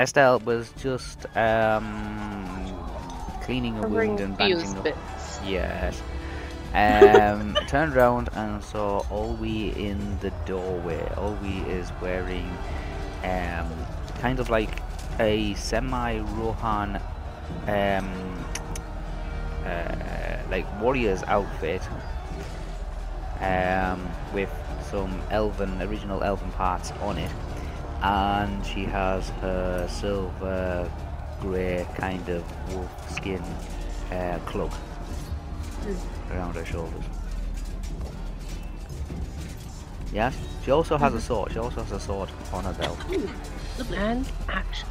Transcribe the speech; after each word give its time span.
Estelle 0.00 0.38
was 0.40 0.72
just 0.80 1.26
um, 1.36 2.48
cleaning 3.42 3.76
a 3.76 3.82
Covering 3.82 4.10
wound 4.10 4.20
and 4.20 4.36
bandaging 4.38 4.78
up. 4.78 4.84
bits. 4.84 5.40
Yes. 5.44 6.00
Um, 6.72 7.54
turned 7.68 7.94
around 7.94 8.30
and 8.32 8.64
saw 8.64 9.02
Olwe 9.10 9.76
in 9.76 10.18
the 10.20 10.30
doorway. 10.46 11.00
Olwe 11.16 11.68
is 11.68 11.92
wearing 12.00 12.50
um, 13.24 13.70
kind 14.20 14.40
of 14.40 14.48
like 14.48 14.80
a 15.18 15.52
semi-Rohan 15.52 16.96
um, 17.66 18.44
uh, 19.66 20.36
like 20.48 20.80
warrior's 20.80 21.22
outfit 21.24 21.82
um, 23.40 24.08
with 24.32 24.50
some 24.90 25.20
elven, 25.30 25.82
original 25.82 26.22
elven 26.22 26.50
parts 26.52 26.90
on 27.02 27.18
it. 27.18 27.30
And 28.02 28.64
she 28.64 28.84
has 28.84 29.28
her 29.40 29.86
silver 29.88 30.90
grey 31.40 31.86
kind 31.96 32.28
of 32.28 32.74
wolf 32.74 33.14
skin 33.14 33.42
uh, 34.10 34.38
cloak 34.46 34.72
around 36.30 36.54
her 36.54 36.64
shoulders. 36.64 37.04
Yes, 40.12 40.36
she 40.64 40.70
also 40.70 40.96
has 40.98 41.14
a 41.14 41.20
sword. 41.20 41.52
She 41.52 41.58
also 41.58 41.82
has 41.82 41.92
a 41.92 42.00
sword 42.00 42.30
on 42.52 42.64
her 42.64 42.72
belt. 42.72 42.98
And 43.94 44.26
action. 44.48 44.88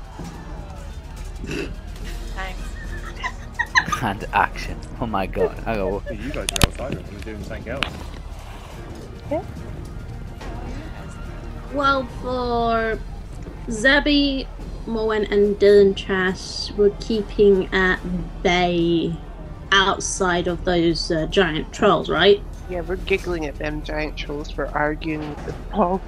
Thanks. 2.36 2.62
and 4.02 4.24
action. 4.34 4.80
Oh 5.02 5.08
my 5.08 5.26
god. 5.26 5.62
I 5.66 5.76
go, 5.76 6.02
You 6.10 6.32
guys 6.32 6.48
are 6.52 6.68
outside 6.68 6.98
and 6.98 7.12
we're 7.12 7.20
doing 7.20 7.44
something 7.44 7.70
else. 7.70 7.86
Well, 11.74 12.06
for 12.22 13.00
Zebby, 13.68 14.48
Moen, 14.88 15.26
and 15.26 15.56
Dylan 15.58 15.96
Chas 15.96 16.72
were 16.76 16.90
keeping 17.00 17.72
at 17.74 18.00
bay 18.44 19.16
outside 19.72 20.48
of 20.48 20.66
those 20.66 21.12
uh, 21.12 21.28
giant 21.28 21.72
trolls, 21.72 22.10
right? 22.10 22.42
Yeah, 22.70 22.82
we're 22.82 22.96
giggling 22.98 23.46
at 23.46 23.56
them 23.56 23.84
giant 23.84 24.18
trolls 24.18 24.50
for 24.50 24.68
arguing 24.70 25.28
with 25.30 25.46
the 25.46 25.54
fog. 25.72 26.02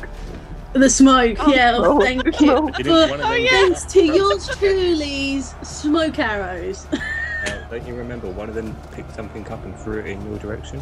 The 0.74 0.90
smoke, 0.90 1.38
yeah. 1.48 1.76
oh, 1.78 2.00
thank 2.00 2.24
the 2.24 2.32
you. 2.40 2.48
smoke. 2.48 2.76
Didn't 2.78 2.86
For- 2.86 3.12
one 3.12 3.20
of 3.22 3.28
them 3.28 3.48
Thanks 3.48 3.84
to 3.94 4.04
yours 4.06 4.48
truly's 4.58 5.54
smoke 5.64 6.18
arrows. 6.18 6.88
uh, 7.46 7.64
don't 7.70 7.86
you 7.86 7.94
remember 7.94 8.30
one 8.30 8.48
of 8.50 8.56
them 8.56 8.76
picked 8.94 9.14
something 9.14 9.48
up 9.50 9.64
and 9.66 9.78
threw 9.78 10.00
it 10.00 10.08
in 10.08 10.26
your 10.28 10.40
direction? 10.40 10.82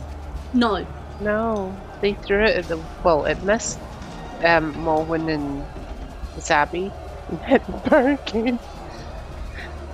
no. 0.54 0.86
No, 1.22 1.76
they 2.00 2.14
threw 2.14 2.46
it 2.46 2.56
at 2.56 2.66
the 2.70 2.80
well, 3.04 3.26
it 3.26 3.44
missed 3.44 3.78
um, 4.44 4.74
Mulwin 4.76 5.30
and 5.34 5.66
Zabby 6.38 6.92
and 7.30 7.40
hit 7.42 7.66
the 7.84 7.90
barricade. 7.90 8.60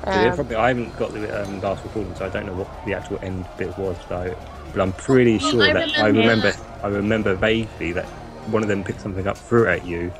So 0.03 0.11
yeah, 0.11 0.29
Um, 0.29 0.35
probably, 0.35 0.55
I 0.55 0.67
haven't 0.69 0.97
got 0.97 1.13
the 1.13 1.43
um, 1.43 1.61
last 1.61 1.83
recording, 1.83 2.13
so 2.15 2.25
I 2.25 2.29
don't 2.29 2.45
know 2.45 2.53
what 2.53 2.85
the 2.85 2.93
actual 2.93 3.19
end 3.23 3.45
bit 3.57 3.75
was. 3.77 3.97
So, 4.07 4.35
but 4.71 4.81
I'm 4.81 4.93
pretty 4.93 5.37
Well, 5.37 5.51
sure 5.51 5.63
I 5.63 5.73
that 5.73 5.97
I 5.97 6.07
remember- 6.07 6.47
remember. 6.47 6.53
I 6.83 6.87
remember 6.87 7.35
vaguely 7.35 7.91
that 7.93 8.05
one 8.51 8.61
of 8.61 8.69
them 8.69 8.83
picked 8.83 9.01
something 9.01 9.25
up, 9.27 9.37
threw 9.37 9.67
it 9.67 9.79
at 9.81 9.85
you, 9.85 10.13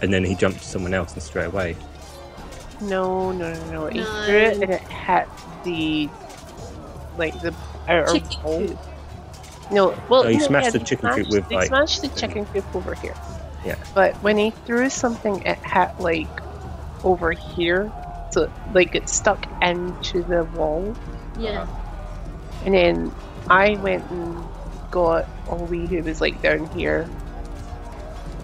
and 0.00 0.12
then 0.12 0.24
he 0.24 0.34
jumped 0.34 0.60
to 0.60 0.64
someone 0.64 0.94
else 0.94 1.12
and 1.12 1.22
straight 1.22 1.46
away. 1.46 1.76
no, 2.80 3.32
no, 3.32 3.52
no, 3.52 3.70
no. 3.72 3.86
He 3.88 3.98
No. 4.00 4.24
threw 4.24 4.36
it 4.36 4.54
and 4.62 4.70
it 4.70 4.80
hit 4.82 5.28
the 5.64 6.08
like 7.18 7.38
the 7.42 7.54
outer 7.88 8.12
Chicken 8.12 8.42
wall. 8.42 8.66
coop. 8.66 8.78
No, 9.70 9.94
well, 10.08 10.22
Oh, 10.24 10.28
he 10.28 10.36
no, 10.38 10.46
smashed 10.46 10.66
yeah, 10.66 10.70
the 10.72 10.78
they 10.78 10.84
chicken 10.84 11.10
coop 11.10 11.28
with, 11.30 11.48
they 11.48 11.56
like- 11.56 11.68
smashed 11.68 12.00
the 12.02 12.08
chicken 12.08 12.46
coop 12.46 12.64
over 12.76 12.94
here. 12.94 13.14
Yeah. 13.66 13.76
But 13.94 14.14
when 14.22 14.38
he 14.38 14.50
threw 14.64 14.88
something, 14.88 15.42
it 15.42 15.58
hit 15.64 15.90
like 15.98 16.28
over 17.04 17.32
here, 17.32 17.92
so 18.30 18.50
like 18.72 18.94
it 18.94 19.08
stuck 19.08 19.46
into 19.62 20.22
the 20.22 20.44
wall. 20.44 20.96
Yeah. 21.38 21.66
And 22.64 22.74
then 22.74 23.12
I 23.48 23.76
went 23.76 24.08
and 24.10 24.48
got 24.90 25.28
Ollie, 25.48 25.86
who 25.86 26.02
was 26.02 26.20
like 26.20 26.40
down 26.42 26.68
here. 26.70 27.08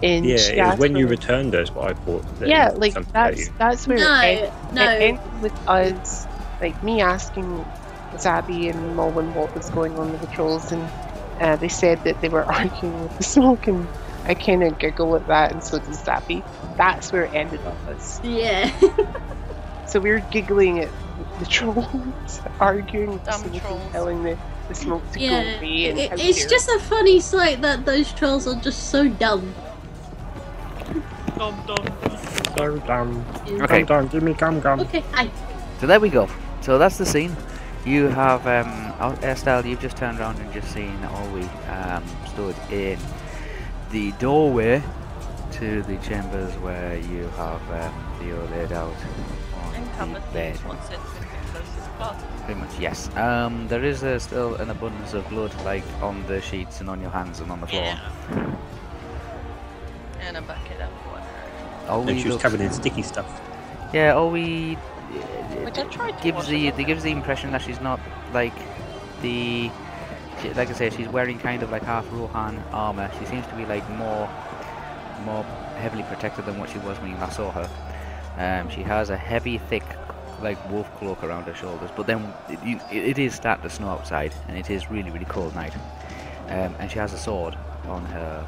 And 0.01 0.25
Yeah, 0.25 0.35
it 0.35 0.35
was 0.35 0.49
asked 0.59 0.79
when 0.79 0.95
you 0.95 1.07
returned 1.07 1.55
us, 1.55 1.73
what 1.73 1.91
I 1.91 1.93
thought. 1.93 2.39
That 2.39 2.49
Yeah, 2.49 2.69
it 2.69 2.77
was 2.77 2.95
like 2.95 3.11
that's 3.13 3.49
that's 3.57 3.87
where 3.87 3.97
No, 3.97 4.21
it, 4.21 4.43
end, 4.43 4.53
no. 4.73 4.83
it 4.83 5.01
ended 5.01 5.41
with 5.41 5.69
us, 5.69 6.27
like 6.61 6.81
me 6.83 7.01
asking 7.01 7.65
Zabby 8.15 8.69
and 8.69 8.95
Mulwin 8.97 9.33
what 9.33 9.55
was 9.55 9.69
going 9.69 9.97
on 9.97 10.11
with 10.11 10.21
the 10.21 10.27
trolls, 10.27 10.71
and 10.71 10.89
uh, 11.39 11.55
they 11.55 11.69
said 11.69 12.03
that 12.03 12.21
they 12.21 12.29
were 12.29 12.43
arguing 12.51 13.03
with 13.03 13.17
the 13.17 13.23
smoke, 13.23 13.67
and 13.67 13.87
I 14.25 14.33
kind 14.35 14.63
of 14.63 14.79
giggle 14.79 15.15
at 15.15 15.27
that, 15.27 15.51
and 15.51 15.63
so 15.63 15.79
does 15.79 16.01
Zabby. 16.01 16.43
That's 16.77 17.11
where 17.11 17.23
it 17.25 17.33
ended 17.33 17.59
up 17.65 17.87
us. 17.87 18.19
Yeah. 18.23 18.71
So 19.85 19.99
we 19.99 20.09
were 20.09 20.21
giggling 20.31 20.79
at 20.79 20.89
the 21.37 21.45
trolls, 21.45 22.41
arguing 22.59 23.17
Dumb 23.19 23.43
and 23.43 23.61
trolls. 23.61 23.91
telling 23.91 24.23
the, 24.23 24.37
the 24.67 24.73
smoke 24.73 25.03
to 25.11 25.19
yeah. 25.19 25.29
go 25.43 25.57
away. 25.59 25.89
And 25.89 25.99
It- 25.99 26.09
how 26.09 26.15
it's 26.17 26.45
just 26.45 26.67
a 26.67 26.79
funny 26.79 27.19
sight 27.19 27.61
that 27.61 27.85
those 27.85 28.11
trolls 28.13 28.47
are 28.47 28.55
just 28.55 28.89
so 28.89 29.07
dumb. 29.07 29.53
Dum 31.37 31.63
dum. 31.67 31.85
So 32.57 32.77
dumb. 32.79 33.25
Okay. 33.47 33.83
Gum, 33.83 33.85
gum, 33.85 34.07
give 34.07 34.23
me 34.23 34.33
gum 34.33 34.59
gum. 34.61 34.79
Okay, 34.79 35.03
hi. 35.11 35.29
So 35.79 35.85
there 35.85 35.99
we 35.99 36.09
go. 36.09 36.27
So 36.61 36.77
that's 36.79 36.97
the 36.97 37.05
scene. 37.05 37.35
You 37.85 38.07
have 38.07 38.47
um, 38.47 39.17
Estelle. 39.21 39.63
You've 39.65 39.81
just 39.81 39.97
turned 39.97 40.19
around 40.19 40.39
and 40.39 40.51
just 40.53 40.71
seen 40.73 40.97
Olwe 41.01 41.47
um, 41.69 42.03
stood 42.27 42.55
in 42.71 42.97
the 43.93 44.11
doorway 44.13 44.81
to 45.51 45.83
the 45.83 45.97
chambers 45.97 46.51
where 46.57 46.97
you 46.97 47.27
have 47.37 47.61
um, 47.71 47.93
Theo 48.19 48.43
laid 48.47 48.71
out 48.71 48.95
on 49.55 49.89
cover 49.97 50.13
the 50.15 50.19
bed. 50.33 50.55
things 50.55 50.65
once 50.65 50.85
it's 50.89 50.93
in 51.15 51.21
the 51.21 51.27
closest 51.51 51.85
spot. 51.85 52.17
Pretty 52.45 52.59
much, 52.59 52.79
yes. 52.79 53.15
Um, 53.15 53.67
there 53.67 53.83
is 53.83 54.03
uh, 54.03 54.17
still 54.17 54.55
an 54.55 54.71
abundance 54.71 55.13
of 55.13 55.29
blood, 55.29 55.53
like 55.63 55.83
on 56.01 56.25
the 56.25 56.41
sheets 56.41 56.81
and 56.81 56.89
on 56.89 57.01
your 57.01 57.11
hands 57.11 57.39
and 57.39 57.51
on 57.51 57.61
the 57.61 57.67
floor. 57.67 57.83
Yeah. 57.83 58.55
And 60.21 60.37
a 60.37 60.41
bucket 60.41 60.81
of 60.81 60.89
water. 61.11 61.23
Olwe 61.87 62.09
And 62.09 62.19
she 62.19 62.29
was 62.29 62.41
covered 62.41 62.61
in 62.61 62.71
sticky 62.71 63.03
stuff. 63.03 63.41
Yeah, 63.93 64.13
Olwe 64.15 64.75
Which 65.65 65.77
I 65.77 65.83
tried 65.83 66.17
to 66.17 66.23
gives 66.23 66.37
wash 66.37 66.47
the 66.47 66.67
it 66.67 66.73
it 66.79 66.79
off. 66.81 66.87
gives 66.87 67.03
the 67.03 67.11
impression 67.11 67.51
that 67.51 67.61
she's 67.61 67.79
not 67.79 67.99
like 68.33 68.55
the 69.21 69.69
she, 70.43 70.53
like 70.53 70.69
I 70.69 70.73
say 70.73 70.89
she's 70.89 71.07
wearing 71.07 71.39
kind 71.39 71.63
of 71.63 71.71
like 71.71 71.83
half 71.83 72.05
Rohan 72.11 72.61
armor. 72.71 73.09
She 73.17 73.25
seems 73.25 73.47
to 73.47 73.55
be 73.55 73.65
like 73.65 73.87
more 73.91 74.29
more 75.25 75.43
heavily 75.77 76.03
protected 76.03 76.45
than 76.45 76.59
what 76.59 76.69
she 76.69 76.77
was 76.79 76.99
when 76.99 77.11
you 77.11 77.15
last 77.17 77.37
saw 77.37 77.49
her. 77.51 77.69
Um, 78.37 78.69
she 78.69 78.81
has 78.83 79.09
a 79.09 79.17
heavy, 79.17 79.57
thick 79.57 79.83
like 80.41 80.57
wolf 80.69 80.93
cloak 80.97 81.23
around 81.23 81.43
her 81.43 81.55
shoulders, 81.55 81.89
but 81.95 82.05
then 82.05 82.33
it, 82.49 82.81
it 82.91 83.17
is 83.17 83.33
starting 83.33 83.63
to 83.63 83.69
snow 83.69 83.87
outside, 83.87 84.33
and 84.47 84.57
it 84.57 84.69
is 84.69 84.91
really 84.91 85.09
really 85.09 85.25
cold 85.25 85.55
night. 85.55 85.73
Um, 86.49 86.75
and 86.79 86.91
she 86.91 86.99
has 86.99 87.13
a 87.13 87.17
sword 87.17 87.55
on 87.85 88.03
her 88.05 88.45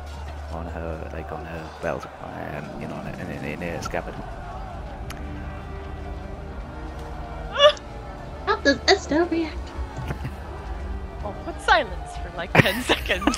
on 0.51 0.65
her 0.65 1.09
like 1.13 1.31
on 1.31 1.45
her 1.45 1.69
belt, 1.81 2.05
um, 2.23 2.81
you 2.81 2.87
know, 2.87 2.99
in, 3.19 3.31
in, 3.31 3.61
in 3.61 3.63
a 3.63 3.81
scabbard. 3.81 4.15
React? 9.29 9.57
Oh, 9.57 9.61
what 9.61 9.64
silence 11.75 12.17
for 12.17 12.37
like 12.37 12.53
10 12.53 12.81
seconds. 12.93 13.37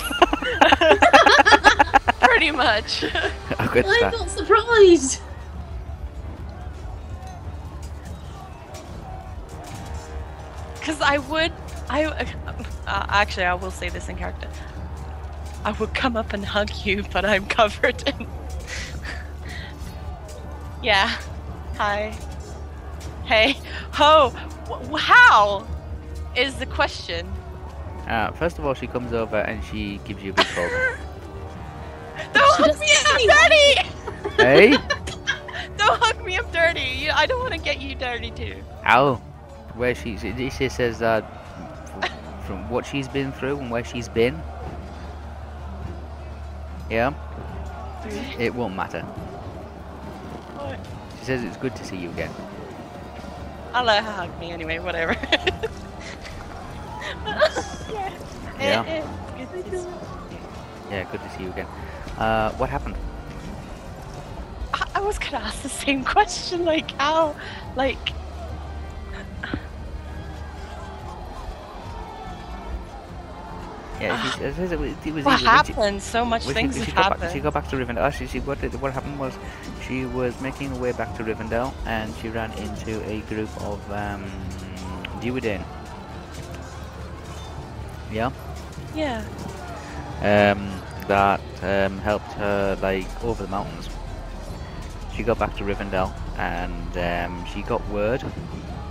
Pretty 2.20 2.50
much. 2.52 3.04
Oh, 3.04 3.70
good 3.72 3.84
I'm 3.84 3.94
stuff. 3.98 4.12
not 4.12 4.30
surprised. 4.30 5.20
Because 10.78 11.00
I 11.00 11.18
would. 11.18 11.52
I 11.90 12.04
uh, 12.04 12.24
Actually, 13.08 13.46
I 13.46 13.54
will 13.54 13.70
say 13.70 13.88
this 13.88 14.08
in 14.08 14.16
character. 14.16 14.48
I 15.64 15.72
would 15.72 15.92
come 15.94 16.16
up 16.16 16.32
and 16.32 16.44
hug 16.44 16.70
you, 16.84 17.02
but 17.12 17.24
I'm 17.24 17.46
covered 17.46 18.08
in. 18.08 18.28
yeah. 20.82 21.18
Hi. 21.76 22.16
Hey. 23.24 23.58
Ho! 23.94 24.30
Wh- 24.30 25.00
how? 25.00 25.66
Is 26.36 26.54
the 26.56 26.66
question. 26.66 27.28
Uh, 28.08 28.32
first 28.32 28.58
of 28.58 28.64
all, 28.64 28.74
she 28.74 28.86
comes 28.86 29.12
over 29.12 29.36
and 29.36 29.62
she 29.64 29.98
gives 30.04 30.22
you 30.22 30.30
a 30.30 30.34
big 30.34 30.46
hug. 30.46 30.70
Don't 32.32 32.56
She 32.56 32.62
hug 32.62 32.80
me 32.80 32.86
say 32.86 33.28
up 33.28 33.42
dirty! 33.42 34.42
hey? 34.42 34.70
Don't 35.76 36.00
hug 36.02 36.24
me 36.24 36.36
up 36.38 36.50
dirty! 36.52 36.80
You- 36.80 37.10
I 37.14 37.26
don't 37.26 37.40
want 37.40 37.52
to 37.52 37.58
get 37.60 37.80
you 37.80 37.94
dirty 37.94 38.30
too. 38.30 38.62
How? 38.82 39.16
Where 39.74 39.94
she, 39.94 40.16
she 40.16 40.50
she 40.50 40.68
says 40.68 40.98
that 40.98 41.22
from, 41.92 42.02
from 42.46 42.70
what 42.70 42.86
she's 42.86 43.06
been 43.08 43.30
through 43.32 43.58
and 43.58 43.70
where 43.70 43.84
she's 43.84 44.08
been. 44.08 44.40
Yeah? 46.90 47.12
It 48.38 48.54
won't 48.54 48.74
matter. 48.74 49.02
What? 50.56 50.78
She 51.20 51.26
says 51.26 51.44
it's 51.44 51.56
good 51.58 51.76
to 51.76 51.84
see 51.84 51.96
you 51.98 52.08
again. 52.10 52.30
I'll 53.74 53.84
let 53.84 54.02
her 54.02 54.10
hug 54.10 54.40
me 54.40 54.50
anyway, 54.50 54.78
whatever. 54.78 55.14
yeah. 57.92 58.12
Yeah. 58.60 59.06
Good 59.52 59.64
to 59.70 59.78
see- 59.78 59.86
Yeah, 60.90 61.04
good 61.10 61.20
to 61.20 61.30
see 61.30 61.42
you 61.44 61.50
again. 61.50 61.66
Uh, 62.16 62.52
what 62.52 62.68
happened? 62.68 62.96
I, 64.74 64.86
I 64.96 65.00
was 65.00 65.18
gonna 65.18 65.38
ask 65.44 65.62
the 65.62 65.68
same 65.68 66.04
question. 66.04 66.64
Like 66.64 66.90
how, 66.92 67.34
like. 67.76 67.98
Yeah, 74.00 74.30
she, 74.30 74.44
it 74.44 74.56
was, 74.56 74.70
it 74.70 74.78
was 74.78 74.94
What 75.02 75.10
either 75.12 75.24
when 75.24 75.38
she- 75.38 75.44
happened? 75.72 76.02
So 76.02 76.24
much 76.24 76.44
things 76.44 76.76
she, 76.78 76.84
she 76.84 76.92
got 76.92 76.96
back, 77.10 77.18
happened. 77.18 77.32
she 77.32 77.40
got 77.40 77.54
back 77.54 77.68
to 77.70 77.76
Rivendell. 77.76 77.98
Actually, 78.02 78.28
she, 78.28 78.38
what, 78.40 78.60
did, 78.60 78.80
what 78.80 78.92
happened 78.92 79.18
was 79.18 79.36
she 79.86 80.04
was 80.06 80.40
making 80.40 80.70
her 80.70 80.76
way 80.76 80.92
back 80.92 81.16
to 81.16 81.24
Rivendell 81.24 81.74
and 81.84 82.14
she 82.22 82.28
ran 82.28 82.52
into 82.52 83.04
a 83.08 83.20
group 83.22 83.48
of 83.62 83.80
um. 83.92 84.24
Yeah. 88.10 88.30
Yeah. 88.94 89.22
um, 90.20 90.82
that 91.08 91.40
um, 91.62 91.98
helped 91.98 92.32
her 92.32 92.76
like 92.82 93.06
over 93.24 93.42
the 93.44 93.48
mountains. 93.48 93.88
She 95.14 95.22
got 95.22 95.38
back 95.38 95.56
to 95.56 95.64
Rivendell 95.64 96.12
and 96.38 96.96
um, 96.98 97.44
she 97.46 97.62
got 97.62 97.86
word, 97.88 98.22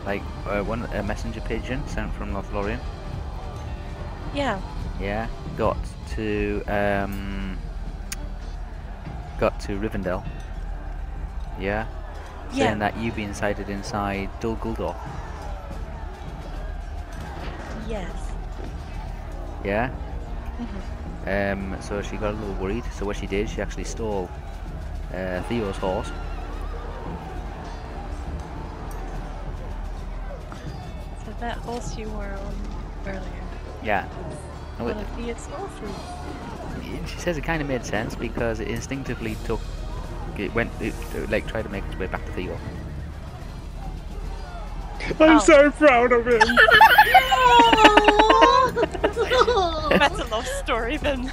like 0.06 0.22
uh, 0.46 0.62
one 0.64 0.86
a 0.94 1.04
messenger 1.04 1.42
pigeon 1.42 1.86
sent 1.88 2.14
from 2.14 2.34
Lothlorien. 2.34 2.80
Yeah. 4.34 4.60
Yeah, 5.00 5.28
got 5.58 5.78
to 6.16 6.64
um, 6.68 7.58
got 9.40 9.60
to 9.62 9.74
Rivendell. 9.80 10.26
Yeah, 11.60 11.86
Yeah. 12.52 12.66
saying 12.68 12.80
that 12.80 12.98
you've 12.98 13.16
been 13.16 13.34
sighted 13.34 13.70
inside 13.70 14.30
Dol 14.40 14.58
Guldur. 14.58 14.96
Yes. 17.88 18.27
Yeah. 19.68 19.90
Um, 21.26 21.76
so 21.82 22.02
she 22.02 22.16
got 22.16 22.34
a 22.34 22.38
little 22.38 22.56
worried. 22.56 22.86
So 22.94 23.06
what 23.06 23.18
she 23.18 23.28
did, 23.28 23.50
she 23.50 23.62
actually 23.62 23.84
stole 23.84 24.30
uh, 25.14 25.42
Theo's 25.44 25.76
horse. 25.76 26.10
So 31.26 31.34
that 31.42 31.58
horse 31.58 31.98
you 31.98 32.08
were 32.12 32.34
on 32.34 32.56
earlier. 33.08 33.44
Yeah. 33.84 34.08
No, 34.80 34.88
it- 34.88 34.96
of 34.96 35.18
the 35.18 35.30
its 35.32 35.46
horses. 35.48 37.12
she 37.12 37.20
says 37.20 37.38
it 37.38 37.42
kind 37.44 37.62
of 37.62 37.68
made 37.68 37.84
sense 37.86 38.16
because 38.16 38.62
it 38.62 38.70
instinctively 38.70 39.36
took, 39.44 39.60
it 40.38 40.54
went, 40.56 40.72
it, 40.80 40.94
like 41.30 41.46
tried 41.46 41.64
to 41.64 41.70
make 41.70 41.84
its 41.88 41.98
way 41.98 42.08
back 42.08 42.26
to 42.26 42.32
Theo. 42.32 42.58
I'm 45.20 45.38
Oh. 45.38 45.40
so 45.40 45.72
proud 45.72 46.14
of 46.14 46.26
him. 46.26 46.40
That's 50.00 50.20
a 50.20 50.26
love 50.26 50.48
story 50.48 50.98
then. 50.98 51.32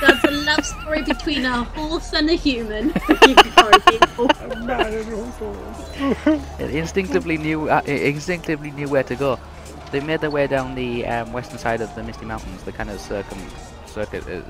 That's 0.00 0.24
a 0.24 0.30
love 0.30 0.64
story 0.64 1.02
between 1.02 1.44
a 1.44 1.64
horse 1.64 2.12
and 2.12 2.28
a 2.28 2.34
human. 2.34 2.88
You 3.26 3.36
are 3.56 3.78
beautiful. 3.86 4.30
A 4.50 4.56
man 4.56 4.92
and 4.92 5.14
all 5.14 5.32
sorts. 5.38 6.60
It 6.60 6.70
instinctively 6.74 7.38
knew, 7.38 7.68
uh, 7.70 7.82
it 7.86 8.02
instinctively 8.02 8.70
knew 8.72 8.88
where 8.88 9.02
to 9.04 9.14
go. 9.14 9.38
They 9.92 10.00
made 10.00 10.20
their 10.20 10.30
way 10.30 10.46
down 10.46 10.74
the 10.74 11.06
um, 11.06 11.32
western 11.32 11.58
side 11.58 11.80
of 11.80 11.94
the 11.94 12.02
Misty 12.02 12.26
Mountains, 12.26 12.62
the 12.64 12.72
kind 12.72 12.90
of 12.90 13.00
circum, 13.00 13.38
circuit, 13.86 14.26
uh, 14.26 14.42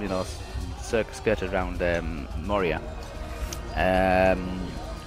you 0.00 0.08
know, 0.08 0.24
cir- 0.80 1.06
skirted 1.12 1.52
around 1.52 1.82
um, 1.82 2.28
Moria. 2.44 2.80
Um, 3.74 4.60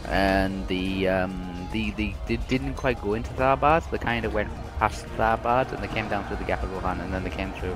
and 0.08 0.68
the, 0.68 1.08
um, 1.08 1.68
the, 1.72 1.92
the, 1.92 2.14
they 2.28 2.38
didn't 2.38 2.76
quite 2.76 3.02
go 3.02 3.14
into 3.14 3.32
Tharbad. 3.34 3.90
They 3.90 3.98
kind 3.98 4.26
of 4.26 4.34
went 4.34 4.50
past 4.80 5.06
Tharbad 5.18 5.72
and 5.72 5.82
they 5.82 5.88
came 5.88 6.08
down 6.10 6.28
through 6.28 6.38
the 6.38 6.44
Gap 6.44 6.62
of 6.64 6.72
Rohan, 6.74 7.00
and 7.00 7.14
then 7.14 7.24
they 7.24 7.30
came 7.30 7.52
through 7.54 7.76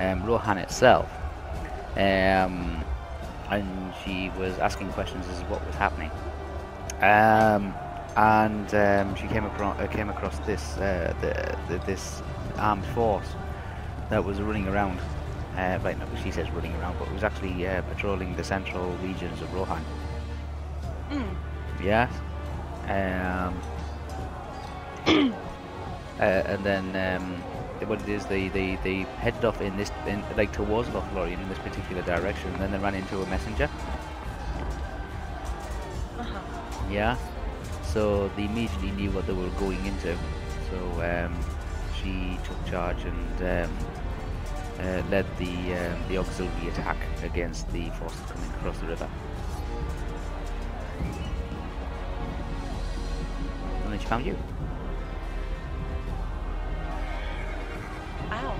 um, 0.00 0.24
Rohan 0.24 0.58
itself. 0.58 1.10
Um, 1.96 2.84
and 3.50 3.92
she 4.04 4.30
was 4.38 4.58
asking 4.58 4.90
questions 4.92 5.26
as 5.28 5.40
to 5.40 5.44
what 5.46 5.64
was 5.66 5.74
happening. 5.76 6.10
Um, 7.00 7.74
and 8.16 8.74
um, 8.74 9.14
she 9.14 9.26
came 9.28 9.44
across 9.44 9.78
uh, 9.80 9.86
came 9.86 10.08
across 10.08 10.38
this 10.40 10.76
uh, 10.78 11.14
the, 11.20 11.56
the, 11.68 11.84
this 11.84 12.22
armed 12.58 12.84
force 12.86 13.28
that 14.08 14.24
was 14.24 14.40
running 14.40 14.68
around. 14.68 14.98
Uh, 15.56 15.78
right, 15.82 15.98
no, 15.98 16.06
she 16.22 16.30
says 16.30 16.50
running 16.50 16.74
around, 16.76 16.98
but 16.98 17.08
it 17.08 17.14
was 17.14 17.24
actually 17.24 17.66
uh, 17.66 17.82
patrolling 17.82 18.36
the 18.36 18.44
central 18.44 18.90
regions 18.98 19.40
of 19.42 19.52
Rohan. 19.52 19.84
Mm. 21.10 21.34
Yes. 21.82 22.12
Um, 22.84 23.60
uh, 26.20 26.22
and 26.22 26.64
then 26.64 27.20
um, 27.20 27.42
what 27.88 28.00
it 28.02 28.08
is, 28.08 28.26
they, 28.26 28.48
they, 28.48 28.76
they 28.84 29.00
headed 29.18 29.44
off 29.44 29.60
in 29.60 29.76
this 29.76 29.90
in, 30.06 30.22
like 30.36 30.52
towards 30.52 30.88
Lothlorien 30.90 31.40
in 31.40 31.48
this 31.48 31.58
particular 31.58 32.02
direction. 32.02 32.52
And 32.52 32.60
then 32.62 32.72
they 32.72 32.78
ran 32.78 32.94
into 32.94 33.20
a 33.20 33.26
messenger. 33.26 33.68
Uh-huh. 36.18 36.40
Yeah. 36.90 37.16
So 37.82 38.28
they 38.36 38.44
immediately 38.44 38.90
knew 38.92 39.10
what 39.10 39.26
they 39.26 39.32
were 39.32 39.48
going 39.50 39.84
into. 39.86 40.16
So 40.70 40.78
um, 41.02 41.36
she 42.00 42.38
took 42.44 42.64
charge 42.66 43.04
and 43.04 43.68
um, 43.68 43.78
uh, 44.78 45.02
led 45.10 45.26
the 45.38 45.74
um, 45.74 45.98
the 46.08 46.18
auxiliary 46.18 46.68
attack 46.68 46.96
against 47.22 47.70
the 47.72 47.90
forces 47.90 48.20
coming 48.30 48.50
across 48.50 48.78
the 48.78 48.86
river. 48.86 49.08
And 53.84 53.92
then 53.92 53.98
she 53.98 54.06
found 54.06 54.24
you. 54.24 54.36
Wow. 58.30 58.54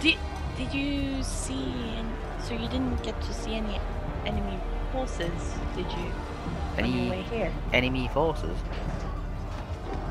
Did 0.00 0.16
did 0.56 0.72
you 0.74 1.22
see? 1.22 1.72
Any, 1.96 2.08
so 2.42 2.54
you 2.54 2.68
didn't 2.68 3.02
get 3.02 3.20
to 3.22 3.32
see 3.32 3.54
any 3.54 3.78
enemy 4.24 4.58
forces, 4.92 5.54
did 5.74 5.86
you? 5.92 6.12
On 6.78 6.84
your 6.92 7.10
way 7.10 7.18
Any 7.18 7.22
here. 7.24 7.52
enemy 7.72 8.08
forces? 8.08 8.56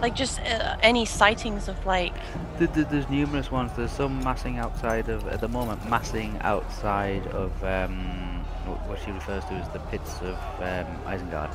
Like 0.01 0.15
just 0.15 0.39
uh, 0.41 0.75
any 0.81 1.05
sightings 1.05 1.67
of 1.67 1.83
like. 1.85 2.13
Th- 2.57 2.71
th- 2.73 2.87
There's 2.89 3.09
numerous 3.09 3.51
ones. 3.51 3.71
There's 3.75 3.91
some 3.91 4.23
massing 4.23 4.57
outside 4.57 5.09
of, 5.09 5.27
at 5.27 5.39
the 5.41 5.47
moment, 5.47 5.87
massing 5.89 6.37
outside 6.41 7.25
of 7.27 7.51
um, 7.63 8.43
what 8.87 8.99
she 9.03 9.11
refers 9.11 9.43
to 9.45 9.53
as 9.53 9.69
the 9.69 9.79
pits 9.79 10.19
of 10.21 10.35
um, 10.59 10.87
Isengard. 11.05 11.53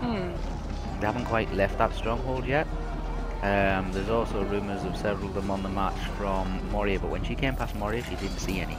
Hmm. 0.00 0.32
They 1.00 1.06
haven't 1.06 1.26
quite 1.26 1.52
left 1.54 1.78
that 1.78 1.94
stronghold 1.94 2.46
yet. 2.46 2.66
Um, 3.42 3.90
there's 3.92 4.08
also 4.08 4.44
rumours 4.44 4.84
of 4.84 4.96
several 4.96 5.28
of 5.28 5.34
them 5.34 5.50
on 5.50 5.64
the 5.64 5.68
march 5.68 5.98
from 6.16 6.70
Moria, 6.70 7.00
but 7.00 7.10
when 7.10 7.24
she 7.24 7.34
came 7.34 7.56
past 7.56 7.74
Moria, 7.74 8.02
she 8.04 8.14
didn't 8.14 8.38
see 8.38 8.60
any. 8.60 8.74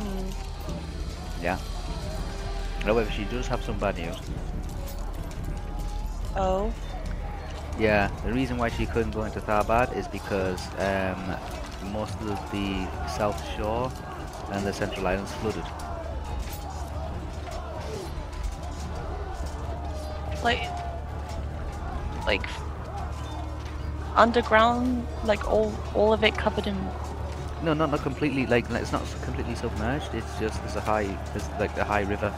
Hmm. 0.00 1.42
Yeah. 1.42 1.58
However, 2.84 3.10
she 3.10 3.24
does 3.24 3.46
have 3.48 3.62
some 3.62 3.78
bad 3.78 3.98
news. 3.98 4.16
Oh. 6.36 6.72
Yeah, 7.78 8.10
the 8.24 8.32
reason 8.32 8.56
why 8.56 8.70
she 8.70 8.86
couldn't 8.86 9.10
go 9.10 9.24
into 9.24 9.40
Tharbad 9.40 9.94
is 9.94 10.08
because 10.08 10.66
um, 10.78 11.36
most 11.92 12.14
of 12.20 12.50
the 12.50 12.86
south 13.08 13.38
shore 13.56 13.92
and 14.52 14.66
the 14.66 14.72
central 14.72 15.06
islands 15.06 15.32
flooded. 15.34 15.64
Like. 20.42 20.62
Like. 22.26 22.46
Underground, 24.18 25.06
like 25.24 25.46
all 25.48 25.72
all 25.94 26.12
of 26.12 26.24
it 26.24 26.34
covered 26.36 26.66
in. 26.66 26.76
No, 27.62 27.72
not 27.72 27.90
not 27.90 28.02
completely. 28.02 28.46
Like 28.46 28.68
it's 28.70 28.92
not 28.92 29.02
completely 29.22 29.54
submerged. 29.54 30.12
It's 30.12 30.38
just 30.38 30.60
there's 30.62 30.76
a 30.76 30.80
high, 30.80 31.06
there's 31.32 31.48
like 31.58 31.76
a 31.78 31.84
high 31.84 32.02
river. 32.02 32.32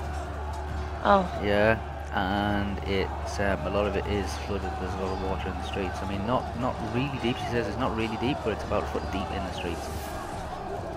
Oh. 1.03 1.25
Yeah, 1.43 1.81
and 2.13 2.79
it's 2.89 3.41
um, 3.41 3.67
a 3.67 3.71
lot 3.71 3.87
of 3.87 3.97
it 3.97 4.07
is 4.07 4.31
flooded. 4.47 4.71
There's 4.81 4.95
a 4.95 4.99
lot 4.99 5.13
of 5.17 5.23
water 5.23 5.49
in 5.49 5.55
the 5.55 5.63
streets. 5.63 5.97
I 6.03 6.09
mean, 6.11 6.27
not 6.27 6.45
not 6.61 6.77
really 6.95 7.19
deep. 7.23 7.37
She 7.39 7.47
says 7.51 7.67
it's 7.67 7.79
not 7.79 7.97
really 7.97 8.17
deep, 8.19 8.37
but 8.45 8.53
it's 8.53 8.65
about 8.65 8.83
a 8.83 8.87
foot 8.87 9.05
deep 9.13 9.29
in 9.31 9.43
the 9.45 9.53
streets, 9.53 9.89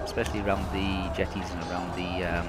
especially 0.03 0.41
around 0.41 0.65
the 0.73 1.09
jetties 1.15 1.49
and 1.51 1.61
around 1.71 1.95
the 1.95 2.25
um, 2.25 2.47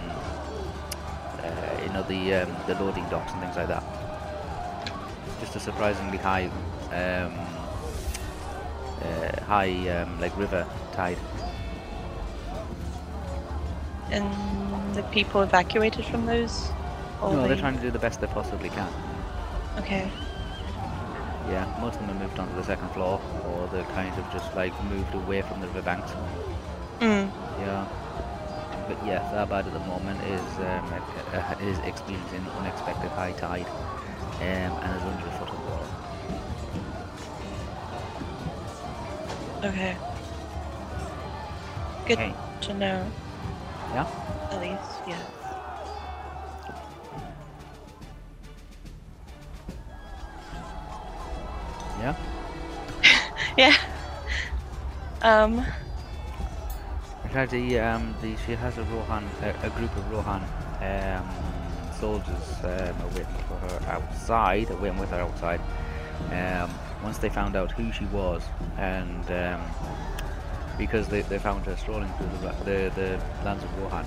uh, 1.39 1.83
you 1.83 1.91
know 1.93 2.03
the 2.03 2.35
um, 2.35 2.57
the 2.67 2.75
loading 2.83 3.09
docks 3.11 3.33
and 3.33 3.41
things 3.43 3.57
like 3.57 3.69
that. 3.69 3.85
Just 5.41 5.57
a 5.57 5.61
surprisingly 5.61 6.19
high 6.19 6.51
um, 6.91 7.39
uh, 9.05 9.45
high 9.45 9.89
um, 9.89 10.19
like 10.21 10.37
river 10.37 10.67
tide. 10.93 11.19
And 14.11 14.95
the 14.95 15.03
people 15.03 15.43
evacuated 15.43 16.05
from 16.05 16.27
those? 16.27 16.71
No, 17.23 17.47
they're 17.49 17.57
trying 17.57 17.77
to 17.77 17.83
do 17.83 17.91
the 17.91 17.99
best 17.99 18.21
they 18.21 18.27
possibly 18.27 18.69
can. 18.69 18.91
Okay. 19.79 20.11
Yeah, 21.49 21.67
most 21.79 21.95
of 21.95 22.07
them 22.07 22.09
have 22.09 22.19
moved 22.19 22.39
onto 22.39 22.55
the 22.55 22.65
second 22.65 22.91
floor, 22.91 23.21
or 23.45 23.67
they're 23.69 23.85
kind 23.85 24.17
of 24.19 24.31
just 24.31 24.55
like 24.55 24.73
moved 24.83 25.15
away 25.15 25.43
from 25.43 25.61
the 25.61 25.67
riverbanks. 25.69 26.13
Mm. 27.01 27.31
Yeah. 27.61 27.87
But 28.89 29.03
yeah, 29.05 29.21
Tharbad 29.33 29.67
at 29.67 29.73
the 29.73 29.81
moment 29.81 30.23
is 30.23 30.59
um, 30.59 30.93
uh, 31.33 31.55
is 31.59 31.79
experiencing 31.81 32.51
unexpected 32.57 33.11
high 33.13 33.33
tide, 33.33 33.69
um, 34.41 34.79
and 34.83 34.97
is 34.97 35.07
under 35.07 35.27
a 35.27 35.31
foot 35.31 35.53
of 35.53 35.64
Okay. 39.65 39.97
Good 42.07 42.35
to 42.61 42.75
know. 42.75 43.11
Yeah? 43.95 44.07
At 44.51 44.61
least, 44.61 45.01
yeah. 45.09 45.23
Yeah? 51.99 52.15
yeah. 53.57 53.77
Um. 55.23 55.65
The, 57.33 57.81
um, 57.81 58.15
the, 58.21 58.37
she 58.47 58.53
has 58.53 58.77
a 58.77 58.85
Rohan, 58.85 59.25
a, 59.43 59.67
a 59.67 59.71
group 59.71 59.97
of 59.97 60.11
Rohan 60.13 60.43
um, 60.83 61.29
soldiers 61.99 62.29
um, 62.63 63.15
waiting 63.15 63.27
for 63.49 63.57
her 63.57 63.81
outside, 63.89 64.69
waiting 64.81 64.99
with 64.99 65.11
her 65.11 65.21
outside. 65.21 65.61
Um, 66.31 66.71
once 67.05 67.19
they 67.19 67.29
found 67.29 67.55
out 67.55 67.71
who 67.71 67.93
she 67.93 68.07
was, 68.07 68.43
and 68.79 69.31
um, 69.31 69.63
because 70.79 71.07
they, 71.07 71.21
they 71.23 71.39
found 71.39 71.65
her 71.67 71.77
strolling 71.77 72.11
through 72.15 72.27
the, 72.41 72.55
the, 72.65 72.93
the 72.97 73.45
lands 73.45 73.63
of 73.63 73.79
Rohan, 73.79 74.07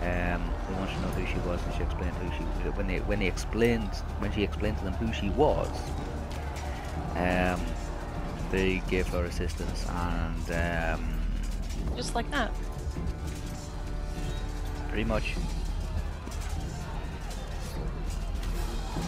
um, 0.00 0.52
they 0.68 0.74
wanted 0.74 0.94
to 0.94 1.00
know 1.00 1.08
who 1.08 1.26
she 1.26 1.38
was, 1.48 1.58
and 1.64 1.74
she 1.74 1.82
explained 1.82 2.14
who 2.16 2.30
she. 2.36 2.70
When 2.70 2.86
they 2.86 2.98
when 3.00 3.18
they 3.20 3.26
explained 3.26 3.88
when 4.18 4.30
she 4.32 4.42
explained 4.42 4.76
to 4.78 4.84
them 4.84 4.92
who 4.94 5.12
she 5.14 5.30
was, 5.30 5.68
um, 7.16 7.60
they 8.50 8.82
gave 8.88 9.08
her 9.08 9.24
assistance 9.24 9.86
and. 9.88 10.98
Um, 11.00 11.20
Just 11.96 12.14
like 12.14 12.30
that. 12.30 12.52
Pretty 14.88 15.04
much. 15.04 15.36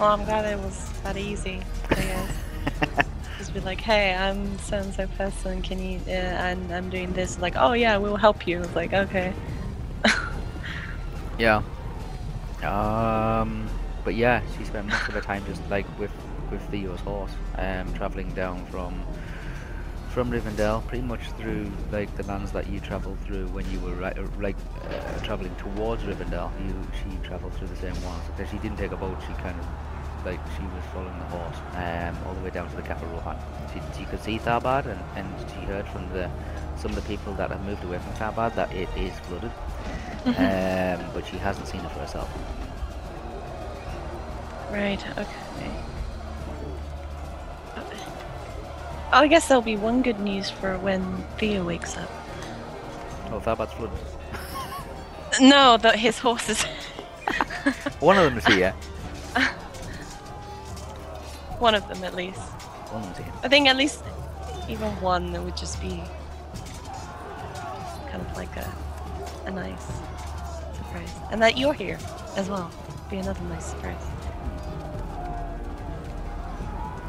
Well, 0.01 0.11
I'm 0.11 0.25
glad 0.25 0.47
it 0.47 0.59
was 0.59 0.91
that 1.03 1.19
easy. 1.19 1.61
I 1.91 1.95
guess. 1.95 2.42
Just 3.39 3.55
be 3.55 3.61
like, 3.61 3.81
hey, 3.81 4.15
I'm 4.15 4.59
so 4.59 4.79
and 4.79 4.95
so 4.95 5.07
person. 5.07 5.63
Can 5.63 5.79
you? 5.79 6.01
Uh, 6.07 6.11
and 6.11 6.73
I'm 6.73 6.91
doing 6.91 7.13
this. 7.13 7.39
Like, 7.39 7.55
oh 7.57 7.73
yeah, 7.73 7.97
we'll 7.97 8.17
help 8.17 8.47
you. 8.47 8.63
Like, 8.75 8.93
okay. 8.93 9.33
Yeah. 11.39 11.63
Um. 12.63 13.69
But 14.05 14.15
yeah, 14.15 14.43
she 14.57 14.65
spent 14.65 14.87
most 14.87 15.09
of 15.09 15.15
her 15.15 15.21
time 15.21 15.45
just 15.47 15.63
like 15.71 15.87
with 15.99 16.11
with 16.51 16.61
Theo's 16.71 17.01
horse, 17.01 17.33
um, 17.57 17.93
traveling 17.95 18.31
down 18.35 18.65
from 18.67 19.03
from 20.11 20.31
Rivendell, 20.31 20.87
pretty 20.87 21.03
much 21.05 21.23
through 21.39 21.71
like 21.91 22.15
the 22.17 22.23
lands 22.25 22.53
that 22.53 22.69
you 22.69 22.81
travelled 22.81 23.19
through 23.21 23.47
when 23.49 23.69
you 23.73 23.81
were 23.81 23.95
right, 23.95 24.17
like 24.39 24.57
uh, 24.85 25.19
traveling 25.25 25.55
towards 25.57 26.03
Rivendell. 26.03 26.51
You 26.67 26.75
she 26.99 27.17
travelled 27.27 27.55
through 27.55 27.69
the 27.69 27.77
same 27.77 28.01
ones 28.05 28.23
because 28.27 28.51
she 28.51 28.59
didn't 28.59 28.77
take 28.77 28.93
a 28.93 28.97
boat. 28.97 29.17
She 29.27 29.33
kind 29.35 29.59
of 29.59 29.67
like 30.25 30.41
she 30.57 30.63
was 30.63 30.85
following 30.93 31.19
the 31.19 31.25
horse 31.27 31.57
um, 31.75 32.17
all 32.27 32.35
the 32.35 32.41
way 32.41 32.51
down 32.51 32.69
to 32.71 32.77
the 32.77 32.83
capital 32.83 33.09
Rohan. 33.15 33.37
She, 33.73 33.81
she 33.99 34.05
could 34.05 34.23
see 34.23 34.39
Tharbad 34.39 34.87
and, 34.87 35.01
and 35.17 35.51
she 35.51 35.61
heard 35.67 35.87
from 35.89 36.09
the 36.13 36.31
some 36.77 36.91
of 36.91 36.97
the 36.97 37.03
people 37.03 37.33
that 37.35 37.51
have 37.51 37.65
moved 37.65 37.85
away 37.85 37.99
from 37.99 38.13
Tharbad 38.15 38.55
that 38.55 38.73
it 38.73 38.89
is 38.97 39.19
flooded. 39.21 39.53
um, 40.25 41.11
but 41.13 41.27
she 41.27 41.37
hasn't 41.37 41.67
seen 41.67 41.81
it 41.81 41.91
for 41.91 41.99
herself. 42.01 42.31
Right. 44.71 45.05
Okay. 45.19 45.43
I 49.13 49.29
guess 49.29 49.47
there'll 49.49 49.63
be 49.63 49.77
one 49.77 50.01
good 50.01 50.21
news 50.21 50.49
for 50.49 50.79
when 50.79 51.25
Theo 51.37 51.65
wakes 51.65 51.99
up. 51.99 52.11
Oh, 53.31 53.41
Tharbad's 53.41 53.73
flooded. 53.75 53.99
No, 55.41 55.77
that 55.77 55.99
his 55.99 56.19
horse 56.19 56.49
is. 56.49 56.63
One 58.01 58.17
of 58.17 58.25
them 58.25 58.39
is 58.39 58.47
here. 58.47 58.75
one 61.63 61.75
of 61.75 61.87
them 61.89 62.03
at 62.05 62.15
least. 62.15 62.41
One 62.91 63.03
of 63.03 63.15
them's 63.15 63.19
here. 63.19 63.33
I 63.45 63.49
think 63.49 63.69
at 63.69 63.77
least 63.77 64.03
even 64.69 64.91
one 65.01 65.33
that 65.33 65.43
would 65.43 65.57
just 65.57 65.81
be 65.81 66.03
kind 68.11 68.21
of 68.27 68.37
like 68.37 68.55
a 68.57 68.69
a 69.47 69.51
nice 69.51 69.87
surprise, 70.77 71.13
and 71.31 71.41
that 71.43 71.57
you're 71.59 71.73
here 71.85 71.99
as 72.37 72.49
well. 72.49 72.71
Be 73.11 73.17
another 73.19 73.43
nice 73.55 73.67
surprise. 73.67 74.05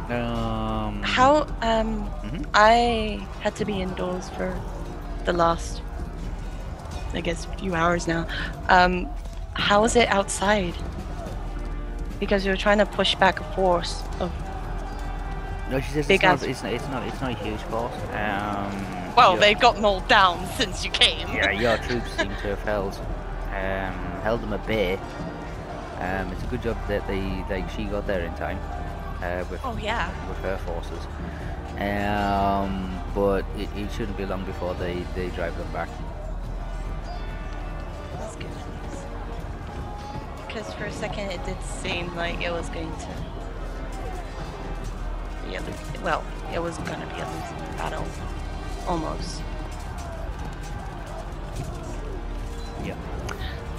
Um. 0.10 1.02
How 1.04 1.48
um 1.62 1.90
Mhm. 2.24 2.46
I 2.54 3.28
had 3.42 3.56
to 3.56 3.66
be 3.66 3.82
indoors 3.82 4.30
for 4.30 4.50
the 5.26 5.34
last 5.34 5.82
I 7.14 7.22
guess 7.22 7.46
few 7.60 7.74
hours 7.76 8.08
now. 8.08 8.26
Um 8.70 9.08
how 9.54 9.84
is 9.86 9.96
it 9.96 10.08
outside? 10.10 10.76
Because 12.20 12.46
you're 12.46 12.58
trying 12.66 12.80
to 12.80 12.86
push 12.86 13.16
back 13.16 13.40
a 13.40 13.44
force 13.56 14.02
of 14.20 14.32
No, 15.70 15.80
she 15.80 15.92
says 15.92 16.08
Big 16.08 16.24
it's 16.24 16.42
not, 16.42 16.50
it's 16.50 16.64
not. 16.64 16.74
It's 16.74 16.88
not. 16.90 17.08
It's 17.08 17.22
not 17.22 17.32
a 17.32 17.36
huge 17.36 17.62
force. 17.62 17.94
Um. 18.12 19.16
Well, 19.16 19.32
your- 19.34 19.40
they've 19.40 19.60
got 19.60 19.76
them 19.76 19.86
all 19.86 20.02
down 20.02 20.46
since 20.58 20.84
you 20.84 20.92
came. 20.92 21.28
Yeah, 21.30 21.52
your 21.60 21.78
troops 21.78 22.10
seem 22.18 22.30
to 22.30 22.56
have 22.56 22.62
held, 22.64 22.94
um, 23.50 24.22
held 24.22 24.42
them 24.42 24.54
at 24.54 24.66
bay. 24.68 24.96
Um, 26.00 26.32
it's 26.34 26.44
a 26.44 26.48
good 26.48 26.62
job 26.64 26.78
that 26.88 27.08
they, 27.08 27.22
like, 27.50 27.70
she 27.70 27.86
got 27.86 28.06
there 28.08 28.22
in 28.26 28.34
time, 28.36 28.60
uh, 29.22 29.46
with 29.50 29.62
Oh 29.64 29.78
yeah. 29.82 30.10
with 30.28 30.38
her 30.40 30.58
forces. 30.58 31.06
Um, 31.80 33.02
but 33.16 33.46
it, 33.58 33.70
it 33.78 33.92
shouldn't 33.94 34.18
be 34.18 34.26
long 34.26 34.44
before 34.46 34.74
they, 34.76 35.06
they 35.16 35.30
drive 35.30 35.58
them 35.58 35.72
back. 35.72 35.90
That's 38.18 38.36
good. 38.36 38.50
Because 40.48 40.74
for 40.74 40.86
a 40.86 40.92
second 40.92 41.32
it 41.32 41.44
did 41.46 41.62
seem 41.64 42.14
like 42.16 42.42
it 42.42 42.52
was 42.52 42.70
going 42.70 42.92
to 42.92 43.08
be 45.54 45.58
a 45.58 45.62
lo- 45.72 46.04
well, 46.04 46.24
it 46.54 46.60
was 46.62 46.78
gonna 46.80 47.06
be 47.08 47.20
a 47.22 47.26
losing 47.28 47.78
battle. 47.78 48.06
Almost. 48.88 49.42
Yeah. 52.84 52.96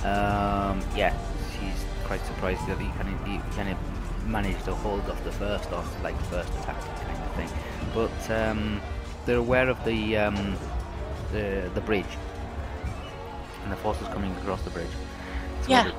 Um, 0.05 0.81
yeah, 0.97 1.15
she's 1.53 1.85
quite 2.05 2.25
surprised 2.27 2.67
that 2.67 2.79
he 2.79 2.89
kind 2.91 3.09
of 3.09 3.27
he 3.27 3.39
kind 3.57 3.69
of 3.71 4.27
managed 4.27 4.65
to 4.65 4.75
hold 4.75 5.09
off 5.11 5.23
the 5.25 5.33
first 5.33 5.71
off 5.73 6.03
like 6.03 6.19
first 6.25 6.49
attack 6.61 6.81
kind 6.81 7.23
of 7.23 7.35
thing. 7.35 7.49
But 7.95 8.31
um, 8.31 8.81
they're 9.27 9.39
aware 9.39 9.69
of 9.69 9.83
the 9.85 10.17
um, 10.17 10.57
the 11.33 11.71
the 11.75 11.81
bridge 11.81 12.05
and 13.63 13.73
the 13.73 13.77
forces 13.77 14.07
coming 14.09 14.33
across 14.37 14.63
the 14.63 14.71
bridge. 14.71 14.91
Yeah. 15.69 15.91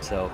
So 0.00 0.30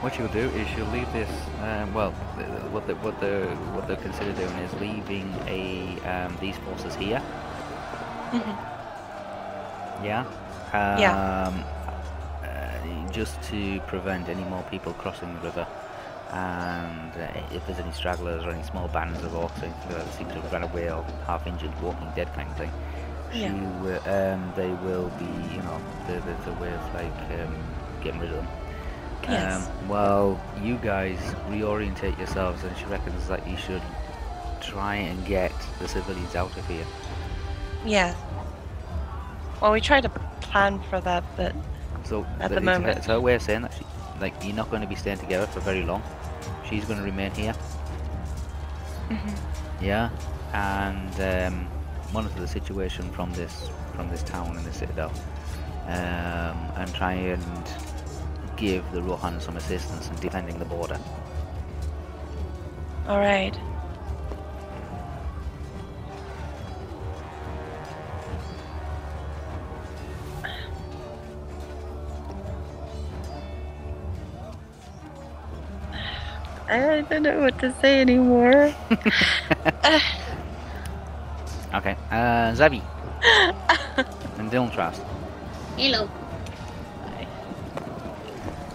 what 0.00 0.14
she'll 0.14 0.28
do 0.28 0.50
is 0.50 0.68
she'll 0.68 0.86
leave 0.86 1.10
this. 1.12 1.30
Um, 1.60 1.92
well, 1.92 2.14
the- 2.36 2.68
what 2.70 2.86
they, 2.86 2.94
what 2.94 3.18
they 3.20 3.54
what 3.74 3.86
they'll 3.86 3.96
consider 3.96 4.32
doing 4.32 4.58
is 4.58 4.72
leaving 4.74 5.42
a 5.46 6.00
um, 6.02 6.36
these 6.40 6.58
forces 6.58 6.94
here. 6.96 7.22
Yeah. 9.98 10.26
Um, 10.72 10.98
Yeah. 10.98 11.16
Uh, 12.42 12.78
just 13.10 13.42
to 13.42 13.80
prevent 13.82 14.28
any 14.28 14.44
more 14.44 14.62
people 14.64 14.94
crossing 14.94 15.34
the 15.34 15.40
river, 15.40 15.66
and 16.30 17.16
uh, 17.16 17.40
if 17.50 17.66
there's 17.66 17.78
any 17.78 17.92
stragglers 17.92 18.44
or 18.44 18.50
any 18.50 18.62
small 18.62 18.88
bands 18.88 19.22
of 19.22 19.32
orcs 19.32 19.60
that 19.88 20.12
seem 20.12 20.30
to 20.30 20.40
have 20.40 20.52
run 20.52 20.62
away 20.62 20.90
or 20.90 21.04
half 21.26 21.46
injured, 21.46 21.74
walking 21.80 22.10
dead 22.12 22.32
kind 22.34 22.50
of 22.50 22.56
thing, 22.56 22.72
she 23.30 23.38
Yeah. 23.40 23.52
wi- 23.82 23.98
um, 24.06 24.52
they 24.54 24.74
will 24.74 25.10
be, 25.10 25.24
you 25.24 25.62
know, 25.62 25.82
the, 26.06 26.20
the, 26.20 26.34
the 26.44 26.52
way 26.54 26.72
of 26.72 26.94
like 26.94 27.30
um, 27.30 27.74
getting 28.00 28.20
rid 28.20 28.30
of 28.30 28.36
them. 28.36 28.48
Yes. 29.28 29.66
Um, 29.68 29.88
well, 29.88 30.40
you 30.62 30.76
guys 30.76 31.18
reorientate 31.48 32.16
yourselves, 32.18 32.64
and 32.64 32.76
she 32.76 32.84
reckons 32.86 33.28
that 33.28 33.46
you 33.48 33.56
should 33.56 33.82
try 34.60 34.94
and 34.96 35.24
get 35.26 35.52
the 35.80 35.88
civilians 35.88 36.34
out 36.34 36.56
of 36.56 36.66
here. 36.66 36.86
Yeah. 37.84 38.14
Well, 39.60 39.72
we 39.72 39.80
tried 39.80 40.02
to 40.02 40.08
plan 40.40 40.80
for 40.90 41.00
that, 41.00 41.24
but 41.36 41.54
So 42.04 42.24
At 42.40 42.48
th- 42.48 42.52
the 42.58 42.60
moment. 42.60 42.96
it's 42.98 43.06
her 43.06 43.20
way 43.20 43.34
of 43.34 43.42
saying 43.42 43.62
that 43.62 43.74
she, 43.74 43.84
like 44.20 44.34
you're 44.42 44.54
not 44.56 44.70
going 44.70 44.82
to 44.82 44.88
be 44.88 44.94
staying 44.94 45.18
together 45.18 45.46
for 45.46 45.60
very 45.60 45.82
long. 45.82 46.02
She's 46.68 46.84
going 46.84 46.98
to 46.98 47.04
remain 47.04 47.30
here. 47.32 47.54
Yeah, 49.80 50.10
and 50.52 51.52
um, 51.52 51.68
monitor 52.12 52.40
the 52.40 52.48
situation 52.48 53.10
from 53.12 53.32
this 53.32 53.70
from 53.94 54.08
this 54.10 54.22
town 54.22 54.56
and 54.56 54.64
the 54.66 54.72
citadel, 54.72 55.12
um, 55.86 56.56
and 56.76 56.92
try 56.94 57.12
and 57.12 57.42
give 58.58 58.84
the 58.92 59.02
Rohan 59.02 59.40
some 59.40 59.56
assistance 59.56 60.08
in 60.08 60.16
defending 60.16 60.58
the 60.58 60.64
border. 60.64 60.98
all 63.06 63.18
right. 63.18 63.54
I 76.68 77.00
don't 77.08 77.22
know 77.22 77.40
what 77.40 77.58
to 77.60 77.72
say 77.80 78.00
anymore. 78.00 78.74
Okay, 81.74 81.96
uh, 82.10 82.52
Zabi 82.56 82.80
and 84.38 84.50
Dylan 84.50 84.72
Trust. 84.72 85.02
Hello. 85.76 86.08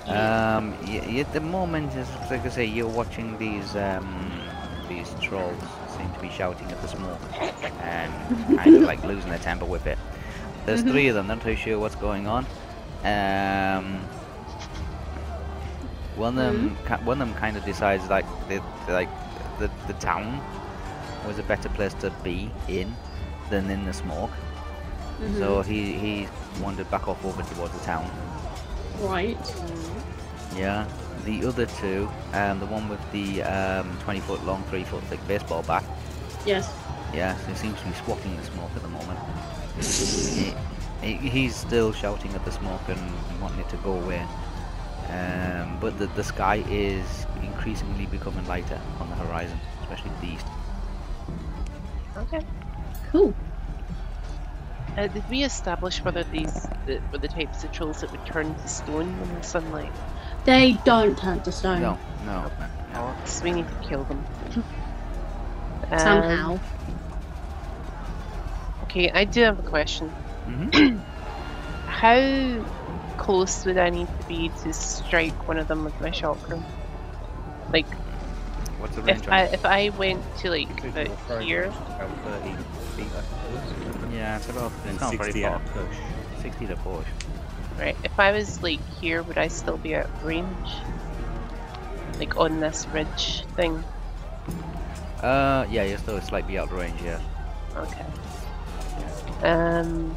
Um, 0.07 0.73
at 1.17 1.31
the 1.33 1.39
moment, 1.41 1.95
as 1.95 2.09
like 2.29 2.45
I 2.45 2.49
say, 2.49 2.65
you're 2.65 2.87
watching 2.89 3.37
these 3.37 3.75
um, 3.75 4.31
these 4.89 5.15
trolls 5.21 5.63
seem 5.97 6.11
to 6.11 6.19
be 6.19 6.29
shouting 6.29 6.71
at 6.71 6.81
the 6.81 6.87
smoke 6.87 7.21
and 7.81 8.11
kind 8.57 8.75
of 8.75 8.83
like 8.83 9.03
losing 9.03 9.29
their 9.29 9.39
temper 9.39 9.65
with 9.65 9.85
it. 9.87 9.97
There's 10.65 10.81
three 10.83 11.07
of 11.07 11.15
them. 11.15 11.27
They're 11.27 11.37
not 11.37 11.45
too 11.45 11.55
sure 11.55 11.79
what's 11.79 11.95
going 11.95 12.27
on. 12.27 12.45
Um, 13.03 14.09
One 16.15 16.37
of 16.37 16.53
them, 16.53 16.75
one 17.05 17.21
of 17.21 17.27
them 17.27 17.37
kind 17.37 17.57
of 17.57 17.63
decides 17.65 18.07
like 18.09 18.25
the 18.47 18.61
like 18.87 19.09
the 19.59 19.69
the 19.87 19.93
town 19.93 20.41
was 21.25 21.39
a 21.39 21.43
better 21.43 21.69
place 21.69 21.93
to 21.95 22.11
be 22.23 22.51
in 22.67 22.95
than 23.49 23.69
in 23.69 23.85
the 23.85 23.93
smoke. 23.93 24.31
So 25.37 25.61
he 25.61 25.93
he 25.93 26.27
wandered 26.61 26.89
back 26.91 27.07
off 27.07 27.23
over 27.25 27.41
towards 27.43 27.73
the 27.73 27.79
town. 27.85 28.09
Right. 28.99 29.37
Yeah. 30.55 30.87
The 31.25 31.45
other 31.45 31.65
two, 31.65 32.09
um, 32.33 32.59
the 32.59 32.65
one 32.65 32.89
with 32.89 32.99
the 33.11 33.43
um, 33.43 33.97
20 34.01 34.19
foot 34.21 34.43
long, 34.45 34.63
3 34.63 34.83
foot 34.83 35.03
thick 35.05 35.25
baseball 35.27 35.63
bat, 35.63 35.83
Yes. 36.45 36.69
yeah, 37.13 37.37
so 37.37 37.47
he 37.47 37.55
seems 37.55 37.79
to 37.79 37.85
be 37.87 37.93
swatting 37.93 38.35
the 38.35 38.43
smoke 38.43 38.69
at 38.75 38.81
the 38.81 38.89
moment. 38.89 39.19
he, 39.79 40.53
he, 41.01 41.29
he's 41.29 41.55
still 41.55 41.93
shouting 41.93 42.33
at 42.33 42.43
the 42.43 42.51
smoke 42.51 42.81
and 42.89 42.99
wanting 43.41 43.59
it 43.59 43.69
to 43.69 43.77
go 43.77 43.93
away. 43.93 44.25
Um, 45.09 45.77
but 45.79 45.97
the, 45.97 46.07
the 46.07 46.23
sky 46.23 46.63
is 46.69 47.25
increasingly 47.41 48.05
becoming 48.07 48.45
lighter 48.47 48.79
on 48.99 49.09
the 49.09 49.15
horizon, 49.15 49.59
especially 49.81 50.09
to 50.09 50.21
the 50.21 50.33
east. 50.33 50.45
Okay. 52.17 52.41
Cool. 53.11 53.33
Uh, 54.97 55.07
did 55.07 55.27
we 55.29 55.43
establish 55.43 56.03
whether 56.03 56.23
these 56.25 56.67
the, 56.85 57.01
were 57.11 57.17
the 57.17 57.27
types 57.27 57.63
of 57.63 57.71
trolls 57.71 58.01
that 58.01 58.11
would 58.11 58.25
turn 58.25 58.53
to 58.55 58.67
stone 58.67 59.07
in 59.07 59.35
the 59.35 59.41
sunlight? 59.41 59.91
They 60.45 60.73
don't 60.85 61.17
turn 61.17 61.41
to 61.41 61.51
stone 61.51 61.81
No, 61.81 61.97
no, 62.25 62.41
no. 62.43 62.51
Oh, 62.95 63.15
so 63.25 63.43
we 63.43 63.51
need 63.51 63.67
to 63.67 63.87
kill 63.87 64.03
them. 64.03 64.23
Um, 65.91 65.99
somehow. 65.99 66.59
Okay, 68.83 69.11
I 69.11 69.25
do 69.25 69.41
have 69.41 69.59
a 69.59 69.61
question. 69.61 70.07
hmm 70.09 70.97
How 71.87 72.65
close 73.17 73.65
would 73.65 73.77
I 73.77 73.89
need 73.89 74.07
to 74.07 74.27
be 74.27 74.49
to 74.63 74.73
strike 74.73 75.47
one 75.47 75.57
of 75.59 75.67
them 75.67 75.83
with 75.83 75.99
my 76.01 76.09
shotgun? 76.11 76.63
Like, 77.71 77.85
What's 78.79 78.95
the 78.95 79.01
range 79.03 79.19
if 79.19 79.29
I 79.29 79.41
it? 79.43 79.53
if 79.53 79.65
I 79.65 79.89
went 79.89 80.23
to 80.37 80.49
like 80.49 80.83
about 80.83 81.41
here, 81.43 81.65
About 81.65 82.09
30 82.25 82.49
feet, 82.95 83.05
I 83.13 83.21
suppose. 83.21 84.13
Yeah, 84.13 84.37
it's 84.37 84.49
about, 84.49 84.71
And 84.85 84.91
it's 84.91 85.01
not 85.01 85.15
very 85.15 85.31
60 85.31 85.43
far. 85.43 85.55
at 85.55 85.65
push. 85.73 85.97
60 86.41 86.67
to 86.67 86.75
push. 86.77 87.07
Right? 87.77 87.95
If 88.03 88.19
I 88.19 88.31
was 88.31 88.61
like 88.61 88.79
here, 88.99 89.23
would 89.23 89.37
I 89.37 89.47
still 89.47 89.77
be 89.77 89.95
at 89.95 90.09
range? 90.23 90.69
Like 92.19 92.37
on 92.37 92.59
this 92.59 92.87
ridge 92.87 93.43
thing? 93.55 93.83
Uh, 95.21 95.65
yeah, 95.69 95.83
you're 95.83 95.97
still 95.97 96.19
slightly 96.21 96.57
out 96.57 96.71
of 96.71 96.73
range, 96.73 97.01
yeah. 97.01 97.19
Okay. 97.75 98.05
Um. 99.43 100.15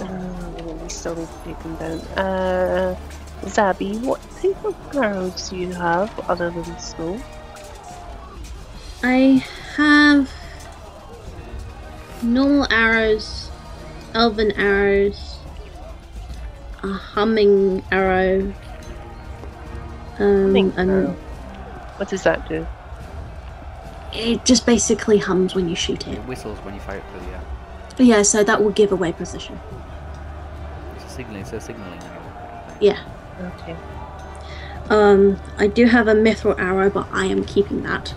Uh, 0.00 0.62
we 0.82 0.88
still 0.88 1.14
need 1.14 1.28
to 1.28 1.38
take 1.44 1.58
them 1.60 1.76
down. 1.76 1.98
Uh, 2.16 2.96
Zabby, 3.42 4.00
what 4.02 4.20
type 4.42 4.64
of 4.64 4.96
arrows 4.96 5.50
do 5.50 5.56
you 5.56 5.72
have 5.72 6.18
other 6.28 6.50
than 6.50 6.78
snow? 6.78 7.20
I 9.02 9.44
have 9.76 10.32
normal 12.22 12.66
arrows, 12.72 13.50
elven 14.14 14.50
arrows, 14.52 15.33
a 16.84 16.92
humming 16.92 17.82
arrow, 17.90 18.52
um, 20.18 20.42
Humming 20.44 20.72
and 20.76 20.90
arrow. 20.90 21.16
What 21.96 22.08
does 22.08 22.22
that 22.24 22.48
do? 22.48 22.66
it 24.14 24.44
just 24.44 24.64
basically 24.64 25.18
hums 25.18 25.54
when 25.54 25.68
you 25.68 25.74
shoot 25.74 26.06
it. 26.06 26.14
It 26.14 26.20
whistles 26.20 26.58
when 26.60 26.74
you 26.74 26.80
fire 26.80 26.98
it 26.98 27.04
through 27.10 27.20
the 27.26 27.32
air. 27.32 27.42
Yeah, 27.98 28.22
so 28.22 28.44
that 28.44 28.62
will 28.62 28.70
give 28.70 28.92
away 28.92 29.12
position. 29.12 29.58
It's 30.94 31.04
a 31.04 31.08
signaling, 31.08 31.42
it's 31.42 31.52
a 31.52 31.60
signaling 31.60 32.00
arrow. 32.00 32.22
Yeah. 32.80 33.04
Okay. 33.40 33.76
Um, 34.90 35.40
I 35.58 35.66
do 35.66 35.86
have 35.86 36.08
a 36.08 36.14
mithril 36.14 36.58
arrow, 36.58 36.90
but 36.90 37.08
I 37.10 37.26
am 37.26 37.44
keeping 37.44 37.82
that. 37.82 38.14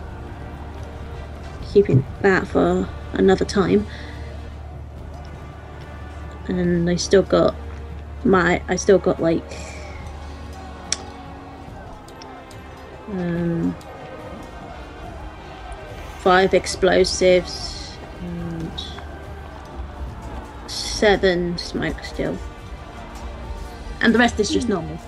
Keeping 1.74 2.06
that 2.22 2.48
for 2.48 2.88
another 3.14 3.46
time. 3.46 3.88
And 6.48 6.90
I 6.90 6.96
still 6.96 7.24
got 7.24 7.56
my. 8.24 8.62
I 8.68 8.76
still 8.76 9.00
got 9.00 9.22
like. 9.22 9.44
Um, 13.10 13.76
five 16.20 16.54
explosives 16.54 17.98
and 18.22 18.72
seven 20.70 21.58
smoke 21.58 22.04
still. 22.04 22.38
And 24.02 24.14
the 24.14 24.20
rest 24.20 24.40
is 24.40 24.50
just 24.50 24.68
normal. 24.68 25.00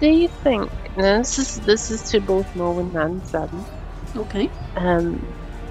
Do 0.00 0.08
you 0.08 0.28
think? 0.28 0.70
Now 0.96 1.18
this 1.18 1.38
is 1.38 1.58
this 1.60 1.90
is 1.90 2.10
to 2.10 2.20
both 2.20 2.46
Norwin 2.54 2.94
and 2.94 3.20
Zabby. 3.22 3.64
Okay. 4.16 4.50
Um, 4.76 5.26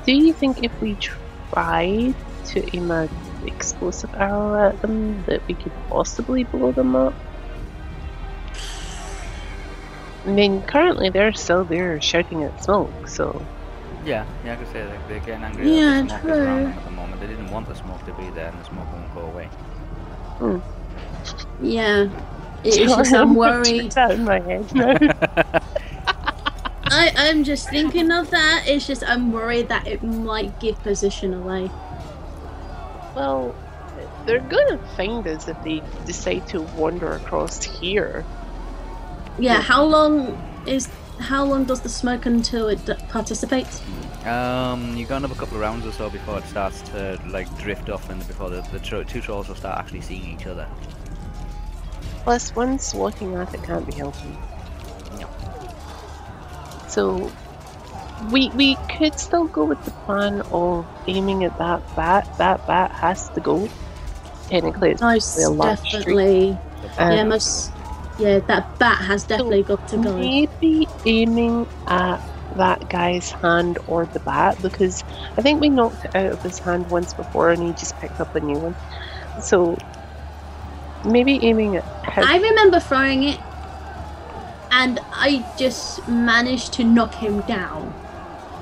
do 0.06 0.14
you 0.14 0.34
think 0.34 0.64
if 0.64 0.82
we 0.82 0.96
try 0.96 2.14
to 2.48 2.78
an 2.78 3.10
explosive 3.48 4.14
arrow 4.16 4.70
at 4.70 4.82
them, 4.82 5.24
that 5.28 5.46
we 5.48 5.54
could 5.56 5.72
possibly 5.90 6.44
blow 6.44 6.72
them 6.72 6.96
up? 6.96 7.14
I 10.26 10.30
mean, 10.30 10.62
currently 10.64 11.10
they're 11.10 11.34
still 11.34 11.64
there 11.64 12.02
shouting 12.02 12.44
at 12.44 12.64
smoke, 12.64 13.08
so 13.08 13.42
Yeah, 14.04 14.26
yeah, 14.44 14.54
I 14.54 14.56
could 14.56 14.68
say 14.72 14.86
like, 14.88 15.08
they're 15.08 15.20
getting 15.20 15.44
angry 15.44 15.70
Yeah, 15.78 16.02
that 16.02 16.04
the 16.04 16.10
smoke 16.22 16.24
is 16.32 16.38
around 16.40 16.64
true. 16.64 16.74
at 16.80 16.86
the 16.86 16.92
moment. 16.92 17.22
They 17.22 17.28
didn't 17.28 17.52
want 17.52 17.68
the 17.68 17.76
smoke 17.76 18.04
to 18.06 18.14
be 18.14 18.30
there 18.32 18.50
and 18.50 18.60
the 18.60 18.64
smoke 18.66 18.88
won't 18.92 19.14
go 19.14 19.22
away. 19.22 19.46
Hmm. 20.40 20.58
Yeah. 21.66 22.04
It- 22.04 22.10
It's 22.64 22.96
just 22.96 23.14
I'm 23.14 23.36
worried. 23.36 23.92
That 23.92 24.12
in 24.12 24.26
my 24.26 24.40
head 24.40 24.74
now. 24.74 24.96
I, 26.88 27.12
I'm 27.16 27.44
just 27.44 27.70
thinking 27.70 28.12
of 28.12 28.30
that. 28.32 28.64
It's 28.68 28.88
just 28.88 29.04
I'm 29.08 29.32
worried 29.32 29.70
that 29.70 29.86
it 29.86 30.02
might 30.02 30.60
give 30.60 30.82
position 30.82 31.34
away. 31.34 31.70
Well, 33.16 33.56
they're 34.26 34.40
gonna 34.40 34.78
find 34.96 35.26
us 35.28 35.48
if 35.48 35.62
they 35.64 35.82
decide 36.06 36.48
to 36.48 36.62
wander 36.62 37.12
across 37.14 37.64
here. 37.64 38.26
Yeah, 39.38 39.62
how 39.62 39.84
long 39.84 40.42
is 40.66 40.90
how 41.20 41.46
long 41.46 41.64
does 41.64 41.82
the 41.82 41.90
smoke 41.90 42.26
until 42.26 42.68
it 42.68 42.86
d- 42.86 42.94
participates? 43.10 43.82
Um, 44.26 44.96
you 44.98 45.06
got 45.06 45.18
another 45.18 45.36
couple 45.36 45.56
of 45.56 45.62
rounds 45.62 45.86
or 45.86 45.92
so 45.92 46.10
before 46.10 46.40
it 46.40 46.46
starts 46.46 46.82
to 46.90 47.20
like 47.28 47.56
drift 47.58 47.90
off, 47.90 48.10
and 48.10 48.26
before 48.28 48.50
the, 48.50 48.62
the 48.72 48.80
tro- 48.80 49.04
two 49.04 49.22
trolls 49.22 49.48
will 49.48 49.56
start 49.56 49.80
actually 49.80 50.02
seeing 50.02 50.26
each 50.26 50.46
other. 50.46 50.68
Plus, 52.24 52.56
one's 52.56 52.94
walking 52.94 53.36
at 53.36 53.54
it 53.54 53.64
can't 53.64 53.86
be 53.86 53.94
helping. 53.94 54.36
No. 55.20 55.30
So, 56.88 57.32
we 58.32 58.50
we 58.50 58.76
could 58.98 59.20
still 59.20 59.48
go 59.48 59.66
with 59.66 59.84
the 59.84 59.92
plan 59.92 60.42
of 60.52 60.86
aiming 61.08 61.44
at 61.44 61.58
that 61.58 61.84
bat. 61.96 62.28
That 62.38 62.66
bat 62.68 62.92
has 62.92 63.30
to 63.30 63.42
go. 63.42 63.70
Technically, 64.50 64.92
it's 64.92 65.02
Most 65.02 65.38
a 65.40 65.50
large 65.50 65.82
definitely. 65.92 66.58
Uh, 67.00 67.12
yeah, 67.14 67.24
most. 67.24 67.72
Yeah, 68.20 68.40
that 68.40 68.80
bat 68.80 69.00
has 69.00 69.24
definitely 69.24 69.64
got 69.64 69.88
to 69.90 69.98
go. 69.98 70.18
maybe 70.18 70.88
aiming 71.06 71.68
at 71.88 72.22
that 72.56 72.90
guy's 72.90 73.32
hand 73.32 73.78
or 73.88 74.06
the 74.06 74.20
bat 74.20 74.62
because 74.62 75.04
I 75.38 75.42
think 75.42 75.60
we 75.60 75.70
knocked 75.70 76.06
it 76.06 76.16
out 76.16 76.32
of 76.32 76.42
his 76.42 76.60
hand 76.60 76.90
once 76.90 77.14
before 77.14 77.52
and 77.52 77.62
he 77.62 77.74
just 77.74 77.98
picked 77.98 78.22
up 78.22 78.34
a 78.36 78.40
new 78.40 78.58
one. 78.58 78.76
So 79.42 79.78
maybe 81.04 81.40
aiming 81.44 81.76
at 81.76 81.84
his 82.14 82.26
I 82.26 82.38
remember 82.38 82.80
throwing 82.80 83.24
it, 83.24 83.40
and 84.72 85.00
I 85.12 85.46
just 85.58 86.08
managed 86.08 86.74
to 86.74 86.84
knock 86.84 87.16
him 87.16 87.42
down. 87.42 87.94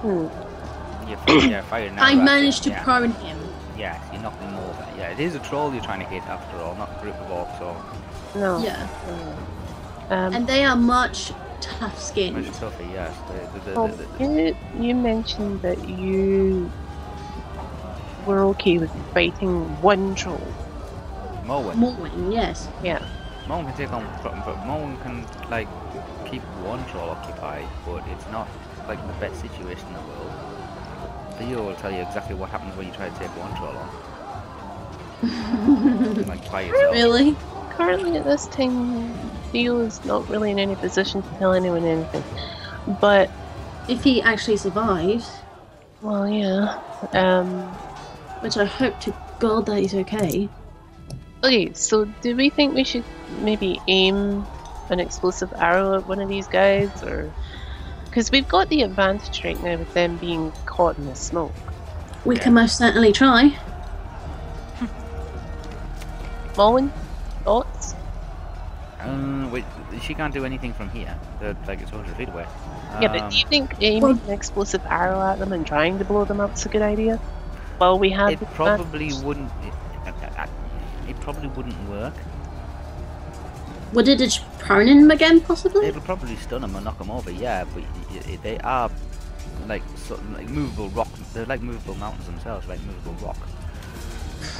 You 0.03 1.17
fire, 1.17 1.37
yeah, 1.49 1.61
fire 1.63 1.89
now. 1.91 2.03
I 2.03 2.13
right, 2.15 2.23
managed 2.23 2.63
to 2.63 2.69
yeah. 2.69 2.83
prone 2.83 3.11
him. 3.11 3.37
Yes, 3.77 4.01
you're 4.11 4.21
knock 4.21 4.39
them 4.39 4.55
over. 4.55 4.87
Yeah, 4.97 5.11
it 5.11 5.19
is 5.19 5.35
a 5.35 5.39
troll 5.39 5.73
you're 5.73 5.83
trying 5.83 5.99
to 6.01 6.05
hit 6.05 6.23
after 6.23 6.57
all, 6.57 6.75
not 6.75 6.89
a 6.97 7.01
group 7.01 7.15
of 7.15 7.27
orcs 7.27 7.61
or 7.61 8.39
No. 8.39 8.61
Yeah, 8.63 8.87
Um, 10.09 10.33
and 10.33 10.47
they 10.47 10.63
are 10.63 10.75
much 10.75 11.31
tough 11.61 11.99
skinned. 11.99 12.35
much 12.35 12.53
tougher. 12.57 12.83
Yes, 12.93 13.15
the, 13.27 13.59
the, 13.59 13.65
the, 13.71 13.79
Well, 13.79 13.87
the, 13.87 14.05
the, 14.05 14.55
you, 14.77 14.87
you 14.87 14.95
mentioned 14.95 15.61
that 15.61 15.87
you 15.87 16.71
were 18.25 18.43
okay 18.45 18.77
with 18.77 18.91
fighting 19.13 19.65
one 19.81 20.15
troll. 20.15 20.41
Moen. 21.45 21.77
Morwin, 21.77 22.31
yes. 22.33 22.67
Yeah. 22.83 23.03
Moen 23.47 23.65
can 23.65 23.75
take 23.75 23.91
on, 23.91 24.07
but 24.23 24.33
but 24.45 24.65
Moen 24.65 24.97
can 24.97 25.25
like 25.49 25.67
keep 26.29 26.41
one 26.63 26.85
troll 26.87 27.09
occupied, 27.09 27.67
but 27.85 28.03
it's 28.07 28.25
not 28.31 28.47
like 28.87 29.05
the 29.05 29.13
best 29.13 29.41
situation 29.41 29.87
in 29.87 29.93
the 29.93 30.01
world. 30.01 30.31
Theo 31.37 31.63
will 31.65 31.75
tell 31.75 31.91
you 31.91 32.01
exactly 32.01 32.35
what 32.35 32.49
happens 32.49 32.75
when 32.75 32.87
you 32.87 32.93
try 32.93 33.09
to 33.09 33.19
take 33.19 33.29
one 33.37 33.55
troll 33.57 33.75
on, 33.75 33.89
like 36.27 36.51
by 36.51 36.61
yourself. 36.61 36.93
Really? 36.93 37.35
Currently, 37.71 38.17
at 38.17 38.25
this 38.25 38.47
time, 38.47 39.13
Theo 39.51 39.79
is 39.79 40.03
not 40.05 40.29
really 40.29 40.51
in 40.51 40.59
any 40.59 40.75
position 40.75 41.23
to 41.23 41.29
tell 41.39 41.53
anyone 41.53 41.83
anything. 41.83 42.23
But, 43.01 43.31
If 43.89 44.03
he 44.03 44.21
actually 44.21 44.57
survives, 44.57 45.29
well, 46.01 46.27
yeah. 46.27 46.79
Um, 47.13 47.61
which 48.41 48.57
I 48.57 48.65
hope 48.65 48.99
to 49.01 49.13
God 49.39 49.65
that 49.65 49.79
he's 49.79 49.95
okay. 49.95 50.49
Okay, 51.43 51.73
so 51.73 52.05
do 52.21 52.35
we 52.35 52.49
think 52.49 52.75
we 52.75 52.83
should 52.83 53.03
maybe 53.39 53.79
aim 53.87 54.45
an 54.89 54.99
explosive 54.99 55.51
arrow 55.57 55.97
at 55.97 56.07
one 56.07 56.19
of 56.19 56.29
these 56.29 56.47
guys, 56.47 56.89
or 57.03 57.33
because 58.13 58.29
we've 58.29 58.47
got 58.47 58.69
the 58.69 58.83
advantage 58.83 59.43
right 59.43 59.59
now 59.63 59.75
with 59.75 59.91
them 59.95 60.17
being 60.17 60.51
caught 60.67 60.95
in 60.99 61.05
the 61.07 61.15
smoke? 61.15 61.51
We 62.25 62.35
Yeah. 62.35 62.43
can 62.43 62.53
most 62.53 62.77
certainly 62.77 63.11
try. 63.11 63.57
Mullen, 66.57 66.93
thoughts? 67.43 67.95
Um, 68.99 69.49
wait, 69.51 69.65
she 69.99 70.13
can't 70.13 70.31
do 70.31 70.45
anything 70.45 70.73
from 70.73 70.91
here. 70.91 71.17
They're 71.39 71.55
like 71.67 71.81
it's 71.81 71.91
100 71.91 72.15
feet 72.15 72.29
away. 72.29 72.45
yeah, 73.01 73.07
but 73.11 73.21
Um, 73.21 73.29
do 73.31 73.37
you 73.37 73.47
think 73.47 73.73
aiming 73.81 74.01
well- 74.03 74.11
an 74.27 74.29
explosive 74.31 74.81
arrow 74.87 75.19
at 75.19 75.39
them 75.39 75.51
and 75.51 75.65
trying 75.65 75.97
to 75.97 76.05
blow 76.05 76.23
them 76.23 76.39
up 76.39 76.53
is 76.53 76.67
a 76.67 76.69
good 76.69 76.83
idea? 76.83 77.19
Well, 77.79 77.97
we 77.97 78.11
have 78.11 78.29
it 78.29 78.39
probably 78.53 79.07
advantage. 79.07 79.25
wouldn't. 79.25 79.51
It, 79.63 79.73
it 81.09 81.19
probably 81.19 81.47
wouldn't 81.49 81.89
work. 81.89 82.13
Would 83.93 84.07
it 84.07 84.19
just 84.19 84.41
prone 84.59 84.87
him 84.87 85.11
again, 85.11 85.41
possibly? 85.41 85.87
It'll 85.87 86.01
probably 86.01 86.35
stun 86.37 86.61
them 86.61 86.75
or 86.75 86.81
knock 86.81 86.97
them 86.97 87.11
over. 87.11 87.31
Yeah, 87.31 87.63
but 87.65 87.83
y- 87.83 88.21
y- 88.27 88.39
they 88.43 88.57
are 88.59 88.89
like 89.67 89.83
sort 89.95 90.19
of 90.19 90.31
like 90.33 90.49
movable 90.49 90.89
rock. 90.89 91.09
They're 91.33 91.45
like 91.45 91.61
movable 91.61 91.95
mountains 91.95 92.25
themselves, 92.25 92.67
like 92.67 92.81
movable 92.83 93.13
rock. 93.25 93.37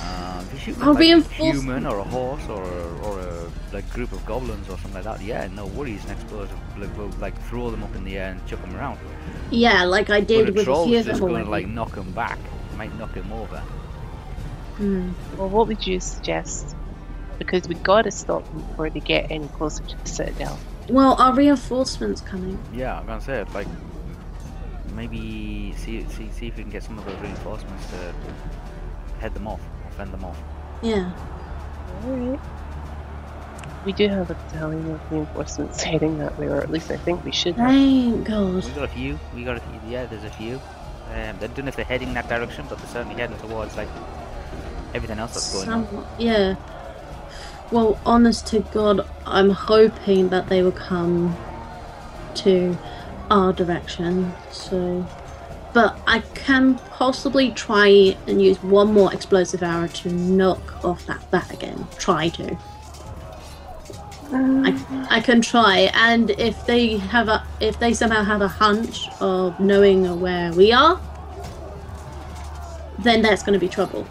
Um, 0.02 0.46
if 0.54 0.68
you 0.68 0.74
shoot 0.74 0.80
like 0.80 1.10
a 1.10 1.22
human 1.54 1.86
or 1.86 2.00
a 2.00 2.04
horse 2.04 2.44
or 2.50 2.64
a, 2.64 2.98
or 3.06 3.20
a 3.20 3.52
like 3.74 3.90
group 3.94 4.12
of 4.12 4.26
goblins 4.26 4.68
or 4.70 4.78
something 4.78 4.94
like 4.94 5.04
that, 5.04 5.22
yeah, 5.22 5.48
no 5.48 5.66
worries. 5.68 6.06
Next 6.08 6.24
explosive 6.24 6.58
like, 6.78 6.96
will 6.98 7.10
like 7.20 7.40
throw 7.48 7.70
them 7.72 7.84
up 7.84 7.96
in 7.96 8.04
the 8.04 8.18
air 8.18 8.32
and 8.32 8.46
chuck 8.48 8.62
them 8.62 8.76
around. 8.76 9.00
Yeah, 9.52 9.84
like 9.84 10.10
I 10.10 10.22
But 10.22 10.28
did 10.28 10.50
a 10.50 10.52
with 10.52 10.62
a 10.62 10.64
troll's 10.64 10.88
few 10.90 11.00
of 11.00 11.06
just 11.06 11.20
going 11.22 11.44
to 11.44 11.50
like 11.50 11.68
knock 11.68 11.96
him 11.96 12.12
back. 12.12 12.40
Might 12.78 12.98
knock 12.98 13.14
him 13.14 13.32
over. 13.32 13.60
Hmm. 14.78 15.12
Well, 15.38 15.50
what 15.50 15.68
would 15.68 15.86
you 15.86 16.00
suggest? 16.00 16.76
Because 17.44 17.68
we 17.68 17.76
got 17.76 18.04
to 18.04 18.12
stop 18.12 18.46
them 18.46 18.62
before 18.62 18.90
they 18.90 19.00
get 19.00 19.30
any 19.30 19.48
closer 19.50 19.84
to 19.84 19.98
the 19.98 20.08
citadel. 20.10 20.58
Well, 20.90 21.16
are 21.20 21.34
reinforcements 21.34 22.22
coming? 22.22 22.58
Yeah, 22.74 23.00
I'm 23.00 23.06
gonna 23.06 23.22
say 23.22 23.42
it. 23.42 23.54
Like 23.54 23.68
maybe 24.94 25.74
see 25.78 26.06
see 26.10 26.30
see 26.32 26.48
if 26.48 26.58
we 26.58 26.64
can 26.64 26.72
get 26.72 26.84
some 26.84 26.98
of 26.98 27.06
those 27.06 27.18
reinforcements 27.20 27.86
to 27.92 28.14
head 29.20 29.34
them 29.34 29.48
off, 29.48 29.62
or 29.86 29.92
fend 29.92 30.12
them 30.12 30.24
off. 30.26 30.38
Yeah. 30.82 31.12
Alright. 32.06 32.40
We 33.86 33.92
do 33.92 34.08
have 34.08 34.30
a 34.30 34.34
battalion 34.34 34.92
of 34.92 35.12
reinforcements 35.12 35.84
heading 35.92 36.18
that 36.20 36.38
way, 36.40 36.48
or 36.48 36.62
at 36.62 36.72
least 36.72 36.92
I 36.92 36.98
think 36.98 37.24
we 37.24 37.32
should 37.32 37.56
have. 37.56 37.70
Thank 37.70 38.28
God. 38.28 38.66
We 38.66 38.72
got 38.72 38.84
a 38.84 38.88
few. 38.88 39.20
We 39.36 39.44
got 39.44 39.58
a 39.58 39.60
few. 39.60 39.80
Yeah, 39.90 40.06
there's 40.06 40.24
a 40.24 40.30
few. 40.30 40.56
Um, 40.56 41.38
I 41.42 41.48
don't 41.48 41.60
know 41.60 41.68
if 41.68 41.76
they're 41.76 41.86
heading 41.86 42.14
that 42.14 42.28
direction, 42.28 42.66
but 42.70 42.78
they're 42.80 42.88
certainly 42.88 43.16
heading 43.16 43.38
towards 43.38 43.76
like 43.78 43.90
everything 44.94 45.20
else 45.20 45.34
that's 45.34 45.54
going 45.54 45.70
on. 45.70 46.08
Yeah. 46.18 46.56
Well, 47.74 48.00
honest 48.06 48.46
to 48.50 48.60
God, 48.60 49.04
I'm 49.26 49.50
hoping 49.50 50.30
that 50.30 50.48
they 50.48 50.62
will 50.62 50.72
come 50.72 51.36
to 52.36 52.78
our 53.32 53.52
direction. 53.52 54.32
So, 54.52 55.04
but 55.74 56.00
I 56.06 56.20
can 56.36 56.76
possibly 56.76 57.50
try 57.50 58.16
and 58.28 58.40
use 58.40 58.62
one 58.62 58.94
more 58.94 59.12
explosive 59.12 59.64
arrow 59.64 59.88
to 59.88 60.10
knock 60.14 60.86
off 60.86 61.08
that 61.08 61.32
bat 61.32 61.52
again. 61.52 61.88
Try 61.98 62.30
to. 62.30 62.56
I, 64.32 64.36
um, 64.36 65.08
I 65.10 65.20
can 65.20 65.42
try, 65.42 65.90
and 65.96 66.30
if 66.30 66.68
they 66.68 66.98
have 66.98 67.28
a, 67.28 67.44
if 67.60 67.80
they 67.80 67.96
somehow 67.96 68.24
have 68.24 68.42
a 68.42 68.48
hunch 68.48 69.08
of 69.20 69.60
knowing 69.60 70.20
where 70.20 70.54
we 70.54 70.72
are, 70.72 71.02
then 73.00 73.24
that's 73.24 73.42
going 73.42 73.54
to 73.54 73.60
be 73.60 73.68
trouble. 73.68 74.06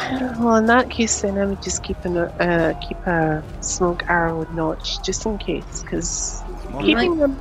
Well, 0.40 0.56
in 0.56 0.66
that 0.66 0.90
case, 0.90 1.20
then 1.20 1.38
I 1.38 1.46
would 1.46 1.62
just 1.62 1.82
keep 1.82 2.04
a 2.04 2.10
uh, 2.42 2.74
keep 2.80 2.98
a 3.06 3.42
smoke 3.60 4.04
arrow 4.08 4.46
notch 4.52 5.02
just 5.02 5.26
in 5.26 5.38
case, 5.38 5.82
because 5.82 6.42
keeping 6.80 7.18
them 7.18 7.40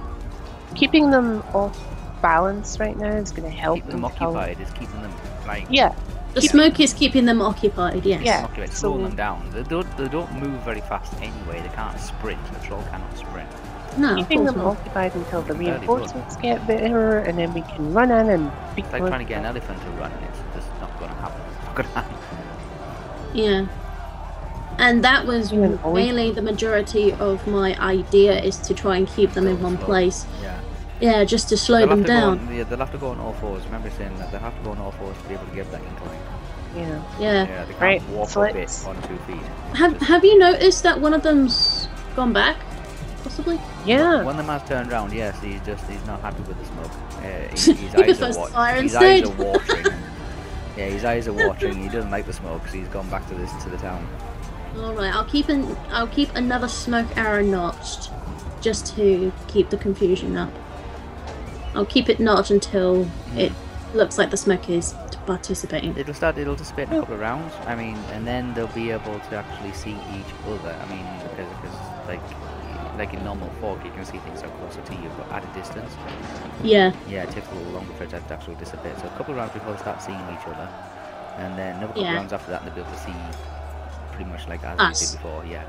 keeping 0.75 1.09
them 1.11 1.41
off 1.53 1.77
balance 2.21 2.79
right 2.79 2.97
now 2.97 3.15
is 3.15 3.31
going 3.31 3.49
to 3.49 3.55
help 3.55 3.77
keep 3.77 3.87
them 3.87 4.01
them 4.01 4.11
tell- 4.11 4.35
Is 4.35 4.69
keeping 4.71 5.01
them 5.01 5.13
like 5.47 5.65
Yeah, 5.69 5.93
The 6.33 6.41
Keep- 6.41 6.51
smoke 6.51 6.79
is 6.79 6.93
keeping 6.93 7.25
them 7.25 7.41
occupied, 7.41 8.05
yes. 8.05 8.21
Yeah. 8.23 8.43
occupied, 8.43 8.69
so- 8.73 8.91
slowing 8.91 9.03
them 9.03 9.15
down. 9.15 9.49
They 9.53 9.63
don't 9.63 9.89
they 9.97 10.07
don't 10.09 10.31
move 10.39 10.59
very 10.63 10.81
fast 10.81 11.13
anyway. 11.21 11.61
They 11.61 11.73
can't 11.75 11.99
sprint. 11.99 12.43
The 12.53 12.59
troll 12.67 12.83
cannot 12.91 13.17
sprint. 13.17 13.49
No, 13.97 14.15
keeping 14.17 14.45
them 14.45 14.57
not. 14.57 14.77
occupied 14.77 15.15
until 15.15 15.41
the 15.41 15.53
reinforcements 15.55 16.35
get 16.37 16.65
there, 16.67 17.19
and 17.19 17.37
then 17.39 17.53
we 17.53 17.61
can 17.61 17.93
run 17.93 18.11
in 18.11 18.29
and 18.29 18.51
beat 18.75 18.85
It's 18.85 18.93
like 18.93 19.01
them 19.01 19.09
trying 19.09 19.25
to 19.25 19.29
get 19.29 19.39
an 19.39 19.45
elephant 19.45 19.81
to 19.81 19.89
run. 19.91 20.11
It's 20.29 20.39
just 20.55 20.69
not 20.79 20.91
going 20.99 21.11
to 21.11 21.17
happen. 21.17 21.41
It's 21.49 21.65
not 21.65 21.75
going 21.75 21.87
to 21.89 21.93
happen. 21.95 22.18
Yeah. 23.33 23.65
And 24.77 25.03
that 25.03 25.25
was 25.27 25.51
Yeah, 25.51 25.71
always- 25.83 26.05
mainly 26.05 26.31
the 26.31 26.41
majority 26.41 27.11
of 27.13 27.45
my 27.47 27.77
idea 27.79 28.39
is 28.41 28.57
to 28.57 28.73
try 28.73 28.97
and 28.97 29.07
keep 29.07 29.33
them 29.33 29.45
in 29.47 29.61
one 29.61 29.77
place. 29.77 30.25
Yeah. 30.41 30.55
Yeah, 31.01 31.23
just 31.23 31.49
to 31.49 31.57
slow 31.57 31.79
They'll 31.79 31.87
them 31.89 32.03
to 32.03 32.07
down. 32.07 32.39
on, 32.39 32.55
yeah, 32.55 32.63
they'll 32.63 32.79
have 32.79 32.91
to 32.91 32.97
go 32.97 33.07
on 33.09 33.19
all 33.19 33.33
fours. 33.33 33.63
Remember 33.65 33.89
saying 33.97 34.17
that 34.19 34.31
they'll 34.31 34.41
have 34.41 34.57
to 34.57 34.63
go 34.63 34.71
on 34.71 34.79
all 34.79 34.91
fours 34.91 35.15
to 35.21 35.27
be 35.29 35.33
able 35.35 35.45
to 35.45 35.55
get 35.55 35.71
that 35.71 35.81
incline. 35.81 36.19
Yeah. 36.75 37.01
Yeah. 37.19 37.47
Yeah, 37.47 37.65
they 37.65 37.73
can't 37.73 37.81
Right, 37.81 38.03
walk 38.09 38.29
so 38.29 38.41
up 38.43 38.55
it 38.55 38.83
on 38.87 38.95
two 39.03 39.17
feet. 39.27 39.41
Have 39.75 39.99
Have 40.01 40.23
you 40.25 40.37
noticed 40.37 40.83
that 40.83 40.99
one 41.01 41.13
of 41.13 41.23
them's 41.23 41.87
gone 42.15 42.31
back? 42.33 42.57
Possibly. 43.23 43.59
Yeah. 43.85 44.23
When 44.23 44.37
the 44.37 44.43
man's 44.43 44.67
turned 44.67 44.91
around, 44.91 45.11
yes, 45.13 45.35
he's 45.41 45.59
just 45.65 45.85
he's 45.89 46.05
not 46.05 46.21
happy 46.21 46.41
with 46.43 46.57
the 46.59 46.65
smoke. 46.65 46.91
Uh, 47.17 47.49
his, 47.51 47.65
his 47.65 47.77
He 47.79 47.87
eyes 47.87 47.93
prefers 47.93 48.37
are 48.37 48.39
wa- 48.39 48.47
fire 48.47 48.81
his 48.81 48.95
eyes 48.95 49.21
instead. 49.21 49.39
are 49.39 49.43
watering. 49.45 49.85
yeah, 50.79 50.85
his 50.85 51.03
eyes 51.03 51.27
are 51.27 51.33
watering. 51.33 51.75
He 51.75 51.89
doesn't 51.89 52.09
like 52.09 52.25
the 52.25 52.33
smoke, 52.33 52.65
so 52.67 52.77
he's 52.77 52.87
gone 52.87 53.09
back 53.09 53.27
to 53.27 53.35
this 53.35 53.51
to 53.63 53.69
the 53.69 53.77
town. 53.77 54.07
All 54.77 54.93
right, 54.93 55.13
I'll 55.13 55.25
keep 55.25 55.49
an 55.49 55.75
I'll 55.89 56.07
keep 56.07 56.33
another 56.35 56.69
smoke 56.69 57.17
arrow 57.17 57.43
notched, 57.43 58.09
just 58.61 58.95
to 58.95 59.33
keep 59.47 59.69
the 59.69 59.77
confusion 59.77 60.37
up. 60.37 60.53
I'll 61.75 61.85
keep 61.85 62.07
it 62.07 62.19
notched 62.19 62.51
until 62.51 63.03
hmm. 63.03 63.37
it 63.37 63.51
looks 63.93 64.17
like 64.17 64.31
the 64.31 64.37
smoke 64.37 64.69
is 64.69 64.95
participating. 65.25 65.97
It'll 65.97 66.13
start. 66.13 66.37
It'll 66.37 66.55
dissipate 66.55 66.87
in 66.87 66.95
a 66.95 66.99
couple 67.01 67.15
of 67.15 67.19
rounds. 67.19 67.53
I 67.67 67.75
mean, 67.75 67.97
and 68.13 68.25
then 68.25 68.53
they'll 68.53 68.67
be 68.67 68.91
able 68.91 69.19
to 69.19 69.35
actually 69.35 69.73
see 69.73 69.91
each 69.91 70.33
other. 70.45 70.71
I 70.71 70.85
mean, 70.89 71.05
because, 71.29 71.51
because 71.61 72.07
like 72.07 72.21
like 72.99 73.13
in 73.13 73.23
normal 73.23 73.49
fog, 73.61 73.83
you 73.83 73.91
can 73.91 74.05
see 74.05 74.17
things 74.19 74.41
so 74.41 74.49
closer 74.49 74.81
to 74.81 74.93
you, 74.93 75.09
but 75.17 75.31
at 75.31 75.43
a 75.43 75.47
distance, 75.57 75.91
Yeah, 76.61 76.91
yeah, 77.07 77.23
it 77.23 77.31
takes 77.31 77.47
a 77.47 77.55
little 77.55 77.71
longer 77.71 77.93
for 77.93 78.03
it 78.03 78.09
to 78.11 78.17
actually 78.33 78.55
dissipate. 78.55 78.97
So 78.99 79.05
a 79.07 79.09
couple 79.17 79.31
of 79.33 79.37
rounds 79.37 79.53
before 79.53 79.71
they 79.73 79.79
start 79.79 80.03
seeing 80.03 80.19
each 80.19 80.45
other, 80.45 80.67
and 81.37 81.57
then 81.57 81.77
another 81.77 81.87
couple 81.87 82.03
Yeah. 82.03 82.15
rounds 82.15 82.33
after 82.33 82.51
that, 82.51 82.63
they'll 82.65 82.73
be 82.75 82.81
able 82.81 82.91
to 82.91 82.97
see 82.97 83.13
pretty 84.11 84.29
much 84.29 84.47
like 84.49 84.63
as 84.65 84.79
Us. 84.79 85.01
we 85.01 85.05
did 85.17 85.23
before. 85.23 85.45
Yeah. 85.45 85.63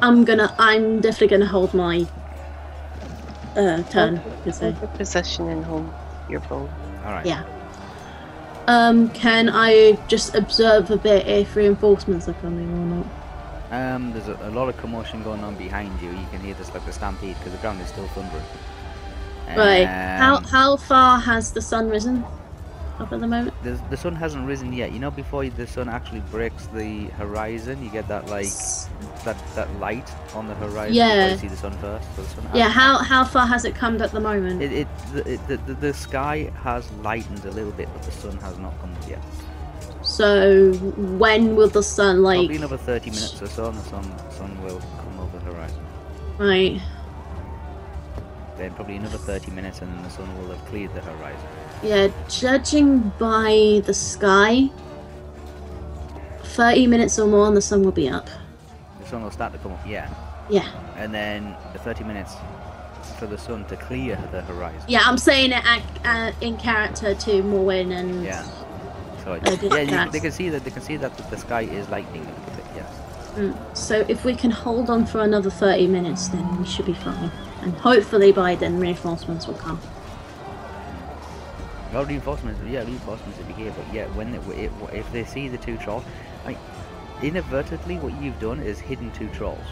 I'm 0.00 0.24
gonna. 0.24 0.54
I'm 0.58 1.00
definitely 1.00 1.28
gonna 1.28 1.46
hold 1.46 1.74
my 1.74 2.06
uh, 3.56 3.82
turn. 3.84 4.20
per 4.44 4.52
se. 4.52 4.72
Hold 4.72 4.80
the 4.82 4.86
position 4.98 5.48
and 5.48 5.64
hold 5.64 5.88
your 6.28 6.40
bow. 6.40 6.68
All 7.04 7.12
right. 7.12 7.26
Yeah. 7.26 7.44
Um, 8.66 9.08
can 9.10 9.48
I 9.48 9.98
just 10.08 10.34
observe 10.34 10.90
a 10.90 10.96
bit 10.98 11.26
if 11.26 11.56
reinforcements 11.56 12.28
are 12.28 12.34
coming 12.34 12.68
or 12.70 12.96
not? 12.96 13.06
Um, 13.70 14.12
there's 14.12 14.28
a, 14.28 14.38
a 14.42 14.50
lot 14.50 14.68
of 14.68 14.76
commotion 14.78 15.22
going 15.22 15.44
on 15.44 15.54
behind 15.56 16.00
you. 16.00 16.10
You 16.10 16.26
can 16.30 16.40
hear 16.40 16.54
this 16.54 16.72
like 16.72 16.84
the 16.86 16.92
stampede 16.92 17.36
because 17.38 17.52
the 17.52 17.58
ground 17.58 17.80
is 17.80 17.88
still 17.88 18.08
thundering. 18.08 18.42
Right. 19.56 19.86
how 19.86 20.36
Um, 20.36 20.44
how 20.44 20.76
far 20.76 21.18
has 21.18 21.52
the 21.52 21.62
sun 21.62 21.88
risen? 21.88 22.24
Up 22.98 23.12
at 23.12 23.20
the 23.20 23.28
moment. 23.28 23.54
the, 23.62 23.80
the 23.90 23.96
sun 23.96 24.16
hasn't 24.16 24.44
risen 24.44 24.72
yet. 24.72 24.90
You 24.90 24.98
know, 24.98 25.12
before 25.12 25.48
the 25.48 25.68
sun 25.68 25.88
actually 25.88 26.18
breaks 26.32 26.66
the 26.66 27.04
horizon, 27.16 27.80
you 27.84 27.90
get 27.90 28.08
that 28.08 28.26
like 28.26 28.48
that 29.24 29.36
that 29.54 29.72
light 29.78 30.10
on 30.34 30.48
the 30.48 30.54
horizon. 30.56 30.94
Yeah. 30.94 31.30
you 31.30 31.38
see 31.38 31.46
the 31.46 31.56
sun 31.56 31.78
first. 31.78 32.08
So 32.16 32.22
the 32.22 32.28
sun 32.28 32.50
Yeah. 32.54 32.68
How 32.68 32.98
how 32.98 33.22
far 33.22 33.46
has 33.46 33.64
it 33.64 33.76
come 33.76 34.02
at 34.02 34.10
the 34.10 34.18
moment? 34.18 34.62
It, 34.62 34.72
it, 34.72 34.88
the, 35.12 35.32
it 35.34 35.46
the, 35.46 35.56
the, 35.58 35.74
the 35.74 35.94
sky 35.94 36.50
has 36.64 36.90
lightened 36.94 37.44
a 37.44 37.52
little 37.52 37.70
bit, 37.70 37.88
but 37.92 38.02
the 38.02 38.10
sun 38.10 38.36
has 38.38 38.58
not 38.58 38.76
come 38.80 38.90
yet. 39.08 39.22
So 40.18 40.72
when 41.16 41.54
will 41.54 41.68
the 41.68 41.80
sun 41.80 42.24
like? 42.24 42.38
Probably 42.38 42.56
another 42.56 42.76
30 42.76 43.10
minutes 43.10 43.40
or 43.40 43.46
so, 43.46 43.66
and 43.68 43.78
the 43.78 43.82
sun 43.84 44.02
sun 44.30 44.62
will 44.64 44.80
come 44.80 45.20
over 45.20 45.38
the 45.38 45.44
horizon. 45.44 45.78
Right. 46.38 46.80
Then 48.56 48.74
probably 48.74 48.96
another 48.96 49.16
30 49.16 49.52
minutes, 49.52 49.80
and 49.80 49.94
then 49.94 50.02
the 50.02 50.10
sun 50.10 50.26
will 50.38 50.56
have 50.56 50.64
cleared 50.66 50.92
the 50.92 51.02
horizon. 51.02 51.48
Yeah. 51.84 52.08
Judging 52.28 53.12
by 53.20 53.80
the 53.86 53.94
sky, 53.94 54.68
thirty 56.42 56.88
minutes 56.88 57.16
or 57.20 57.28
more, 57.28 57.46
and 57.46 57.56
the 57.56 57.62
sun 57.62 57.84
will 57.84 57.92
be 57.92 58.08
up. 58.08 58.28
The 58.98 59.06
sun 59.06 59.22
will 59.22 59.30
start 59.30 59.52
to 59.52 59.58
come 59.60 59.70
up, 59.70 59.86
yeah. 59.86 60.12
Yeah. 60.50 60.68
And 60.96 61.14
then 61.14 61.54
the 61.72 61.78
30 61.78 62.02
minutes 62.02 62.34
for 63.20 63.28
the 63.28 63.38
sun 63.38 63.66
to 63.66 63.76
clear 63.76 64.18
the 64.32 64.42
horizon. 64.42 64.82
Yeah. 64.88 65.02
I'm 65.04 65.16
saying 65.16 65.52
it 65.52 65.64
uh, 66.04 66.32
in 66.40 66.56
character 66.56 67.14
to 67.14 67.30
Morwen 67.44 67.92
and. 67.92 68.24
Yeah. 68.24 68.44
So 69.24 69.34
it, 69.34 69.62
yeah, 69.62 69.80
you, 69.80 70.10
they 70.10 70.20
can 70.20 70.32
see 70.32 70.48
that 70.50 70.64
they 70.64 70.70
can 70.70 70.82
see 70.82 70.96
that 70.96 71.16
the, 71.16 71.22
the 71.24 71.36
sky 71.38 71.62
is 71.62 71.88
lightening 71.88 72.26
a 72.26 72.32
little 72.32 72.52
bit. 72.52 72.66
Yes. 72.74 72.88
Mm, 73.34 73.56
So 73.76 74.04
if 74.08 74.24
we 74.24 74.34
can 74.34 74.50
hold 74.50 74.90
on 74.90 75.06
for 75.06 75.20
another 75.20 75.50
30 75.50 75.86
minutes, 75.88 76.28
then 76.28 76.58
we 76.58 76.64
should 76.66 76.86
be 76.86 76.94
fine. 76.94 77.30
And 77.62 77.74
hopefully 77.74 78.32
by 78.32 78.54
then 78.54 78.78
reinforcements 78.78 79.46
will 79.46 79.54
come. 79.54 79.80
Well, 81.92 82.04
reinforcements, 82.04 82.60
yeah, 82.62 82.82
reinforcements 82.84 83.38
will 83.38 83.46
be 83.46 83.54
here, 83.54 83.72
but 83.72 83.92
yeah, 83.94 84.06
when 84.08 84.34
it, 84.34 84.46
it, 84.48 84.72
if 84.92 85.10
they 85.12 85.24
see 85.24 85.48
the 85.48 85.56
two 85.58 85.78
trolls, 85.78 86.04
like 86.44 86.58
inadvertently, 87.22 87.98
what 87.98 88.12
you've 88.22 88.38
done 88.38 88.60
is 88.60 88.78
hidden 88.78 89.10
two 89.12 89.28
trolls. 89.30 89.66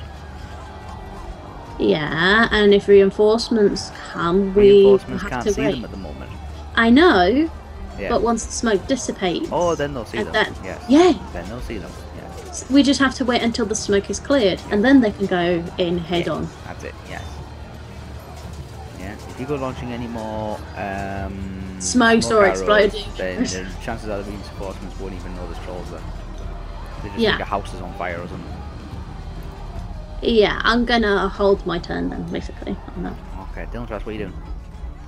Yeah, 1.78 2.48
and 2.52 2.72
if 2.72 2.88
reinforcements 2.88 3.90
come, 4.10 4.54
we 4.54 4.70
Reinforcements 4.82 5.22
have 5.24 5.30
can't 5.30 5.44
to 5.44 5.52
see 5.52 5.62
wait. 5.62 5.72
them 5.72 5.84
at 5.84 5.90
the 5.90 5.96
moment. 5.98 6.30
I 6.74 6.88
know, 6.90 7.50
Yeah. 7.98 8.08
but 8.10 8.22
once 8.22 8.44
the 8.44 8.52
smoke 8.52 8.86
dissipates, 8.86 9.48
oh, 9.52 9.74
then 9.74 9.94
they'll 9.94 10.04
see 10.04 10.22
them. 10.22 10.32
then- 10.32 10.54
yes. 10.64 10.84
yeah, 10.88 11.12
Then 11.32 11.48
they'll 11.48 11.60
see 11.62 11.78
them. 11.78 11.90
Yeah. 12.16 12.52
we 12.70 12.82
just 12.82 13.00
have 13.00 13.14
to 13.16 13.24
wait 13.24 13.42
until 13.42 13.66
the 13.66 13.74
smoke 13.74 14.10
is 14.10 14.20
cleared, 14.20 14.60
and 14.70 14.84
then 14.84 15.00
they 15.00 15.12
can 15.12 15.26
go 15.26 15.64
in 15.78 15.98
head 15.98 16.26
Yeah, 16.26 16.32
on. 16.32 16.48
That's 16.64 16.84
it. 16.84 16.94
Yes. 17.08 17.22
Yeah. 18.98 19.14
If 19.28 19.40
you 19.40 19.46
go 19.46 19.56
launching 19.56 19.92
any 19.92 20.06
more 20.06 20.58
um, 20.76 21.76
Smokes 21.80 22.26
smoke 22.26 22.42
or 22.42 22.46
exploding. 22.46 23.04
then 23.16 23.42
the 23.42 23.66
chances 23.82 24.08
are 24.08 24.22
the 24.22 24.30
reinforcements 24.30 24.98
won't 24.98 25.14
even 25.14 25.34
know 25.36 25.46
there's 25.50 25.64
trolls 25.64 25.90
there. 25.90 26.00
They 27.02 27.08
just 27.10 27.18
Yeah. 27.20 27.30
think 27.32 27.42
a 27.42 27.44
house 27.44 27.72
is 27.74 27.80
on 27.80 27.92
fire 27.94 28.20
or 28.20 28.28
something. 28.28 28.52
Yeah, 30.22 30.60
I'm 30.64 30.84
gonna 30.86 31.28
hold 31.28 31.64
my 31.66 31.78
turn 31.78 32.08
then, 32.08 32.22
basically. 32.32 32.76
Okay, 33.52 33.66
Dylan 33.66 33.88
what 33.90 34.06
are 34.06 34.12
you 34.12 34.18
doing? 34.18 34.32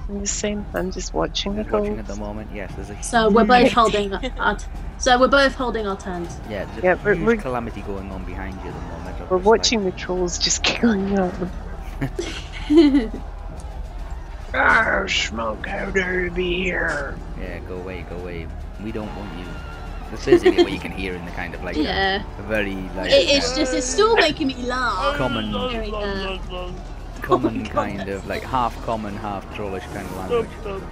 I'm 0.09 0.21
the 0.21 0.27
same. 0.27 0.65
I'm 0.75 0.91
just 0.91 1.13
watching 1.13 1.55
the 1.57 1.63
Just 1.65 1.73
watching 1.73 1.99
at 1.99 2.07
the 2.07 2.17
moment. 2.17 2.51
Yes, 2.55 2.73
there's 2.77 2.89
a 2.91 3.03
So 3.03 3.29
we're 3.29 3.45
both 3.45 3.73
holding 3.73 4.13
our. 4.15 4.57
T- 4.57 4.65
so 4.97 5.21
we're 5.21 5.29
both 5.29 5.55
holding 5.55 5.87
our 5.87 5.97
turns. 5.99 6.41
yeah, 6.49 6.65
there's 6.65 6.79
a 6.79 6.83
Yeah, 6.83 6.95
we're- 7.05 7.17
huge 7.17 7.27
we're- 7.27 7.39
calamity 7.39 7.83
going 7.83 8.11
on 8.11 8.25
behind 8.25 8.55
you 8.65 8.71
at 8.71 8.75
the 8.75 8.81
moment. 8.81 9.21
of 9.21 9.31
We're 9.31 9.37
just, 9.39 9.47
like- 9.47 9.59
watching 9.59 9.85
the 9.85 9.91
trolls 9.93 10.39
just 10.39 10.63
killing 10.65 11.15
them. 11.15 11.51
Ah, 14.55 15.05
smoke, 15.07 15.67
how 15.67 15.91
dare 15.91 16.25
you 16.25 16.31
be 16.31 16.63
here? 16.65 17.17
Yeah, 17.39 17.59
go 17.69 17.77
away, 17.77 18.07
go 18.09 18.17
away. 18.17 18.47
We 18.83 18.93
don't 18.93 19.15
want 19.15 19.39
you. 19.39 19.45
That's 20.11 20.25
basically 20.25 20.63
what 20.63 20.73
you 20.73 20.79
can 20.79 20.91
hear 20.91 21.15
in 21.15 21.23
the 21.27 21.31
kind 21.33 21.55
of 21.55 21.63
like 21.63 21.77
Yeah, 21.77 22.23
a, 22.39 22.43
very 22.45 22.77
like 22.97 23.11
it, 23.11 23.29
it's 23.29 23.53
uh, 23.53 23.57
just 23.57 23.75
it's 23.75 23.87
still 23.87 24.17
making 24.17 24.47
me 24.47 24.55
laugh. 24.63 25.17
common, 25.19 25.51
hearing 25.71 25.91
that. 26.01 26.73
Common 27.23 27.63
God, 27.65 27.73
kind 27.73 28.09
of 28.09 28.27
like 28.27 28.43
half 28.43 28.81
common, 28.85 29.17
half 29.17 29.45
trollish 29.55 29.85
kind 29.87 30.07
of 30.07 30.17
language. 30.17 30.83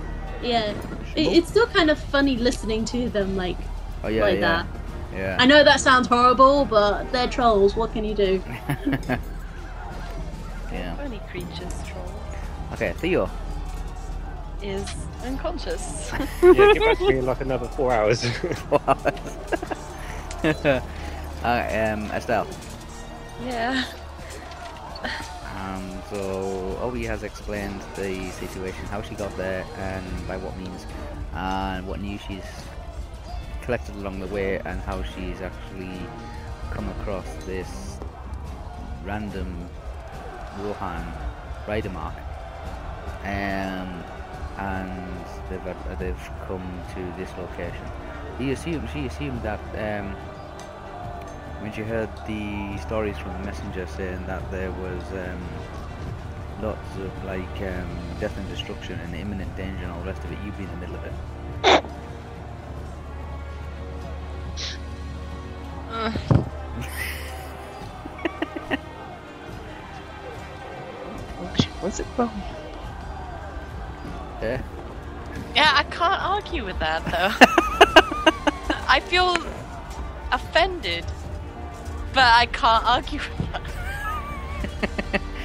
Yeah, 0.42 0.70
it, 0.70 0.76
it's 1.16 1.48
still 1.48 1.66
kind 1.66 1.90
of 1.90 1.98
funny 1.98 2.36
listening 2.36 2.84
to 2.86 3.08
them 3.08 3.36
like 3.36 3.56
Oh 4.04 4.08
yeah, 4.08 4.20
like 4.22 4.34
yeah, 4.34 4.40
that. 4.40 4.66
yeah. 5.14 5.36
I 5.40 5.46
know 5.46 5.64
that 5.64 5.80
sounds 5.80 6.06
horrible, 6.08 6.64
but 6.66 7.10
they're 7.12 7.28
trolls. 7.28 7.74
What 7.74 7.92
can 7.92 8.04
you 8.04 8.14
do? 8.14 8.42
yeah. 10.72 10.94
Funny 10.96 11.20
creatures, 11.30 11.74
troll 11.86 12.04
Okay, 12.74 12.92
Theo. 12.98 13.30
is 14.62 14.94
unconscious. 15.24 16.12
yeah, 16.42 16.52
get 16.52 16.80
back 16.80 16.98
to 16.98 17.08
me 17.08 17.18
in 17.18 17.26
like 17.26 17.40
another 17.40 17.68
four 17.68 17.92
hours. 17.92 18.24
uh, 20.44 20.80
um, 21.44 22.10
Estelle. 22.12 22.46
yeah. 23.44 23.84
Um, 25.66 26.02
so 26.10 26.78
Obi 26.80 27.04
has 27.06 27.24
explained 27.24 27.80
the 27.96 28.30
situation, 28.30 28.84
how 28.86 29.02
she 29.02 29.14
got 29.16 29.36
there, 29.36 29.64
and 29.78 30.28
by 30.28 30.36
what 30.36 30.56
means, 30.56 30.86
and 31.34 31.86
what 31.88 32.00
news 32.00 32.20
she's 32.28 32.44
collected 33.62 33.96
along 33.96 34.20
the 34.20 34.28
way, 34.28 34.60
and 34.64 34.80
how 34.80 35.02
she's 35.02 35.40
actually 35.40 35.98
come 36.70 36.88
across 37.00 37.26
this 37.46 37.98
random 39.04 39.68
Rohan 40.60 41.04
rider 41.66 41.90
mark. 41.90 42.14
Um, 43.24 44.04
and 44.58 45.24
they've 45.50 45.98
they've 45.98 46.30
come 46.46 46.80
to 46.94 47.12
this 47.18 47.30
location. 47.36 47.86
He 48.38 48.52
assumed 48.52 48.88
she 48.92 49.06
assumed 49.06 49.42
that 49.42 49.60
um, 49.74 50.14
when 51.60 51.72
she 51.72 51.82
heard 51.82 52.08
the 52.26 52.76
stories 52.78 53.18
from 53.18 53.32
the 53.34 53.38
messenger 53.40 53.86
saying 53.86 54.26
that 54.26 54.50
there 54.50 54.70
was 54.72 55.02
um, 55.12 55.48
lots 56.60 56.96
of 56.96 57.24
like 57.24 57.60
um, 57.62 57.88
death 58.20 58.36
and 58.36 58.48
destruction 58.48 58.98
and 59.00 59.14
imminent 59.14 59.54
danger 59.56 59.84
and 59.84 59.92
all 59.92 60.00
the 60.00 60.06
rest 60.06 60.24
of 60.24 60.32
it, 60.32 60.38
you'd 60.44 60.56
be 60.56 60.64
in 60.64 60.70
the 60.70 60.76
middle 60.76 60.96
of 60.96 61.04
it. 61.04 61.12
Oh, 71.38 71.52
she 71.60 71.68
was 71.82 72.00
it 72.00 72.06
wrong? 72.16 72.42
Yeah. 74.40 74.62
Yeah, 75.54 75.72
I 75.74 75.82
can't 75.84 76.22
argue 76.22 76.64
with 76.64 76.78
that 76.78 77.04
though. 77.04 77.32
I 78.88 79.00
feel 79.00 79.36
offended, 80.32 81.04
but 82.16 82.24
I 82.24 82.46
can't 82.46 82.84
argue 82.84 83.20
with 83.20 83.52
that. 83.52 85.20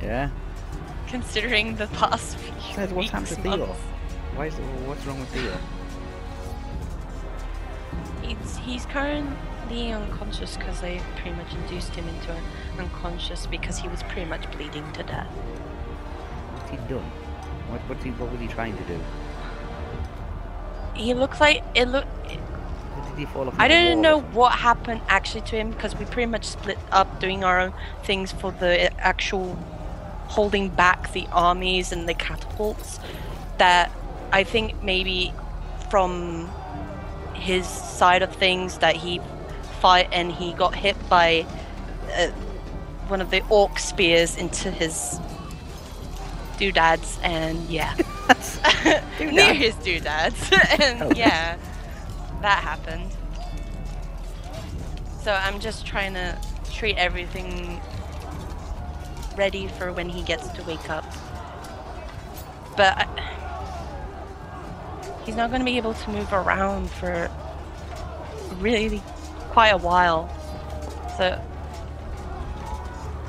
Yeah. 0.00 0.30
Considering 1.08 1.76
the 1.76 1.88
past 1.88 2.36
few 2.38 2.74
Says, 2.74 2.92
what's 2.92 3.10
happened 3.10 3.28
to 3.28 3.34
Theo? 3.42 3.66
Why 4.34 4.46
is 4.46 4.58
it, 4.58 4.62
what's 4.86 5.04
wrong 5.04 5.20
with 5.20 5.28
Theo? 5.28 5.52
He's, 8.22 8.56
he's 8.56 8.86
currently 8.86 9.92
unconscious 9.92 10.56
because 10.56 10.80
they 10.80 11.00
pretty 11.16 11.36
much 11.36 11.52
induced 11.54 11.94
him 11.94 12.08
into 12.08 12.32
an 12.32 12.42
unconscious 12.78 13.46
because 13.46 13.76
he 13.76 13.88
was 13.88 14.02
pretty 14.04 14.24
much 14.24 14.50
bleeding 14.52 14.90
to 14.92 15.02
death. 15.02 15.26
What's 15.26 16.70
he 16.70 16.76
done? 16.88 17.10
What 17.68 17.80
what's 17.82 18.02
he 18.02 18.10
what 18.12 18.32
was 18.32 18.40
he 18.40 18.48
trying 18.48 18.76
to 18.76 18.84
do? 18.84 19.00
He 20.94 21.14
looked 21.14 21.40
like 21.40 21.62
it 21.74 21.88
looked. 21.88 22.08
Did 23.10 23.18
he 23.18 23.24
fall 23.26 23.48
off? 23.48 23.54
I 23.58 23.68
don't 23.68 24.00
know 24.00 24.20
what 24.20 24.52
happened 24.52 25.02
actually 25.08 25.42
to 25.42 25.56
him 25.56 25.70
because 25.70 25.94
we 25.96 26.04
pretty 26.04 26.30
much 26.30 26.44
split 26.44 26.78
up 26.90 27.20
doing 27.20 27.44
our 27.44 27.60
own 27.60 27.72
things 28.04 28.32
for 28.32 28.52
the 28.52 28.92
actual 29.00 29.54
holding 30.28 30.68
back 30.68 31.12
the 31.12 31.26
armies 31.32 31.92
and 31.92 32.08
the 32.08 32.14
catapults. 32.14 32.98
That 33.58 33.90
I 34.32 34.44
think 34.44 34.82
maybe 34.82 35.32
from 35.90 36.48
his 37.34 37.66
side 37.66 38.22
of 38.22 38.34
things 38.34 38.78
that 38.78 38.96
he 38.96 39.20
fight 39.80 40.08
and 40.12 40.30
he 40.30 40.52
got 40.52 40.74
hit 40.74 40.96
by 41.08 41.46
uh, 42.16 42.28
one 43.08 43.20
of 43.20 43.30
the 43.30 43.42
orc 43.48 43.78
spears 43.78 44.36
into 44.36 44.70
his 44.70 45.18
doodads 46.58 47.18
and 47.22 47.58
yeah 47.70 47.96
near 49.20 49.54
his 49.54 49.74
doodads 49.76 50.50
and 50.78 51.16
yeah 51.16 51.56
that 52.42 52.62
happened. 52.62 53.10
So 55.22 55.32
i'm 55.32 55.60
just 55.60 55.84
trying 55.86 56.14
to 56.14 56.38
treat 56.72 56.96
everything 56.96 57.80
ready 59.36 59.68
for 59.68 59.92
when 59.92 60.08
he 60.08 60.22
gets 60.22 60.48
to 60.48 60.62
wake 60.64 60.88
up. 60.88 61.04
But 62.76 62.96
I, 62.96 63.06
he's 65.26 65.36
not 65.36 65.50
going 65.50 65.60
to 65.60 65.64
be 65.64 65.76
able 65.76 65.94
to 65.94 66.10
move 66.10 66.32
around 66.32 66.90
for 66.90 67.30
really 68.58 69.02
quite 69.50 69.70
a 69.70 69.76
while. 69.76 70.28
So 71.16 71.38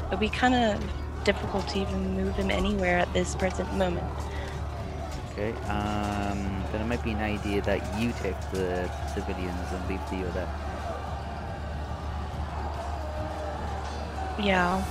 it'll 0.06 0.18
be 0.18 0.30
kind 0.30 0.56
of 0.56 1.24
difficult 1.24 1.68
to 1.70 1.82
even 1.82 2.16
move 2.16 2.36
him 2.36 2.50
anywhere 2.50 3.00
at 3.00 3.12
this 3.14 3.36
present 3.36 3.72
moment 3.76 4.08
Okay. 5.32 5.52
Um. 5.70 6.64
Then 6.72 6.82
it 6.82 6.86
might 6.88 7.04
be 7.04 7.12
an 7.12 7.22
idea 7.22 7.62
that 7.64 7.82
you 8.00 8.12
take 8.22 8.40
the 8.52 8.90
civilians 9.14 9.72
and 9.72 9.88
leave 9.90 10.02
the 10.10 10.28
other. 10.28 10.48
Yeah. 14.40 14.84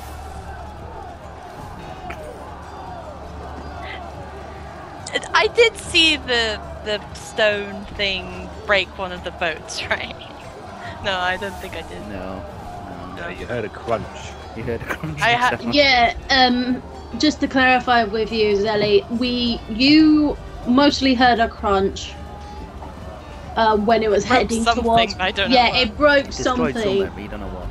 I 5.35 5.49
did 5.49 5.77
see 5.77 6.17
the 6.17 6.61
the 6.85 7.15
stone 7.15 7.85
thing 7.97 8.49
break 8.67 8.89
one 8.99 9.13
of 9.13 9.25
the 9.25 9.33
boats, 9.33 9.83
right? 9.91 10.15
No, 11.05 11.13
I 11.17 11.37
don't 11.37 11.55
think 11.57 11.75
I 11.75 11.83
did. 11.83 12.01
No. 12.09 12.43
yeah, 12.45 13.17
No. 13.21 13.29
you 13.29 13.47
heard 13.47 13.65
a 13.65 13.69
crunch. 13.69 14.07
You 14.57 14.63
heard 14.63 14.81
a 14.83 14.85
crunch. 14.85 15.21
I 15.21 15.33
ha- 15.33 15.59
Yeah, 15.73 16.15
um, 16.31 16.83
just 17.19 17.41
to 17.41 17.49
clarify 17.49 18.05
with 18.05 18.33
you, 18.33 18.57
Zelly, 18.57 19.09
we 19.19 19.61
you 19.69 20.37
mostly 20.67 21.15
heard 21.15 21.41
a 21.41 21.49
crunch 21.49 22.15
uh, 23.57 23.77
when 23.77 24.03
it 24.03 24.11
was 24.11 24.25
Broke 24.25 24.39
heading 24.39 24.63
something, 24.65 24.85
towards. 24.85 25.17
I 25.19 25.31
don't 25.33 25.51
know 25.51 25.57
yeah, 25.57 25.71
what. 25.71 25.83
it 25.89 25.97
broke 25.97 26.27
Destroyed 26.27 26.45
something. 26.75 26.83
somewhere, 26.83 27.11
but 27.15 27.23
you 27.23 27.29
don't 27.29 27.41
know 27.41 27.47
what. 27.49 27.69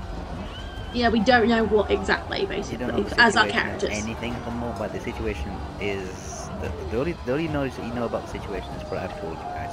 Yeah, 0.94 1.10
we 1.10 1.20
don't 1.20 1.48
know 1.48 1.66
what 1.66 1.92
exactly, 1.92 2.46
basically, 2.48 2.78
don't 2.86 2.98
know 2.98 3.04
the 3.04 3.22
as 3.22 3.36
our 3.36 3.48
characters. 3.48 3.92
anything 3.92 4.34
at 4.34 4.44
the 4.44 4.52
moment. 4.52 4.80
But 4.80 4.92
the 4.92 5.00
situation 5.00 5.56
is 5.80 6.50
the, 6.62 6.72
the 6.90 7.00
only 7.00 7.16
the 7.26 7.34
only 7.34 7.48
knowledge 7.48 7.76
that 7.76 7.86
you 7.86 7.94
know 7.94 8.06
about 8.06 8.26
the 8.26 8.32
situation 8.40 8.70
is 8.74 8.82
what 8.90 9.00
I've 9.00 9.20
told 9.22 9.34
you 9.38 9.44
guys. 9.54 9.72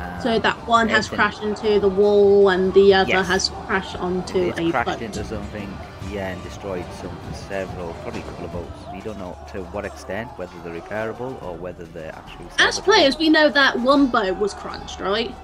Um, 0.00 0.20
So 0.22 0.38
that 0.38 0.56
one 0.66 0.88
has 0.88 1.06
everything- 1.06 1.16
crashed 1.18 1.42
into 1.42 1.80
the 1.80 1.88
wall, 1.88 2.48
and 2.48 2.72
the 2.72 2.94
other 2.94 3.10
Yes. 3.10 3.26
has 3.28 3.48
crashed 3.66 3.96
onto 3.96 4.38
it's 4.38 4.58
a 4.58 4.70
crashed 4.70 4.86
boat. 4.86 5.02
into 5.02 5.22
something. 5.24 5.68
Yeah, 6.10 6.28
and 6.28 6.42
destroyed 6.42 6.84
some 7.00 7.16
several, 7.32 7.92
probably 8.02 8.20
a 8.20 8.24
couple 8.24 8.44
of 8.44 8.52
boats. 8.52 8.78
You 8.94 9.02
don't 9.02 9.18
know 9.18 9.36
to 9.52 9.62
what 9.64 9.84
extent, 9.84 10.30
whether 10.36 10.52
they're 10.64 10.80
repairable 10.80 11.42
or 11.42 11.56
whether 11.56 11.84
they're 11.84 12.14
actually. 12.14 12.46
As 12.58 12.78
players, 12.78 13.18
we 13.18 13.28
know 13.28 13.48
that 13.50 13.78
one 13.80 14.06
boat 14.06 14.36
was 14.38 14.54
crunched, 14.54 15.00
right? 15.00 15.34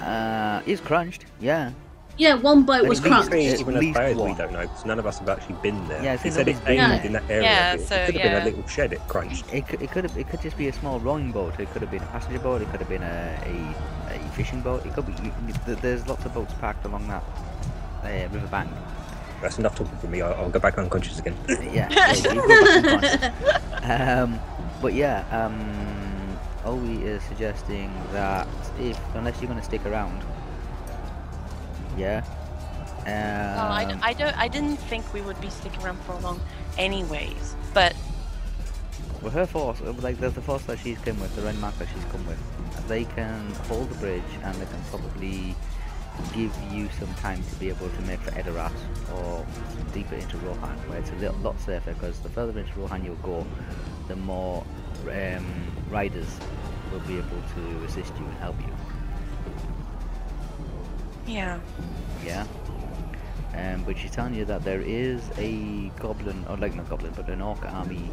uh, 0.00 0.62
it's 0.66 0.80
crunched. 0.80 1.26
Yeah, 1.40 1.72
Yeah, 2.16 2.34
one 2.34 2.64
boat 2.64 2.82
Like, 2.82 2.88
was 2.88 2.98
at 3.00 3.04
least 3.04 3.12
crunched. 3.12 3.28
three- 3.30 3.48
At 3.48 3.60
even 3.60 3.74
as 3.76 3.80
least 3.80 3.96
players 3.96 4.16
we 4.16 4.34
don't 4.34 4.52
know 4.52 4.60
because 4.62 4.84
none 4.86 4.98
of 4.98 5.06
us 5.06 5.18
have 5.18 5.28
actually 5.28 5.56
been 5.62 5.86
there. 5.88 6.02
Yeah, 6.02 6.12
I 6.12 6.16
he 6.16 6.30
said 6.30 6.48
it's 6.48 6.58
nobody's 6.60 6.78
aimed 6.80 7.02
been 7.02 7.06
in 7.06 7.12
that 7.12 7.30
area. 7.30 7.42
Yeah, 7.42 7.72
but 7.76 7.80
it 7.80 7.86
so, 7.88 8.06
could 8.06 8.14
have 8.16 8.22
been 8.32 8.42
a 8.42 8.44
little 8.44 8.66
shed 8.68 8.92
it 8.94 9.00
crunched. 9.08 9.44
it 9.52 9.66
could, 9.68 9.82
it 9.82 9.90
could 9.90 10.04
have, 10.04 10.16
it 10.16 10.28
could 10.28 10.40
just 10.42 10.56
be 10.58 10.68
a 10.68 10.72
small 10.72 11.00
rowing 11.00 11.32
boat. 11.32 11.58
It 11.60 11.70
could 11.72 11.82
have 11.82 11.90
been 11.90 12.02
a 12.02 12.06
passenger 12.06 12.38
boat. 12.38 12.60
It 12.62 12.70
could 12.70 12.80
have 12.80 12.88
been 12.88 13.02
a, 13.02 13.74
a, 14.10 14.14
a 14.14 14.28
fishing 14.32 14.60
boat. 14.62 14.84
It 14.86 14.92
could 14.94 15.06
be. 15.06 15.12
you- 15.22 15.32
you- 15.46 15.74
There's 15.76 16.06
lots 16.08 16.24
of 16.24 16.32
boats 16.34 16.52
parked 16.54 16.84
along 16.86 17.08
that 17.08 17.22
uh, 18.04 18.28
river 18.32 18.46
bank. 18.48 18.70
That's 19.40 19.58
enough 19.58 19.74
talking 19.76 19.96
for 19.98 20.06
me. 20.06 20.20
I'll, 20.20 20.34
I'll 20.34 20.50
go 20.50 20.58
back 20.58 20.76
unconscious 20.78 21.18
again. 21.18 21.36
yeah. 21.72 21.88
so 22.14 22.32
you 22.32 22.40
go 22.42 22.48
back 22.48 22.84
and 22.84 23.34
find- 23.82 24.10
um, 24.34 24.40
but 24.82 24.94
yeah, 24.94 25.24
um, 25.30 26.38
Owie 26.64 27.02
is 27.02 27.22
suggesting 27.24 27.92
that 28.12 28.46
if 28.78 28.98
unless 29.14 29.40
you're 29.40 29.48
going 29.48 29.58
to 29.58 29.64
stick 29.64 29.84
around, 29.86 30.22
yeah. 31.96 32.22
Um, 33.00 33.06
Well, 33.06 33.72
I, 33.72 33.84
d- 33.86 33.98
I 34.02 34.12
don't. 34.12 34.38
I 34.38 34.48
didn't 34.48 34.76
think 34.76 35.12
we 35.14 35.22
would 35.22 35.40
be 35.40 35.48
sticking 35.50 35.82
around 35.82 35.98
for 36.00 36.14
long, 36.16 36.38
anyways. 36.76 37.56
But 37.72 37.94
Well, 39.22 39.30
her 39.32 39.46
force, 39.46 39.80
uh, 39.80 39.92
like 40.00 40.18
the, 40.20 40.28
the 40.30 40.42
force 40.42 40.62
that 40.64 40.78
she's 40.80 40.98
come 40.98 41.18
with, 41.20 41.34
the 41.34 41.42
Ren 41.42 41.58
Mark 41.60 41.78
that 41.78 41.88
she's 41.94 42.04
come 42.12 42.26
with, 42.26 42.38
they 42.88 43.04
can 43.04 43.50
hold 43.68 43.88
the 43.88 43.94
bridge 43.96 44.22
and 44.44 44.54
they 44.56 44.66
can 44.66 44.82
probably 44.90 45.54
give 46.32 46.54
you 46.72 46.88
some 46.98 47.12
time 47.14 47.42
to 47.42 47.56
be 47.56 47.68
able 47.68 47.88
to 47.88 48.02
make 48.02 48.20
for 48.20 48.30
Edoras 48.32 48.72
or 49.14 49.46
deeper 49.92 50.14
into 50.14 50.36
Rohan, 50.38 50.76
where 50.88 50.98
it's 50.98 51.10
a 51.10 51.16
little, 51.16 51.36
lot 51.38 51.58
safer 51.60 51.92
because 51.92 52.18
the 52.20 52.28
further 52.28 52.58
into 52.58 52.72
Rohan 52.78 53.04
you'll 53.04 53.16
go, 53.16 53.46
the 54.08 54.16
more 54.16 54.64
um, 55.10 55.46
riders 55.88 56.38
will 56.92 57.00
be 57.00 57.18
able 57.18 57.42
to 57.54 57.84
assist 57.84 58.16
you 58.18 58.24
and 58.24 58.38
help 58.38 58.56
you. 58.60 58.74
yeah, 61.26 61.60
Yeah. 62.24 62.46
Um, 63.54 63.82
but 63.82 63.98
she's 63.98 64.12
telling 64.12 64.34
you 64.34 64.44
that 64.44 64.62
there 64.62 64.80
is 64.80 65.28
a 65.36 65.90
goblin, 66.00 66.44
or 66.48 66.56
like 66.56 66.74
not 66.74 66.88
goblin, 66.88 67.12
but 67.16 67.28
an 67.28 67.40
orc 67.40 67.64
army 67.64 68.10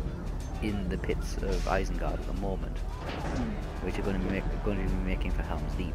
in 0.63 0.89
the 0.89 0.98
pits 0.98 1.38
of 1.38 1.56
Isengard 1.65 2.13
at 2.13 2.28
the 2.28 2.34
moment, 2.41 2.76
which 3.84 4.00
are 4.00 4.02
going 4.02 4.20
to 4.20 4.26
be 4.26 4.32
make, 4.32 4.63
going 4.63 4.84
to 4.84 4.93
be 4.96 5.04
making 5.04 5.32
for 5.32 5.43
Helm's 5.43 5.72
Deep. 5.74 5.93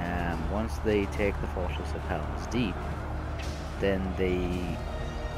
Um, 0.00 0.50
once 0.50 0.78
they 0.78 1.06
take 1.06 1.38
the 1.40 1.46
fortress 1.48 1.92
of 1.92 2.00
Helm's 2.02 2.46
Deep, 2.46 2.74
then 3.80 4.00
they 4.16 4.78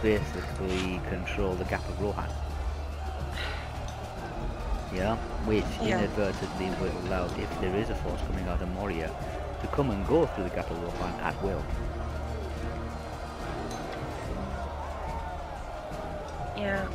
basically 0.03 1.01
control 1.09 1.55
the 1.55 1.65
Gap 1.65 1.87
of 1.89 2.01
Rohan. 2.01 2.29
Yeah, 4.95 5.17
which 5.47 5.65
Yeah. 5.81 5.99
inadvertently 5.99 6.71
will 6.81 7.09
allow, 7.09 7.25
if 7.37 7.61
there 7.61 7.75
is 7.77 7.91
a 7.91 7.95
force 7.95 8.21
coming 8.29 8.47
out 8.49 8.61
of 8.61 8.69
Moria, 8.75 9.11
to 9.61 9.67
come 9.69 9.91
and 9.91 10.07
go 10.07 10.27
through 10.27 10.45
the 10.45 10.51
Gap 10.51 10.71
of 10.71 10.83
Rohan 10.83 11.21
at 11.21 11.41
will. 11.43 11.63
yeah. 16.57 16.87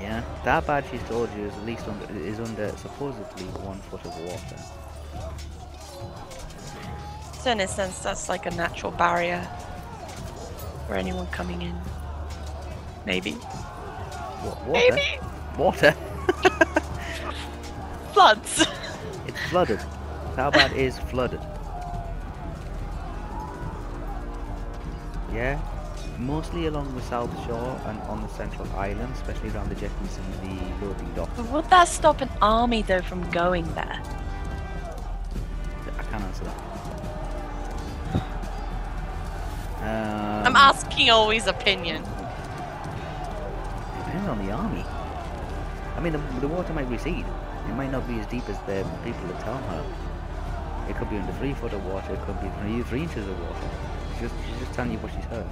Yeah, 0.00 0.22
Tharbad 0.44 0.84
she's 0.90 1.02
told 1.08 1.30
you 1.36 1.46
is 1.46 1.54
at 1.54 1.64
least 1.64 1.86
under 1.88 2.06
is 2.18 2.38
under 2.38 2.68
supposedly 2.76 3.44
one 3.64 3.78
foot 3.90 4.04
of 4.04 4.16
water. 4.20 4.56
So 7.46 7.52
in 7.52 7.60
a 7.60 7.68
sense, 7.68 8.00
that's 8.00 8.28
like 8.28 8.46
a 8.46 8.50
natural 8.50 8.90
barrier 8.90 9.48
for 10.88 10.96
anyone 10.96 11.28
coming 11.28 11.62
in. 11.62 11.78
Maybe. 13.04 13.36
Wa- 14.42 14.58
water? 14.66 14.98
Water? 15.56 15.92
Floods. 18.12 18.66
It's 19.28 19.40
flooded. 19.48 19.78
Tharbad 20.34 20.74
is 20.74 20.98
flooded. 20.98 21.38
Yeah, 25.32 25.60
mostly 26.18 26.66
along 26.66 26.92
the 26.96 27.02
south 27.02 27.30
shore 27.46 27.80
and 27.86 28.00
on 28.10 28.22
the 28.22 28.28
central 28.30 28.66
island, 28.72 29.14
especially 29.14 29.50
around 29.50 29.68
the 29.68 29.76
jetties 29.76 30.18
and 30.18 30.34
the 30.42 30.84
loading 30.84 31.14
docks. 31.14 31.30
But 31.36 31.46
would 31.50 31.70
that 31.70 31.86
stop 31.86 32.22
an 32.22 32.30
army 32.42 32.82
though 32.82 33.02
from 33.02 33.22
going 33.30 33.72
there? 33.76 34.02
I'm 40.56 40.74
asking 40.74 41.10
always 41.10 41.46
opinion. 41.46 42.02
Depends 43.98 44.26
on 44.26 44.38
the 44.46 44.50
army. 44.52 44.82
I 45.96 46.00
mean, 46.00 46.14
the, 46.14 46.18
the 46.40 46.48
water 46.48 46.72
might 46.72 46.88
recede. 46.88 47.26
It 47.68 47.74
might 47.74 47.92
not 47.92 48.08
be 48.08 48.18
as 48.20 48.26
deep 48.28 48.48
as 48.48 48.58
the 48.60 48.82
people 49.04 49.28
telling 49.40 49.62
her. 49.64 49.84
It 50.88 50.96
could 50.96 51.10
be 51.10 51.18
under 51.18 51.32
three 51.34 51.52
foot 51.52 51.74
of 51.74 51.84
water. 51.84 52.14
It 52.14 52.20
could 52.22 52.40
be 52.40 52.48
three, 52.62 52.82
three 52.84 53.02
inches 53.02 53.28
of 53.28 53.38
water. 53.38 53.68
She's 54.14 54.30
just, 54.30 54.34
she's 54.46 54.58
just 54.60 54.72
telling 54.72 54.92
you 54.92 54.98
what 55.00 55.12
she's 55.12 55.24
heard. 55.26 55.44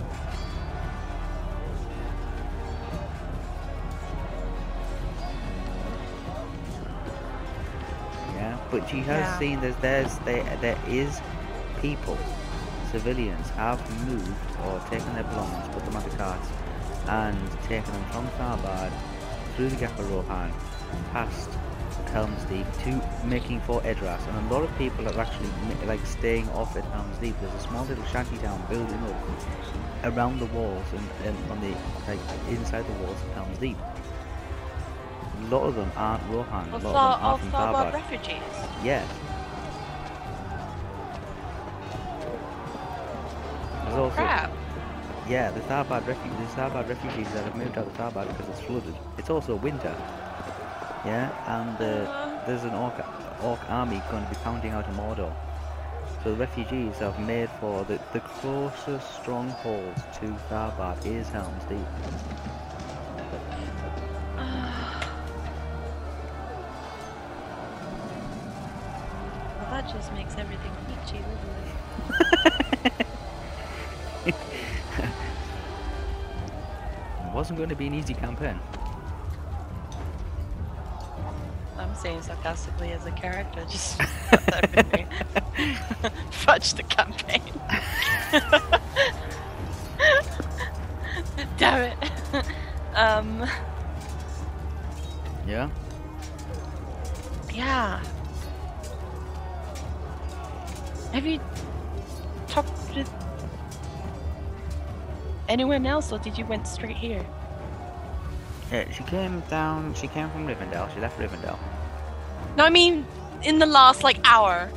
Yeah, 8.34 8.58
but 8.70 8.88
she 8.88 8.98
has 9.00 9.20
Yeah. 9.22 9.38
seen 9.38 9.60
there's 9.60 9.76
there's 9.76 10.18
there 10.20 10.42
there 10.60 10.78
is 10.88 11.20
people, 11.80 12.18
civilians 12.94 13.50
have 13.50 13.80
moved 14.06 14.30
or 14.64 14.78
taken 14.88 15.12
their 15.14 15.24
belongings, 15.24 15.66
put 15.74 15.84
them 15.84 15.96
on 15.96 16.04
the 16.08 16.16
carts, 16.16 16.48
and 17.08 17.36
taken 17.62 17.92
them 17.92 18.04
from 18.12 18.24
Tharbad 18.38 18.92
through 19.56 19.68
the 19.68 19.76
Gap 19.76 19.98
of 19.98 20.08
Rohan, 20.12 20.52
past 21.10 21.50
Helm's 22.12 22.44
Deep 22.44 22.64
to 22.84 23.26
making 23.26 23.60
for 23.62 23.80
Edoras, 23.80 24.24
and 24.28 24.46
a 24.46 24.54
lot 24.54 24.62
of 24.62 24.70
people 24.78 25.08
are 25.08 25.20
actually 25.20 25.50
like 25.86 26.06
staying 26.06 26.48
off 26.50 26.76
at 26.76 26.84
Helm's 26.84 27.18
Deep. 27.18 27.34
There's 27.40 27.54
a 27.54 27.66
small 27.66 27.84
little 27.86 28.04
shanty 28.04 28.36
town 28.38 28.62
building 28.70 29.00
up 29.10 30.14
around 30.14 30.38
the 30.38 30.46
walls 30.46 30.86
and, 30.92 31.08
and 31.26 31.50
on 31.50 31.60
the 31.60 31.74
like 32.06 32.20
inside 32.48 32.86
the 32.86 33.04
walls 33.04 33.20
of 33.22 33.32
Helm's 33.32 33.58
Deep. 33.58 33.76
A 35.40 35.46
lot 35.46 35.64
of 35.64 35.74
them 35.74 35.90
aren't 35.96 36.22
Rohan. 36.30 36.68
A 36.68 36.78
lot 36.78 36.84
of 36.84 36.84
them 36.84 36.94
are 36.94 37.38
from 37.38 37.50
Tharbad 37.50 37.92
refugees. 37.92 38.54
Yes. 38.84 39.10
There's 43.94 44.06
also 44.06 44.16
Crap. 44.16 44.50
yeah, 45.28 45.52
the 45.52 45.60
Tharbad 45.60 46.04
the 46.04 46.14
Tharbad 46.60 46.88
refugees 46.88 47.32
that 47.32 47.44
have 47.44 47.54
moved 47.54 47.78
out 47.78 47.86
of 47.86 47.96
Tharbad 47.96 48.26
because 48.26 48.48
it's 48.48 48.60
flooded. 48.62 48.92
It's 49.18 49.30
also 49.30 49.54
winter. 49.54 49.94
Yeah, 51.04 51.30
and 51.46 51.76
uh, 51.76 52.44
there's 52.44 52.64
an 52.64 52.74
orc, 52.74 52.94
orc 53.40 53.60
army 53.70 54.02
going 54.10 54.24
to 54.24 54.30
be 54.30 54.34
pounding 54.42 54.72
out 54.72 54.88
of 54.88 54.96
Mordor. 54.96 55.32
So 56.24 56.30
the 56.30 56.36
refugees 56.36 56.98
have 56.98 57.20
made 57.20 57.48
for 57.60 57.84
the, 57.84 58.00
the 58.12 58.18
closest 58.18 59.14
stronghold 59.14 59.94
to 60.14 60.26
Tharbad 60.50 61.06
is 61.06 61.28
Helm's 61.28 61.62
Deep. 61.66 61.78
Well, 69.56 69.70
that 69.70 69.88
just 69.88 70.12
makes 70.14 70.36
everything 70.36 70.72
peachy, 70.88 71.20
doesn't 71.22 72.86
it? 72.86 73.06
wasn't 77.34 77.56
going 77.56 77.68
to 77.68 77.74
be 77.74 77.88
an 77.88 77.94
easy 77.94 78.14
campaign. 78.14 78.58
I'm 81.76 81.94
saying 81.96 82.22
sarcastically 82.22 82.92
as 82.92 83.04
a 83.06 83.10
character, 83.10 83.64
just 83.70 84.00
fudge 86.30 86.74
the 86.74 86.84
campaign. 86.84 87.42
Damn 91.58 91.92
it. 91.92 91.98
um, 92.94 93.44
Yeah. 95.46 95.68
yeah. 97.52 98.00
Have 101.12 101.26
you 101.26 101.38
talked 102.48 102.70
with 102.96 103.10
anyone 105.48 105.86
else, 105.86 106.12
or 106.12 106.18
did 106.18 106.36
you 106.38 106.44
went 106.46 106.66
straight 106.66 106.96
here? 106.96 107.24
Yeah, 108.72 108.90
she 108.90 109.04
came 109.04 109.40
down. 109.50 109.94
She 109.94 110.08
came 110.08 110.30
from 110.30 110.46
Rivendell. 110.46 110.92
She 110.94 111.00
left 111.00 111.18
Rivendell. 111.18 111.58
No, 112.56 112.64
I 112.64 112.70
mean 112.70 113.06
in 113.42 113.58
the 113.58 113.66
last 113.66 114.02
like 114.02 114.18
hour. 114.24 114.70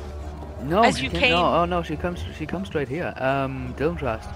No, 0.62 0.82
As 0.82 0.98
she 0.98 1.04
you 1.04 1.10
came, 1.10 1.20
came- 1.20 1.30
No, 1.32 1.54
oh 1.54 1.64
no, 1.64 1.82
she 1.82 1.96
comes. 1.96 2.20
She 2.36 2.44
comes 2.46 2.68
straight 2.68 2.88
here. 2.88 3.14
Um, 3.16 3.74
Dilmtrast. 3.76 4.28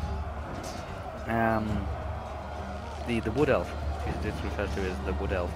Um, 1.29 1.87
the 3.07 3.21
the 3.21 3.31
wood 3.33 3.49
elf. 3.51 3.71
It's 4.25 4.43
referred 4.43 4.73
to 4.75 4.81
as 4.83 4.99
the 5.07 5.13
wood 5.15 5.33
elf. 5.33 5.51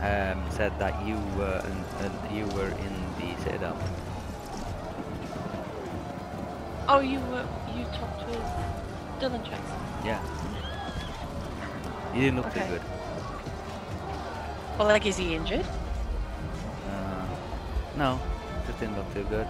Um, 0.00 0.44
said 0.50 0.76
that 0.78 0.94
you 1.06 1.14
were 1.36 1.62
and, 1.64 1.84
and 2.04 2.36
you 2.36 2.46
were 2.56 2.68
in 2.68 2.94
the 3.20 3.42
citadel. 3.42 3.76
Oh, 6.88 7.00
you 7.00 7.18
were 7.20 7.46
you 7.74 7.84
talked 7.98 8.28
with 8.28 8.44
Dylan 9.20 9.42
checks. 9.48 9.70
Yeah. 10.04 10.20
He 12.12 12.20
didn't 12.20 12.36
look 12.36 12.46
Okay. 12.48 12.66
too 12.66 12.72
good. 12.72 12.82
Well, 14.78 14.88
like, 14.88 15.06
is 15.06 15.16
he 15.16 15.34
injured? 15.34 15.64
Uh, 16.86 17.26
no, 17.96 18.20
just 18.66 18.78
didn't 18.80 18.96
look 18.96 19.12
too 19.14 19.24
good. 19.24 19.46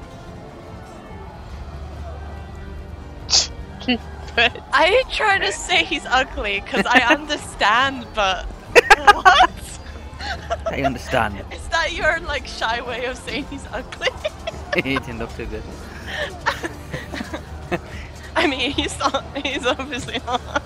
But 4.37 4.63
I 4.73 4.87
ain't 4.87 5.11
trying 5.11 5.43
to 5.43 5.53
say 5.53 5.85
he's 5.85 6.07
ugly 6.07 6.61
because 6.61 6.87
I 6.87 7.01
understand, 7.15 8.07
but 8.15 8.47
what? 8.97 9.51
I 10.71 10.83
understand. 10.83 11.45
Is 11.53 11.69
that 11.69 11.93
your 11.93 12.21
like 12.21 12.47
shy 12.47 12.81
way 12.81 13.07
of 13.07 13.17
saying 13.19 13.47
he's 13.51 13.67
ugly? 13.73 14.09
he 14.75 14.99
didn't 14.99 15.19
look 15.19 15.35
too 15.37 15.47
good. 15.47 15.63
I 18.45 18.47
mean, 18.47 18.73
he's 18.73 18.99
not. 18.99 19.25
He's 19.39 19.65
obviously 19.65 20.19
not. 20.27 20.63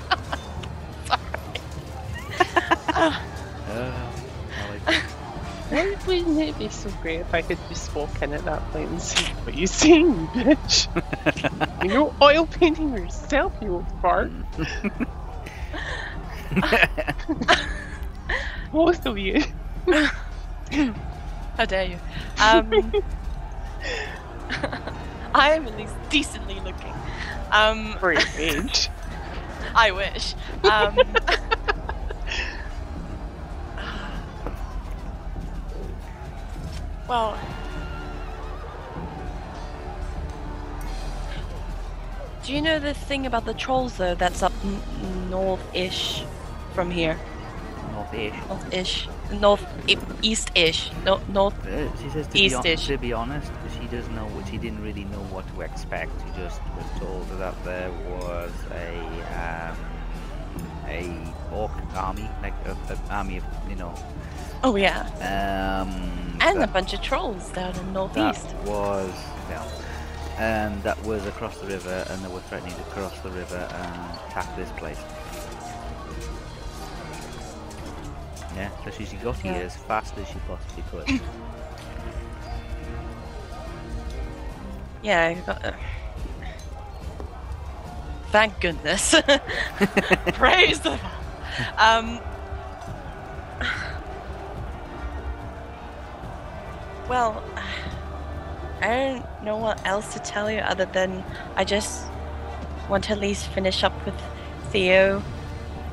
Uh, 2.91 3.13
I 3.71 4.69
like 4.69 4.83
why 5.71 5.95
wouldn't 6.07 6.41
it 6.41 6.59
be 6.59 6.69
so 6.71 6.91
great 7.03 7.21
if 7.21 7.33
I 7.33 7.43
could 7.43 7.59
just 7.69 7.95
walk 7.95 8.21
in 8.21 8.33
at 8.33 8.45
that 8.47 8.69
point 8.73 8.91
and 8.91 9.01
see 9.01 9.23
What 9.45 9.55
you 9.55 9.69
saying, 9.69 10.11
you 10.11 10.27
bitch? 10.35 10.89
you 11.85 11.91
know, 11.91 12.13
oil 12.21 12.47
painting 12.47 12.97
yourself, 12.97 13.53
you 13.63 13.75
old 13.75 13.87
fart. 14.03 14.33
Both 18.73 19.07
of 19.07 19.19
you. 19.19 19.41
How 21.57 21.65
dare 21.65 21.85
you? 21.85 21.99
Um, 22.43 22.93
I 25.35 25.51
am 25.53 25.67
at 25.69 25.77
least 25.77 25.95
decently 26.11 26.59
looking. 26.61 26.95
Um, 27.51 27.95
For 27.99 28.13
age. 28.39 28.89
I 29.75 29.91
wish. 29.93 30.35
Um, 30.65 30.97
well, 37.09 37.39
do 42.45 42.53
you 42.53 42.63
know 42.63 42.79
the 42.79 42.95
thing 42.95 43.27
about 43.27 43.45
the 43.45 43.55
trolls 43.55 43.97
though? 43.97 44.15
That's 44.15 44.43
up 44.43 44.53
north-ish 45.31 46.25
from 46.75 46.91
here, 46.91 47.19
North-ish. 47.93 48.35
north-ish, 48.49 49.09
north 49.33 49.67
east-ish, 50.23 50.91
no, 51.05 51.21
north. 51.29 51.55
Uh, 51.67 51.95
she 52.03 52.09
says 52.11 52.27
to 52.29 52.33
be, 52.33 52.49
hon- 52.49 52.67
East-ish. 52.67 52.87
to 52.87 52.99
be 52.99 53.13
honest, 53.13 53.51
doesn't 53.91 54.15
know 54.15 54.27
what 54.29 54.47
she 54.49 54.59
didn't 54.59 54.83
really 54.83 55.05
know 55.05 55.23
what 55.33 55.47
to 55.55 55.61
expect. 55.63 56.13
He 56.23 56.31
just 56.41 56.61
was 56.77 56.87
told 57.01 57.29
that 57.39 57.55
there 57.65 57.91
was 57.91 58.53
a 58.73 59.71
um, 59.71 59.77
a 60.87 61.55
orc 61.55 61.71
army, 61.95 62.29
like 62.43 62.55
a, 62.67 62.77
a 62.93 62.99
army 63.11 63.39
of 63.39 63.45
you 63.69 63.77
know, 63.77 63.95
Oh 64.65 64.77
yeah, 64.77 65.03
um, 65.23 66.39
and 66.41 66.63
a 66.63 66.67
bunch 66.67 66.93
of 66.95 67.03
trolls 67.03 67.51
down 67.53 67.75
in 67.77 67.93
northeast. 67.93 68.49
that 68.49 68.65
was 68.67 69.13
yeah, 69.49 70.67
um, 70.67 70.81
that 70.83 71.01
was 71.05 71.25
across 71.27 71.59
the 71.59 71.67
river, 71.67 72.05
and 72.11 72.25
they 72.25 72.29
were 72.29 72.41
threatening 72.41 72.75
to 72.75 72.83
cross 72.91 73.19
the 73.21 73.31
river 73.31 73.57
and 73.57 74.19
attack 74.29 74.55
this 74.57 74.71
place. 74.73 75.01
Yeah, 78.57 78.71
so 78.85 78.91
she, 78.91 79.17
got 79.19 79.37
here 79.37 79.53
Yeah. 79.53 79.59
as 79.59 79.77
fast 79.77 80.17
as 80.19 80.27
she 80.29 80.39
possibly 80.49 80.83
could. 80.91 81.21
Yeah, 85.03 85.27
I 85.27 85.35
got. 85.35 85.65
Uh... 85.65 85.73
Thank 88.31 88.61
goodness. 88.61 89.15
Praise 90.35 90.81
the. 90.81 90.99
Um. 91.79 92.21
Well, 97.09 97.43
I 98.83 98.89
don't 98.89 99.43
know 99.43 99.57
what 99.57 99.85
else 99.87 100.13
to 100.13 100.19
tell 100.19 100.51
you 100.51 100.59
other 100.59 100.85
than 100.85 101.25
I 101.57 101.65
just 101.65 102.05
want 102.89 103.05
to 103.05 103.13
at 103.13 103.19
least 103.19 103.49
finish 103.49 103.83
up 103.83 104.05
with 104.05 104.15
Theo 104.71 105.23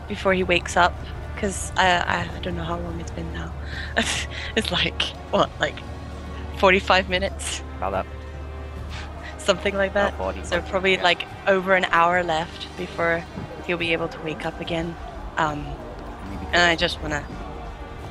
before 0.07 0.33
he 0.33 0.43
wakes 0.43 0.75
up. 0.75 0.93
Because 1.33 1.71
I, 1.75 2.27
I 2.33 2.39
don't 2.39 2.55
know 2.55 2.63
how 2.63 2.77
long 2.79 2.99
it's 2.99 3.11
been 3.11 3.31
now. 3.33 3.53
it's 4.55 4.71
like, 4.71 5.01
what, 5.31 5.49
like 5.59 5.77
45 6.57 7.09
minutes? 7.09 7.61
About 7.77 7.91
that. 7.91 8.05
Something 9.45 9.75
like 9.75 9.93
that. 9.93 10.15
About 10.15 10.33
40, 10.35 10.43
So 10.43 10.61
probably 10.61 10.95
yeah. 10.95 11.03
like 11.03 11.25
over 11.47 11.75
an 11.75 11.85
hour 11.91 12.23
left 12.23 12.67
before 12.77 13.23
he'll 13.67 13.77
be 13.77 13.93
able 13.93 14.07
to 14.07 14.19
wake 14.21 14.45
up 14.45 14.59
again. 14.59 14.95
Um, 15.37 15.65
and 16.51 16.61
I 16.71 16.75
just 16.75 16.99
want 17.01 17.13
to 17.13 17.23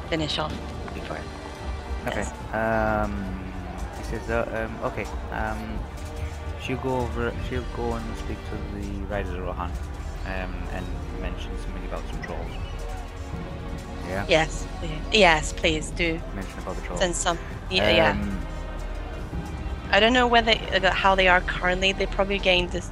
finish 0.09 0.39
off 0.39 0.53
before. 0.95 1.19
Okay. 2.07 2.23
Yes. 2.23 2.33
Um, 2.55 3.13
he 3.99 4.05
says, 4.05 4.31
uh, 4.31 4.69
um, 4.71 4.85
okay. 4.93 5.07
Um, 5.33 5.79
she'll 6.63 6.77
go 6.79 6.99
over. 6.99 7.33
She'll 7.49 7.65
go 7.77 7.95
and 7.95 8.17
speak 8.19 8.39
to 8.51 8.79
the 8.79 8.87
riders 9.13 9.33
of 9.35 9.41
Rohan, 9.41 9.71
um, 10.27 10.55
and 10.73 10.87
mention 11.21 11.51
something 11.63 11.85
about 11.87 12.03
some 12.11 12.23
trolls. 12.23 12.51
Yeah. 14.07 14.27
Yes, 14.29 14.67
please. 14.81 14.91
yes, 15.13 15.53
please 15.55 15.91
do 15.91 16.21
Mention 16.35 16.59
about 16.61 16.77
the 16.77 16.83
trolls. 16.83 17.01
send 17.01 17.17
some. 17.17 17.39
Yeah, 17.71 17.91
yeah. 17.91 18.25
I 19.95 20.01
don't 20.01 20.13
know 20.13 20.27
whether 20.27 20.51
uh, 20.51 20.91
how 20.91 21.15
they 21.15 21.29
are 21.29 21.41
currently. 21.43 21.93
They're 21.93 22.09
probably 22.09 22.41
getting 22.41 22.67
dis- 22.67 22.91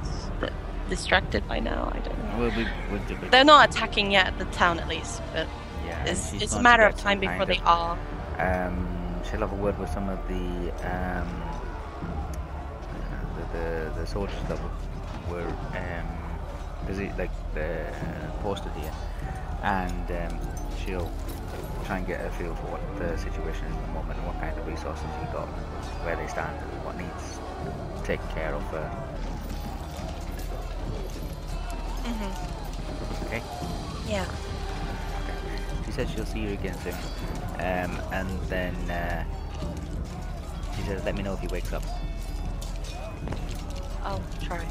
distracted 0.87 1.45
by 1.49 1.59
now. 1.59 1.91
I 1.93 1.99
don't 1.99 2.17
know. 2.23 2.39
Well, 2.39 2.51
we, 2.57 2.63
we, 2.97 3.15
we, 3.15 3.27
They're 3.27 3.43
not 3.43 3.69
attacking 3.69 4.11
yet 4.11 4.37
the 4.39 4.45
town 4.45 4.79
at 4.79 4.87
least, 4.87 5.21
but 5.33 5.45
yeah, 5.85 6.05
it's 6.05 6.31
it's 6.33 6.53
a 6.53 6.61
matter 6.61 6.83
of 6.83 6.95
time 6.95 7.19
before 7.19 7.39
kind 7.39 7.49
they 7.49 7.57
of- 7.57 7.65
are. 7.67 7.99
Um, 8.39 8.87
she'll 9.29 9.41
have 9.41 9.51
a 9.51 9.55
word 9.55 9.77
with 9.79 9.89
some 9.89 10.07
of 10.07 10.17
the 10.29 10.71
um, 10.89 11.27
the, 13.35 13.57
the 13.57 13.91
the 13.99 14.07
soldiers 14.07 14.39
that 14.47 14.57
were, 14.63 15.35
were 15.35 15.47
um, 15.75 16.07
busy, 16.87 17.11
like 17.17 17.31
uh, 17.57 17.59
posted 18.41 18.71
here, 18.79 18.93
and 19.61 20.09
um, 20.09 20.39
she'll 20.85 21.11
try 21.85 21.97
and 21.97 22.07
get 22.07 22.25
a 22.25 22.29
feel 22.31 22.55
for 22.55 22.67
what 22.67 22.81
the 22.97 23.17
situation 23.17 23.65
is 23.65 23.75
at 23.75 23.85
the 23.87 23.91
moment 23.93 24.17
and 24.17 24.27
what 24.27 24.39
kind 24.39 24.57
of 24.57 24.65
resources 24.65 25.03
you 25.19 25.27
got, 25.33 25.49
where 26.03 26.15
they 26.15 26.27
stand, 26.27 26.55
and 26.61 26.85
what 26.85 26.97
needs 26.97 27.39
taken 28.05 28.27
care 28.29 28.53
of. 28.53 28.63
Uh, 28.73 28.89
hmm 32.03 33.25
okay. 33.25 33.41
Yeah. 34.07 34.25
She 35.85 35.91
says 35.91 36.09
she'll 36.09 36.25
see 36.25 36.39
you 36.39 36.51
again 36.53 36.77
soon. 36.83 36.93
Um, 37.55 37.99
and 38.11 38.39
then 38.49 38.75
uh, 38.89 39.23
she 40.75 40.81
says, 40.83 41.03
let 41.05 41.15
me 41.15 41.23
know 41.23 41.33
if 41.33 41.39
he 41.39 41.47
wakes 41.47 41.71
up. 41.71 41.83
I'll 44.03 44.21
try. 44.41 44.65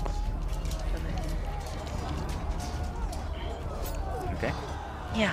Okay? 4.35 4.53
Yeah. 5.15 5.33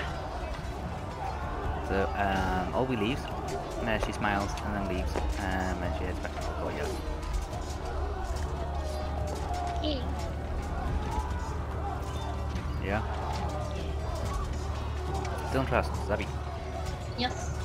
So, 1.90 2.08
um, 2.16 2.76
Obi 2.76 2.96
leaves. 2.96 3.22
Uh, 3.22 3.98
she 4.06 4.12
smiles 4.12 4.52
and 4.64 4.76
then 4.76 4.96
leaves. 4.96 5.12
Um, 5.16 5.82
and 5.84 5.98
she 5.98 6.06
heads 6.06 6.20
back 6.20 6.36
to 6.36 6.42
the 6.42 6.54
courtyard. 6.62 6.90
Yeah? 12.86 13.02
Don't 15.52 15.68
trust 15.68 15.92
Zabi. 16.08 16.28
Yes. 17.18 17.58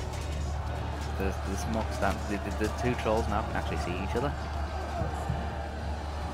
The, 1.18 1.34
the 1.50 1.56
smoke 1.56 1.92
stand. 1.92 2.16
The, 2.28 2.38
the, 2.50 2.64
the 2.64 2.72
two 2.82 2.94
trolls 3.02 3.28
now 3.28 3.42
can 3.42 3.56
actually 3.56 3.78
see 3.78 3.92
each 4.02 4.16
other. 4.16 4.32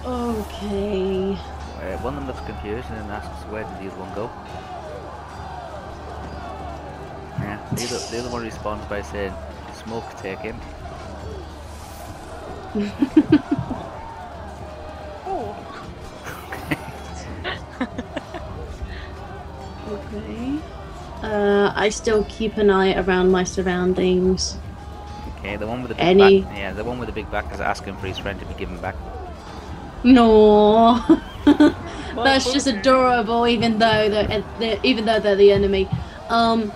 Okay. 0.04 1.32
Uh, 1.32 1.98
one 2.02 2.14
of 2.14 2.20
them 2.20 2.26
looks 2.28 2.40
confused 2.46 2.88
and 2.90 3.00
then 3.00 3.10
asks 3.10 3.44
where 3.50 3.64
did 3.64 3.78
the 3.78 3.92
other 3.92 4.00
one 4.00 4.14
go. 4.14 4.30
The 7.80 7.94
other, 7.96 8.06
the 8.10 8.18
other 8.20 8.30
one 8.30 8.42
responds 8.42 8.84
by 8.86 9.02
saying, 9.02 9.32
smoke 9.84 10.04
take 10.18 10.38
him. 10.40 10.60
Oh. 15.26 15.56
Okay. 19.90 20.58
Uh, 21.22 21.72
I 21.74 21.88
still 21.88 22.24
keep 22.28 22.56
an 22.56 22.70
eye 22.70 22.94
around 22.94 23.30
my 23.30 23.42
surroundings. 23.44 24.56
Okay, 25.38 25.56
the 25.56 25.66
one 25.66 25.82
with 25.82 25.88
the 25.90 25.94
big 25.96 26.04
Any- 26.04 26.42
back. 26.42 26.56
Yeah, 26.56 26.72
the 26.72 26.84
one 26.84 26.98
with 26.98 27.08
the 27.08 27.12
big 27.12 27.30
back 27.30 27.52
is 27.52 27.60
asking 27.60 27.96
for 27.96 28.06
his 28.06 28.18
friend 28.18 28.38
to 28.38 28.46
be 28.46 28.54
given 28.54 28.78
back. 28.78 28.94
No. 30.04 31.02
That's 32.14 32.52
just 32.52 32.66
adorable, 32.66 33.46
even 33.46 33.78
though 33.78 34.08
they're, 34.08 34.44
they're 34.58 34.80
even 34.82 35.04
though 35.04 35.20
they're 35.20 35.36
the 35.36 35.52
enemy. 35.52 35.88
Um, 36.28 36.72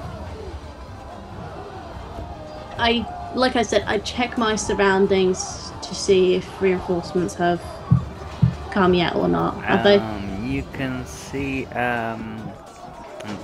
I 2.78 3.06
like 3.34 3.56
I 3.56 3.62
said, 3.62 3.84
I 3.86 3.98
check 3.98 4.38
my 4.38 4.56
surroundings 4.56 5.72
to 5.82 5.94
see 5.94 6.34
if 6.34 6.62
reinforcements 6.62 7.34
have 7.34 7.60
come 8.70 8.94
yet 8.94 9.14
or 9.14 9.28
not. 9.28 9.62
Have 9.62 9.84
they? 9.84 9.96
Um, 9.96 10.46
you 10.46 10.64
can 10.72 11.04
see 11.06 11.66
um, 11.66 12.40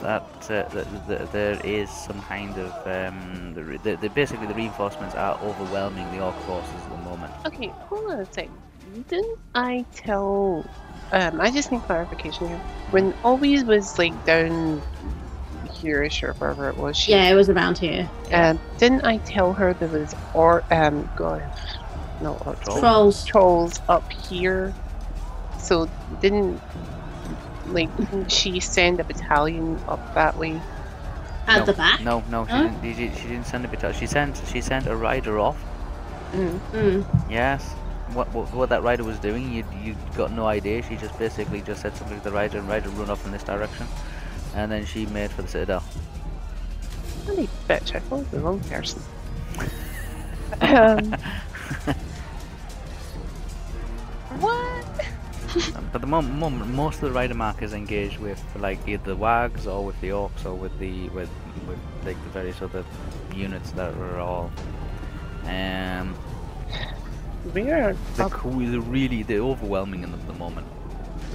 that, 0.03 0.23
uh, 0.51 0.69
that, 0.69 1.09
that 1.09 1.33
there 1.33 1.61
is 1.65 1.91
some 1.91 2.21
kind 2.23 2.57
of 2.59 2.73
um, 2.87 3.55
the, 3.55 3.79
the, 3.79 3.97
the 3.97 4.09
basically 4.11 4.47
the 4.47 4.55
reinforcements 4.55 5.15
are 5.15 5.39
overwhelming 5.43 6.11
the 6.13 6.23
orc 6.23 6.37
forces 6.43 6.73
at 6.75 6.91
the 6.91 6.97
moment. 6.99 7.33
Okay, 7.47 7.69
hold 7.89 8.11
on 8.13 8.21
a 8.21 8.33
second. 8.33 8.55
Didn't 9.09 9.39
I 9.55 9.85
tell? 9.95 10.65
Um, 11.13 11.41
I 11.41 11.51
just 11.51 11.73
need 11.73 11.83
clarification 11.83 12.49
here. 12.49 12.61
When 12.91 13.15
Always 13.25 13.65
was 13.65 13.99
like 13.99 14.25
down 14.25 14.83
here-ish 15.81 16.23
or 16.23 16.33
wherever 16.35 16.69
it 16.69 16.77
was, 16.77 16.97
she, 16.97 17.13
Yeah, 17.13 17.29
it 17.31 17.35
was 17.35 17.49
around 17.49 17.79
here. 17.79 18.09
Um, 18.33 18.59
didn't 18.79 19.05
I 19.05 19.19
tell 19.19 19.53
her 19.55 19.75
there 19.75 19.89
was 19.89 20.15
or 20.35 20.65
um, 20.71 21.09
God, 21.17 21.43
no, 22.21 22.35
orcs, 22.35 22.63
Trolls? 22.63 22.81
Trolls. 22.81 23.25
trolls 23.25 23.81
up 23.89 24.13
here? 24.13 24.75
So 25.59 25.89
didn't 26.21 26.61
like 27.67 27.95
didn't 27.97 28.31
she 28.33 28.61
send 28.61 29.01
a 29.01 29.05
battalion 29.05 29.79
up 29.89 30.01
that 30.15 30.37
way? 30.37 30.61
At 31.47 31.59
no, 31.61 31.65
the 31.67 31.73
back. 31.75 32.01
No, 32.01 32.23
no, 32.31 32.47
she 32.47 32.53
Huh? 32.53 32.69
didn't. 32.69 32.95
She, 32.97 33.11
she 33.21 33.29
didn't 33.29 33.47
send 33.47 33.65
a 33.65 33.69
battalion. 33.69 33.99
She 33.99 34.07
sent 34.07 34.41
she 34.47 34.61
sent 34.61 34.87
a 34.87 34.97
rider 34.97 35.39
off. 35.39 35.59
Mm. 36.33 36.61
Mm. 36.73 37.05
Yes. 37.29 37.77
What, 38.13 38.33
what 38.33 38.53
what 38.53 38.69
that 38.71 38.83
rider 38.83 39.05
was 39.05 39.19
doing, 39.19 39.53
you 39.53 39.65
you 39.85 39.97
got 40.17 40.33
no 40.33 40.47
idea. 40.47 40.83
She 40.83 40.97
just 40.97 41.17
basically 41.19 41.63
just 41.63 41.83
said 41.83 41.97
something 41.97 42.19
to 42.19 42.25
the 42.25 42.33
rider, 42.33 42.59
and 42.59 42.69
rider 42.69 42.89
run 42.91 43.11
off 43.11 43.25
in 43.25 43.33
this 43.33 43.45
direction, 43.45 43.87
and 44.55 44.71
then 44.71 44.85
she 44.85 45.07
made 45.07 45.31
for 45.33 45.43
the 45.43 45.49
citadel. 45.49 45.85
Bloody 47.25 47.49
bitch! 47.69 47.95
I 47.95 48.01
followed 48.01 48.31
the 48.31 48.41
wrong 48.41 48.61
person. 48.61 49.03
um, 50.63 51.17
what? 54.41 54.87
But 55.93 56.01
the 56.03 56.07
moment, 56.07 56.69
most 56.69 56.97
of 56.97 57.01
the 57.03 57.13
rider 57.13 57.35
mark 57.35 57.63
is 57.63 57.73
engaged 57.73 58.19
with 58.19 58.43
like 58.57 58.87
either 58.87 59.03
the 59.05 59.17
wags 59.17 59.67
or 59.67 59.85
with 59.85 60.01
the 60.01 60.11
orcs 60.11 60.45
or 60.45 60.55
with 60.55 60.79
the 60.79 61.09
with 61.11 61.31
with 61.67 61.81
like 62.05 62.23
the 62.23 62.31
various 62.31 62.63
other 62.63 62.85
units 63.35 63.73
that 63.73 63.95
are 63.95 64.21
all 64.21 64.53
um 65.45 66.17
We're 67.45 67.97
the 68.17 68.25
cool 68.27 68.59
the 68.61 68.81
really 68.81 69.23
the 69.23 69.39
overwhelming 69.39 70.03
in 70.05 70.13
the, 70.13 70.19
the 70.19 70.35
moment. 70.35 70.67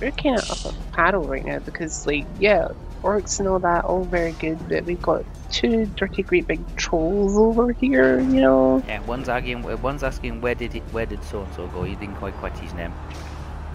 we're 0.01 0.11
kind 0.11 0.37
of 0.37 0.49
up 0.51 0.65
a 0.65 0.73
paddle 0.91 1.23
right 1.27 1.45
now 1.45 1.59
because, 1.59 2.05
like, 2.05 2.27
yeah, 2.39 2.69
orcs 3.05 3.39
and 3.39 3.47
all 3.47 3.59
that, 3.59 3.85
all 3.85 4.05
very 4.05 4.33
good, 4.33 4.67
but 4.67 4.85
we've 4.85 5.01
got 5.01 5.23
two 5.51 5.85
dirty, 5.95 6.23
great 6.23 6.47
big 6.47 6.65
trolls 6.75 7.37
over 7.37 7.71
here. 7.73 8.19
You 8.21 8.41
know. 8.41 8.83
Yeah, 8.87 8.99
one's 9.01 9.29
arguing. 9.29 9.63
One's 9.81 10.03
asking 10.03 10.41
where 10.41 10.55
did 10.55 10.73
he, 10.73 10.79
where 10.91 11.05
did 11.05 11.23
so 11.23 11.43
and 11.43 11.53
so 11.53 11.67
go? 11.67 11.83
He 11.83 11.95
didn't 11.95 12.15
quite 12.15 12.37
catch 12.41 12.57
his 12.59 12.73
name. 12.73 12.93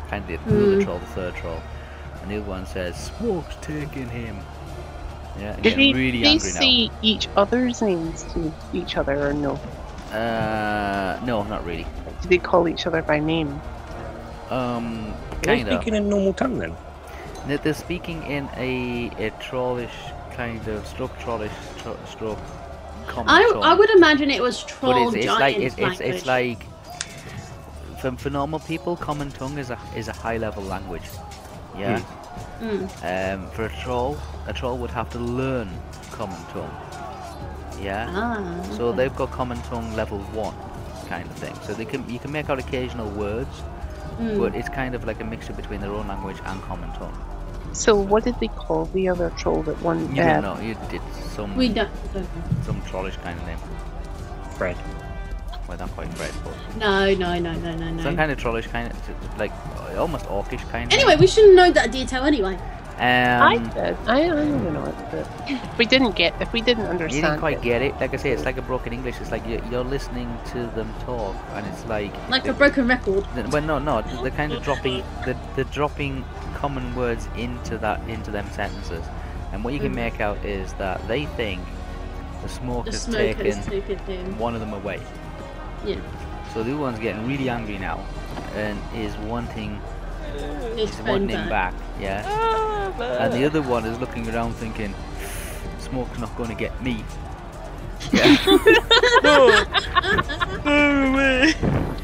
Kind 0.08 0.28
of 0.30 0.48
the 0.50 0.64
other 0.64 0.76
Hmm. 0.76 0.82
troll, 0.84 0.98
the 0.98 1.06
third 1.06 1.34
troll, 1.36 1.62
and 2.22 2.30
the 2.30 2.36
other 2.38 2.48
one 2.48 2.66
says 2.66 2.96
smoke's 2.96 3.56
taking 3.60 4.08
him. 4.08 4.38
Yeah, 5.40 5.54
and 5.54 5.62
Did 5.62 5.74
getting 5.74 5.76
they, 5.76 5.92
really 5.92 6.22
they 6.22 6.38
angry 6.38 6.52
now. 6.52 6.60
say 6.60 6.90
each 7.00 7.28
other's 7.36 7.80
names 7.82 8.24
to 8.32 8.54
each 8.72 8.96
other 8.96 9.28
or 9.28 9.32
no? 9.34 9.62
Uh, 10.12 11.18
no, 11.24 11.44
not 11.44 11.64
really. 11.64 11.86
Do 12.22 12.28
they 12.28 12.38
call 12.38 12.68
each 12.68 12.86
other 12.86 13.02
by 13.02 13.20
name? 13.20 13.62
Um, 14.50 15.14
Are 15.42 15.48
they 15.48 15.58
kind 15.58 15.68
of. 15.68 15.80
speaking 15.80 15.94
in 15.94 16.08
normal 16.08 16.34
tongue 16.34 16.58
then? 16.58 16.76
They're, 17.46 17.58
they're 17.58 17.74
speaking 17.74 18.22
in 18.24 18.48
a, 18.56 19.10
a 19.18 19.30
trollish 19.40 19.94
kind 20.32 20.66
of 20.68 20.86
stroke 20.86 21.18
trollish 21.18 21.52
tro- 21.78 21.98
stroke 22.06 22.38
common 23.06 23.28
I, 23.28 23.42
tone. 23.50 23.62
I 23.62 23.74
would 23.74 23.90
imagine 23.90 24.30
it 24.30 24.42
was 24.42 24.62
but 24.62 24.70
troll 24.70 25.08
it's, 25.08 25.16
it's 25.16 25.26
giant 25.26 25.40
like 25.40 25.56
it's, 25.58 25.74
it's, 25.78 26.00
it's 26.00 26.26
like 26.26 26.62
for, 28.00 28.12
for 28.12 28.30
normal 28.30 28.60
people, 28.60 28.96
common 28.96 29.30
tongue 29.30 29.58
is 29.58 29.70
a 29.70 29.78
is 29.96 30.08
a 30.08 30.12
high 30.12 30.38
level 30.38 30.62
language. 30.62 31.08
Yeah. 31.76 32.02
Mm. 32.60 33.34
Um, 33.34 33.50
for 33.50 33.64
a 33.64 33.72
troll, 33.82 34.18
a 34.46 34.52
troll 34.52 34.78
would 34.78 34.90
have 34.90 35.08
to 35.10 35.18
learn 35.18 35.70
common 36.10 36.40
tongue. 36.46 36.74
Yeah. 37.80 38.06
Ah. 38.10 38.62
So 38.76 38.88
okay. 38.88 38.96
they've 38.96 39.16
got 39.16 39.30
common 39.30 39.60
tongue 39.62 39.94
level 39.94 40.18
one, 40.32 40.54
kind 41.08 41.26
of 41.26 41.36
thing. 41.36 41.54
So 41.62 41.72
they 41.74 41.84
can 41.84 42.08
you 42.08 42.18
can 42.18 42.32
make 42.32 42.50
out 42.50 42.58
occasional 42.58 43.08
words, 43.10 43.62
Mm. 44.20 44.38
but 44.38 44.54
it's 44.54 44.68
kind 44.68 44.94
of 44.94 45.06
like 45.06 45.20
a 45.20 45.24
mixture 45.24 45.54
between 45.54 45.80
their 45.80 45.90
own 45.90 46.06
language 46.06 46.36
and 46.44 46.60
common 46.62 46.92
tongue. 46.92 47.16
So 47.72 47.96
what 47.96 48.24
did 48.24 48.38
they 48.38 48.48
call 48.48 48.84
the 48.86 49.08
other 49.08 49.30
troll 49.30 49.62
that 49.62 49.80
one? 49.80 50.14
You 50.14 50.22
uh, 50.22 50.40
don't 50.40 50.42
know. 50.42 50.60
You 50.60 50.76
did 50.90 51.00
some 51.34 51.56
we 51.56 51.68
don't, 51.68 51.90
don't 52.12 52.22
know. 52.22 52.62
some 52.66 52.82
trollish 52.82 53.16
kind 53.18 53.38
of 53.38 53.46
name. 53.46 53.58
Fred. 54.56 54.76
Well, 55.66 55.78
not 55.78 55.90
quite 55.92 56.12
Fred, 56.14 56.32
but 56.44 56.76
No, 56.76 57.14
no, 57.14 57.38
no, 57.38 57.54
no, 57.54 57.74
no, 57.76 57.90
no. 57.90 58.02
some 58.02 58.16
kind 58.16 58.30
of 58.30 58.38
trollish 58.38 58.66
kind 58.66 58.92
of 58.92 59.38
like 59.38 59.52
uh, 59.78 60.00
almost 60.00 60.26
orcish 60.26 60.68
kind. 60.70 60.92
Anyway, 60.92 61.16
we 61.16 61.26
shouldn't 61.26 61.54
know 61.54 61.70
that 61.70 61.92
detail 61.92 62.24
anyway. 62.24 62.58
I 63.00 63.56
um, 63.56 63.68
did. 63.70 63.96
I, 64.06 64.20
I 64.24 64.26
don't 64.28 64.60
even 64.60 64.74
know 64.74 64.84
it, 64.84 64.94
but 65.10 65.26
if 65.50 65.78
we 65.78 65.86
didn't 65.86 66.16
get, 66.16 66.34
if 66.40 66.52
we 66.52 66.60
didn't 66.60 66.86
understand, 66.86 67.14
you 67.14 67.22
didn't 67.22 67.38
quite 67.40 67.58
it, 67.58 67.62
get 67.62 67.80
it. 67.82 67.94
Like 68.00 68.12
I 68.12 68.16
say, 68.18 68.30
it's 68.30 68.44
like 68.44 68.58
a 68.58 68.62
broken 68.62 68.92
English. 68.92 69.20
It's 69.20 69.30
like 69.30 69.46
you're, 69.46 69.64
you're 69.70 69.84
listening 69.84 70.28
to 70.52 70.66
them 70.76 70.92
talk, 71.06 71.34
and 71.54 71.66
it's 71.66 71.84
like 71.86 72.12
Like 72.28 72.44
they- 72.44 72.50
a 72.50 72.52
broken 72.54 72.86
record. 72.86 73.24
th- 73.34 73.46
Well, 73.48 73.62
no, 73.62 73.78
no. 73.78 74.02
They're 74.22 74.30
kind 74.30 74.52
of 74.52 74.62
dropping. 74.62 75.02
They're, 75.24 75.38
they're 75.56 75.64
dropping 75.72 76.24
common 76.54 76.94
words 76.94 77.26
into 77.36 77.78
that 77.78 78.06
into 78.08 78.30
them 78.30 78.46
sentences, 78.52 79.04
and 79.52 79.64
what 79.64 79.72
you 79.72 79.80
can 79.80 79.92
Mhm. 79.92 79.96
make 79.96 80.20
out 80.20 80.36
is 80.44 80.72
that 80.74 81.00
they 81.08 81.24
think 81.24 81.60
the 82.42 82.48
smoke 82.48 82.84
The 82.84 82.90
has 82.92 83.02
smoke 83.02 83.16
taken 83.16 83.46
has 83.46 83.66
taken 83.66 84.38
one 84.38 84.54
of 84.54 84.60
them 84.60 84.74
away. 84.74 85.00
Yeah. 85.86 85.96
So 86.52 86.62
the 86.62 86.72
other 86.72 86.80
one's 86.80 86.98
getting 86.98 87.26
really 87.26 87.48
angry 87.48 87.78
now, 87.78 88.04
and 88.54 88.78
is 88.94 89.16
wanting 89.18 89.80
His 90.76 90.90
is 90.90 90.96
phone 90.96 91.06
wanting 91.06 91.28
him 91.30 91.48
back. 91.48 91.74
back. 91.74 91.82
Yeah. 92.00 93.24
And 93.24 93.32
the 93.32 93.44
other 93.44 93.62
one 93.62 93.84
is 93.84 93.98
looking 93.98 94.28
around 94.28 94.54
thinking, 94.54 94.94
smoke's 95.78 96.18
not 96.18 96.36
going 96.36 96.50
to 96.50 96.56
get 96.56 96.82
me. 96.82 97.04
Yeah. 98.12 98.36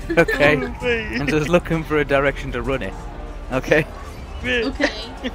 okay. 0.19 0.57
And 1.17 1.29
just 1.29 1.49
looking 1.49 1.83
for 1.85 1.99
a 1.99 2.05
direction 2.05 2.53
to 2.53 2.63
run 2.63 2.83
it. 2.83 2.95
Okay. 3.53 3.87
Okay. 4.45 5.11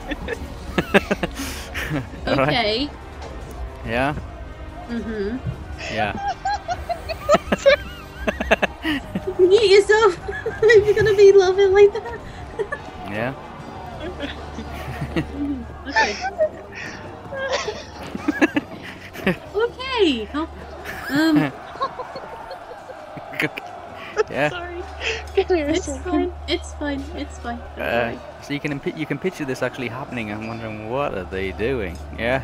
Alright. 2.27 2.47
Okay. 2.47 2.89
Yeah. 3.85 4.15
Mm-hmm. 4.87 5.37
Yeah. 5.91 6.13
Mute 9.39 9.69
yourself 9.69 10.19
you're 10.63 10.93
gonna 10.93 11.15
be 11.15 11.31
loving 11.31 11.73
like 11.73 11.93
that. 11.93 12.19
Yeah. 13.09 13.33
Okay. 15.87 16.15
okay. 19.55 20.27
Oh, 20.33 20.49
Um, 21.09 21.51
yeah. 24.29 24.49
sorry, 24.49 24.81
give 25.35 25.49
me 25.49 25.61
a 25.61 25.67
it's 25.69 25.87
fine. 25.99 26.33
It's 26.47 26.73
fine. 26.75 27.03
It's 27.15 27.37
fine. 27.39 27.59
Uh, 27.77 28.17
so 28.41 28.53
you 28.53 28.59
can 28.59 28.79
you 28.95 29.05
can 29.05 29.17
picture 29.19 29.45
this 29.45 29.61
actually 29.61 29.89
happening 29.89 30.31
I'm 30.31 30.47
wondering 30.47 30.89
what 30.89 31.13
are 31.17 31.25
they 31.25 31.51
doing? 31.51 31.97
Yeah. 32.17 32.43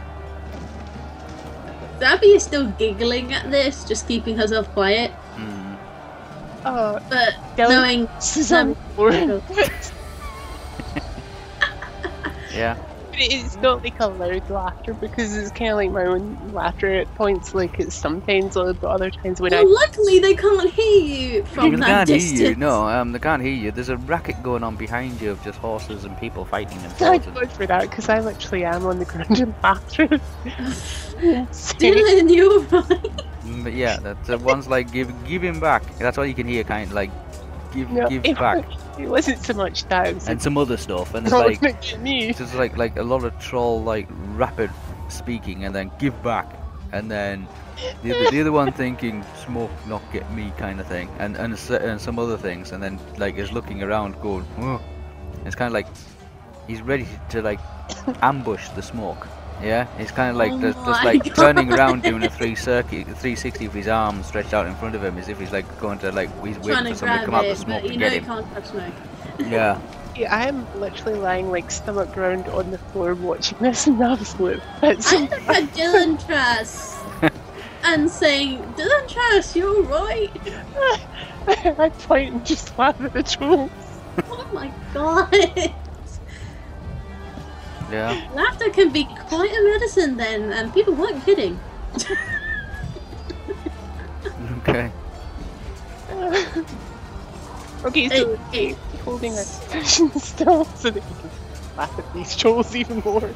Zabby 1.99 2.35
is 2.35 2.43
still 2.43 2.69
giggling 2.77 3.33
at 3.33 3.49
this, 3.49 3.83
just 3.83 4.07
keeping 4.07 4.37
herself 4.37 4.69
quiet. 4.73 5.11
Hmm. 5.33 5.75
Oh, 6.65 6.99
But 7.09 7.33
Dylan, 7.57 7.69
knowing 7.69 8.09
Suzanne, 8.19 8.75
no. 12.57 12.63
Yeah. 12.63 12.77
it's 13.19 13.55
not 13.57 13.83
like 13.83 13.99
a 13.99 14.07
loud 14.07 14.47
laughter 14.49 14.93
because 14.93 15.35
it's 15.35 15.49
kind 15.51 15.71
of 15.71 15.77
like 15.77 15.89
my 15.91 16.05
own 16.05 16.37
laughter 16.53 16.93
at 16.93 17.13
points. 17.15 17.55
Like 17.55 17.79
it's 17.79 17.95
sometimes 17.95 18.55
loud, 18.55 18.79
but 18.79 18.89
other 18.91 19.09
times 19.09 19.41
when 19.41 19.53
I 19.53 19.63
well, 19.63 19.73
luckily 19.73 20.19
they 20.19 20.35
can't 20.35 20.69
hear 20.69 21.01
you 21.01 21.43
from 21.45 21.71
They 21.71 21.77
that 21.77 21.85
can't 21.87 22.07
distance. 22.07 22.39
hear 22.39 22.49
you. 22.51 22.55
No, 22.57 22.87
um, 22.87 23.11
they 23.13 23.19
can't 23.19 23.41
hear 23.41 23.53
you. 23.53 23.71
There's 23.71 23.89
a 23.89 23.97
racket 23.97 24.43
going 24.43 24.63
on 24.63 24.75
behind 24.75 25.19
you 25.19 25.31
of 25.31 25.43
just 25.43 25.57
horses 25.57 26.03
and 26.05 26.15
people 26.19 26.45
fighting 26.45 26.77
Thank 26.79 27.23
themselves. 27.23 27.25
and- 27.27 27.35
God 27.35 27.51
for 27.51 27.65
that 27.65 27.89
because 27.89 28.07
I 28.09 28.19
literally 28.19 28.65
am 28.65 28.85
on 28.85 28.99
the 28.99 29.05
ground 29.05 29.39
in 29.39 29.51
bathroom. 29.63 30.21
Dylan, 31.19 32.33
you're 32.35 32.59
right. 32.61 33.03
Mm, 33.45 33.63
But 33.63 33.73
yeah, 33.73 33.97
that's 33.97 34.27
the 34.27 34.37
one's 34.37 34.67
like 34.67 34.91
give 34.91 35.11
give 35.25 35.41
him 35.43 35.59
back. 35.59 35.81
That's 35.97 36.17
all 36.17 36.25
you 36.25 36.33
can 36.35 36.47
hear, 36.47 36.63
kind 36.63 36.87
of 36.89 36.93
like 36.93 37.09
give 37.73 37.89
No, 37.89 38.07
give 38.07 38.25
it, 38.25 38.37
back 38.37 38.65
It 38.99 39.09
wasn't 39.09 39.43
so 39.43 39.53
much 39.53 39.85
that. 39.85 40.07
And 40.07 40.25
like, 40.25 40.41
some 40.41 40.57
other 40.57 40.77
stuff. 40.77 41.13
And 41.13 41.25
it's 41.27 41.33
like 41.33 41.61
look 41.61 41.99
me. 41.99 42.29
it's 42.29 42.39
just 42.39 42.55
like 42.55 42.77
like 42.77 42.97
a 42.97 43.03
lot 43.03 43.23
of 43.23 43.37
troll 43.39 43.83
like 43.83 44.07
rapid 44.35 44.71
speaking 45.09 45.65
and 45.65 45.73
then 45.73 45.91
give 45.99 46.21
back 46.23 46.53
and 46.91 47.09
then 47.11 47.47
the 48.03 48.15
other, 48.15 48.31
the 48.31 48.41
other 48.41 48.51
one 48.51 48.71
thinking 48.71 49.23
smoke 49.45 49.71
not 49.87 50.01
get 50.11 50.29
me 50.33 50.51
kind 50.57 50.79
of 50.79 50.87
thing 50.87 51.09
and 51.19 51.35
and, 51.37 51.53
and 51.69 52.01
some 52.01 52.19
other 52.19 52.37
things 52.37 52.71
and 52.71 52.81
then 52.81 52.99
like 53.17 53.37
is 53.37 53.51
looking 53.51 53.83
around 53.83 54.19
going 54.21 54.45
oh. 54.59 54.81
it's 55.45 55.55
kind 55.55 55.67
of 55.67 55.73
like 55.73 55.87
he's 56.67 56.81
ready 56.81 57.07
to 57.29 57.41
like 57.41 57.59
ambush 58.21 58.69
the 58.69 58.81
smoke 58.81 59.27
yeah 59.61 59.87
he's 59.97 60.11
kind 60.11 60.31
of 60.31 60.35
like 60.35 60.51
Oh 60.51 60.61
just, 60.61 60.77
just 60.77 61.03
my 61.03 61.03
like 61.03 61.35
turning 61.35 61.71
around 61.71 62.03
doing 62.03 62.23
a 62.23 62.29
three 62.29 62.55
circuit 62.55 63.05
360 63.05 63.67
with 63.67 63.75
his 63.75 63.87
arms 63.87 64.25
stretched 64.27 64.53
out 64.53 64.67
in 64.67 64.75
front 64.75 64.95
of 64.95 65.03
him 65.03 65.17
as 65.17 65.29
if 65.29 65.39
he's 65.39 65.51
like 65.51 65.65
going 65.79 65.99
to 65.99 66.11
like 66.11 66.29
he's 66.45 66.57
Trying 66.57 66.85
waiting 66.85 66.93
for 66.93 66.99
someone 66.99 67.19
to 67.19 67.25
grab 67.25 67.25
come 67.25 67.35
out 67.35 67.41
the 67.43 67.51
it, 67.51 67.57
smoke 67.57 67.81
but 67.81 67.91
and 67.91 67.93
you 67.93 67.99
know 67.99 68.09
get 68.09 68.13
you 68.13 68.19
him 68.19 68.25
can't 68.25 68.53
touch 68.53 68.65
smoke. 68.67 68.93
Yeah. 69.39 69.81
Yeah, 70.15 70.35
I 70.35 70.47
am 70.47 70.65
literally 70.79 71.19
lying 71.19 71.51
like 71.51 71.69
stomach 71.69 72.11
ground 72.11 72.47
on 72.47 72.71
the 72.71 72.79
floor 72.79 73.13
watching 73.13 73.59
this 73.59 73.85
in 73.85 74.01
absolute 74.01 74.61
fits. 74.79 75.13
I 75.13 75.17
look 75.17 75.31
at 75.33 75.63
Dylan 75.73 76.25
Trass 76.25 76.97
and 77.83 78.09
saying, 78.09 78.59
Dylan 78.73 79.07
Trass, 79.07 79.55
you're 79.55 79.83
right. 79.83 80.31
I 81.47 81.89
point 81.99 82.33
and 82.33 82.45
just 82.45 82.75
laugh 82.79 82.99
at 82.99 83.13
the 83.13 83.21
trolls. 83.21 83.69
Oh 84.29 84.49
my 84.51 84.71
god. 84.93 85.73
Yeah. 87.91 88.29
Laughter 88.33 88.69
can 88.69 88.89
be 88.91 89.05
quite 89.05 89.51
a 89.51 89.63
medicine 89.63 90.17
then, 90.17 90.51
and 90.51 90.73
people 90.73 90.93
weren't 90.93 91.23
kidding. 91.23 91.59
Okay. 94.59 94.91
okay, 97.85 98.03
Hey, 98.09 98.17
so 98.19 98.35
hey. 98.51 98.75
holding 99.05 99.33
a 99.33 99.37
position 99.69 100.11
still 100.19 100.65
so 100.65 100.89
that 100.89 101.03
you 101.03 101.15
can 101.21 101.29
laugh 101.77 101.97
at 101.97 102.13
these 102.13 102.35
trolls 102.35 102.75
even 102.75 102.99
more. 103.05 103.29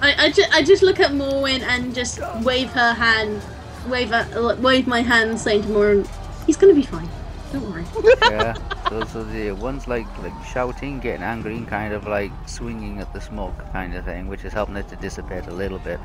I, 0.00 0.14
I, 0.26 0.30
ju- 0.32 0.44
I 0.52 0.62
just 0.62 0.82
look 0.82 0.98
at 1.00 1.12
Morwen 1.12 1.62
and 1.62 1.94
just 1.94 2.18
wave 2.42 2.70
her 2.72 2.92
hand, 2.94 3.40
wave 3.88 4.12
at, 4.12 4.60
wave 4.60 4.86
my 4.86 5.02
hand, 5.02 5.38
saying 5.38 5.62
to 5.62 5.68
Morwen, 5.68 6.08
he's 6.46 6.56
gonna 6.56 6.74
be 6.74 6.82
fine. 6.82 7.08
Don't 7.52 7.70
worry. 7.70 7.84
Yeah. 8.22 8.54
So, 8.88 9.04
so 9.04 9.24
the 9.24 9.52
one's 9.52 9.86
like 9.86 10.06
like 10.18 10.32
shouting, 10.44 11.00
getting 11.00 11.22
angry, 11.22 11.56
and 11.56 11.66
kind 11.68 11.92
of 11.92 12.06
like 12.06 12.32
swinging 12.46 12.98
at 13.00 13.12
the 13.12 13.20
smoke, 13.20 13.54
kind 13.72 13.94
of 13.94 14.04
thing, 14.04 14.26
which 14.28 14.44
is 14.44 14.52
helping 14.52 14.76
it 14.76 14.88
to 14.88 14.96
dissipate 14.96 15.46
a 15.46 15.52
little 15.52 15.78
bit. 15.78 16.00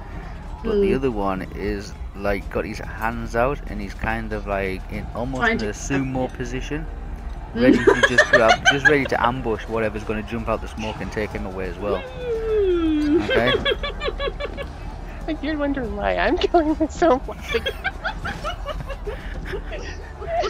But 0.63 0.81
the 0.81 0.91
Mm. 0.91 0.95
other 0.95 1.11
one 1.11 1.41
is 1.55 1.93
like 2.15 2.47
got 2.51 2.65
his 2.65 2.77
hands 2.79 3.35
out, 3.35 3.59
and 3.67 3.81
he's 3.81 3.93
kind 3.95 4.33
of 4.33 4.45
like 4.47 4.81
in 4.91 5.05
almost 5.15 5.41
Trying 5.41 5.53
in 5.53 5.59
to- 5.59 5.69
a 5.69 5.73
sumo 5.73 6.31
position, 6.33 6.85
ready 7.55 7.77
to 7.83 8.01
just 8.07 8.25
grab, 8.31 8.63
just 8.71 8.87
ready 8.87 9.05
to 9.05 9.23
ambush 9.25 9.67
whatever's 9.67 10.03
going 10.03 10.23
to 10.23 10.29
jump 10.29 10.47
out 10.47 10.61
the 10.61 10.67
smoke 10.67 10.97
and 11.01 11.11
take 11.11 11.31
him 11.31 11.45
away 11.45 11.67
as 11.67 11.77
well. 11.79 12.03
Okay. 13.25 13.53
Like 15.27 15.41
you're 15.43 15.57
wondering 15.57 15.95
why 15.95 16.17
I'm 16.17 16.35
killing 16.35 16.75
myself 16.79 17.27
laughing. 17.27 17.61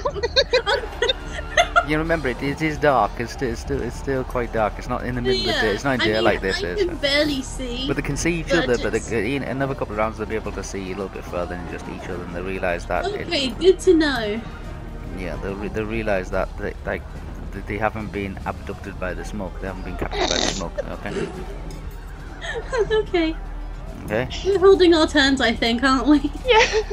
You 1.87 1.97
remember 1.97 2.29
it, 2.29 2.41
it 2.43 2.61
is 2.61 2.77
dark. 2.77 3.11
It's 3.19 3.33
still, 3.33 3.49
it's 3.49 3.59
still, 3.61 3.81
it's 3.81 3.97
still 3.97 4.23
quite 4.23 4.53
dark. 4.53 4.73
It's 4.77 4.87
not 4.87 5.03
in 5.03 5.15
the 5.15 5.21
middle 5.21 5.39
of 5.41 5.45
the 5.47 5.51
day. 5.61 5.73
It's 5.73 5.83
not 5.83 5.95
in 5.95 6.01
I 6.01 6.05
day 6.05 6.13
mean, 6.13 6.23
like 6.23 6.39
this 6.39 6.63
I 6.63 6.67
is. 6.67 6.85
can 6.85 6.95
barely 6.97 7.41
see. 7.41 7.85
But 7.87 7.95
they 7.95 8.01
can 8.03 8.15
see 8.15 8.39
each 8.39 8.51
other, 8.51 8.77
but 8.77 8.93
it's- 8.93 9.09
they, 9.09 9.35
in 9.35 9.43
another 9.43 9.73
couple 9.73 9.93
of 9.93 9.97
rounds 9.97 10.17
they'll 10.19 10.27
be 10.27 10.35
able 10.35 10.51
to 10.53 10.63
see 10.63 10.85
a 10.91 10.95
little 10.95 11.09
bit 11.09 11.25
further 11.25 11.55
than 11.55 11.69
just 11.71 11.85
each 11.89 12.07
other, 12.07 12.23
and 12.23 12.35
they 12.35 12.41
realise 12.41 12.85
that. 12.85 13.05
it- 13.07 13.27
Okay, 13.27 13.49
good 13.49 13.79
to 13.79 13.93
know. 13.95 14.39
yeah, 15.17 15.35
they'll 15.37 15.55
re- 15.55 15.67
they 15.69 15.83
realise 15.83 16.29
that 16.29 16.55
they, 16.59 16.73
like 16.85 17.01
that 17.51 17.65
they 17.67 17.77
haven't 17.79 18.11
been 18.13 18.39
abducted 18.45 18.97
by 18.99 19.13
the 19.15 19.25
smoke. 19.25 19.59
They 19.59 19.67
haven't 19.67 19.83
been 19.83 19.97
captured 19.97 20.29
by 20.29 20.37
the 20.37 20.47
smoke. 20.53 20.73
Okay. 20.91 21.27
okay, 22.91 23.35
Okay. 24.05 24.29
we're 24.45 24.59
holding 24.59 24.93
our 24.93 25.07
turns, 25.07 25.41
I 25.41 25.51
think, 25.53 25.83
aren't 25.83 26.07
we? 26.07 26.31
Yeah. 26.45 26.83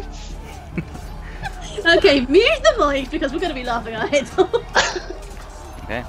Okay, 1.87 2.27
mute 2.27 2.63
the 2.63 2.87
mic 2.87 3.11
because 3.11 3.33
we're 3.33 3.39
gonna 3.41 3.55
be 3.55 3.65
laughing 3.65 3.95
our 3.95 4.07
heads 4.07 4.37
off. 4.39 4.55
Okay. 5.85 6.05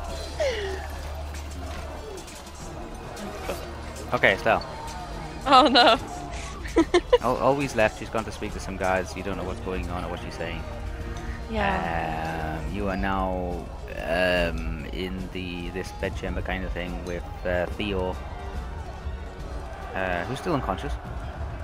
Okay, 4.14 4.34
Estelle. 4.34 4.64
Oh 5.46 5.68
no. 5.68 5.98
Always 7.24 7.76
left. 7.76 8.00
She's 8.00 8.10
gone 8.10 8.26
to 8.26 8.32
speak 8.32 8.54
to 8.54 8.60
some 8.60 8.78
guys. 8.78 9.16
You 9.16 9.24
don't 9.24 9.38
know 9.38 9.44
what's 9.44 9.60
going 9.62 9.90
on 9.90 10.04
or 10.04 10.10
what 10.10 10.20
she's 10.22 10.36
saying. 10.36 10.62
Yeah. 11.52 12.62
Um, 12.66 12.76
you 12.76 12.90
are 12.90 12.98
now 12.98 13.66
um, 14.06 14.86
in 14.94 15.30
the 15.34 15.70
this 15.70 15.92
bedchamber 16.02 16.42
kind 16.42 16.64
of 16.64 16.72
thing 16.72 17.04
with 17.06 17.24
uh, 17.46 17.66
Theo, 17.78 18.16
uh, 19.96 20.24
who's 20.26 20.40
still 20.40 20.54
unconscious, 20.54 20.94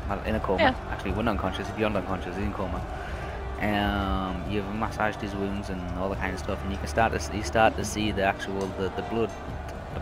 well, 0.10 0.22
in 0.24 0.36
a 0.36 0.39
coma. 0.39 0.62
Yeah. 0.62 0.76
Actually, 0.89 1.12
one 1.12 1.28
unconscious, 1.28 1.70
beyond 1.72 1.97
unconscious, 1.97 2.36
he's 2.36 2.45
in 2.45 2.53
coma. 2.53 2.82
Um, 3.62 4.43
you've 4.49 4.68
massaged 4.76 5.22
his 5.22 5.34
wounds 5.34 5.70
and 5.70 5.82
all 5.97 6.10
that 6.10 6.20
kind 6.20 6.34
of 6.34 6.39
stuff, 6.39 6.62
and 6.64 6.72
you 6.72 6.78
can 6.78 6.88
start 6.88 7.18
to 7.18 7.38
you 7.38 7.43
start 7.43 7.76
to 7.78 7.86
see 7.86 8.12
the 8.12 8.24
actual 8.24 8.60
the, 8.78 8.89
the 8.95 9.01
blood, 9.03 9.32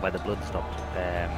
where 0.00 0.10
the 0.10 0.18
blood 0.18 0.42
stopped. 0.44 0.80
Um, 0.96 1.30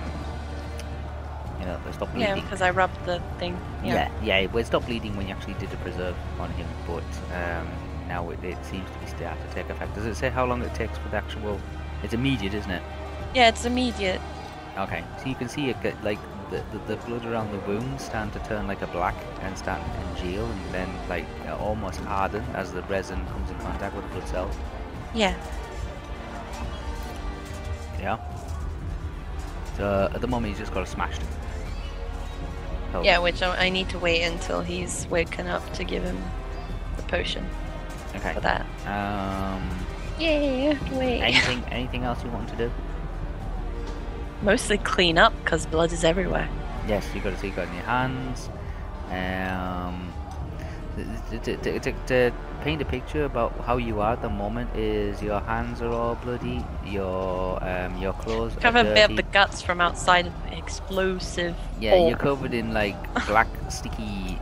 you 1.61 1.67
know, 1.67 1.79
they 1.85 1.93
stopped 1.93 2.15
bleeding. 2.15 2.37
Yeah, 2.37 2.43
because 2.43 2.63
I 2.63 2.71
rubbed 2.71 3.05
the 3.05 3.21
thing. 3.39 3.59
Yeah, 3.85 4.11
yeah, 4.23 4.47
well, 4.47 4.59
it 4.59 4.67
stopped 4.67 4.87
bleeding 4.87 5.17
when 5.17 5.27
you 5.29 5.35
actually 5.35 5.55
did 5.55 5.71
the 5.71 5.77
preserve 5.79 6.17
on 6.39 6.51
him, 6.53 6.67
but 6.87 7.05
um, 7.35 7.69
now 8.09 8.29
it, 8.31 8.43
it 8.43 8.63
seems 8.65 8.91
to 8.91 8.99
be 8.99 9.07
starting 9.07 9.43
to 9.47 9.55
take 9.55 9.69
effect. 9.69 9.95
Does 9.95 10.07
it 10.07 10.15
say 10.15 10.31
how 10.31 10.47
long 10.47 10.63
it 10.63 10.75
takes 10.75 10.97
for 10.99 11.09
the 11.09 11.17
actual? 11.17 11.61
It's 12.03 12.15
immediate, 12.15 12.55
isn't 12.55 12.71
it? 12.71 12.83
Yeah, 13.35 13.49
it's 13.49 13.65
immediate. 13.65 14.21
Okay, 14.79 15.03
so 15.19 15.27
you 15.27 15.35
can 15.35 15.49
see 15.49 15.71
it 15.71 15.81
get 15.83 16.03
like 16.05 16.19
the, 16.51 16.63
the, 16.73 16.79
the 16.95 16.97
blood 17.07 17.25
around 17.27 17.51
the 17.53 17.59
wounds 17.61 18.05
starting 18.05 18.31
to 18.41 18.49
turn 18.49 18.67
like 18.67 18.83
a 18.83 18.87
black 18.89 19.15
and 19.43 19.57
start 19.57 19.81
to 19.85 19.91
congeal 20.21 20.45
and 20.47 20.75
then 20.75 20.89
like 21.09 21.25
almost 21.61 22.01
harden 22.01 22.43
as 22.55 22.73
the 22.73 22.83
resin 22.83 23.25
comes 23.27 23.51
in 23.51 23.59
contact 23.59 23.95
with 23.95 24.05
the 24.09 24.11
blood 24.17 24.29
cells. 24.29 24.55
Yeah. 25.15 25.35
Yeah. 28.01 28.19
So 29.77 30.11
at 30.15 30.21
the 30.21 30.27
moment 30.27 30.51
he's 30.53 30.59
just 30.61 30.73
got 30.73 30.83
a 30.83 30.87
smashed. 30.87 31.21
Oh, 32.95 33.03
Yeah, 33.03 33.19
which 33.19 33.43
I, 33.43 33.67
I 33.67 33.69
need 33.69 33.89
to 33.91 33.99
wait 33.99 34.23
until 34.23 34.61
he's 34.63 35.07
woken 35.11 35.47
up 35.49 35.71
to 35.75 35.85
give 35.85 36.03
him 36.03 36.23
the 36.97 37.03
potion 37.03 37.45
Okay. 38.15 38.33
for 38.33 38.41
that. 38.41 38.63
Um. 38.87 39.69
Yeah, 40.19 40.79
wait. 40.99 41.21
Anything? 41.21 41.63
anything 41.71 42.05
else 42.05 42.23
you 42.25 42.31
want 42.31 42.49
to 42.49 42.57
do? 42.57 42.71
Mostly 44.43 44.79
clean 44.79 45.19
up 45.19 45.33
because 45.43 45.67
blood 45.67 45.93
is 45.93 46.05
everywhere. 46.05 46.49
Yes, 46.87 47.09
you 47.15 47.21
got 47.21 47.31
to 47.31 47.39
see 47.39 47.51
God 47.51 47.69
in 47.69 47.75
your 47.75 47.85
hands. 47.85 48.49
Um, 49.11 50.13
to, 51.31 51.57
to, 51.57 51.79
to, 51.81 51.93
to, 52.07 52.33
paint 52.63 52.83
a 52.83 52.85
picture 52.85 53.25
about 53.25 53.53
how 53.61 53.77
you 53.77 54.01
are 54.01 54.15
at 54.15 54.23
the 54.23 54.29
moment 54.29 54.75
is 54.75 55.23
your 55.23 55.39
hands 55.41 55.81
are 55.81 55.93
all 55.93 56.17
bloody, 56.17 56.65
your 56.85 57.63
um, 57.63 57.97
your 57.99 58.13
clothes 58.15 58.57
are 58.57 58.61
Cover 58.61 58.81
a 58.81 58.85
bit 58.85 59.11
of 59.11 59.17
the 59.17 59.23
guts 59.23 59.63
from 59.63 59.81
outside 59.81 60.27
of 60.27 60.33
explosive. 60.51 61.55
Yeah, 61.79 61.93
hole. 61.93 62.09
you're 62.09 62.19
covered 62.19 62.55
in 62.55 62.73
like 62.73 62.97
black 63.27 63.47
sticky, 63.69 64.41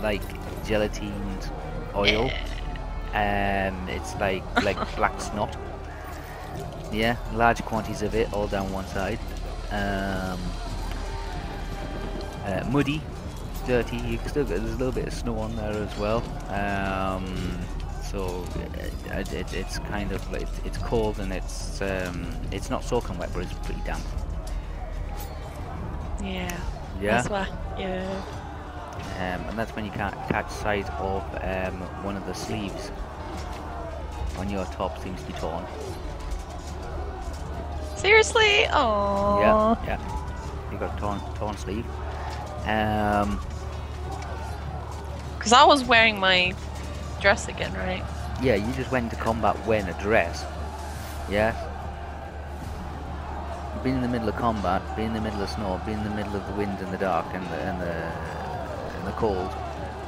like 0.00 0.22
gelatined 0.64 1.50
oil. 1.94 2.30
Yeah. 3.12 3.72
Um, 3.72 3.88
it's 3.88 4.14
like 4.16 4.44
like 4.64 4.78
black 4.96 5.20
snot. 5.20 5.56
Yeah, 6.92 7.16
large 7.34 7.62
quantities 7.62 8.02
of 8.02 8.14
it 8.14 8.32
all 8.32 8.46
down 8.48 8.72
one 8.72 8.86
side. 8.86 9.18
Um, 9.70 10.40
uh, 12.44 12.64
muddy, 12.70 13.00
dirty. 13.66 13.96
You 13.98 14.18
can 14.18 14.28
still 14.28 14.44
get, 14.44 14.58
there's 14.58 14.72
a 14.72 14.76
little 14.76 14.92
bit 14.92 15.06
of 15.06 15.12
snow 15.12 15.38
on 15.38 15.54
there 15.54 15.70
as 15.70 15.96
well. 15.98 16.22
Um, 16.48 17.58
so 18.02 18.44
uh, 18.56 19.18
it, 19.18 19.32
it, 19.32 19.54
it's 19.54 19.78
kind 19.78 20.10
of 20.10 20.32
like 20.32 20.48
it's 20.64 20.78
cold 20.78 21.20
and 21.20 21.32
it's 21.32 21.80
um, 21.80 22.26
it's 22.50 22.70
not 22.70 22.82
soaking 22.82 23.16
wet, 23.18 23.30
but 23.32 23.44
it's 23.44 23.52
pretty 23.52 23.80
damp. 23.82 24.02
Yeah. 26.22 26.60
Yeah. 27.00 27.22
That's 27.22 27.30
why. 27.30 27.48
Yeah. 27.78 28.22
um, 29.16 29.48
and 29.48 29.58
that's 29.58 29.74
when 29.76 29.84
you 29.84 29.90
can't 29.92 30.14
catch 30.28 30.50
sight 30.50 30.88
of 30.98 31.22
um, 31.42 31.80
one 32.04 32.16
of 32.16 32.26
the 32.26 32.34
sleeves 32.34 32.90
on 34.38 34.50
your 34.50 34.64
top 34.66 35.00
seems 35.02 35.20
to 35.20 35.26
be 35.28 35.32
torn. 35.34 35.64
Seriously? 38.00 38.66
Oh. 38.72 39.40
Yeah, 39.40 39.84
yeah. 39.84 40.72
You 40.72 40.78
got 40.78 40.96
a 40.96 41.00
torn, 41.00 41.20
torn 41.36 41.56
sleeve. 41.58 41.84
Um, 42.64 43.38
Because 45.36 45.52
I 45.52 45.64
was 45.64 45.84
wearing 45.84 46.18
my 46.18 46.54
dress 47.20 47.48
again, 47.48 47.72
right? 47.74 48.02
yeah, 48.42 48.54
you 48.54 48.72
just 48.72 48.90
went 48.90 49.04
into 49.04 49.16
combat 49.16 49.54
wearing 49.66 49.86
a 49.88 49.98
dress. 50.00 50.44
Yeah. 51.28 51.52
Being 53.84 53.96
in 53.96 54.02
the 54.02 54.08
middle 54.08 54.28
of 54.30 54.36
combat, 54.36 54.80
being 54.96 55.08
in 55.08 55.14
the 55.14 55.20
middle 55.20 55.42
of 55.42 55.50
snow, 55.50 55.78
being 55.84 55.98
in 55.98 56.04
the 56.04 56.10
middle 56.16 56.36
of 56.36 56.46
the 56.46 56.52
wind 56.54 56.78
and 56.80 56.90
the 56.92 56.98
dark 56.98 57.26
and 57.34 57.44
the 57.48 57.56
and 57.68 57.80
the, 57.80 57.94
and 58.96 59.06
the 59.06 59.12
cold, 59.12 59.52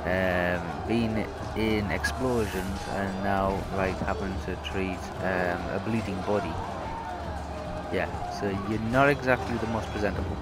um, 0.06 0.62
being 0.88 1.26
in 1.56 1.90
explosions 1.90 2.80
and 2.90 3.22
now 3.22 3.62
like 3.76 3.98
having 4.00 4.34
to 4.46 4.56
treat 4.70 4.98
um, 5.20 5.60
a 5.76 5.82
bleeding 5.84 6.20
body. 6.22 6.52
Yeah, 7.92 8.08
so 8.40 8.48
you're 8.70 8.80
not 8.90 9.08
exactly 9.08 9.56
the 9.58 9.66
most 9.66 9.88
presentable. 9.90 10.36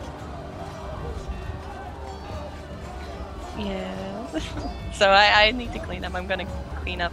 Yeah. 3.59 4.27
so 4.93 5.11
I, 5.11 5.47
I 5.47 5.51
need 5.51 5.73
to 5.73 5.79
clean 5.81 6.05
up. 6.05 6.15
I'm 6.15 6.27
gonna 6.27 6.47
clean 6.77 7.01
up 7.01 7.13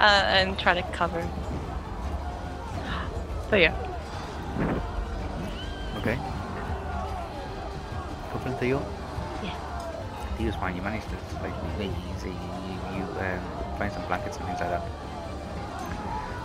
uh, 0.00 0.24
and 0.26 0.58
try 0.58 0.74
to 0.74 0.82
cover. 0.92 1.26
But 3.50 3.58
yeah. 3.58 3.74
Okay. 5.98 6.16
Covering 8.30 8.56
Theo? 8.58 8.78
Yeah. 9.42 9.56
Theo's 10.38 10.54
fine. 10.54 10.76
You 10.76 10.82
managed 10.82 11.08
to 11.08 11.16
like 11.42 11.52
it 11.80 11.90
easy. 12.14 12.30
You, 12.30 12.96
you 12.96 13.02
um, 13.18 13.42
find 13.76 13.92
some 13.92 14.06
blankets 14.06 14.36
and 14.36 14.46
things 14.46 14.60
like 14.60 14.70
that. 14.70 14.82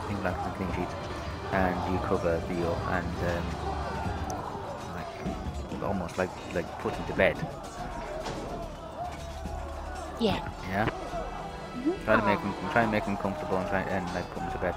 Clean 0.08 0.20
blankets 0.20 0.48
and 0.48 0.56
clean 0.56 0.74
sheets. 0.74 1.05
And 1.52 1.94
you 1.94 2.00
cover 2.00 2.40
Theo 2.48 2.74
and 2.90 3.18
um, 3.32 3.46
like 4.96 5.84
almost 5.84 6.18
like 6.18 6.30
like 6.54 6.68
put 6.80 6.94
him 6.94 7.06
to 7.06 7.14
bed. 7.14 7.38
Yeah. 10.20 10.48
Yeah. 10.70 10.90
Try 12.06 12.20
to 12.20 12.26
make 12.26 12.40
him 12.40 12.54
try 12.72 12.84
and 12.84 12.92
make 12.92 13.04
him 13.04 13.18
comfortable 13.18 13.58
and 13.58 13.68
try 13.70 13.82
and 13.82 14.06
like 14.14 14.30
put 14.32 14.44
him 14.44 14.52
to 14.52 14.58
bed. 14.60 14.76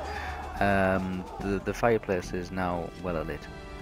Um, 0.60 1.24
the 1.40 1.60
the 1.64 1.74
fireplace 1.74 2.32
is 2.32 2.50
now 2.50 2.90
well 3.02 3.22
lit, 3.22 3.40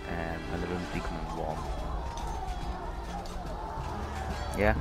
um, 0.09 0.41
and 0.53 0.63
the 0.63 0.67
room's 0.67 0.89
becoming 0.93 1.37
warm. 1.37 1.59
Yeah. 4.59 4.75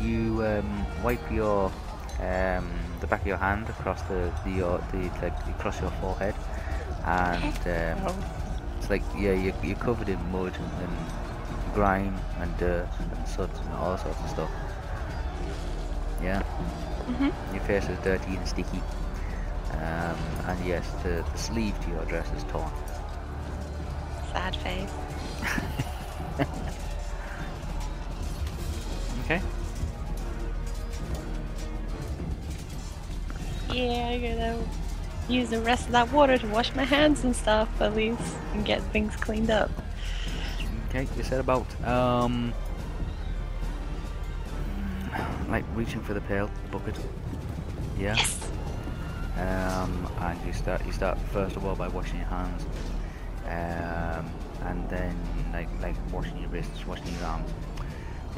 You 0.00 0.44
um, 0.44 0.86
wipe 1.02 1.30
your 1.32 1.72
um, 2.20 2.70
the 3.00 3.06
back 3.06 3.22
of 3.22 3.26
your 3.26 3.36
hand 3.36 3.68
across 3.68 4.02
the 4.02 4.32
the, 4.44 4.50
your, 4.50 4.78
the 4.92 5.10
like 5.22 5.34
across 5.48 5.80
your 5.80 5.90
forehead, 6.00 6.34
and 7.08 7.98
um, 8.08 8.24
it's 8.76 8.90
like 8.90 9.02
yeah 9.16 9.32
you 9.32 9.52
you're 9.62 9.76
covered 9.76 10.08
in 10.08 10.20
mud 10.32 10.54
and 10.56 11.74
grime 11.74 12.16
and 12.40 12.56
dirt 12.58 12.88
and 12.98 13.28
soot 13.28 13.50
and 13.64 13.74
all 13.74 13.96
sorts 13.96 14.20
of 14.20 14.30
stuff. 14.30 14.50
Yeah. 16.22 16.42
Your 17.52 17.62
face 17.62 17.88
is 17.88 17.98
dirty 18.00 18.36
and 18.36 18.46
sticky. 18.46 18.82
Um, 19.72 20.18
and 20.48 20.66
yes, 20.66 20.86
the, 21.02 21.24
the 21.32 21.38
sleeve 21.38 21.78
to 21.84 21.90
your 21.90 22.04
dress 22.06 22.28
is 22.36 22.44
torn. 22.44 22.70
Sad 24.32 24.56
face. 24.56 24.92
Okay. 29.30 29.42
Yeah, 33.68 34.08
I 34.08 34.18
gotta 34.18 34.56
use 35.28 35.50
the 35.50 35.60
rest 35.60 35.86
of 35.86 35.92
that 35.92 36.10
water 36.12 36.38
to 36.38 36.46
wash 36.48 36.74
my 36.74 36.84
hands 36.84 37.24
and 37.24 37.34
stuff 37.34 37.68
at 37.80 37.94
least 37.94 38.36
and 38.54 38.64
get 38.64 38.80
things 38.92 39.14
cleaned 39.16 39.50
up. 39.50 39.70
Okay, 40.88 41.06
you 41.16 41.22
set 41.22 41.40
about 41.40 41.66
um 41.84 42.52
mm, 45.10 45.50
like 45.50 45.64
reaching 45.74 46.00
for 46.00 46.14
the 46.14 46.20
pail, 46.22 46.50
the 46.64 46.78
bucket. 46.78 46.96
Yeah. 47.98 48.14
Yes. 48.16 48.50
Um, 49.36 50.10
and 50.20 50.46
you 50.46 50.52
start 50.52 50.84
you 50.84 50.92
start 50.92 51.18
first 51.32 51.56
of 51.56 51.64
all 51.64 51.76
by 51.76 51.88
washing 51.88 52.16
your 52.16 52.26
hands, 52.26 52.66
um, 53.46 54.28
and 54.64 54.88
then 54.88 55.16
like 55.52 55.68
like 55.80 55.94
washing 56.12 56.38
your 56.40 56.48
wrists, 56.48 56.86
washing 56.86 57.06
your 57.18 57.26
arms, 57.26 57.50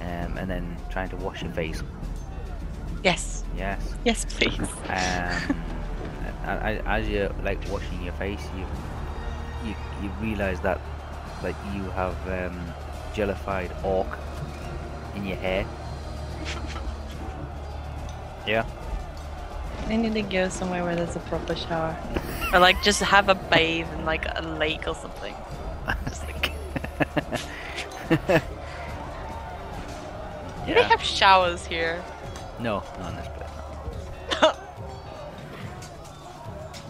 um, 0.00 0.36
and 0.36 0.50
then 0.50 0.76
trying 0.90 1.08
to 1.08 1.16
wash 1.16 1.42
your 1.42 1.52
face. 1.52 1.82
Yes. 3.02 3.44
Yes. 3.56 3.94
Yes, 4.04 4.26
please. 4.26 4.60
Um, 4.88 5.56
and 6.44 6.60
I- 6.86 6.98
as 6.98 7.08
you're 7.08 7.30
like 7.42 7.58
washing 7.70 8.02
your 8.02 8.12
face, 8.14 8.42
you 8.56 8.66
you 9.68 9.74
you 10.02 10.10
realize 10.20 10.60
that 10.60 10.80
like 11.42 11.56
you 11.74 11.84
have 11.90 12.16
um, 12.28 12.74
jellified 13.14 13.72
orc 13.82 14.18
in 15.14 15.26
your 15.26 15.36
hair. 15.36 15.66
yeah. 18.46 18.64
I 19.88 19.96
need 19.96 20.14
to 20.14 20.22
go 20.22 20.48
somewhere 20.48 20.84
where 20.84 20.94
there's 20.94 21.16
a 21.16 21.20
proper 21.20 21.56
shower. 21.56 21.96
Or 22.52 22.60
like 22.60 22.80
just 22.82 23.00
have 23.00 23.28
a 23.28 23.34
bathe 23.34 23.88
in 23.94 24.04
like 24.04 24.24
a 24.36 24.42
lake 24.42 24.86
or 24.86 24.94
something. 24.94 25.34
I 25.86 25.94
just 26.08 26.22
like 26.26 26.52
Do 30.66 30.74
they 30.74 30.82
have 30.82 31.02
showers 31.02 31.66
here? 31.66 32.04
No, 32.58 32.84
not 33.00 33.10
in 33.10 33.16
this 33.16 33.28
place. 33.28 33.39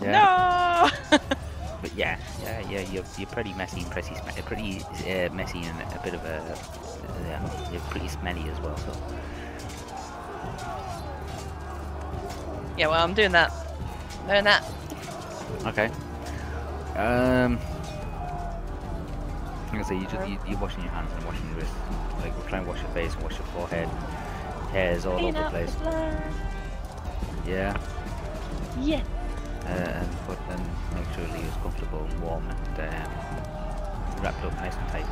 Yeah. 0.03 0.91
No. 1.11 1.19
But 1.83 1.95
yeah, 1.97 2.19
yeah, 2.43 2.61
yeah, 2.69 2.81
you're, 2.93 3.05
you're 3.17 3.27
pretty 3.29 3.55
messy 3.55 3.81
and 3.81 3.91
pretty 3.91 4.15
sm- 4.15 4.43
pretty 4.45 4.83
uh, 4.83 5.33
messy 5.33 5.61
and 5.63 5.81
a 5.81 6.01
bit 6.05 6.13
of 6.13 6.23
a 6.27 6.59
yeah, 7.27 7.71
you're 7.73 7.81
pretty 7.89 8.07
smelly 8.09 8.45
as 8.51 8.61
well. 8.61 8.77
So 8.77 8.93
yeah, 12.77 12.87
well, 12.89 13.03
I'm 13.03 13.15
doing 13.15 13.33
that. 13.33 13.51
Doing 14.27 14.45
that. 14.45 14.63
okay. 15.67 15.87
Um, 16.97 17.59
Like 19.65 19.73
gonna 19.73 19.85
say 19.85 19.97
you 19.97 20.07
just 20.07 20.29
you, 20.29 20.39
you're 20.47 20.59
washing 20.59 20.83
your 20.83 20.93
hands 20.93 21.11
and 21.15 21.25
washing 21.25 21.47
your 21.49 21.57
wrists. 21.61 21.75
Like 22.21 22.37
we'll 22.37 22.47
try 22.47 22.59
and 22.59 22.67
wash 22.67 22.81
your 22.83 22.91
face 22.91 23.15
and 23.15 23.23
wash 23.23 23.39
your 23.39 23.47
forehead. 23.49 23.89
Hairs 24.73 25.07
all 25.07 25.17
Clean 25.19 25.35
over 25.35 25.45
the 25.45 25.51
place. 25.51 25.75
blood. 25.77 26.23
Yeah. 27.47 27.77
Yeah. 28.81 29.03
Uh, 29.67 29.69
and 29.69 30.09
put 30.27 30.39
and 30.49 30.61
make 30.95 31.07
sure 31.15 31.25
it 31.25 31.33
leaves 31.33 31.57
comfortable 31.63 32.05
and 32.05 32.21
warm 32.23 32.45
and 32.49 32.79
um, 32.81 34.23
wrapped 34.23 34.45
up 34.45 34.55
nice 34.57 34.77
and 34.77 34.89
tight. 34.89 35.07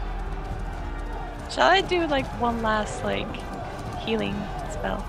Shall 1.50 1.68
I 1.68 1.80
do 1.80 2.06
like 2.06 2.26
one 2.40 2.62
last 2.62 3.04
like 3.04 3.28
healing 4.00 4.34
spell? 4.70 5.00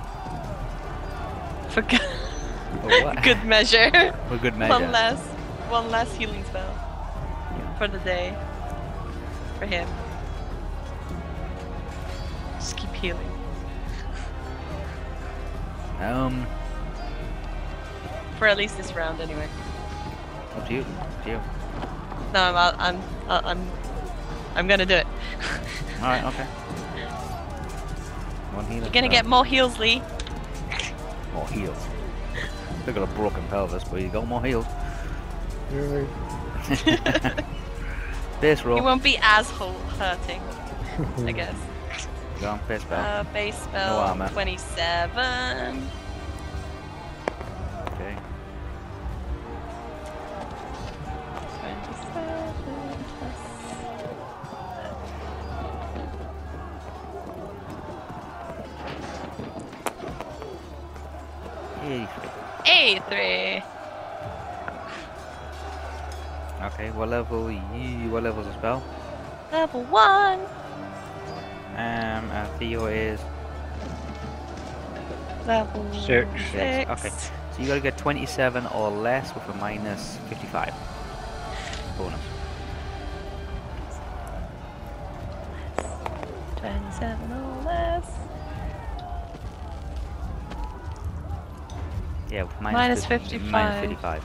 For 1.70 1.82
good, 1.84 2.02
good 3.24 3.44
measure. 3.46 4.14
For 4.28 4.38
good 4.38 4.56
measure. 4.58 4.74
One 4.74 4.92
last, 4.92 5.24
one 5.70 5.90
last 5.92 6.16
healing 6.16 6.44
spell 6.46 6.74
Yeah. 6.76 7.78
for 7.78 7.88
the 7.88 8.00
day. 8.00 8.36
For 9.58 9.66
him. 9.66 9.88
Just 12.56 12.78
keep 12.78 12.92
healing. 12.94 13.32
Um, 16.00 16.48
For 18.40 18.48
at 18.48 18.58
least 18.58 18.78
this 18.78 18.94
round, 18.96 19.20
anyway. 19.22 19.48
up 20.56 20.68
to 20.68 20.74
you. 20.74 20.82
Up 20.82 21.24
to 21.26 21.30
you. 21.30 21.40
No, 22.34 22.42
I'm, 22.42 22.76
I'm, 22.80 23.02
I'm, 23.28 23.46
I'm, 23.46 23.72
I'm 24.56 24.68
gonna 24.68 24.86
do 24.86 24.96
it. 24.96 25.08
All 26.02 26.08
right. 26.08 26.24
Okay. 26.24 26.44
One 28.56 28.66
healer. 28.66 28.84
You're 28.84 28.92
gonna 28.94 29.10
get 29.10 29.26
more 29.26 29.44
heals, 29.46 29.78
Lee. 29.78 30.02
more 31.34 31.48
heals. 31.50 31.78
Still 32.84 32.94
got 32.94 33.04
a 33.04 33.08
broken 33.14 33.44
pelvis, 33.50 33.84
but 33.84 34.02
you 34.02 34.08
got 34.08 34.26
more 34.28 34.42
heals. 34.44 34.66
Yay. 35.74 36.08
Base 38.42 38.60
It 38.62 38.66
roll. 38.66 38.82
won't 38.84 39.04
be 39.04 39.18
as 39.22 39.50
hurting, 39.52 40.42
I 41.28 41.32
guess. 41.34 41.56
Go 42.40 42.52
on, 42.52 42.60
base 42.70 42.82
spell. 42.82 43.20
Uh, 43.20 43.24
base 43.34 43.58
spell 43.58 43.98
armor. 43.98 44.30
27. 44.30 45.90
Spell? 68.60 68.84
Level 69.51 69.84
1. 69.86 70.39
Um, 71.78 72.30
uh, 72.32 72.45
Theo 72.60 72.86
is 72.88 73.20
Level 75.47 75.86
Six. 75.93 76.28
6. 76.51 76.89
Okay. 76.91 77.10
So 77.10 77.62
you 77.62 77.68
gotta 77.68 77.80
get 77.80 77.97
27 77.97 78.68
or 78.68 78.89
less 78.89 79.34
with 79.34 79.47
a 79.49 79.53
minus 79.55 80.18
55 80.30 80.74
bonus. 81.97 82.20
27 86.57 87.32
or 87.32 87.64
less. 87.66 88.05
Yeah, 92.30 92.43
with 92.43 92.62
Minus 92.62 93.05
fif- 93.05 93.22
55. 93.24 93.51
Minus 93.51 93.80
55. 93.82 94.24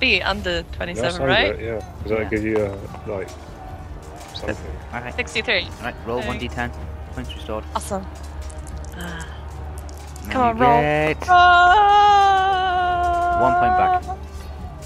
That 0.00 0.06
would 0.06 0.10
be 0.16 0.22
under 0.22 0.62
27, 0.72 1.22
right? 1.22 1.56
good, 1.58 1.64
Yeah, 1.64 1.80
because 1.98 2.10
Yeah. 2.10 2.18
that 2.18 2.30
give 2.30 2.42
you 2.42 2.56
a, 2.56 2.74
like 3.10 3.28
something. 4.34 4.56
Okay. 4.94 5.10
63. 5.14 5.68
Right. 5.82 5.94
Roll 6.06 6.18
Okay. 6.20 6.28
1d10. 6.48 6.72
Points 7.14 7.34
restored. 7.34 7.64
Awesome. 7.76 8.06
Ah. 8.96 9.26
And 10.22 10.30
Come 10.32 10.42
on, 10.42 10.56
you 10.56 10.62
roll. 10.62 10.80
get 10.80 11.18
One 13.40 13.54
point 13.60 13.76
back. 13.76 14.02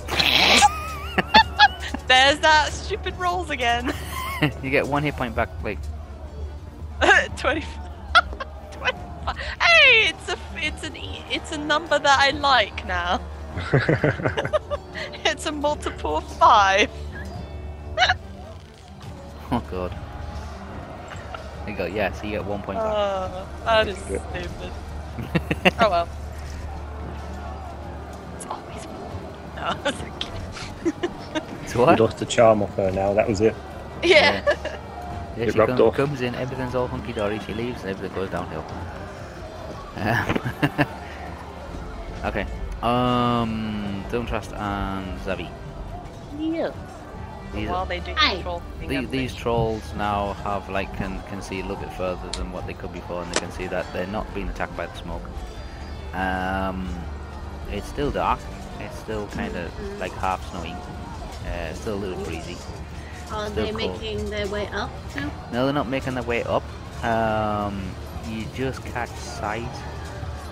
There's 2.09 2.39
that 2.41 2.73
stupid 2.73 3.17
rolls 3.17 3.51
again. 3.51 3.93
you 4.63 4.71
get 4.71 4.85
one 4.87 5.03
hit 5.05 5.15
point 5.17 5.35
back. 5.37 5.49
Like 5.63 5.79
20. 7.37 7.63
25. 8.73 9.37
Hey, 9.61 10.09
it's 10.09 10.29
a 10.29 10.37
it's 10.57 10.83
an 10.83 10.97
e- 10.97 11.23
it's 11.31 11.53
a 11.53 11.59
number 11.59 11.99
that 12.01 12.19
I 12.19 12.31
like 12.31 12.85
now. 12.87 13.21
It's 15.35 15.47
a 15.47 15.53
multiple 15.53 16.19
of 16.19 16.37
five. 16.39 16.89
oh 19.51 19.61
god. 19.69 19.91
There 21.65 21.71
you 21.71 21.77
go. 21.77 21.87
Yeah. 21.87 22.13
So 22.13 22.23
you 22.25 22.31
get 22.31 22.45
one 22.45 22.63
point 22.63 22.79
back. 22.79 22.87
Oh, 22.87 23.47
that 23.65 23.89
is 23.89 23.99
stupid. 23.99 24.49
Oh 25.81 25.91
well. 25.91 26.09
It's 28.37 28.47
always 28.47 28.87
no. 29.57 29.77
it's 29.91 30.01
okay. 30.03 31.69
To 31.73 31.79
We 31.79 31.85
what? 31.85 31.99
lost 31.99 32.19
the 32.19 32.27
charm 32.27 32.63
off 32.63 32.77
her 32.77 32.93
now. 32.93 33.13
That 33.15 33.29
was 33.29 33.41
it. 33.41 33.57
Yeah. 34.05 34.45
Yeah, 35.37 35.45
It 35.47 35.53
she 35.53 35.59
rubbed 35.59 35.79
come- 35.79 35.89
off. 35.89 35.95
comes 35.97 36.21
in, 36.21 36.37
everything's 36.37 36.77
all 36.77 36.87
hunky 36.87 37.13
dory. 37.13 37.41
She 37.41 37.55
leaves, 37.55 37.81
and 37.83 37.91
everything 37.91 38.15
goes 38.17 38.31
downhill. 38.31 38.65
Um, 39.97 40.39
okay. 42.25 42.47
Um, 42.83 43.84
Don't 44.11 44.27
Trust 44.27 44.53
and 44.53 45.19
Zavi. 45.21 45.49
Yeah. 46.39 46.71
These, 47.55 47.69
While 47.69 47.87
they 47.87 48.01
do 48.01 48.13
Aye. 48.17 48.35
control. 48.35 48.63
the, 48.81 49.05
these 49.07 49.33
trolls 49.35 49.83
now 49.95 50.33
have 50.43 50.69
like 50.69 50.93
can 50.97 51.21
can 51.29 51.41
see 51.41 51.61
a 51.61 51.63
little 51.63 51.77
bit 51.83 51.93
further 51.93 52.29
than 52.33 52.51
what 52.51 52.67
they 52.67 52.75
could 52.75 52.93
before, 52.93 53.23
and 53.23 53.33
they 53.33 53.39
can 53.39 53.53
see 53.53 53.69
that 53.69 53.87
they're 53.93 54.09
not 54.09 54.33
being 54.35 54.49
attacked 54.49 54.77
by 54.77 54.87
the 54.87 54.97
smoke. 54.97 55.23
Um, 56.15 56.89
it's 57.71 57.87
still 57.89 58.11
dark. 58.11 58.41
It's 58.81 58.99
still 58.99 59.29
kind 59.29 59.55
of 59.57 60.01
like 60.01 60.13
half 60.15 60.49
snowy. 60.51 60.73
Uh, 60.73 61.69
it's 61.71 61.81
still 61.81 61.95
a 61.95 62.03
little 62.05 62.23
breezy. 62.25 62.57
Are 63.33 63.49
Still 63.49 63.67
they 63.67 63.73
cold. 63.73 64.01
making 64.03 64.31
their 64.31 64.47
way 64.49 64.67
up 64.69 64.91
now? 65.15 65.31
No, 65.53 65.65
they're 65.65 65.75
not 65.75 65.89
making 65.89 66.15
their 66.15 66.23
way 66.25 66.43
up. 66.45 66.63
Um, 67.05 67.89
you 68.29 68.47
just 68.55 68.85
catch 68.87 69.11
sight 69.11 69.69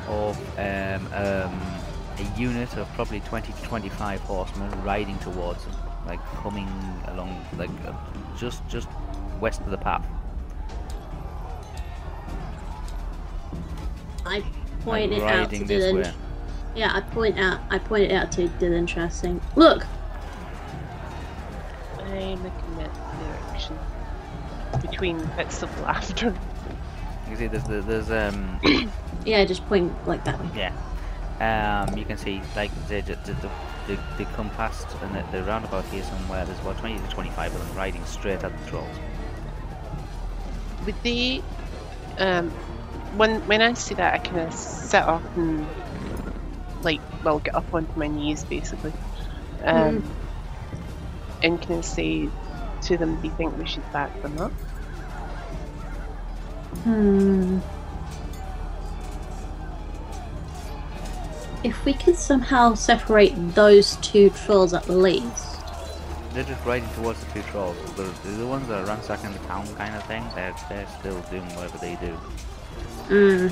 of 0.09 0.37
um, 0.59 1.07
um, 1.15 1.61
a 2.23 2.39
unit 2.39 2.77
of 2.77 2.89
probably 2.95 3.21
20 3.21 3.53
to 3.53 3.63
25 3.63 4.21
horsemen 4.21 4.71
riding 4.85 5.19
towards 5.19 5.65
them, 5.65 5.75
like 6.07 6.21
coming 6.43 6.69
along, 7.09 7.45
like 7.57 7.71
uh, 7.87 7.93
just 8.37 8.67
just 8.69 8.89
west 9.41 9.61
of 9.63 9.71
the 9.71 9.79
path. 9.79 10.05
I 14.25 14.37
like, 14.37 14.45
point 14.85 15.13
it 15.13 15.23
out 15.23 15.51
to 15.51 15.59
riding 15.59 15.67
Dylan. 15.69 15.95
way. 16.05 16.13
Yeah, 16.75 16.93
I 16.95 17.01
point 17.01 17.39
out. 17.39 17.61
I 17.71 17.79
point 17.79 18.05
it 18.05 18.13
out 18.13 18.33
to 18.33 18.49
Dylan 18.49 18.87
Trusting. 18.87 19.41
Look, 19.57 19.85
I'm 21.99 22.43
looking 22.43 22.81
at 22.81 22.95
the 22.95 23.25
direction 23.25 23.79
between 24.81 25.25
bits 25.37 25.63
of 25.63 25.81
laughter. 25.81 26.35
You 27.29 27.37
see, 27.37 27.47
there's 27.47 27.65
the- 27.65 27.83
there's 27.83 28.11
um 28.11 28.61
yeah, 29.27 29.45
just 29.45 29.67
point 29.67 29.93
like 30.07 30.25
that 30.25 30.41
way. 30.41 30.49
yeah. 30.55 30.73
Um, 31.43 31.99
you 31.99 32.05
can 32.05 32.17
see 32.19 32.41
like 32.55 32.71
they 32.89 33.01
they, 33.01 33.15
they, 33.15 33.35
they, 33.89 33.99
they 34.17 34.25
come 34.37 34.49
past 34.51 34.87
and 35.03 35.13
the, 35.17 35.25
the 35.37 35.43
roundabout 35.43 35.85
here 35.87 36.05
somewhere. 36.05 36.45
There's 36.45 36.61
about 36.61 36.79
20 36.79 36.99
to 37.01 37.09
25 37.09 37.55
of 37.55 37.61
them 37.67 37.77
riding 37.77 38.05
straight 38.05 38.45
at 38.45 38.57
the 38.57 38.71
trolls. 38.71 38.97
Would 40.87 40.97
they, 41.03 41.43
um, 42.19 42.51
when 43.17 43.45
when 43.49 43.61
I 43.61 43.75
see 43.75 43.95
that, 43.97 44.15
I 44.15 44.19
kind 44.19 44.47
of 44.47 44.55
sit 44.55 45.03
up 45.03 45.25
and 45.37 45.73
like, 46.81 47.03
well, 47.23 47.41
get 47.41 47.57
up 47.57 47.67
onto 47.75 47.93
my 47.99 48.09
knees 48.09 48.45
basically, 48.45 48.95
um, 49.65 50.05
and 51.43 51.61
kind 51.61 51.81
of 51.81 51.85
say 51.85 52.31
to 52.83 52.99
them, 52.99 53.17
"Do 53.17 53.29
you 53.29 53.35
think 53.35 53.57
we 53.57 53.67
should 53.67 53.91
back 53.93 54.21
them 54.23 54.39
up?" 54.39 54.55
Hmm. 56.85 57.59
If 61.65 61.85
we 61.85 61.93
can 61.95 62.15
somehow 62.15 62.75
separate 62.75 63.33
those 63.55 63.97
two 63.97 64.31
trolls 64.31 64.75
at 64.75 64.89
least. 64.89 65.61
They're 66.33 66.45
just 66.45 66.65
riding 66.65 66.89
towards 66.91 67.23
the 67.25 67.33
two 67.33 67.43
trolls. 67.51 67.77
The, 67.97 68.05
the 68.37 68.47
ones 68.47 68.67
that 68.69 68.83
are 68.83 68.87
ransacking 68.87 69.33
the 69.33 69.39
town 69.41 69.67
kind 69.77 69.95
of 69.95 70.03
thing, 70.07 70.25
they're, 70.35 70.55
they're 70.69 70.89
still 70.99 71.21
doing 71.31 71.45
whatever 71.55 71.79
they 71.79 71.97
do. 71.97 72.13
Hmm. 73.09 73.49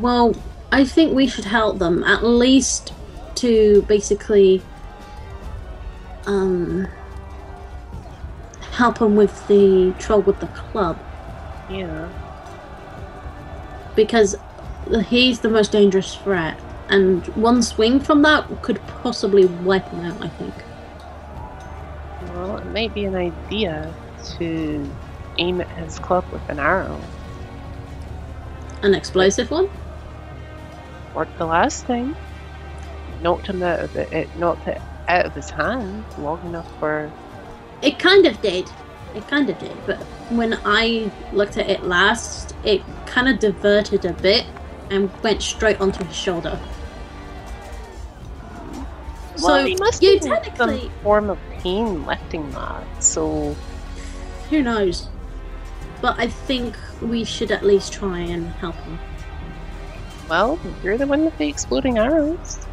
Well, 0.00 0.34
I 0.70 0.84
think 0.84 1.14
we 1.14 1.26
should 1.26 1.46
help 1.46 1.78
them 1.78 2.04
at 2.04 2.22
least 2.24 2.92
to 3.36 3.82
basically 3.88 4.60
um 6.26 6.86
help 8.72 8.98
them 8.98 9.16
with 9.16 9.46
the 9.48 9.94
troll 9.98 10.20
with 10.20 10.38
the 10.40 10.46
club 10.48 10.98
Yeah. 11.70 12.08
because 13.96 14.36
he's 14.98 15.40
the 15.40 15.48
most 15.48 15.72
dangerous 15.72 16.16
threat 16.16 16.58
and 16.88 17.26
one 17.36 17.62
swing 17.62 18.00
from 18.00 18.22
that 18.22 18.62
could 18.62 18.80
possibly 19.02 19.46
wipe 19.46 19.88
him 19.88 20.00
out 20.00 20.22
i 20.22 20.28
think 20.28 20.54
Well, 22.34 22.58
it 22.58 22.66
may 22.66 22.88
be 22.88 23.04
an 23.04 23.14
idea 23.14 23.94
to 24.38 24.90
aim 25.38 25.60
at 25.60 25.68
his 25.78 25.98
club 25.98 26.24
with 26.32 26.46
an 26.48 26.58
arrow. 26.58 27.00
an 28.82 28.94
explosive 28.94 29.50
one 29.50 29.70
Worked 31.14 31.38
the 31.38 31.46
last 31.46 31.86
time. 31.86 32.16
Knocked 33.22 33.48
him 33.48 33.62
out 33.62 33.80
of 33.80 33.96
it. 33.96 34.12
It 34.12 34.28
knocked 34.36 34.68
it 34.68 34.80
out 35.08 35.26
of 35.26 35.34
his 35.34 35.50
hand 35.50 36.04
long 36.18 36.44
enough 36.46 36.68
for. 36.78 37.10
It 37.82 37.98
kind 37.98 38.26
of 38.26 38.40
did. 38.40 38.70
It 39.14 39.26
kind 39.26 39.50
of 39.50 39.58
did. 39.58 39.76
But 39.86 39.98
when 40.30 40.58
I 40.64 41.10
looked 41.32 41.56
at 41.58 41.68
it 41.68 41.82
last, 41.84 42.54
it 42.64 42.82
kind 43.06 43.28
of 43.28 43.40
diverted 43.40 44.04
a 44.04 44.12
bit 44.12 44.46
and 44.90 45.10
went 45.22 45.42
straight 45.42 45.80
onto 45.80 46.04
his 46.04 46.16
shoulder. 46.16 46.58
So 49.36 49.64
he 49.64 49.76
must 49.76 50.02
you 50.02 50.20
be 50.20 50.28
technically, 50.28 50.80
some 50.80 50.90
form 51.02 51.30
of 51.30 51.38
pain 51.50 52.04
lifting 52.04 52.50
that. 52.50 53.02
So 53.02 53.56
who 54.50 54.62
knows? 54.62 55.08
But 56.02 56.18
I 56.18 56.28
think 56.28 56.76
we 57.00 57.24
should 57.24 57.50
at 57.50 57.64
least 57.64 57.92
try 57.92 58.18
and 58.18 58.48
help 58.54 58.74
him. 58.76 58.98
Well, 60.28 60.58
you're 60.82 60.98
the 60.98 61.06
one 61.06 61.24
with 61.24 61.36
the 61.38 61.48
exploding 61.48 61.98
arrows. 61.98 62.66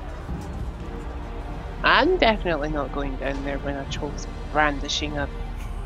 I'm 1.83 2.17
definitely 2.17 2.69
not 2.69 2.91
going 2.91 3.15
down 3.15 3.43
there 3.45 3.59
when 3.59 3.75
a 3.75 3.89
troll's 3.89 4.27
brandishing 4.51 5.17
a 5.17 5.29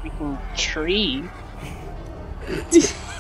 freaking 0.02 0.40
tree. 0.56 1.30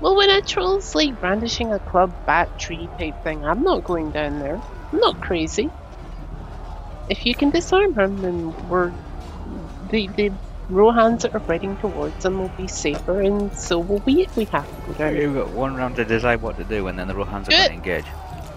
what? 0.00 0.02
Well, 0.02 0.16
when 0.16 0.30
a 0.30 0.42
troll's 0.42 0.94
like 0.94 1.18
brandishing 1.20 1.72
a 1.72 1.78
club 1.78 2.12
bat 2.26 2.58
tree 2.58 2.88
type 2.98 3.22
thing, 3.22 3.44
I'm 3.44 3.62
not 3.62 3.84
going 3.84 4.10
down 4.10 4.38
there. 4.38 4.60
I'm 4.92 4.98
not 4.98 5.20
crazy. 5.20 5.70
If 7.08 7.26
you 7.26 7.34
can 7.34 7.50
disarm 7.50 7.98
him, 7.98 8.16
then 8.22 8.68
we're 8.68 8.92
the 9.90 10.08
the 10.08 10.32
Rohans 10.70 11.22
that 11.22 11.34
are 11.34 11.40
riding 11.40 11.76
towards 11.78 12.24
him 12.24 12.38
will 12.38 12.48
be 12.50 12.68
safer, 12.68 13.20
and 13.20 13.54
so 13.56 13.78
will 13.78 13.98
we 14.06 14.22
if 14.22 14.36
we 14.36 14.44
have 14.46 14.68
to 14.68 14.86
go 14.86 14.92
down 14.92 15.14
there. 15.14 15.22
You've 15.22 15.34
got 15.34 15.50
one 15.50 15.74
round 15.74 15.96
to 15.96 16.04
decide 16.04 16.40
what 16.40 16.56
to 16.58 16.64
do, 16.64 16.86
and 16.86 16.98
then 16.98 17.08
the 17.08 17.14
Rohans 17.14 17.48
are 17.48 17.50
Do 17.50 17.56
going 17.56 17.68
to 17.68 17.74
engage. 17.74 18.04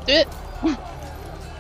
Do 0.05 0.13
it. 0.13 0.27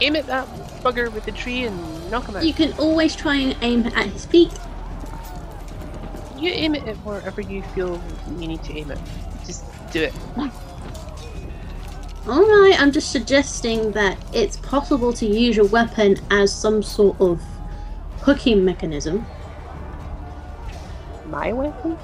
Aim 0.01 0.15
at 0.15 0.27
that 0.27 0.47
bugger 0.83 1.11
with 1.11 1.25
the 1.25 1.31
tree 1.31 1.65
and 1.65 2.11
knock 2.11 2.27
him 2.27 2.35
out. 2.35 2.45
You 2.45 2.53
can 2.53 2.73
always 2.73 3.15
try 3.15 3.35
and 3.35 3.55
aim 3.61 3.87
at 3.87 4.07
his 4.07 4.25
feet. 4.25 4.51
You 6.37 6.51
aim 6.51 6.75
it 6.75 6.85
at 6.87 6.97
wherever 6.97 7.41
you 7.41 7.63
feel 7.73 8.01
you 8.27 8.47
need 8.47 8.63
to 8.63 8.77
aim 8.77 8.91
it. 8.91 8.99
Just 9.93 10.13
do 10.35 10.39
it. 10.39 10.51
Alright, 12.27 12.81
I'm 12.81 12.91
just 12.91 13.11
suggesting 13.11 13.91
that 13.91 14.17
it's 14.33 14.57
possible 14.57 15.13
to 15.13 15.25
use 15.25 15.55
your 15.57 15.67
weapon 15.67 16.17
as 16.31 16.53
some 16.53 16.81
sort 16.81 17.19
of 17.19 17.41
hooking 18.21 18.63
mechanism, 18.65 19.25
My 21.27 21.51
weapon? 21.53 21.97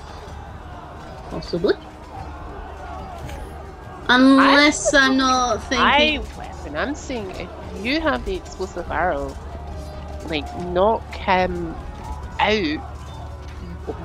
possibly. 1.30 1.76
Unless 4.10 4.94
I'm 4.94 5.18
not 5.18 5.64
thinking. 5.64 5.80
My 5.80 6.24
weapon. 6.38 6.76
I'm 6.76 6.96
saying 6.96 7.32
if 7.32 7.50
you 7.86 8.02
have 8.02 8.26
the 8.26 8.36
explosive 8.36 8.90
arrow, 8.92 9.36
like 10.26 10.46
knock 10.66 11.04
him 11.16 11.76
out 12.40 12.80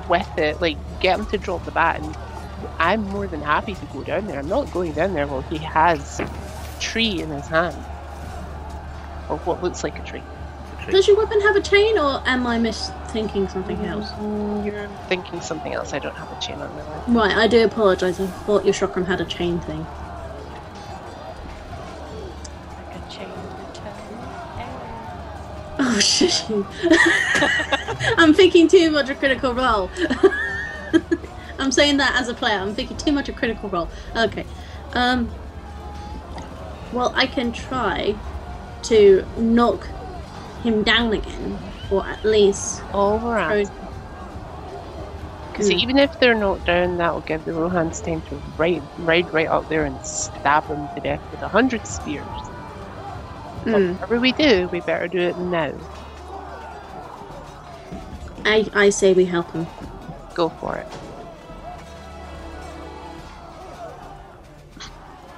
with 0.07 0.37
it, 0.37 0.61
like 0.61 0.77
get 0.99 1.19
him 1.19 1.25
to 1.27 1.37
drop 1.39 1.65
the 1.65 1.71
bat, 1.71 2.01
and 2.01 2.15
I'm 2.79 3.03
more 3.03 3.27
than 3.27 3.41
happy 3.41 3.75
to 3.75 3.85
go 3.87 4.03
down 4.03 4.27
there. 4.27 4.39
I'm 4.39 4.47
not 4.49 4.71
going 4.71 4.93
down 4.93 5.13
there 5.13 5.27
while 5.27 5.41
he 5.41 5.57
has 5.59 6.19
a 6.19 6.29
tree 6.79 7.21
in 7.21 7.29
his 7.29 7.47
hand, 7.47 7.75
or 9.29 9.37
what 9.39 9.61
looks 9.63 9.83
like 9.83 9.97
a 9.99 10.03
tree. 10.03 10.23
A 10.79 10.83
tree. 10.83 10.91
Does 10.91 11.07
your 11.07 11.17
weapon 11.17 11.41
have 11.41 11.55
a 11.55 11.61
chain, 11.61 11.97
or 11.97 12.21
am 12.25 12.45
I 12.47 12.57
misthinking 12.59 13.49
something 13.51 13.85
else? 13.85 14.11
Mm, 14.13 14.65
You're 14.65 14.87
thinking 15.07 15.41
something 15.41 15.73
else. 15.73 15.93
I 15.93 15.99
don't 15.99 16.15
have 16.15 16.31
a 16.31 16.39
chain 16.41 16.59
on 16.61 16.73
my 16.75 16.83
weapon. 16.83 17.13
Right, 17.13 17.35
I 17.35 17.47
do 17.47 17.63
apologise. 17.65 18.19
I 18.19 18.27
thought 18.27 18.65
your 18.65 18.73
chakram 18.73 19.05
had 19.07 19.21
a 19.21 19.25
chain 19.25 19.59
thing. 19.59 19.85
Like 22.65 22.95
a 22.95 23.11
chain 23.11 23.29
return. 23.59 23.93
arrow. 24.57 25.77
Oh 25.79 25.99
shit! 25.99 26.45
I'm 28.17 28.33
thinking 28.33 28.67
too 28.67 28.91
much 28.91 29.09
of 29.09 29.19
Critical 29.19 29.53
Role. 29.53 29.89
I'm 31.65 31.71
saying 31.71 31.97
that 31.97 32.15
as 32.15 32.29
a 32.29 32.35
player. 32.35 32.59
I'm 32.59 32.75
thinking 32.75 32.95
too 32.97 33.11
much 33.11 33.27
of 33.27 33.35
Critical 33.35 33.69
Role. 33.69 33.91
Okay. 34.15 34.45
Um. 34.93 35.33
Well, 36.91 37.11
I 37.15 37.27
can 37.27 37.51
try 37.51 38.21
to 38.83 39.25
knock 39.35 39.93
him 40.63 40.83
down 40.83 41.13
again, 41.13 41.59
or 41.89 42.07
at 42.07 42.23
least 42.23 42.83
All 42.93 43.19
we're 43.19 43.37
throw. 43.45 43.61
at. 43.61 43.69
Because 45.51 45.71
Hmm. 45.71 45.79
even 45.79 45.97
if 45.97 46.11
they're 46.19 46.35
knocked 46.35 46.65
down, 46.65 46.97
that'll 46.97 47.21
give 47.21 47.45
the 47.45 47.51
Rohans 47.51 48.03
time 48.03 48.21
to 48.29 48.43
ride, 48.57 48.89
ride 48.97 49.33
right 49.33 49.47
up 49.49 49.67
there 49.69 49.85
and 49.85 50.03
stab 50.03 50.67
them 50.67 50.89
to 50.95 51.01
death 51.01 51.21
with 51.31 51.41
a 51.41 51.49
hundred 51.49 51.87
spears. 51.87 52.51
Mm. 53.65 53.99
Whatever 53.99 54.19
we 54.21 54.33
do, 54.33 54.69
we 54.71 54.81
better 54.81 55.07
do 55.07 55.19
it 55.19 55.37
now. 55.37 55.73
I, 58.45 58.67
I 58.73 58.89
say 58.91 59.13
we 59.13 59.25
help 59.25 59.51
him. 59.53 59.69
Go 60.33 60.49
for 60.49 60.77
it. 60.77 60.87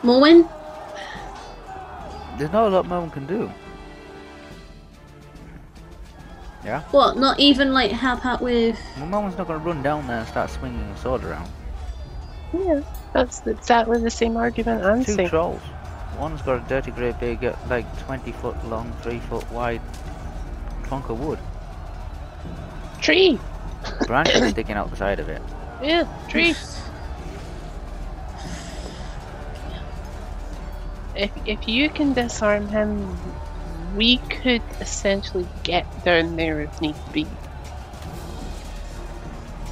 Morwen? 0.08 0.50
There's 2.38 2.52
not 2.52 2.68
a 2.68 2.70
lot 2.70 2.86
Morwen 2.86 3.12
can 3.12 3.28
do. 3.28 3.52
Yeah? 6.64 6.82
What, 6.92 7.18
not 7.18 7.40
even 7.40 7.74
like 7.74 7.92
help 7.92 8.26
out 8.26 8.42
with. 8.42 8.80
Well, 8.98 9.08
Morwen's 9.08 9.38
not 9.38 9.48
going 9.48 9.60
to 9.60 9.66
run 9.66 9.84
down 9.84 10.08
there 10.08 10.20
and 10.20 10.28
start 10.28 10.50
swinging 10.50 10.80
a 10.80 10.98
sword 10.98 11.24
around. 11.26 11.50
Yeah, 12.54 12.82
that's 13.14 13.46
exactly 13.46 14.00
the 14.00 14.10
same 14.10 14.38
argument 14.38 14.86
I'm 14.86 15.04
Two 15.04 15.14
saying. 15.14 15.30
trolls. 15.30 15.62
One's 16.18 16.42
got 16.42 16.66
a 16.66 16.70
dirty 16.70 16.92
great 16.92 17.20
big, 17.20 17.44
like 17.70 17.86
20 18.06 18.32
foot 18.32 18.66
long, 18.66 18.92
3 19.02 19.20
foot 19.20 19.52
wide 19.52 19.82
trunk 20.86 21.10
of 21.10 21.20
wood. 21.20 21.40
Tree. 23.02 23.38
Branches 24.08 24.50
sticking 24.52 24.76
out 24.76 24.90
the 24.90 24.96
side 24.96 25.20
of 25.20 25.28
it. 25.28 25.42
Yeah, 25.84 26.08
tree. 26.30 26.56
If 31.18 31.32
if 31.46 31.68
you 31.68 31.90
can 31.90 32.14
disarm 32.14 32.68
him, 32.68 33.18
we 33.96 34.18
could 34.18 34.62
essentially 34.80 35.48
get 35.64 35.86
down 36.06 36.36
there 36.36 36.62
if 36.62 36.80
need 36.82 36.96
be. 37.12 37.26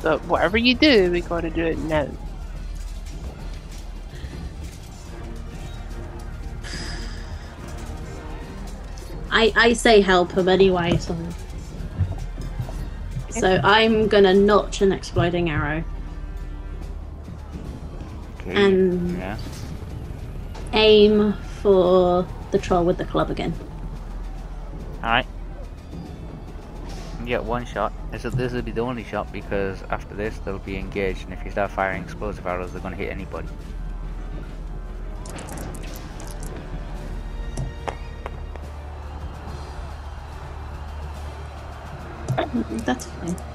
But 0.02 0.24
whatever 0.26 0.58
you 0.58 0.76
do, 0.76 1.12
we 1.12 1.22
gotta 1.22 1.50
do 1.50 1.66
it 1.66 1.78
now. 1.78 2.08
I, 9.32 9.52
I 9.56 9.74
say 9.74 10.00
help 10.02 10.32
him 10.32 10.48
anyway, 10.48 10.98
so. 10.98 11.16
So 13.30 13.60
I'm 13.64 14.08
gonna 14.08 14.34
notch 14.34 14.82
an 14.82 14.93
exploding 14.93 15.50
arrow 15.50 15.84
Okay. 18.39 18.56
and 18.56 19.18
Yeah. 19.18 19.38
Aim 20.76 21.34
for 21.61 22.28
the 22.51 22.59
troll 22.59 22.84
with 22.84 22.97
the 22.97 23.05
club 23.05 23.32
again. 23.32 23.53
Alright. 25.03 25.26
You 27.19 27.26
get 27.26 27.43
one 27.43 27.65
shot. 27.65 27.93
This 28.11 28.23
will, 28.23 28.32
this 28.32 28.53
will 28.53 28.61
be 28.61 28.71
the 28.71 28.82
only 28.82 29.03
shot 29.03 29.32
because 29.32 29.82
after 29.89 30.13
this 30.13 30.38
they'll 30.39 30.59
be 30.59 30.78
engaged 30.78 31.23
and 31.23 31.34
if 31.34 31.43
you 31.43 31.51
start 31.51 31.71
firing 31.71 32.03
explosive 32.03 32.45
arrows 32.45 32.71
they're 32.71 32.82
going 32.82 32.95
to 32.95 32.97
hit 32.97 33.09
anybody. 33.09 33.47
That's 42.86 43.05
fine. 43.05 43.55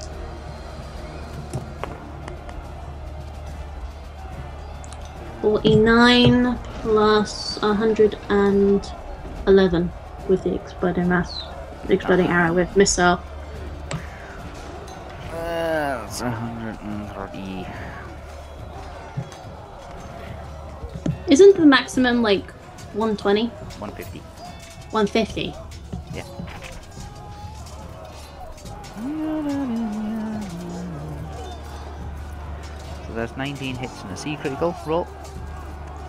Forty-nine 5.41 6.59
plus 6.82 7.59
hundred 7.59 8.18
and 8.28 8.86
eleven 9.47 9.91
with 10.28 10.45
the 10.45 10.55
exploding 10.55 11.09
mass, 11.09 11.43
the 11.86 11.95
exploding 11.95 12.26
arrow 12.26 12.53
with 12.53 12.76
missile. 12.76 13.20
Uh, 15.32 16.03
that's 16.03 16.20
130. 16.20 17.66
Isn't 21.28 21.57
the 21.57 21.66
maximum 21.66 22.22
like 22.22 22.51
one 22.93 23.16
twenty? 23.16 23.47
150. 23.78 24.18
One 24.91 25.07
fifty? 25.07 25.55
Yeah. 26.12 26.24
So 33.11 33.16
that's 33.16 33.36
19 33.36 33.74
hits 33.74 34.02
and 34.02 34.12
a 34.12 34.16
C 34.16 34.36
critical 34.36 34.72
roll. 34.86 35.08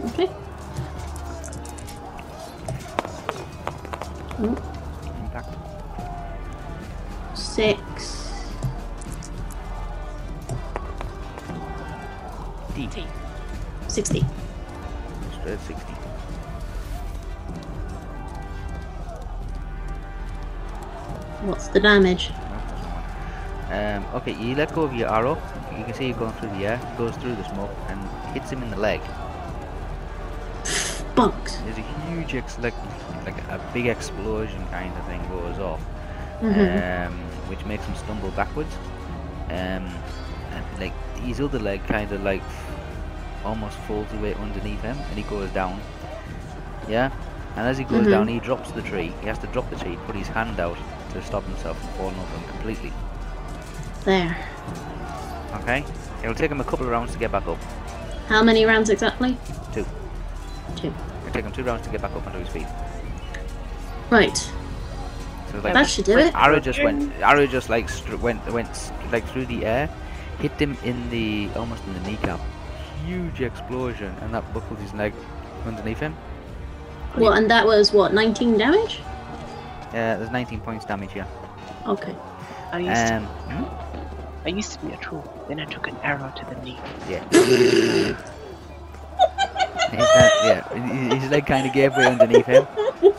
Okay. 0.06 0.30
Impact. 4.38 5.50
Six. 7.34 8.54
D. 12.76 12.86
T. 12.86 13.08
Sixty. 13.88 14.24
Straight 15.40 15.60
60. 15.60 15.94
What's 21.42 21.68
the 21.70 21.80
damage? 21.80 22.30
No, 22.30 22.36
that's 22.36 22.84
not 22.84 23.04
one. 23.72 23.96
Um, 23.98 24.06
okay, 24.18 24.34
you 24.34 24.54
let 24.54 24.72
go 24.76 24.84
of 24.84 24.94
your 24.94 25.10
arrow. 25.12 25.42
You 25.78 25.84
can 25.86 25.94
see 25.94 26.10
it 26.10 26.20
going 26.20 26.34
through 26.34 26.50
the 26.50 26.66
air, 26.66 26.80
goes 26.98 27.16
through 27.18 27.36
the 27.36 27.44
smoke, 27.50 27.72
and 27.90 28.00
hits 28.34 28.50
him 28.52 28.62
in 28.64 28.70
the 28.70 28.78
leg. 28.78 29.02
Bunks. 31.16 31.58
There's 31.58 31.78
a 31.78 31.82
huge, 32.10 32.36
ex- 32.36 32.58
like, 32.60 32.74
like 33.26 33.38
a 33.50 33.60
big 33.74 33.88
explosion 33.88 34.66
kind 34.68 34.96
of 34.98 35.06
thing 35.06 35.22
goes 35.30 35.60
off, 35.60 35.82
Mhm. 36.42 37.08
um, 37.08 37.14
which 37.50 37.64
makes 37.66 37.84
him 37.86 37.96
stumble 37.96 38.32
backwards. 38.32 38.74
Um, 39.50 39.88
and 40.54 40.64
like 40.80 40.94
his 41.20 41.42
other 41.42 41.60
leg 41.60 41.86
kind 41.88 42.12
of 42.12 42.24
like 42.24 42.42
almost 43.44 43.78
falls 43.80 44.12
away 44.14 44.34
underneath 44.36 44.82
him, 44.82 44.98
and 44.98 45.18
he 45.18 45.24
goes 45.24 45.50
down. 45.52 45.80
Yeah, 46.88 47.10
and 47.56 47.68
as 47.68 47.78
he 47.78 47.84
goes 47.84 48.06
Mhm. 48.08 48.12
down, 48.12 48.28
he 48.28 48.40
drops 48.40 48.72
the 48.72 48.82
tree. 48.82 49.14
He 49.22 49.28
has 49.28 49.38
to 49.40 49.48
drop 49.48 49.70
the 49.70 49.76
tree, 49.76 49.98
put 50.08 50.16
his 50.16 50.28
hand 50.30 50.60
out 50.60 50.78
to 51.14 51.22
stop 51.22 51.44
himself 51.44 51.78
from 51.80 51.90
falling 51.90 52.16
over 52.20 52.38
him 52.38 52.48
completely. 52.50 52.94
There. 54.06 54.36
Okay, 55.62 55.84
it'll 56.24 56.36
take 56.36 56.52
him 56.52 56.62
a 56.62 56.64
couple 56.64 56.86
of 56.86 56.92
rounds 56.92 57.12
to 57.14 57.20
get 57.20 57.32
back 57.32 57.46
up. 57.48 57.58
How 58.28 58.44
many 58.44 58.66
rounds 58.66 58.90
exactly? 58.90 59.38
Two. 59.74 59.86
Two. 60.76 60.94
It'll 61.22 61.34
take 61.34 61.46
him 61.46 61.52
two 61.52 61.64
rounds 61.64 61.84
to 61.86 61.90
get 61.92 62.02
back 62.02 62.12
up 62.16 62.26
onto 62.26 62.40
his 62.40 62.48
feet. 62.50 62.68
Right. 64.10 64.36
So 64.38 65.60
like 65.64 65.74
That 65.74 65.90
should 65.90 66.06
do 66.06 66.18
it. 66.18 66.34
Arrow 66.34 66.60
just 66.60 66.82
went. 66.82 67.14
Arrow 67.22 67.46
just 67.46 67.70
like 67.70 67.90
str- 67.90 68.16
went 68.16 68.46
went 68.52 68.70
s- 68.70 68.92
like 69.12 69.26
through 69.28 69.46
the 69.48 69.66
air, 69.66 69.90
hit 70.40 70.52
him 70.54 70.78
in 70.86 71.10
the 71.10 71.50
almost 71.58 71.84
in 71.86 71.94
the 71.94 72.00
kneecap. 72.10 72.40
Huge 73.06 73.42
explosion, 73.42 74.16
and 74.22 74.34
that 74.34 74.54
buckled 74.54 74.80
his 74.80 74.94
leg 74.94 75.14
underneath 75.66 76.00
him. 76.00 76.16
What? 77.16 77.38
And 77.38 77.52
that 77.52 77.66
was 77.66 77.92
what? 77.92 78.14
Nineteen 78.14 78.58
damage? 78.58 79.02
Uh, 79.90 80.16
there's 80.16 80.32
19 80.32 80.62
points 80.62 80.86
damage 80.86 81.12
here. 81.12 81.28
Okay. 81.86 82.16
I 82.72 82.80
used 82.80 83.08
to, 83.08 83.16
Um, 83.18 83.26
hmm? 83.26 84.46
I 84.46 84.50
used 84.50 84.72
to 84.72 84.86
be 84.86 84.94
a 84.94 84.98
troll. 84.98 85.22
Then 85.52 85.60
I 85.60 85.66
took 85.66 85.86
an 85.88 85.98
arrow 86.02 86.32
to 86.34 86.46
the 86.46 86.56
knee. 86.64 86.80
yeah. 87.10 87.26
His 89.92 90.10
hand- 90.10 90.32
yeah, 90.46 90.64
his- 91.10 91.24
his 91.24 91.32
leg 91.32 91.46
kind 91.46 91.68
of 91.68 91.74
gave 91.74 91.94
way 91.98 92.06
underneath 92.06 92.46
him. 92.46 92.66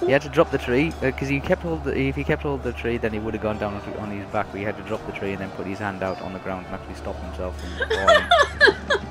He 0.01 0.11
had 0.13 0.23
to 0.23 0.31
drop 0.31 0.51
the 0.51 0.57
tree 0.57 0.95
because 1.03 1.29
he 1.29 1.41
kept 1.41 1.61
hold. 1.61 1.85
The, 1.85 1.95
if 1.95 2.17
he 2.17 2.25
kept 2.25 2.41
hold 2.45 2.61
of 2.61 2.65
the 2.65 2.73
tree, 2.73 2.97
then 2.97 3.13
he 3.13 3.19
would 3.19 3.35
have 3.35 3.43
gone 3.43 3.59
down 3.59 3.75
on- 3.75 3.97
on 3.99 4.11
his 4.11 4.25
back. 4.33 4.47
But 4.51 4.57
he 4.61 4.65
had 4.65 4.79
to 4.79 4.83
drop 4.85 5.05
the 5.05 5.13
tree 5.13 5.33
and 5.33 5.41
then 5.43 5.51
put 5.51 5.67
his 5.67 5.79
hand 5.81 6.03
out 6.03 6.23
on 6.23 6.33
the 6.33 6.39
ground 6.39 6.65
and 6.65 6.75
actually 6.75 6.95
stop 6.95 7.21
himself 7.23 7.55
from 7.61 7.69
falling, 7.91 8.25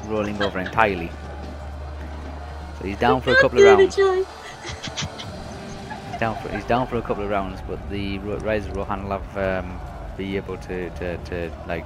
rolling 0.12 0.42
over 0.42 0.58
entirely. 0.60 1.12
So 2.80 2.86
he's 2.88 2.98
down 2.98 3.22
for 3.22 3.30
a 3.34 3.40
couple 3.40 3.60
of 3.60 3.66
rounds. 3.66 3.96
He's 3.96 4.04
down 6.20 6.36
for 6.42 6.50
he's 6.50 6.66
down 6.66 6.88
for 6.88 6.98
a 6.98 7.04
couple 7.04 7.24
of 7.24 7.30
rounds, 7.30 7.62
but 7.68 7.78
the 7.92 8.18
Ro- 8.18 8.40
Riders 8.40 8.66
of 8.66 8.76
Rohan 8.76 9.04
will 9.04 9.20
have 9.20 9.38
um, 9.38 9.80
be 10.18 10.38
able 10.38 10.58
to, 10.58 10.90
to, 10.92 11.18
to 11.18 11.52
like 11.68 11.86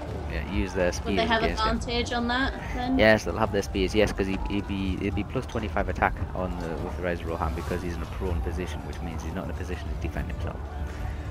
use 0.51 0.73
their 0.73 0.91
speed. 0.91 1.05
Would 1.11 1.19
they 1.19 1.25
have 1.25 1.43
against 1.43 1.63
him. 1.63 1.77
advantage 1.77 2.13
on 2.13 2.27
that 2.27 2.53
then? 2.73 2.99
Yes, 2.99 3.23
they'll 3.23 3.37
have 3.37 3.51
their 3.51 3.61
spears. 3.61 3.93
Yes, 3.95 4.11
because 4.11 4.27
he, 4.27 4.37
he'd 4.49 4.67
be 4.67 4.95
it'd 4.95 5.15
be 5.15 5.23
plus 5.23 5.45
25 5.45 5.89
attack 5.89 6.15
on 6.35 6.57
the 6.59 6.67
with 6.83 6.95
the 6.97 7.03
Riders 7.03 7.21
of 7.21 7.27
Rohan 7.27 7.53
because 7.55 7.81
he's 7.81 7.95
in 7.95 8.01
a 8.01 8.05
prone 8.07 8.41
position, 8.41 8.79
which 8.87 8.99
means 9.01 9.23
he's 9.23 9.33
not 9.33 9.45
in 9.45 9.51
a 9.51 9.53
position 9.53 9.87
to 9.87 9.95
defend 10.07 10.31
himself. 10.31 10.57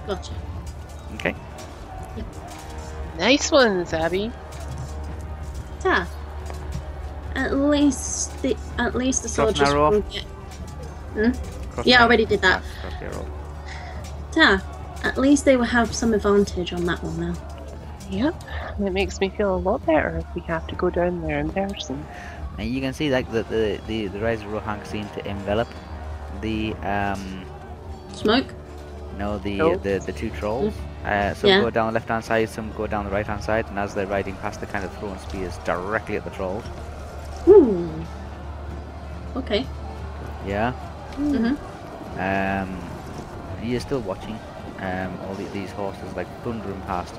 Gotcha. 0.07 0.33
Okay. 1.17 1.35
Nice 3.19 3.51
ones, 3.51 3.93
Abby. 3.93 4.31
Ta. 5.81 6.09
At 7.35 7.55
least 7.55 8.41
the 8.43 8.57
at 8.79 8.95
least 8.95 9.23
the 9.23 9.29
Cross 9.29 9.57
soldiers 9.57 9.69
narrow 9.69 9.91
will 9.91 9.99
off. 9.99 10.13
get. 10.13 10.25
Cross 11.73 11.87
Yeah, 11.87 12.01
I 12.01 12.05
already 12.05 12.25
did 12.25 12.41
that. 12.43 12.63
Ah, 14.37 14.63
cross 15.05 15.15
the 15.17 15.17
arrow. 15.17 15.17
Ta. 15.17 15.19
At 15.19 15.19
least 15.19 15.45
they 15.45 15.57
will 15.57 15.65
have 15.65 15.95
some 15.95 16.15
advantage 16.15 16.73
on 16.73 16.85
that 16.87 17.03
one 17.03 17.21
now. 17.21 17.35
Yep. 18.11 18.35
It 18.81 18.93
makes 18.93 19.21
me 19.21 19.31
feel 19.31 19.55
a 19.55 19.57
lot 19.57 19.85
better 19.87 20.19
if 20.19 20.35
we 20.35 20.41
have 20.43 20.67
to 20.69 20.75
go 20.75 20.91
down 20.91 21.21
there 21.23 21.39
in 21.39 21.51
person. 21.51 22.05
And 22.59 22.69
you 22.69 22.81
can 22.81 22.93
see 22.93 23.11
like 23.11 23.31
the 23.33 23.43
the 23.45 23.81
the, 23.87 24.07
the 24.09 24.21
Riders 24.21 24.43
of 24.45 24.53
Rohan 24.53 24.85
seem 24.85 25.09
to 25.11 25.27
envelop 25.27 25.69
the 26.41 26.75
um 26.83 27.45
Smoke. 28.13 28.47
no 29.19 29.39
the 29.39 29.61
Oh. 29.61 29.77
the 29.77 29.99
the 30.05 30.13
two 30.13 30.31
trolls. 30.31 30.75
Uh, 31.05 31.35
some 31.35 31.51
Yeah. 31.51 31.61
go 31.61 31.71
down 31.71 31.87
the 31.89 31.93
left 31.93 32.09
hand 32.09 32.25
side, 32.25 32.49
some 32.49 32.73
go 32.73 32.87
down 32.87 33.05
the 33.05 33.11
right 33.11 33.27
hand 33.27 33.43
side, 33.43 33.67
and 33.69 33.79
as 33.79 33.95
they're 33.95 34.07
riding 34.07 34.37
past, 34.37 34.61
they're 34.61 34.71
kind 34.71 34.85
of 34.85 34.97
throwing 34.99 35.19
spears 35.19 35.59
directly 35.65 36.17
at 36.17 36.25
the 36.25 36.31
trolls. 36.31 36.65
Ooh. 37.47 37.91
Okay. 39.37 39.67
Yeah. 40.47 40.73
Mhm. 41.17 41.57
Um, 42.19 42.79
he 43.61 43.75
is 43.75 43.83
still 43.83 44.01
watching 44.01 44.39
um, 44.85 45.19
all 45.27 45.35
the, 45.35 45.45
these 45.47 45.71
horses 45.73 46.15
like 46.15 46.29
thundering 46.43 46.81
past. 46.83 47.15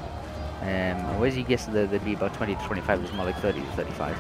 Um, 0.62 1.32
he 1.32 1.44
gets 1.44 1.66
to 1.66 1.72
the, 1.72 1.88
they'd 1.88 2.04
be 2.04 2.14
about 2.14 2.34
20 2.34 2.56
to 2.56 2.62
25, 2.64 3.04
it's 3.04 3.14
more 3.14 3.26
like 3.26 3.38
30 3.38 3.60
to 3.60 3.68
35. 3.68 4.18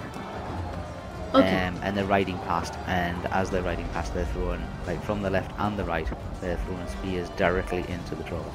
Okay. 1.33 1.65
Um, 1.65 1.79
and 1.83 1.97
they're 1.97 2.05
riding 2.05 2.37
past, 2.39 2.73
and 2.87 3.25
as 3.27 3.49
they're 3.49 3.63
riding 3.63 3.87
past, 3.89 4.13
they're 4.13 4.25
throwing, 4.27 4.63
like 4.87 5.01
from 5.03 5.21
the 5.21 5.29
left 5.29 5.51
and 5.59 5.77
the 5.77 5.83
right, 5.83 6.07
they're 6.41 6.57
throwing 6.57 6.87
spears 6.87 7.29
directly 7.31 7.83
into 7.89 8.15
the 8.15 8.23
trolls. 8.23 8.45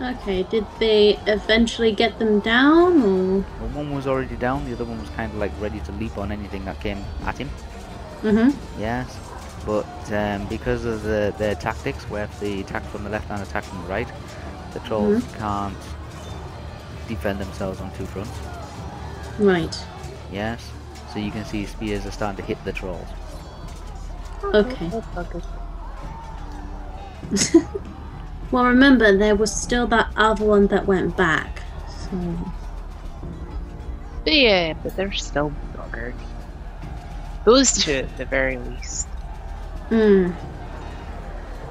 Okay, 0.00 0.42
did 0.42 0.66
they 0.78 1.18
eventually 1.26 1.90
get 1.90 2.18
them 2.18 2.40
down 2.40 3.00
or 3.02 3.44
Well, 3.60 3.68
one 3.72 3.94
was 3.94 4.06
already 4.06 4.36
down, 4.36 4.66
the 4.66 4.74
other 4.74 4.84
one 4.84 5.00
was 5.00 5.08
kind 5.10 5.32
of 5.32 5.38
like 5.38 5.52
ready 5.58 5.80
to 5.80 5.92
leap 5.92 6.18
on 6.18 6.30
anything 6.30 6.66
that 6.66 6.78
came 6.80 7.02
at 7.24 7.38
him. 7.38 7.48
Mm-hmm. 8.20 8.80
Yes, 8.80 9.25
but 9.66 9.86
um, 10.12 10.46
because 10.48 10.84
of 10.84 11.02
the, 11.02 11.34
their 11.38 11.56
tactics, 11.56 12.04
where 12.04 12.28
the 12.40 12.60
attack 12.60 12.84
from 12.84 13.04
the 13.04 13.10
left 13.10 13.30
and 13.30 13.42
attack 13.42 13.64
from 13.64 13.82
the 13.82 13.88
right, 13.88 14.08
the 14.72 14.78
trolls 14.80 15.24
can't 15.36 15.76
defend 17.08 17.40
themselves 17.40 17.80
on 17.80 17.92
two 17.94 18.06
fronts. 18.06 18.38
Right. 19.38 19.76
Yes, 20.32 20.70
so 21.12 21.18
you 21.18 21.30
can 21.30 21.44
see 21.44 21.66
spears 21.66 22.06
are 22.06 22.10
starting 22.10 22.36
to 22.36 22.42
hit 22.42 22.64
the 22.64 22.72
trolls. 22.72 23.08
Okay. 24.54 24.90
Well 28.52 28.66
remember 28.66 29.16
there 29.16 29.34
was 29.34 29.54
still 29.54 29.86
that 29.88 30.12
other 30.16 30.44
one 30.44 30.68
that 30.68 30.86
went 30.86 31.16
back. 31.16 31.62
So 31.88 32.38
But 34.24 34.34
yeah, 34.34 34.74
but 34.82 34.96
they're 34.96 35.12
still 35.12 35.52
buggered. 35.74 36.14
Those 37.44 37.72
two 37.72 37.92
at 37.92 38.16
the 38.16 38.24
very 38.24 38.58
least. 38.58 39.08
Hmm. 39.88 40.30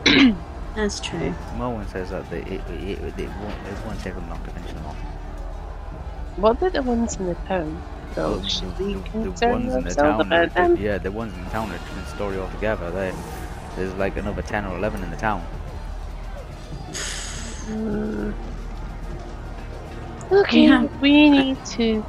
That's 0.76 1.00
true. 1.00 1.34
Moen 1.58 1.88
says 1.88 2.10
that 2.10 2.30
they, 2.30 2.40
it, 2.42 2.62
it, 2.70 3.00
it, 3.00 3.20
it, 3.20 3.30
won't, 3.42 3.56
it 3.68 3.86
won't 3.86 4.00
take 4.02 4.16
them 4.16 4.30
long 4.30 4.44
to 4.44 4.52
finish 4.52 4.72
them 4.74 4.86
off. 4.86 4.98
What 6.36 6.62
are 6.62 6.70
the 6.70 6.82
ones 6.84 7.16
in 7.18 7.28
the 7.28 7.36
town? 7.48 7.82
So 8.14 8.32
Well, 8.32 8.44
should 8.44 8.78
we 8.78 8.94
the, 8.96 9.32
the 9.40 9.48
ones 9.48 9.74
in 9.76 9.84
the 9.84 9.94
town, 9.96 10.22
about 10.22 10.48
are- 10.58 10.68
them? 10.68 10.76
yeah, 10.78 10.98
the 10.98 11.12
ones 11.12 11.34
in 11.34 11.44
the 11.44 11.50
town 11.50 11.72
are 11.72 11.76
a 11.76 11.80
different 11.80 12.08
story 12.10 12.38
altogether. 12.38 12.92
They, 12.92 13.14
there's 13.76 13.94
like 13.96 14.18
another 14.18 14.42
10 14.42 14.66
or 14.66 14.78
11 14.78 15.04
in 15.04 15.12
the 15.12 15.18
town. 15.18 15.42
Hmm. 17.68 18.32
Okay, 20.32 20.64
Yeah. 20.64 20.88
we 21.02 21.30
need 21.30 21.64
to 21.66 22.04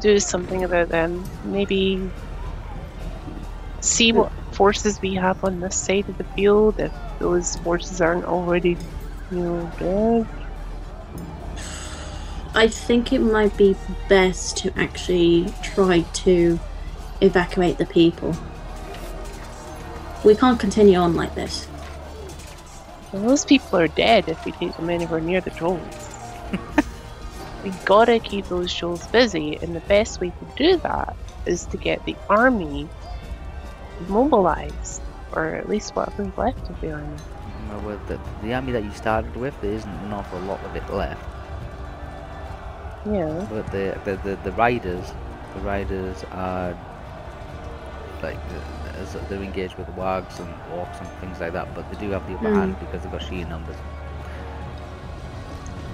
do 0.00 0.18
something 0.20 0.64
about 0.64 0.90
them. 0.90 1.24
Maybe 1.42 2.10
see 3.80 4.12
what 4.12 4.32
forces 4.52 5.00
we 5.00 5.14
have 5.14 5.42
on 5.44 5.60
this 5.60 5.76
side 5.76 6.08
of 6.08 6.18
the 6.18 6.24
field. 6.24 6.78
If 6.78 6.92
those 7.18 7.56
forces 7.56 8.00
aren't 8.00 8.24
already, 8.24 8.76
you 9.30 9.38
know, 9.38 9.72
dead. 9.78 10.26
I 12.54 12.66
think 12.66 13.12
it 13.12 13.20
might 13.20 13.56
be 13.56 13.76
best 14.08 14.56
to 14.58 14.72
actually 14.78 15.52
try 15.62 16.00
to 16.00 16.58
evacuate 17.20 17.78
the 17.78 17.86
people. 17.86 18.34
We 20.24 20.34
can't 20.34 20.58
continue 20.58 20.98
on 20.98 21.14
like 21.14 21.34
this. 21.34 21.68
Well, 23.12 23.22
those 23.22 23.44
people 23.44 23.78
are 23.78 23.88
dead 23.88 24.28
if 24.28 24.44
we 24.44 24.52
take 24.52 24.76
them 24.76 24.90
anywhere 24.90 25.20
near 25.20 25.40
the 25.40 25.50
trolls. 25.50 26.14
we 27.64 27.70
gotta 27.84 28.18
keep 28.18 28.46
those 28.46 28.74
trolls 28.74 29.06
busy, 29.06 29.56
and 29.62 29.74
the 29.76 29.80
best 29.80 30.20
way 30.20 30.30
to 30.30 30.46
do 30.56 30.76
that 30.78 31.16
is 31.46 31.64
to 31.66 31.76
get 31.76 32.04
the 32.04 32.16
army 32.28 32.88
mobilized, 34.06 35.02
or 35.32 35.54
at 35.54 35.68
least 35.68 35.94
what 35.96 36.08
whatever's 36.16 36.36
left 36.38 36.68
of 36.70 36.80
the 36.80 36.92
army. 36.92 37.16
Well, 37.68 37.80
with 37.80 38.06
the, 38.08 38.18
the 38.42 38.54
army 38.54 38.72
that 38.72 38.84
you 38.84 38.90
started 38.92 39.34
with, 39.36 39.58
there 39.60 39.72
isn't 39.72 39.90
an 39.90 40.12
awful 40.12 40.38
lot 40.40 40.62
of 40.64 40.74
it 40.76 40.88
left. 40.90 41.22
Yeah. 43.04 43.46
But 43.50 43.70
the 43.70 43.98
the, 44.04 44.16
the, 44.16 44.36
the 44.44 44.52
riders, 44.52 45.12
the 45.54 45.60
riders 45.60 46.24
are 46.32 46.76
like 48.22 48.38
as 49.00 49.16
they're 49.28 49.42
engaged 49.42 49.76
with 49.76 49.86
wargs 49.88 50.38
and 50.40 50.48
orcs 50.72 50.98
and 51.00 51.08
things 51.20 51.40
like 51.40 51.52
that. 51.52 51.74
But 51.74 51.90
they 51.92 51.98
do 51.98 52.10
have 52.10 52.26
the 52.26 52.34
upper 52.34 52.48
Mm. 52.48 52.54
hand 52.54 52.76
because 52.80 53.02
they've 53.02 53.12
got 53.12 53.22
sheer 53.22 53.46
numbers. 53.46 53.76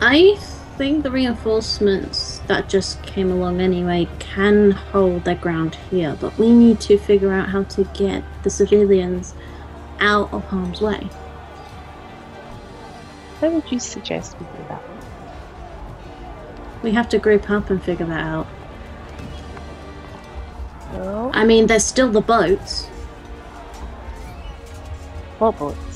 I 0.01 0.37
think 0.77 1.05
the 1.05 1.11
reinforcements 1.11 2.41
that 2.49 2.68
just 2.68 3.03
came 3.05 3.31
along 3.31 3.61
anyway 3.61 4.09
can 4.18 4.72
hold 4.72 5.25
their 5.25 5.37
ground 5.37 5.77
here, 5.91 6.16
but 6.20 6.37
we 6.37 6.51
need 6.53 6.81
to 6.81 6.99
figure 6.99 7.33
out 7.33 7.51
how 7.51 7.62
to 7.62 7.85
get 7.95 8.25
the 8.43 8.51
civilians 8.51 9.35
out 10.01 10.33
of 10.33 10.45
harm's 10.45 10.81
way. 10.81 11.09
How 13.41 13.51
would 13.51 13.70
you 13.70 13.79
suggest 13.79 14.37
we 14.41 14.47
do 14.47 14.64
that? 14.68 14.83
We 16.83 16.91
have 16.93 17.09
to 17.11 17.18
group 17.18 17.49
up 17.51 17.70
and 17.70 17.83
figure 17.83 18.07
that 18.07 18.20
out. 18.20 18.47
Well, 20.93 21.31
I 21.35 21.45
mean, 21.45 21.66
there's 21.66 21.85
still 21.85 22.11
the 22.11 22.20
boats. 22.20 22.87
what 25.39 25.59
boats? 25.59 25.93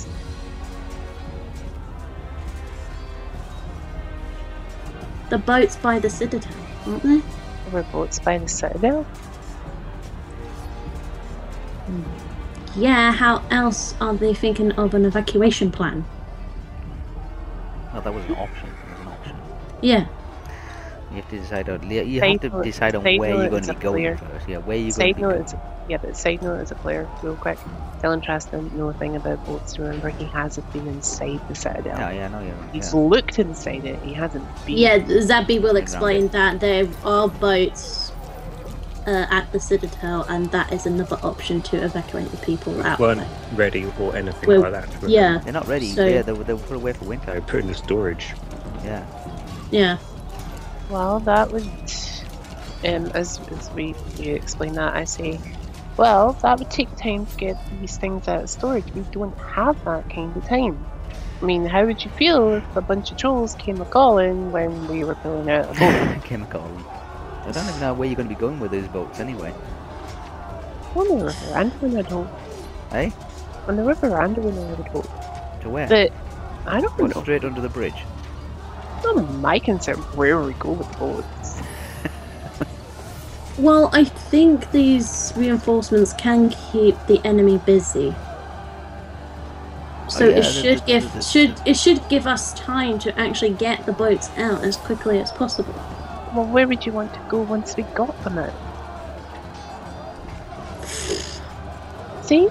The 5.30 5.38
boats 5.38 5.76
by 5.76 5.98
the 5.98 6.08
citadel, 6.08 6.52
aren't 6.86 7.02
they? 7.02 7.18
There 7.18 7.72
were 7.72 7.82
boats 7.84 8.18
by 8.18 8.38
the 8.38 8.48
citadel. 8.48 9.06
Yeah, 12.74 13.12
how 13.12 13.42
else 13.50 13.94
are 14.00 14.14
they 14.14 14.34
thinking 14.34 14.72
of 14.72 14.94
an 14.94 15.04
evacuation 15.04 15.70
plan? 15.70 16.04
Well, 17.92 18.02
that 18.02 18.14
was 18.14 18.24
an 18.24 18.36
option. 18.36 18.70
Was 18.90 19.00
an 19.00 19.08
option. 19.08 19.36
Yeah, 19.82 20.06
You 21.10 21.16
have 21.16 21.30
to 21.30 21.38
decide 21.38 21.68
on. 21.70 21.90
You 21.90 22.02
you 22.02 22.20
have 22.20 22.40
to 22.40 22.62
decide 22.62 22.94
on 22.94 23.02
side 23.02 23.18
where 23.18 23.34
you're 23.34 23.48
going 23.48 23.62
to 23.62 23.74
be 23.74 23.80
going 23.80 23.94
clear- 23.94 24.16
first. 24.18 24.48
Yeah, 24.48 24.58
where 24.58 24.76
you're 24.76 24.92
going 24.92 24.92
to 24.92 24.92
Side 24.92 25.16
be 25.16 25.22
note 25.22 25.30
going. 25.32 25.44
is, 25.44 25.54
yeah, 25.88 25.96
but 25.96 26.16
side 26.16 26.42
note 26.42 26.60
as 26.60 26.70
a 26.70 26.74
player, 26.74 27.08
real 27.22 27.34
quick. 27.36 27.58
Dylan 28.02 28.22
Trask 28.22 28.50
didn't 28.50 28.74
know 28.76 28.88
a 28.88 28.92
thing 28.92 29.16
about 29.16 29.44
boats. 29.46 29.78
Remember, 29.78 30.10
he 30.10 30.24
hasn't 30.26 30.70
been 30.72 30.86
inside 30.86 31.40
the 31.48 31.54
citadel. 31.54 31.98
Yeah, 31.98 32.10
yeah, 32.12 32.28
no, 32.28 32.40
yeah. 32.40 32.52
He's 32.72 32.92
yeah. 32.92 33.00
looked 33.00 33.38
inside 33.38 33.84
it. 33.86 33.98
He 34.02 34.12
hasn't 34.12 34.44
been. 34.66 34.76
yeah. 34.76 34.98
Zabby 34.98 35.60
will 35.62 35.76
explain 35.76 36.28
that 36.28 36.60
there 36.60 36.86
are 37.04 37.26
boats 37.28 38.12
uh, 39.06 39.26
at 39.30 39.50
the 39.52 39.58
citadel, 39.58 40.24
and 40.28 40.50
that 40.52 40.70
is 40.74 40.84
another 40.84 41.18
option 41.22 41.62
to 41.62 41.82
evacuate 41.82 42.30
the 42.30 42.36
people 42.36 42.80
out. 42.82 42.98
weren't 43.00 43.20
there. 43.20 43.28
ready 43.54 43.86
or 43.98 44.14
anything 44.14 44.46
Well, 44.46 44.60
like 44.60 44.72
that. 44.72 45.02
were? 45.02 45.08
Yeah, 45.08 45.38
They're 45.42 45.54
not 45.54 45.66
ready. 45.66 45.86
So- 45.88 46.04
yeah, 46.06 46.20
they 46.20 46.32
were, 46.34 46.44
they 46.44 46.52
were 46.52 46.60
put 46.60 46.76
away 46.76 46.92
for 46.92 47.04
They 47.04 47.08
winter. 47.08 47.40
put 47.40 47.60
in 47.60 47.66
the 47.66 47.74
storage. 47.74 48.34
Yeah. 48.84 49.04
yeah. 49.70 49.96
Well, 50.90 51.20
that 51.20 51.50
would, 51.52 51.62
um, 52.84 53.06
as, 53.14 53.40
as 53.50 53.70
we, 53.72 53.94
we 54.18 54.28
explain 54.28 54.74
that, 54.74 54.94
I 54.94 55.04
say, 55.04 55.38
well, 55.96 56.32
that 56.42 56.58
would 56.58 56.70
take 56.70 56.94
time 56.96 57.26
to 57.26 57.36
get 57.36 57.56
these 57.80 57.96
things 57.96 58.28
out 58.28 58.44
of 58.44 58.50
storage. 58.50 58.84
We 58.94 59.02
don't 59.12 59.36
have 59.38 59.82
that 59.84 60.08
kind 60.08 60.34
of 60.36 60.44
time. 60.46 60.86
I 61.40 61.44
mean, 61.44 61.66
how 61.66 61.84
would 61.84 62.04
you 62.04 62.10
feel 62.12 62.54
if 62.54 62.76
a 62.76 62.80
bunch 62.80 63.10
of 63.10 63.16
trolls 63.16 63.54
came 63.56 63.80
a 63.80 63.84
calling 63.84 64.50
when 64.50 64.88
we 64.88 65.04
were 65.04 65.14
pulling 65.16 65.50
out 65.50 65.64
a 65.64 65.78
boat? 65.78 66.22
Chemical. 66.24 66.62
I 67.44 67.52
don't 67.52 67.68
even 67.68 67.80
know 67.80 67.94
where 67.94 68.08
you're 68.08 68.16
going 68.16 68.28
to 68.28 68.34
be 68.34 68.40
going 68.40 68.58
with 68.58 68.70
these 68.70 68.88
boats 68.88 69.20
anyway. 69.20 69.54
on 70.94 71.08
the 71.08 71.24
river, 71.24 71.44
and 71.54 71.72
Anduin 71.72 71.96
had 71.96 72.06
hope. 72.06 72.28
Eh? 72.92 73.10
On 73.66 73.76
the 73.76 73.84
river, 73.84 74.08
Anduin 74.10 74.76
had 74.76 74.88
hope. 74.88 75.60
To 75.62 75.70
where? 75.70 75.88
But 75.88 76.12
I 76.66 76.80
don't 76.80 76.98
know. 76.98 77.22
straight 77.22 77.44
under 77.44 77.60
the 77.60 77.68
bridge. 77.68 78.04
It's 78.98 79.06
not 79.06 79.30
my 79.34 79.60
concern 79.60 79.98
where 80.16 80.40
we 80.40 80.54
go 80.54 80.72
with 80.72 80.98
boats. 80.98 81.62
Well, 83.58 83.90
I 83.92 84.04
think 84.04 84.70
these 84.70 85.32
reinforcements 85.36 86.12
can 86.12 86.50
keep 86.50 86.94
the 87.06 87.20
enemy 87.24 87.58
busy. 87.58 88.14
So 90.08 90.26
Oh, 90.26 90.28
yeah, 90.28 90.36
it 90.36 90.42
should 90.44 90.86
give 90.86 91.12
the- 91.12 91.22
should 91.22 91.60
it 91.64 91.76
should 91.76 92.08
give 92.08 92.26
us 92.26 92.52
time 92.54 93.00
to 93.00 93.18
actually 93.18 93.50
get 93.54 93.84
the 93.84 93.92
boats 93.92 94.30
out 94.36 94.62
as 94.62 94.76
quickly 94.76 95.18
as 95.20 95.32
possible. 95.32 95.74
Well, 96.32 96.46
where 96.46 96.68
would 96.68 96.86
you 96.86 96.92
want 96.92 97.12
to 97.14 97.20
go 97.28 97.40
once 97.42 97.76
we 97.76 97.82
got 97.94 98.22
them 98.22 98.38
out? 98.38 98.54
See? 102.22 102.48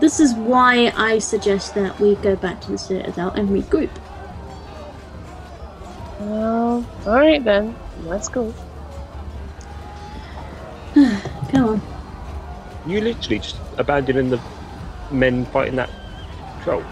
This 0.00 0.20
is 0.20 0.32
why 0.34 0.90
I 0.96 1.18
suggest 1.18 1.74
that 1.74 2.00
we 2.00 2.14
go 2.16 2.34
back 2.34 2.62
to 2.62 2.70
the 2.72 2.78
citadel 2.78 3.30
and 3.32 3.50
regroup. 3.50 3.90
Well, 6.20 6.86
alright 7.06 7.42
then. 7.42 7.74
Let's 8.04 8.28
go. 8.28 8.54
Come 10.94 11.64
on. 11.68 11.82
You 12.86 13.00
literally 13.00 13.38
just 13.38 13.56
abandoning 13.78 14.30
the 14.30 14.40
men 15.10 15.44
fighting 15.46 15.76
that 15.76 15.90
troll. 16.62 16.84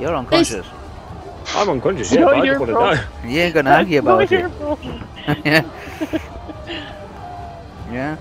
You're 0.00 0.14
unconscious. 0.14 0.66
I'm 1.54 1.68
unconscious, 1.68 2.12
yeah, 2.12 2.24
but 2.24 2.36
I 2.36 2.44
your 2.44 2.54
just 2.54 2.60
want 2.60 2.70
to 2.70 2.74
fault. 2.74 2.96
know. 3.24 3.28
You 3.30 3.40
ain't 3.40 3.54
going 3.54 3.66
to 3.66 3.76
argue 3.76 3.98
about 3.98 4.32
it. 4.32 4.32
yeah. 5.44 5.64
yeah. 7.92 8.16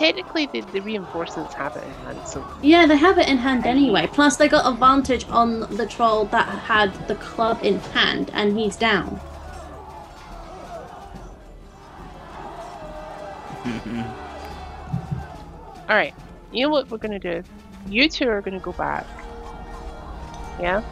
Technically, 0.00 0.46
the, 0.46 0.62
the 0.62 0.80
reinforcements 0.80 1.52
have 1.54 1.76
it 1.76 1.84
in 1.84 1.90
hand, 1.90 2.26
so 2.26 2.44
Yeah, 2.62 2.86
they 2.86 2.96
have 2.96 3.18
it 3.18 3.28
in 3.28 3.36
hand 3.36 3.66
anyway. 3.66 4.08
Plus, 4.10 4.36
they 4.36 4.48
got 4.48 4.66
advantage 4.66 5.28
on 5.28 5.60
the 5.76 5.86
troll 5.86 6.24
that 6.26 6.48
had 6.48 6.94
the 7.06 7.14
club 7.16 7.60
in 7.62 7.78
hand, 7.78 8.30
and 8.32 8.58
he's 8.58 8.76
down. 8.76 9.20
all 15.88 15.96
right. 15.96 16.14
You 16.50 16.64
know 16.64 16.70
what 16.70 16.90
we're 16.90 16.98
gonna 16.98 17.18
do? 17.18 17.44
You 17.86 18.08
two 18.08 18.28
are 18.28 18.40
gonna 18.40 18.58
go 18.58 18.72
back. 18.72 19.06
Yeah. 20.58 20.82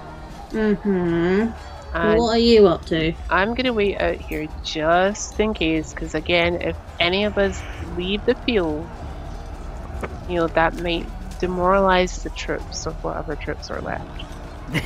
Mm-hmm. 0.51 1.51
And 1.95 2.19
what 2.19 2.37
are 2.37 2.39
you 2.39 2.69
up 2.69 2.85
to? 2.87 3.15
I'm 3.31 3.55
gonna 3.55 3.73
wait 3.73 3.99
out 4.01 4.17
here 4.17 4.47
just 4.63 5.41
in 5.41 5.55
case, 5.55 5.95
because 5.95 6.15
again, 6.15 6.61
if 6.61 6.77
any 7.01 7.25
of 7.25 7.39
us 7.39 7.61
leave 7.97 8.25
the 8.27 8.35
field, 8.35 8.89
you 10.29 10.37
know 10.37 10.49
that 10.49 10.75
might 10.77 11.07
demoralize 11.39 12.23
the 12.23 12.31
troops 12.31 12.87
or 12.87 12.93
whatever 13.03 13.37
troops 13.37 13.71
are 13.71 13.81
left. 13.81 14.25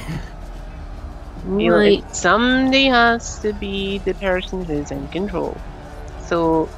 You 1.58 1.70
know, 1.70 1.76
Right. 1.76 1.98
it- 1.98 2.14
somebody 2.14 2.86
has 2.86 3.40
to 3.40 3.52
be 3.52 3.98
the 3.98 4.14
person 4.14 4.64
who's 4.64 4.90
in 4.92 5.08
control. 5.08 5.60
So 6.18 6.68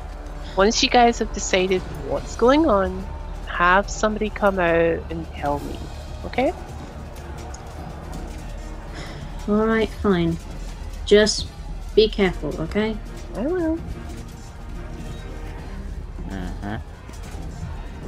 once 0.56 0.82
you 0.82 0.88
guys 0.88 1.18
have 1.18 1.32
decided 1.32 1.82
what's 2.00 2.34
going 2.36 2.66
on, 2.66 3.06
have 3.46 3.90
somebody 3.90 4.30
come 4.30 4.58
out 4.58 5.00
and 5.10 5.30
tell 5.32 5.60
me. 5.60 5.78
Okay? 6.24 6.52
Alright, 9.48 9.90
fine. 9.90 10.38
Just 11.04 11.48
be 11.94 12.08
careful, 12.08 12.58
okay? 12.62 12.96
I 13.34 13.46
will. 13.46 13.78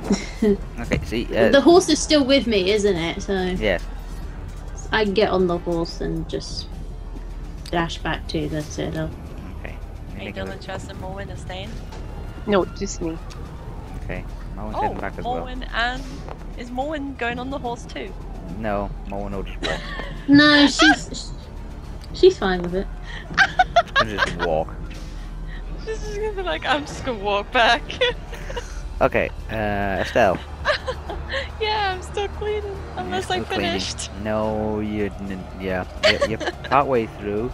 okay, 0.81 1.01
see, 1.05 1.37
uh, 1.37 1.51
the 1.51 1.61
horse 1.61 1.89
is 1.89 1.99
still 2.01 2.24
with 2.24 2.47
me, 2.47 2.70
isn't 2.70 2.97
it? 2.97 3.23
So 3.23 3.33
yes. 3.33 3.83
I 4.93 5.05
can 5.05 5.15
get 5.15 5.31
on 5.31 5.47
the 5.47 5.59
horse 5.59 6.01
and 6.01 6.28
just 6.28 6.69
dash 7.70 7.99
back 7.99 8.27
to 8.28 8.49
the 8.49 8.62
citadel. 8.62 9.11
Okay. 9.61 9.74
Are 9.74 10.12
you 10.12 10.19
Make 10.27 10.37
it 10.37 10.41
Dylan, 10.47 10.65
Chess, 10.65 10.89
and 10.89 11.01
Moen 11.01 11.31
are 11.31 11.37
staying? 11.37 11.70
No, 12.47 12.65
just 12.65 13.01
me. 13.03 13.11
a- 13.11 14.05
Okay. 14.05 14.24
Moen's 14.55 14.77
Oh, 14.77 14.83
heading 14.83 14.99
back 14.99 15.19
as 15.19 15.24
well. 15.24 15.45
Moen 15.45 15.65
and 15.74 16.03
is 16.57 16.70
Moen 16.70 17.15
going 17.16 17.39
on 17.39 17.51
the 17.51 17.59
horse 17.59 17.85
too? 17.85 18.12
No, 18.59 18.89
Moen 19.09 19.33
will 19.35 19.43
just 19.43 19.61
walk. 19.62 19.81
No, 20.28 20.66
she's 20.66 21.33
she's 22.15 22.37
fine 22.39 22.62
with 22.62 22.74
it. 22.74 22.87
She'll 24.03 24.16
just 24.16 24.37
walk. 24.39 24.69
She's 25.85 26.01
just 26.01 26.16
gonna 26.16 26.33
be 26.33 26.43
like, 26.43 26.65
I'm 26.66 26.85
just 26.85 27.05
gonna 27.05 27.23
walk 27.23 27.53
back. 27.53 27.83
Okay, 29.01 29.28
uh, 29.51 30.01
Estelle. 30.02 30.39
yeah, 31.60 31.93
I'm 31.94 32.02
still 32.02 32.28
cleaning 32.28 32.77
unless 32.97 33.24
I 33.31 33.35
Still 33.36 33.44
cleaning. 33.44 33.66
finished. 33.81 34.10
No, 34.23 34.81
you 34.81 35.10
didn't. 35.10 35.44
Yeah, 35.60 35.85
you're, 36.10 36.31
you're 36.31 36.51
partway 36.64 37.06
through. 37.18 37.52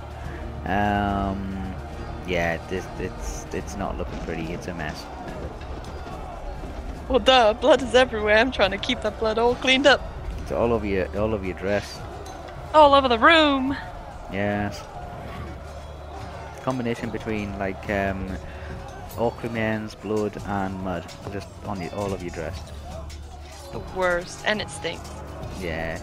Um, 0.66 1.74
yeah, 2.28 2.58
this 2.68 2.86
it's 3.00 3.46
it's 3.52 3.76
not 3.76 3.98
looking 3.98 4.18
pretty. 4.20 4.52
It's 4.52 4.68
a 4.68 4.74
mess. 4.74 5.04
Well, 7.08 7.18
duh, 7.18 7.54
blood 7.54 7.82
is 7.82 7.94
everywhere. 7.96 8.36
I'm 8.38 8.52
trying 8.52 8.70
to 8.70 8.78
keep 8.78 9.02
that 9.02 9.18
blood 9.18 9.36
all 9.38 9.56
cleaned 9.56 9.86
up, 9.88 10.00
It's 10.42 10.52
all 10.52 10.72
over 10.72 10.86
your 10.86 11.06
all 11.18 11.34
over 11.34 11.44
your 11.44 11.56
dress. 11.58 11.98
all 12.72 12.94
over 12.94 13.08
the 13.08 13.18
room. 13.18 13.76
Yes. 14.32 14.80
Combination 16.62 17.10
between 17.10 17.58
like 17.58 17.90
um, 17.90 18.28
orc 19.18 19.42
remains, 19.42 19.94
blood, 19.94 20.36
and 20.46 20.74
mud, 20.82 21.04
just 21.32 21.48
on 21.66 21.78
the, 21.78 21.94
all 21.94 22.12
of 22.12 22.22
your 22.22 22.30
dress. 22.30 22.60
The 23.72 23.80
worst, 23.96 24.42
and 24.46 24.60
it 24.60 24.70
stinks. 24.70 25.10
Yeah, 25.60 25.98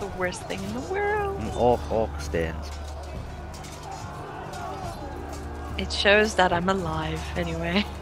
The 0.00 0.06
worst 0.18 0.42
thing 0.44 0.62
in 0.62 0.74
the 0.74 0.80
world. 0.92 1.38
and 1.40 1.50
orc 1.56 1.80
orc 1.92 2.20
stains. 2.20 2.70
It 5.78 5.92
shows 5.92 6.34
that 6.36 6.52
I'm 6.52 6.68
alive, 6.68 7.20
anyway. 7.36 7.84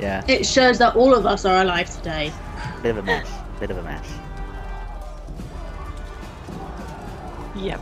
Yeah, 0.00 0.22
It 0.28 0.44
shows 0.44 0.78
that 0.78 0.96
all 0.96 1.14
of 1.14 1.24
us 1.24 1.44
are 1.46 1.62
alive 1.62 1.88
today. 1.88 2.30
bit 2.82 2.90
of 2.90 2.98
a 2.98 3.02
mess. 3.02 3.28
Bit 3.60 3.70
of 3.70 3.78
a 3.78 3.82
mess. 3.82 4.06
Yep. 7.56 7.80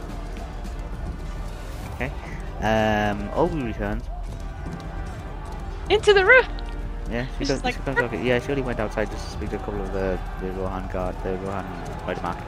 Um, 2.63 3.29
Olga 3.35 3.57
returns. 3.57 4.05
Into 5.91 6.15
the 6.15 6.25
roof. 6.25 6.49
Yeah, 7.11 7.27
she 7.39 7.45
comes, 7.47 7.65
like, 7.65 7.75
she 7.75 7.81
comes 7.81 8.01
back. 8.01 8.13
Yeah, 8.23 8.39
she 8.39 8.51
only 8.51 8.63
went 8.63 8.79
outside 8.81 9.11
just 9.11 9.25
to 9.25 9.31
speak 9.33 9.51
to 9.51 9.57
a 9.57 9.59
couple 9.59 9.83
of 9.83 9.93
the, 9.93 10.19
the 10.41 10.53
Rohan 10.53 10.89
guard, 10.89 11.17
the 11.25 11.37
Rohan 11.39 11.67
spearmen. 12.01 12.43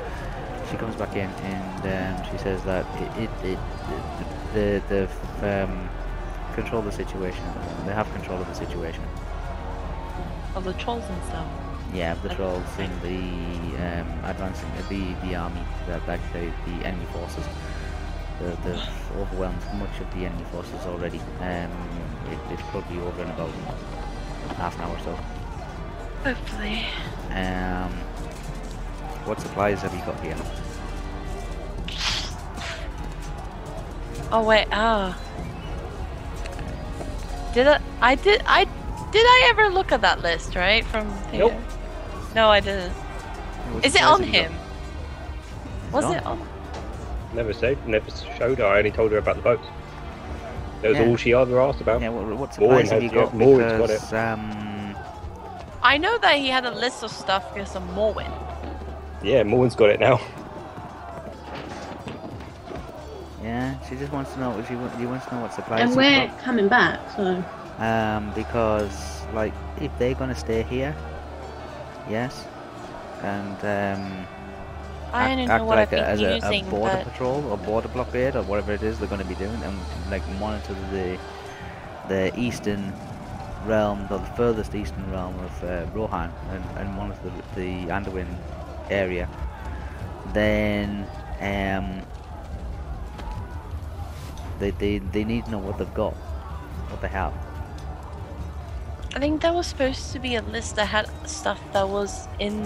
She 0.70 0.76
comes 0.76 0.96
back 0.96 1.14
in 1.14 1.28
and 1.28 2.18
um, 2.20 2.30
she 2.30 2.38
says 2.38 2.62
that 2.64 2.86
it, 3.00 3.24
it, 3.24 3.30
it 3.44 3.58
the 4.54 4.82
the 4.88 5.08
the 5.40 5.64
um, 5.64 5.88
control 6.54 6.80
the 6.80 6.92
situation. 6.92 7.44
They 7.84 7.92
have 7.92 8.10
control 8.12 8.40
of 8.40 8.46
the 8.46 8.54
situation. 8.54 9.04
Of 10.54 10.64
the 10.64 10.72
trolls 10.74 11.04
and 11.04 11.24
stuff. 11.24 11.46
Yeah, 11.92 12.14
the 12.14 12.30
trolls 12.30 12.78
in 12.78 12.90
the 13.02 13.76
um, 13.84 14.24
advancing 14.24 14.70
the 14.88 15.14
the 15.26 15.34
army, 15.34 15.60
the, 15.86 16.00
like 16.06 16.20
the 16.32 16.50
the 16.66 16.86
enemy 16.86 17.06
forces. 17.12 17.44
The, 18.44 18.50
they've 18.68 19.16
overwhelmed 19.16 19.62
much 19.78 19.98
of 20.00 20.12
the 20.12 20.26
enemy 20.26 20.44
forces 20.52 20.84
already. 20.84 21.18
Um, 21.40 21.72
it, 22.30 22.38
it's 22.50 22.62
probably 22.68 23.00
over 23.00 23.22
in 23.22 23.30
about 23.30 23.48
half 24.56 24.76
an 24.76 24.82
hour 24.82 24.94
or 24.94 25.00
so. 25.00 25.18
Hopefully. 26.24 26.84
Um, 27.30 27.90
what 29.24 29.40
supplies 29.40 29.80
have 29.80 29.94
you 29.94 30.00
got 30.00 30.20
here? 30.20 30.36
Oh 34.30 34.42
wait, 34.42 34.66
ah. 34.72 35.18
Did 37.54 37.66
I? 37.68 37.80
I 38.02 38.14
did. 38.16 38.42
I 38.44 38.64
did. 38.64 39.24
I 39.24 39.46
ever 39.48 39.70
look 39.70 39.90
at 39.90 40.02
that 40.02 40.20
list? 40.20 40.54
Right 40.54 40.84
from 40.84 41.10
here? 41.28 41.48
Nope. 41.48 41.54
No, 42.34 42.50
I 42.50 42.60
didn't. 42.60 42.92
What 42.92 43.86
Is 43.86 43.94
it 43.94 44.02
on 44.02 44.22
him? 44.22 44.52
Was 45.92 46.04
it 46.14 46.26
on? 46.26 46.46
Never 47.34 47.52
said, 47.52 47.76
never 47.86 48.10
showed 48.38 48.58
her. 48.58 48.66
I 48.66 48.78
only 48.78 48.90
told 48.90 49.12
her 49.12 49.18
about 49.18 49.36
the 49.36 49.42
boats. 49.42 49.66
That 50.82 50.90
was 50.90 50.98
Yeah. 50.98 51.08
all 51.08 51.16
she 51.16 51.32
ever 51.34 51.60
asked 51.60 51.80
about. 51.80 52.00
Yeah, 52.00 52.10
what, 52.10 52.26
what 52.38 52.50
Morwen 52.50 52.86
supplies 52.86 52.90
have 52.90 53.02
you 53.02 53.08
yeah, 53.10 53.14
got? 53.24 53.32
Morwen's 53.34 53.72
got 53.72 53.88
Because, 53.88 54.12
um, 54.12 54.96
I 55.82 55.98
know 55.98 56.18
that 56.18 56.36
he 56.38 56.48
had 56.48 56.64
a 56.64 56.70
list 56.70 57.02
of 57.02 57.10
stuff 57.10 57.52
for 57.52 57.64
some 57.64 57.88
Morwen. 57.94 58.30
Yeah, 59.22 59.42
Morwen's 59.42 59.74
got 59.74 59.90
it 59.90 60.00
now. 60.00 60.20
yeah, 63.42 63.74
she 63.88 63.96
just 63.96 64.12
wants 64.12 64.32
to 64.34 64.40
know. 64.40 64.62
She, 64.68 64.74
wa- 64.76 64.96
she 64.98 65.06
wants 65.06 65.26
to 65.26 65.34
know 65.34 65.40
what 65.42 65.52
supplies 65.52 65.80
And 65.82 65.96
we're 65.96 66.26
got. 66.28 66.38
coming 66.38 66.68
back, 66.68 67.00
so 67.16 67.42
Um, 67.78 68.30
because 68.34 69.26
like 69.34 69.52
if 69.80 69.90
they're 69.98 70.14
gonna 70.14 70.34
stay 70.36 70.62
here, 70.62 70.94
yes, 72.08 72.46
and 73.22 73.58
um, 73.64 74.26
I 75.14 75.26
act, 75.26 75.30
only 75.30 75.46
act 75.46 75.60
know 75.60 75.64
what 75.64 75.76
like 75.76 75.92
a, 75.92 76.04
as 76.04 76.20
a, 76.20 76.36
using, 76.36 76.66
a 76.66 76.70
border 76.70 76.96
but 76.96 77.04
patrol 77.04 77.46
or 77.46 77.56
border 77.58 77.88
blockade 77.88 78.36
or 78.36 78.42
whatever 78.42 78.72
it 78.72 78.82
is 78.82 78.98
they're 78.98 79.08
going 79.08 79.20
to 79.20 79.24
be 79.24 79.34
doing, 79.36 79.62
and 79.62 79.86
like 80.10 80.26
monitor 80.28 80.74
the 80.74 81.18
the 82.08 82.32
eastern 82.38 82.94
realm 83.64 84.06
or 84.10 84.18
the 84.18 84.26
furthest 84.26 84.74
eastern 84.74 85.10
realm 85.10 85.38
of 85.38 85.64
uh, 85.64 85.86
Rohan 85.94 86.34
and, 86.50 86.64
and 86.76 86.90
monitor 86.92 87.30
the, 87.30 87.42
the 87.60 87.86
Anduin 87.92 88.36
area, 88.90 89.28
then 90.32 91.08
um, 91.40 92.04
they, 94.58 94.70
they 94.72 94.98
they 94.98 95.24
need 95.24 95.46
to 95.46 95.50
know 95.52 95.58
what 95.58 95.78
they've 95.78 95.94
got, 95.94 96.14
what 96.90 97.00
they 97.00 97.08
have. 97.08 97.34
I 99.14 99.20
think 99.20 99.42
that 99.42 99.54
was 99.54 99.68
supposed 99.68 100.12
to 100.12 100.18
be 100.18 100.34
a 100.34 100.42
list 100.42 100.74
that 100.76 100.86
had 100.86 101.08
stuff 101.28 101.60
that 101.72 101.88
was 101.88 102.26
in 102.40 102.64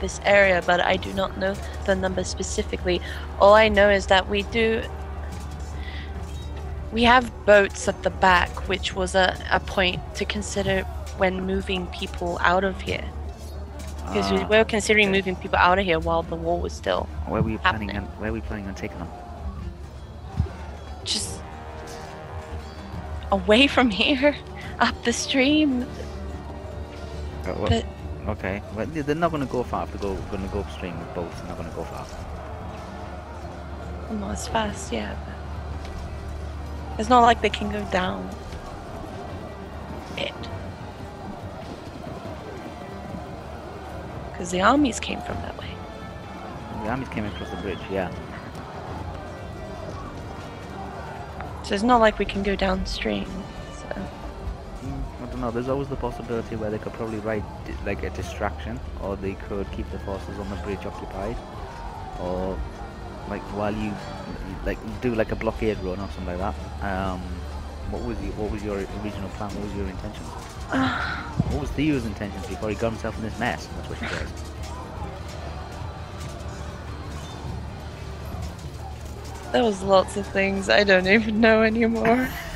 this 0.00 0.18
area, 0.24 0.62
but 0.66 0.80
I 0.80 0.96
do 0.96 1.12
not 1.12 1.36
know 1.36 1.54
the 1.84 1.94
number 1.94 2.24
specifically. 2.24 3.02
All 3.38 3.52
I 3.52 3.68
know 3.68 3.90
is 3.90 4.06
that 4.06 4.28
we 4.28 4.42
do. 4.44 4.82
We 6.90 7.02
have 7.04 7.30
boats 7.44 7.86
at 7.86 8.02
the 8.02 8.10
back, 8.10 8.48
which 8.68 8.94
was 8.94 9.14
a, 9.14 9.36
a 9.50 9.60
point 9.60 10.00
to 10.16 10.24
consider 10.24 10.82
when 11.18 11.46
moving 11.46 11.86
people 11.88 12.38
out 12.40 12.64
of 12.64 12.80
here. 12.80 13.04
Because 14.06 14.32
we 14.32 14.38
Ah, 14.38 14.48
were 14.48 14.64
considering 14.64 15.08
okay. 15.08 15.18
moving 15.18 15.36
people 15.36 15.58
out 15.58 15.78
of 15.78 15.84
here 15.84 16.00
while 16.00 16.22
the 16.22 16.34
war 16.34 16.58
was 16.60 16.72
still 16.72 17.08
Where 17.26 17.42
were 17.42 17.50
you 17.50 17.58
planning 17.58 17.90
on? 17.90 17.94
happening. 17.96 18.20
Where 18.20 18.30
were 18.32 18.38
you 18.38 18.42
planning 18.42 18.66
on 18.66 18.74
taking 18.74 18.98
them? 18.98 19.08
just 21.04 21.40
away 23.32 23.66
from 23.66 23.90
here, 23.90 24.34
up 24.80 24.94
the 25.04 25.12
stream. 25.12 25.86
Uh, 27.46 27.54
But- 27.68 27.84
okay, 28.28 28.62
well, 28.74 28.86
they- 28.86 29.02
they're 29.02 29.14
not 29.14 29.30
going 29.30 29.46
to 29.46 29.52
go 29.52 29.62
far. 29.62 29.84
If 29.84 29.92
they're 30.00 30.14
going 30.30 30.42
to 30.42 30.48
go 30.52 30.60
upstream 30.60 30.98
with 30.98 31.14
boats, 31.14 31.36
they're 31.38 31.48
not 31.48 31.56
going 31.58 31.70
to 31.70 31.76
go 31.76 31.84
far. 31.84 32.06
Not 34.18 34.32
as 34.32 34.48
fast, 34.48 34.92
yeah. 34.92 35.14
But 36.90 37.00
it's 37.00 37.08
not 37.08 37.20
like 37.20 37.40
they 37.42 37.50
can 37.50 37.70
go 37.70 37.82
down. 37.90 38.28
it. 40.16 40.34
Because 44.32 44.50
the 44.50 44.60
armies 44.60 44.98
came 45.00 45.20
from 45.22 45.36
that 45.36 45.56
way. 45.58 45.70
The 46.84 46.90
armies 46.90 47.08
came 47.08 47.24
across 47.26 47.50
the 47.50 47.56
bridge, 47.56 47.78
yeah. 47.90 48.10
So 51.62 51.74
it's 51.74 51.84
not 51.84 52.00
like 52.00 52.18
we 52.18 52.24
can 52.24 52.42
go 52.42 52.56
downstream. 52.56 53.30
So. 53.76 54.02
Know. 55.40 55.50
There's 55.50 55.68
always 55.68 55.88
the 55.88 55.96
possibility 55.96 56.56
where 56.56 56.70
they 56.70 56.78
could 56.78 56.92
probably 56.92 57.18
ride 57.18 57.44
di- 57.64 57.74
like 57.86 58.02
a 58.02 58.10
distraction, 58.10 58.78
or 59.00 59.16
they 59.16 59.34
could 59.34 59.70
keep 59.72 59.90
the 59.90 59.98
forces 60.00 60.38
on 60.38 60.50
the 60.50 60.56
bridge 60.56 60.84
occupied, 60.84 61.36
or 62.20 62.58
like 63.28 63.42
while 63.56 63.74
you 63.74 63.92
like 64.66 64.78
do 65.00 65.14
like 65.14 65.32
a 65.32 65.36
blockade 65.36 65.78
run 65.78 65.98
or 65.98 66.08
something 66.08 66.26
like 66.26 66.38
that. 66.38 66.54
Um, 66.84 67.20
what 67.90 68.04
was 68.04 68.20
your 68.20 68.32
what 68.34 68.50
was 68.50 68.62
your 68.62 68.76
original 68.76 69.28
plan? 69.30 69.50
What 69.54 69.64
was 69.64 69.74
your 69.74 69.88
intention? 69.88 70.24
What 71.50 71.62
was 71.62 71.70
Theo's 71.70 72.06
intentions 72.06 72.46
before 72.46 72.68
he 72.68 72.76
got 72.76 72.92
himself 72.92 73.16
in 73.16 73.24
this 73.24 73.36
mess? 73.40 73.66
That's 73.66 73.88
what 73.88 73.98
she 73.98 74.06
says. 74.06 74.28
There 79.52 79.64
was 79.64 79.82
lots 79.82 80.16
of 80.16 80.26
things 80.28 80.68
I 80.68 80.84
don't 80.84 81.08
even 81.08 81.40
know 81.40 81.62
anymore. 81.62 82.28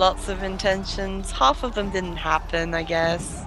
lots 0.00 0.30
of 0.30 0.42
intentions. 0.42 1.30
Half 1.30 1.62
of 1.62 1.74
them 1.74 1.90
didn't 1.90 2.16
happen, 2.16 2.72
I 2.72 2.82
guess. 2.82 3.44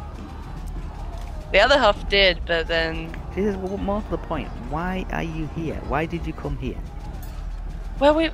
The 1.51 1.59
other 1.59 1.79
half 1.79 2.07
did, 2.09 2.39
but 2.45 2.67
then 2.67 3.11
This 3.35 3.45
is 3.45 3.57
more 3.57 4.01
to 4.01 4.09
the 4.11 4.17
point, 4.19 4.47
why 4.69 5.05
are 5.11 5.23
you 5.23 5.49
here? 5.55 5.81
Why 5.87 6.05
did 6.05 6.25
you 6.25 6.33
come 6.33 6.57
here? 6.57 6.77
well 7.99 8.15
we 8.15 8.27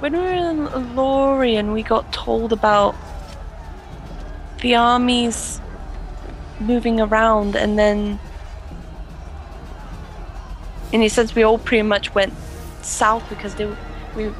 when 0.00 0.12
we 0.12 0.18
were 0.18 0.50
in 0.50 0.94
Lorien 0.94 1.72
we 1.72 1.82
got 1.82 2.12
told 2.12 2.52
about 2.52 2.94
the 4.60 4.74
armies 4.74 5.60
moving 6.60 7.00
around 7.00 7.56
and 7.56 7.78
then 7.78 8.20
in 10.92 11.02
a 11.02 11.08
sense 11.08 11.34
we 11.34 11.42
all 11.42 11.58
pretty 11.58 11.82
much 11.82 12.14
went 12.14 12.32
south 12.82 13.26
because 13.30 13.54
they 13.54 13.66
we 14.18 14.32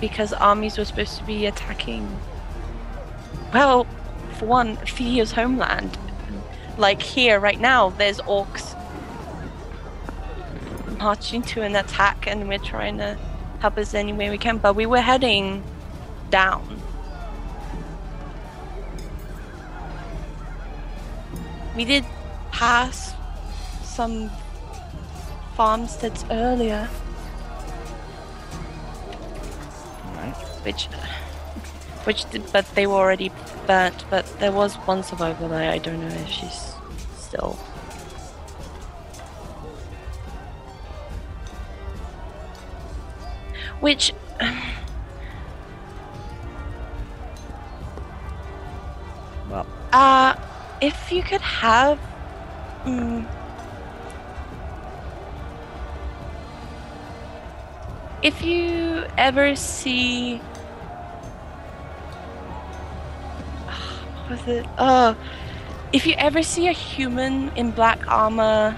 because 0.00 0.32
armies 0.32 0.78
were 0.78 0.84
supposed 0.84 1.18
to 1.18 1.24
be 1.24 1.44
attacking 1.46 2.08
well 3.52 3.86
for 4.38 4.46
one 4.46 4.76
Theo's 4.76 5.32
homeland. 5.32 5.96
Like 6.78 7.02
here 7.02 7.38
right 7.38 7.60
now 7.60 7.90
there's 7.90 8.18
orcs 8.20 8.74
marching 10.98 11.42
to 11.42 11.62
an 11.62 11.76
attack 11.76 12.26
and 12.26 12.48
we're 12.48 12.58
trying 12.58 12.96
to 12.98 13.18
help 13.60 13.76
us 13.76 13.94
any 13.94 14.12
way 14.12 14.30
we 14.30 14.38
can 14.38 14.56
but 14.56 14.74
we 14.74 14.86
were 14.86 15.00
heading 15.00 15.62
down. 16.30 16.80
We 21.76 21.84
did 21.84 22.04
pass 22.50 23.14
some 23.82 24.30
farmsteads 25.54 26.24
earlier 26.30 26.88
which 30.62 30.86
which 32.04 32.24
but 32.52 32.66
they 32.74 32.86
were 32.86 32.94
already 32.94 33.30
burnt 33.66 34.04
but 34.10 34.24
there 34.38 34.52
was 34.52 34.76
one 34.86 35.02
survivor 35.02 35.48
there 35.48 35.70
i 35.70 35.78
don't 35.78 36.00
know 36.00 36.08
if 36.08 36.28
she's 36.28 36.70
still. 37.30 37.58
Which 43.80 44.12
Well, 49.48 49.66
uh 49.92 50.34
if 50.80 51.12
you 51.12 51.22
could 51.22 51.40
have 51.40 51.98
mm, 52.84 53.26
if 58.22 58.42
you 58.42 59.06
ever 59.16 59.54
see 59.56 60.42
was 64.30 64.46
it 64.46 64.66
uh 64.78 65.14
if 65.92 66.06
you 66.06 66.14
ever 66.18 66.42
see 66.42 66.68
a 66.68 66.72
human 66.72 67.50
in 67.56 67.70
black 67.72 68.06
armor 68.06 68.76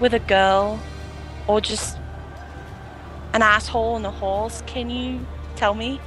with 0.00 0.12
a 0.12 0.18
girl 0.18 0.80
or 1.46 1.60
just 1.60 1.96
an 3.32 3.42
asshole 3.42 3.94
on 3.94 4.04
a 4.04 4.10
horse 4.10 4.62
can 4.66 4.90
you 4.90 5.24
tell 5.56 5.74
me 5.74 6.00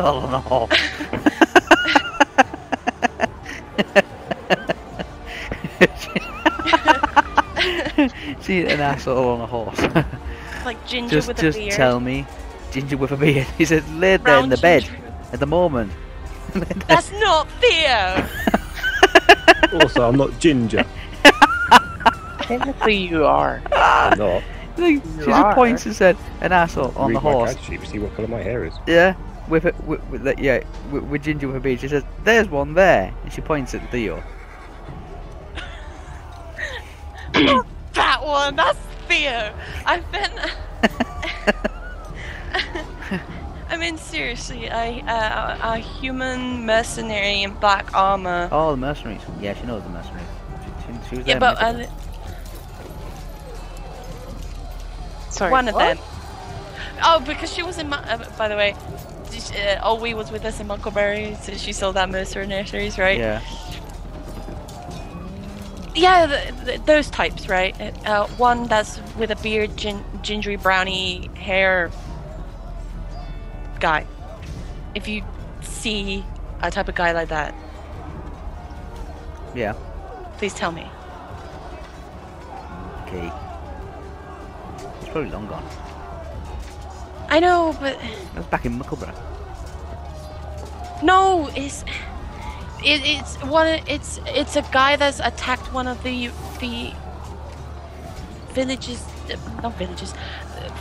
all 0.00 0.18
on 0.18 0.30
the 0.32 0.40
whole. 0.40 0.68
See 8.40 8.64
an 8.66 8.80
asshole 8.80 9.28
on 9.28 9.40
a 9.40 9.46
horse. 9.46 9.78
like 10.64 10.86
ginger 10.86 11.16
just 11.16 11.28
with 11.28 11.38
just 11.38 11.58
a 11.58 11.60
beard 11.62 11.74
tell 11.74 12.00
me. 12.00 12.26
Ginger 12.72 12.96
with 12.96 13.12
a 13.12 13.16
beard. 13.16 13.46
He 13.58 13.64
said 13.64 13.88
laid 13.94 14.24
there 14.24 14.38
in 14.38 14.48
the 14.50 14.56
bed 14.56 14.82
ginger 14.84 15.00
with- 15.02 15.34
at 15.34 15.40
the 15.40 15.46
moment. 15.46 15.92
that's 16.88 17.10
not 17.12 17.48
theo 17.60 18.26
Also, 19.80 20.08
I'm 20.08 20.16
not 20.16 20.38
ginger. 20.38 20.84
Technically, 22.42 22.96
you 22.96 23.24
are. 23.24 23.60
I'm 23.72 24.18
not. 24.18 24.42
She 24.76 25.00
just 25.18 25.28
are. 25.28 25.54
points 25.54 25.86
and 25.86 25.94
said 25.94 26.16
an 26.40 26.50
asshole 26.52 26.92
on 26.96 27.08
Read 27.10 27.16
the 27.16 27.20
my 27.20 27.30
horse. 27.32 27.54
CAD 27.54 27.64
sheet 27.64 27.80
to 27.80 27.86
see 27.86 27.98
what 28.00 28.12
colour 28.16 28.26
my 28.26 28.42
hair 28.42 28.64
is. 28.64 28.74
Yeah, 28.88 29.14
with 29.48 29.66
it, 29.66 29.84
with, 29.84 30.02
with 30.10 30.24
the, 30.24 30.34
yeah, 30.36 30.64
with, 30.90 31.04
with 31.04 31.22
ginger 31.22 31.46
with 31.46 31.56
a 31.56 31.60
beard. 31.60 31.78
She 31.80 31.86
says, 31.86 32.02
"There's 32.24 32.48
one 32.48 32.74
there," 32.74 33.14
and 33.22 33.32
she 33.32 33.40
points 33.40 33.72
at 33.74 33.88
Theo. 33.92 34.22
that 37.94 38.24
one 38.24 38.54
that's 38.56 38.78
theo 39.08 39.52
i've 39.86 40.04
been 40.12 40.30
i 43.68 43.76
mean 43.76 43.96
seriously 43.98 44.70
I, 44.70 45.00
uh, 45.06 45.74
a 45.74 45.78
human 45.78 46.64
mercenary 46.66 47.42
in 47.42 47.54
black 47.54 47.92
armor 47.94 48.48
Oh, 48.52 48.70
the 48.72 48.76
mercenaries. 48.76 49.22
Yeah, 49.40 49.54
she 49.54 49.66
knows 49.66 49.82
the 49.82 49.88
mercenaries. 49.90 50.26
She, 50.64 50.70
she, 50.92 51.08
she 51.08 51.16
was 51.18 51.26
yeah 51.26 51.38
but 51.38 51.62
uh, 51.62 51.66
ago. 51.68 51.86
Sorry. 55.30 55.50
one 55.50 55.68
of 55.68 55.74
what? 55.74 55.96
them 55.96 56.04
oh 57.02 57.20
because 57.26 57.52
she 57.52 57.62
was 57.62 57.78
in 57.78 57.88
Mon- 57.88 58.04
uh, 58.04 58.18
by 58.38 58.48
the 58.48 58.56
way 58.56 58.74
she- 59.32 59.58
uh, 59.58 59.82
Olwe 59.88 60.14
was 60.14 60.30
with 60.30 60.44
us 60.44 60.60
in 60.60 60.68
Muckleberry, 60.68 61.36
so 61.42 61.54
she 61.56 61.72
saw 61.72 61.90
that 61.92 62.08
mercenaries, 62.08 62.98
right? 62.98 63.18
Yeah, 63.18 63.40
Yeah, 65.96 66.26
th 66.26 66.54
th 66.66 66.80
those 66.86 67.10
types, 67.10 67.48
right? 67.48 67.74
Uh, 68.06 68.26
one 68.36 68.66
that's 68.68 69.00
with 69.16 69.30
a 69.30 69.36
beard, 69.36 69.76
gin- 69.76 70.04
gingery 70.22 70.56
brownie 70.56 71.30
hair 71.36 71.90
guy. 73.84 74.06
If 74.94 75.06
you 75.08 75.22
see 75.60 76.24
a 76.62 76.70
type 76.70 76.88
of 76.88 76.94
guy 76.94 77.12
like 77.12 77.28
that, 77.28 77.54
yeah. 79.54 79.74
please 80.38 80.54
tell 80.54 80.72
me. 80.72 80.86
Okay. 83.02 83.30
It's 85.00 85.08
probably 85.10 85.30
long 85.30 85.46
gone. 85.46 85.66
I 87.28 87.40
know, 87.40 87.76
but 87.80 87.98
That 88.00 88.36
was 88.36 88.46
back 88.46 88.64
in 88.64 88.78
Muckleborough. 88.78 89.20
no, 91.02 91.50
it's 91.54 91.84
it, 92.92 93.00
it's 93.04 93.36
one. 93.58 93.68
It's 93.86 94.18
it's 94.40 94.56
a 94.56 94.64
guy 94.72 94.96
that's 94.96 95.20
attacked 95.20 95.68
one 95.72 95.88
of 95.88 96.02
the 96.02 96.30
the 96.60 96.92
villages, 98.54 99.00
not 99.62 99.76
villages, 99.76 100.14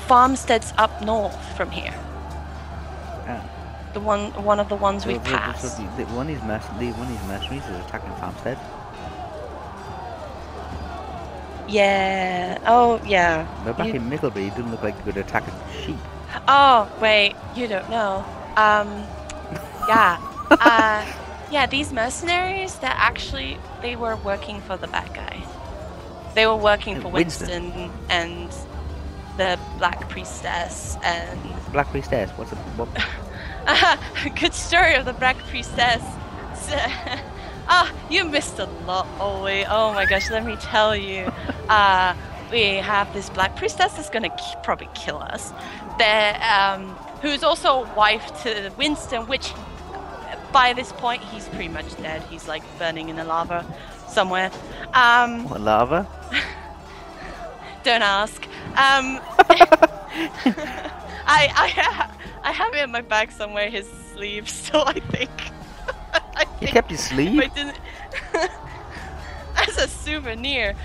farmsteads 0.08 0.74
up 0.78 1.02
north 1.04 1.38
from 1.58 1.70
here. 1.72 1.96
The 3.94 4.00
one 4.00 4.32
one 4.44 4.60
of 4.60 4.70
the 4.70 4.76
ones 4.76 5.06
we 5.06 5.14
So 5.16 5.20
the- 5.20 5.30
so 5.30 5.38
passed. 5.38 5.78
the, 5.78 5.84
the, 6.06 6.12
one 6.14 6.28
of 6.30 6.36
these 6.36 6.44
merc- 6.44 6.80
the, 6.80 6.92
one 6.94 7.08
these 7.10 7.24
mercenaries 7.28 7.64
is 7.66 7.86
attacking 7.86 8.14
Farmstead. 8.16 8.58
Yeah. 11.68 12.58
Oh, 12.66 13.00
yeah. 13.06 13.48
But 13.64 13.78
back 13.78 13.88
You- 13.88 13.94
in 13.96 14.10
Mickleby, 14.10 14.48
it 14.48 14.56
didn't 14.56 14.72
look 14.72 14.84
like 14.84 14.98
they 14.98 15.04
could 15.12 15.18
attack 15.18 15.44
sheep. 15.86 15.98
Oh, 16.48 16.92
wait. 17.00 17.36
You 17.56 17.68
don't 17.68 17.90
know. 17.90 18.26
Um. 18.58 19.06
Yeah. 19.88 20.18
uh. 20.52 21.06
Yeah. 21.52 21.66
These 21.68 21.94
mercenaries, 21.94 22.76
that 22.80 22.96
actually 23.00 23.58
they 23.82 23.96
were 23.96 24.16
working 24.18 24.60
for 24.62 24.76
the 24.78 24.88
bad 24.88 25.14
guy. 25.14 25.44
They 26.36 26.48
were 26.48 26.56
working 26.58 27.00
for 27.00 27.10
Winston. 27.10 27.48
Winston, 27.74 27.92
and 28.10 28.50
the 29.38 29.60
Black 29.78 30.10
Priestess 30.10 30.98
and 31.04 31.40
Black 31.72 31.88
Priestess, 31.90 32.30
what's 32.38 32.52
a 32.52 32.56
what? 32.78 32.90
good 34.40 34.54
story 34.54 34.96
of 34.96 35.06
the 35.06 35.14
Black 35.14 35.38
Priestess. 35.50 36.04
Ah, 37.66 37.90
you 38.10 38.26
missed 38.26 38.60
a 38.60 38.66
lot, 38.86 39.08
Ollie. 39.22 39.64
Oh 39.66 39.94
my 39.94 40.06
gosh, 40.06 40.30
let 40.30 40.46
me 40.46 40.58
tell 40.58 40.96
you. 40.96 41.32
Uh, 41.70 42.14
we 42.52 42.76
have 42.76 43.12
this 43.14 43.30
black 43.30 43.56
priestess 43.56 43.94
that's 43.94 44.10
gonna 44.10 44.30
k- 44.30 44.56
probably 44.64 44.90
kill 44.94 45.18
us. 45.24 45.54
There, 45.98 46.36
um, 46.44 46.90
who's 47.22 47.42
also 47.42 47.86
wife 47.96 48.44
to 48.44 48.70
Winston, 48.78 49.26
which 49.28 49.54
by 50.52 50.74
this 50.74 50.92
point 50.92 51.24
he's 51.24 51.48
pretty 51.48 51.70
much 51.70 51.96
dead. 52.02 52.22
He's 52.24 52.50
like 52.50 52.62
burning 52.78 53.08
in 53.08 53.16
the 53.16 53.24
lava 53.24 53.66
somewhere. 54.10 54.52
Um, 54.94 55.48
What 55.50 55.62
lava? 55.62 56.06
don't 57.84 58.04
ask. 58.04 58.44
Um, 58.76 59.22
I 61.26 61.50
I 61.56 61.68
ha- 61.74 62.12
I 62.44 62.52
have 62.52 62.74
it 62.74 62.84
in 62.84 62.92
my 62.92 63.02
bag 63.02 63.32
somewhere. 63.32 63.70
His 63.70 63.88
sleeve, 64.14 64.50
so 64.66 64.84
I 64.86 64.94
think. 65.00 65.30
I 66.36 66.46
think 66.46 66.72
kept 66.72 66.92
his 66.92 67.00
sleeve? 67.02 67.40
I 67.40 67.48
didn't 67.48 67.80
as 69.56 69.78
a 69.78 69.88
souvenir, 69.88 70.76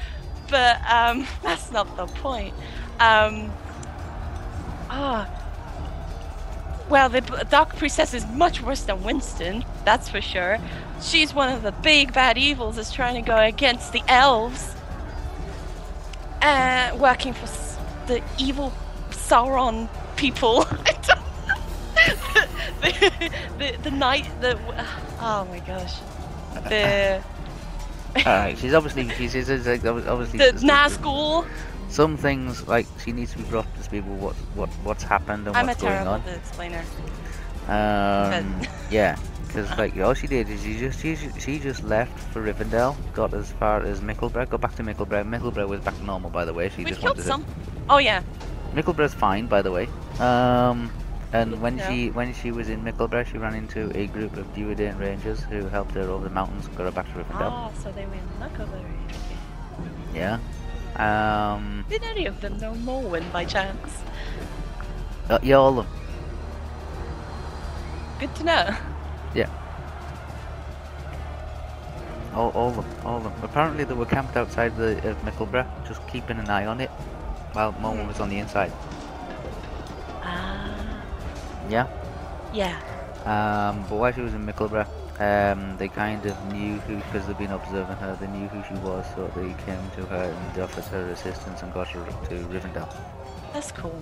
but 0.48 0.78
um, 0.90 1.26
that's 1.42 1.70
not 1.72 1.96
the 1.96 2.06
point. 2.06 2.54
Um, 3.00 3.50
ah, 4.90 5.28
well, 6.88 7.08
the 7.08 7.20
Dark 7.50 7.76
Priestess 7.76 8.14
is 8.14 8.26
much 8.28 8.62
worse 8.62 8.82
than 8.82 9.02
Winston, 9.02 9.64
that's 9.84 10.08
for 10.08 10.20
sure. 10.20 10.58
She's 11.02 11.34
one 11.34 11.52
of 11.52 11.62
the 11.62 11.72
big 11.72 12.12
bad 12.12 12.38
evils 12.38 12.76
that's 12.76 12.92
trying 12.92 13.14
to 13.14 13.22
go 13.22 13.36
against 13.38 13.92
the 13.92 14.02
elves, 14.08 14.74
uh, 16.42 16.96
working 16.98 17.32
for 17.34 17.44
s- 17.44 17.76
the 18.06 18.22
evil 18.38 18.72
Sauron 19.10 19.88
people. 20.16 20.66
I 22.82 22.90
don't- 22.92 23.58
the, 23.58 23.72
the, 23.72 23.82
the 23.82 23.90
night, 23.90 24.26
the 24.40 24.58
oh 25.20 25.46
my 25.50 25.58
gosh, 25.60 25.94
the 26.68 27.22
Alright, 28.16 28.58
she's 28.58 28.72
obviously 28.74 29.08
she's, 29.10 29.32
she's, 29.32 29.46
she's 29.46 29.66
like, 29.66 29.84
obviously 29.84 30.38
the 30.38 30.52
just- 30.52 30.64
Nazgul. 30.64 31.46
some 31.88 32.16
things 32.16 32.66
like 32.68 32.86
she 33.04 33.12
needs 33.12 33.32
to 33.32 33.38
be 33.38 33.44
brought 33.44 33.66
to 33.76 33.82
speed 33.82 34.06
with 34.08 34.18
what 34.20 34.34
what 34.54 34.68
what's 34.84 35.02
happened 35.02 35.46
and 35.46 35.56
I'm 35.56 35.66
a 35.66 35.68
what's 35.68 35.80
going 35.82 35.92
terrible 35.92 36.12
on. 36.14 36.22
explainer. 36.28 36.84
Um, 37.68 38.62
yeah, 38.90 39.16
because 39.46 39.68
like 39.76 39.96
all 39.98 40.14
she 40.14 40.26
did 40.26 40.48
is 40.48 40.62
she 40.62 40.78
just 40.78 41.00
she, 41.00 41.16
she 41.38 41.58
just 41.58 41.84
left 41.84 42.18
for 42.32 42.42
Rivendell, 42.42 42.96
got 43.12 43.34
as 43.34 43.52
far 43.52 43.82
as 43.82 44.00
Mickleborough, 44.00 44.48
got 44.48 44.60
back 44.60 44.74
to 44.76 44.82
Mickleborough. 44.82 45.28
Mickleborough 45.28 45.68
was 45.68 45.80
back 45.80 45.96
to 45.96 46.04
normal, 46.04 46.30
by 46.30 46.44
the 46.46 46.52
way. 46.54 46.70
She 46.70 46.84
We 46.84 46.90
just 46.90 47.00
killed 47.00 47.18
wanted 47.18 47.28
some. 47.28 47.44
Oh 47.90 47.98
yeah, 47.98 48.20
to. 48.20 48.82
Mickleborough's 48.82 49.14
fine, 49.14 49.46
by 49.46 49.60
the 49.62 49.70
way. 49.70 49.86
Um, 50.18 50.90
and 51.32 51.60
when 51.60 51.78
Yeah. 51.78 51.88
she 51.88 52.10
when 52.10 52.32
she 52.34 52.50
was 52.50 52.68
in 52.68 52.82
Mickleborough, 52.84 53.26
she 53.26 53.38
ran 53.38 53.54
into 53.54 53.90
a 53.96 54.06
group 54.06 54.36
of 54.36 54.46
Dunedain 54.54 54.98
Rangers 54.98 55.40
who 55.42 55.68
helped 55.68 55.92
her 55.92 56.02
over 56.08 56.24
the 56.24 56.34
mountains, 56.34 56.68
got 56.68 56.84
her 56.84 56.90
back 56.90 57.06
to 57.12 57.18
Rivendell. 57.18 57.50
Ah, 57.52 57.70
so 57.82 57.90
they 57.92 58.06
were 58.06 58.14
in 58.14 58.28
Knuckleberry. 58.40 58.96
Yeah. 60.14 60.38
Um, 60.96 61.84
Did 61.88 62.02
any 62.02 62.26
of 62.26 62.40
them 62.40 62.58
know 62.58 62.72
Morwen 62.74 63.30
by 63.32 63.44
chance? 63.44 64.02
uh, 65.30 65.38
yeah, 65.42 65.56
all 65.56 65.78
of 65.78 65.86
them. 65.86 65.94
Good 68.18 68.34
to 68.36 68.44
know. 68.44 68.76
Yeah. 69.34 69.48
All, 72.34 72.50
all 72.50 72.70
of 72.70 72.76
them, 72.76 72.86
all 73.04 73.16
of 73.18 73.24
them. 73.24 73.32
Apparently 73.42 73.84
they 73.84 73.94
were 73.94 74.06
camped 74.06 74.36
outside 74.36 74.76
the, 74.76 74.96
of 75.08 75.16
Mickleborough, 75.24 75.66
just 75.86 76.04
keeping 76.08 76.38
an 76.38 76.48
eye 76.48 76.66
on 76.66 76.80
it, 76.80 76.90
while 77.52 77.72
Morwen 77.74 78.06
was 78.08 78.18
on 78.20 78.28
the 78.28 78.38
inside. 78.38 78.72
Ah, 81.68 81.70
Yeah. 81.70 81.86
yeah. 82.52 82.80
Um, 83.70 83.84
but 83.88 83.96
while 83.96 84.12
she 84.12 84.20
was 84.20 84.34
in 84.34 84.46
Mickleborough, 84.46 84.86
um, 85.20 85.76
they 85.76 85.88
kind 85.88 86.24
of 86.24 86.52
knew 86.52 86.74
who, 86.86 86.96
because 86.96 87.26
they've 87.26 87.36
been 87.38 87.50
observing 87.50 87.96
her, 87.96 88.16
they 88.20 88.28
knew 88.28 88.48
who 88.48 88.62
she 88.68 88.80
was, 88.80 89.04
so 89.14 89.26
they 89.36 89.52
came 89.64 89.82
to 89.96 90.06
her 90.06 90.24
and 90.32 90.62
offered 90.62 90.84
her 90.84 91.10
assistance 91.10 91.62
and 91.62 91.72
got 91.74 91.88
her 91.88 92.04
to 92.28 92.34
Rivendell. 92.46 92.88
That's 93.52 93.72
cool. 93.72 94.00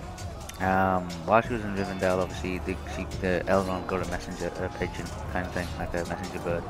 Um, 0.59 1.07
while 1.25 1.41
she 1.41 1.53
was 1.53 1.63
in 1.63 1.75
Rivendell, 1.75 2.19
obviously, 2.21 2.59
the, 2.59 2.75
she, 2.95 3.03
the 3.21 3.43
Elrond 3.47 3.87
got 3.87 4.05
a 4.05 4.09
messenger, 4.11 4.47
a 4.63 4.69
pigeon 4.77 5.05
kind 5.33 5.45
of 5.45 5.53
thing, 5.53 5.67
like 5.77 5.93
a 5.93 6.05
messenger 6.05 6.39
bird, 6.39 6.63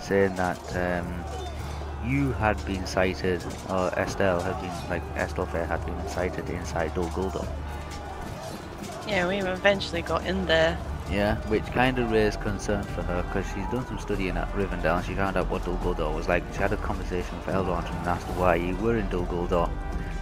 saying 0.00 0.34
that 0.36 0.58
um, 0.76 1.24
you 2.06 2.32
had 2.32 2.62
been 2.66 2.86
sighted, 2.86 3.42
or 3.70 3.88
Estelle 3.98 4.40
had 4.40 4.60
been, 4.60 4.90
like 4.90 5.02
Estelle 5.16 5.46
Fair 5.46 5.66
had 5.66 5.84
been 5.86 6.08
sighted 6.08 6.48
inside 6.50 6.94
Dol 6.94 7.06
Guldur. 7.06 7.46
Yeah, 9.12 9.28
we 9.28 9.36
eventually 9.40 10.00
got 10.00 10.24
in 10.24 10.46
there. 10.46 10.78
Yeah, 11.10 11.36
which 11.48 11.66
kind 11.66 11.98
of 11.98 12.10
raised 12.10 12.40
concern 12.40 12.82
for 12.82 13.02
her 13.02 13.22
because 13.24 13.44
she's 13.44 13.66
done 13.66 13.86
some 13.86 13.98
studying 13.98 14.38
at 14.38 14.50
Rivendell 14.54 14.96
and 14.96 15.04
she 15.04 15.14
found 15.14 15.36
out 15.36 15.50
what 15.50 15.60
Guldur 15.64 16.14
was 16.14 16.28
like. 16.28 16.42
She 16.54 16.60
had 16.60 16.72
a 16.72 16.78
conversation 16.78 17.36
with 17.36 17.48
Elrond 17.48 17.84
and 17.90 18.08
asked 18.08 18.26
why 18.38 18.54
you 18.54 18.74
were 18.76 18.96
in 18.96 19.06
Guldur, 19.10 19.70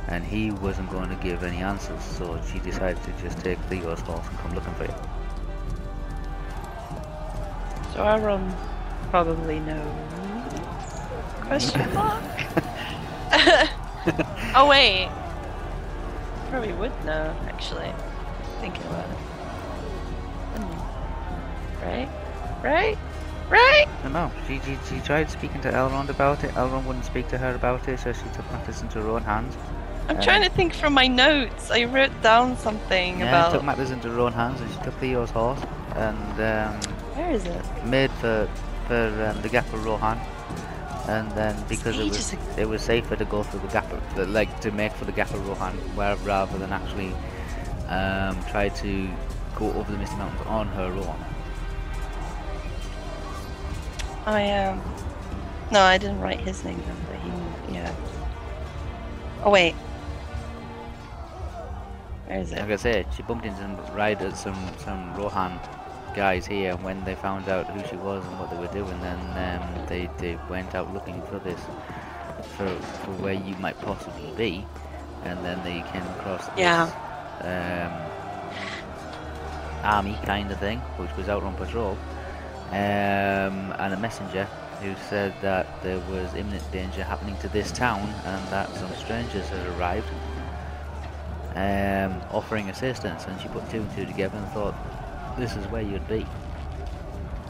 and 0.09 0.25
he 0.25 0.51
wasn't 0.51 0.91
going 0.91 1.09
to 1.09 1.15
give 1.23 1.45
any 1.45 1.59
answers. 1.59 2.03
So 2.03 2.41
she 2.51 2.59
decided 2.59 3.01
to 3.05 3.13
just 3.23 3.39
take 3.45 3.61
Theo's 3.69 4.01
horse 4.01 4.27
and 4.27 4.39
come 4.39 4.57
looking 4.57 4.75
for 4.75 4.87
you. 4.87 4.95
So 7.95 8.03
Aaron 8.03 8.53
probably 9.11 9.61
knows. 9.61 9.87
Question 11.43 11.95
mark? 11.95 12.25
oh 14.57 14.67
wait. 14.69 15.09
Probably 16.49 16.73
would 16.73 17.05
know, 17.05 17.37
actually. 17.47 17.93
Thinking 18.61 18.83
about 18.87 19.09
it. 19.09 19.17
Hmm. 20.57 21.85
Right? 21.85 22.09
Right? 22.63 22.99
Right? 23.49 23.87
I 23.89 24.03
don't 24.03 24.13
know. 24.13 24.31
She, 24.47 24.61
she, 24.61 24.79
she 24.89 25.01
tried 25.01 25.31
speaking 25.31 25.61
to 25.63 25.71
Elrond 25.73 26.09
about 26.09 26.45
it. 26.45 26.53
Elrond 26.55 26.85
wouldn't 26.85 27.05
speak 27.05 27.29
to 27.29 27.39
her 27.39 27.55
about 27.55 27.89
it, 27.89 27.99
so 27.99 28.13
she 28.13 28.23
took 28.35 28.51
matters 28.53 28.81
into 28.83 29.01
her 29.01 29.09
own 29.09 29.23
hands. 29.25 29.57
I'm 30.09 30.17
Um, 30.17 30.23
trying 30.23 30.43
to 30.43 30.51
think 30.51 30.75
from 30.75 30.93
my 30.93 31.07
notes. 31.09 31.71
I 31.71 31.85
wrote 31.85 32.13
down 32.23 32.57
something 32.59 33.23
about 33.23 33.49
Yeah, 33.51 33.59
took 33.59 33.65
matters 33.65 33.91
into 33.91 34.09
her 34.11 34.21
own 34.21 34.33
hands 34.33 34.61
and 34.61 34.71
she 34.71 34.79
took 34.81 34.95
Theo's 34.95 35.31
horse 35.31 35.61
and 35.97 36.33
um, 36.41 36.81
where 37.15 37.31
is 37.31 37.45
it? 37.45 37.63
made 37.85 38.11
for 38.13 38.49
for 38.87 39.25
um, 39.31 39.41
the 39.43 39.49
Gap 39.49 39.73
of 39.73 39.85
Rohan, 39.85 40.19
and 41.09 41.31
then 41.33 41.55
because 41.69 41.97
it 41.99 42.09
was 42.09 42.33
ago. 42.33 42.43
it 42.57 42.69
was 42.69 42.83
safer 42.83 43.15
to 43.15 43.25
go 43.25 43.43
through 43.45 43.61
the 43.61 43.69
Gap 43.69 43.93
of 43.93 44.01
the- 44.17 44.27
like 44.27 44.61
to 44.61 44.71
make 44.73 44.93
for 44.93 45.05
the 45.05 45.13
Gap 45.13 45.31
of 45.33 45.47
Rohan, 45.49 45.75
where 45.95 46.17
rather 46.17 46.59
than 46.59 46.73
actually 46.73 47.13
um, 47.91 48.43
try 48.51 48.69
to 48.69 49.09
go 49.57 49.73
over 49.73 49.93
the 49.93 49.99
Misty 49.99 50.17
Mountains 50.17 50.47
on 50.47 50.69
her 50.69 50.85
own. 50.85 51.25
I 54.27 54.41
am. 54.41 54.81
No, 55.71 55.81
I 55.81 55.99
didn't 55.99 56.21
write 56.21 56.41
his 56.41 56.65
name 56.65 56.79
down, 56.81 56.97
but 57.09 57.19
he. 57.21 57.75
Yeah. 57.75 57.95
Oh 59.45 59.51
wait. 59.51 59.75
Where 62.27 62.39
is 62.41 62.53
it? 62.53 62.59
Like 62.61 62.71
I 62.71 62.77
said, 62.77 63.07
she 63.15 63.23
bumped 63.23 63.45
into 63.45 63.61
some 63.61 63.77
riders, 63.95 64.39
some 64.39 64.57
some 64.79 65.15
Rohan 65.17 65.59
guys 66.15 66.47
here. 66.47 66.77
When 66.77 67.03
they 67.05 67.15
found 67.15 67.49
out 67.49 67.67
who 67.71 67.87
she 67.89 67.97
was 67.97 68.25
and 68.25 68.39
what 68.39 68.51
they 68.51 68.57
were 68.57 68.73
doing, 68.73 69.01
then 69.01 69.19
um, 69.37 69.87
they 69.87 70.09
they 70.19 70.39
went 70.49 70.75
out 70.75 70.93
looking 70.95 71.21
for 71.23 71.39
this 71.41 71.61
for 72.57 72.69
for 72.69 73.13
where 73.23 73.35
you 73.35 73.55
might 73.57 73.81
possibly 73.81 74.33
be, 74.37 74.67
and 75.25 75.45
then 75.45 75.63
they 75.65 75.83
came 75.93 76.07
across 76.19 76.47
this 76.47 76.59
Yeah. 76.59 76.91
Um, 77.43 77.93
army 79.85 80.19
kind 80.25 80.51
of 80.51 80.59
thing, 80.59 80.79
which 80.99 81.15
was 81.17 81.29
out 81.29 81.43
on 81.43 81.55
patrol, 81.55 81.97
um, 82.71 83.73
and 83.79 83.95
a 83.95 83.97
messenger 83.99 84.45
who 84.83 84.95
said 85.09 85.35
that 85.43 85.67
there 85.83 85.99
was 86.11 86.35
imminent 86.35 86.71
danger 86.73 87.03
happening 87.05 87.37
to 87.39 87.49
this 87.49 87.71
town 87.71 88.01
and 88.25 88.49
that 88.49 88.75
some 88.77 88.91
strangers 88.95 89.47
had 89.49 89.67
arrived 89.79 90.07
um, 91.57 92.21
offering 92.31 92.69
assistance, 92.71 93.27
and 93.27 93.39
she 93.41 93.49
put 93.49 93.69
two 93.71 93.79
and 93.79 93.91
two 93.97 94.07
together 94.07 94.39
and 94.39 94.47
thought, 94.49 94.75
this 95.39 95.57
is 95.57 95.67
where 95.67 95.83
you'd 95.83 96.07
be. 96.09 96.25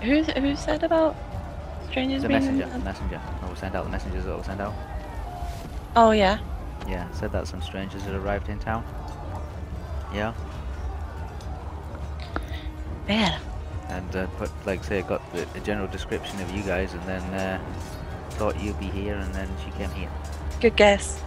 Who 0.02 0.22
who 0.22 0.56
said 0.56 0.82
about 0.82 1.14
strangers 1.90 2.22
The 2.22 2.28
being? 2.28 2.40
messenger, 2.40 2.64
in- 2.64 2.70
the 2.70 2.78
messenger. 2.78 3.20
I 3.42 3.46
will 3.46 3.56
send 3.56 3.76
out 3.76 3.84
the 3.84 3.90
messengers 3.90 4.24
that 4.24 4.34
will 4.34 4.42
send 4.42 4.60
out. 4.60 4.72
Oh 5.96 6.12
yeah. 6.12 6.38
Yeah, 6.88 7.10
said 7.12 7.30
that 7.32 7.46
some 7.46 7.60
strangers 7.60 8.02
had 8.02 8.14
arrived 8.14 8.48
in 8.48 8.58
town. 8.58 8.82
Yeah, 10.12 10.34
Man. 13.06 13.40
and 13.88 14.16
uh, 14.16 14.26
put 14.38 14.50
like 14.66 14.82
say 14.82 15.02
got 15.02 15.22
the, 15.32 15.46
a 15.54 15.60
general 15.60 15.86
description 15.86 16.40
of 16.40 16.50
you 16.50 16.62
guys, 16.62 16.92
and 16.94 17.02
then 17.04 17.22
uh, 17.34 17.60
thought 18.30 18.60
you'd 18.60 18.78
be 18.80 18.86
here, 18.86 19.14
and 19.14 19.32
then 19.34 19.48
she 19.64 19.70
came 19.72 19.90
here. 19.90 20.10
Good 20.60 20.76
guess. 20.76 21.22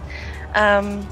Um. 0.54 1.06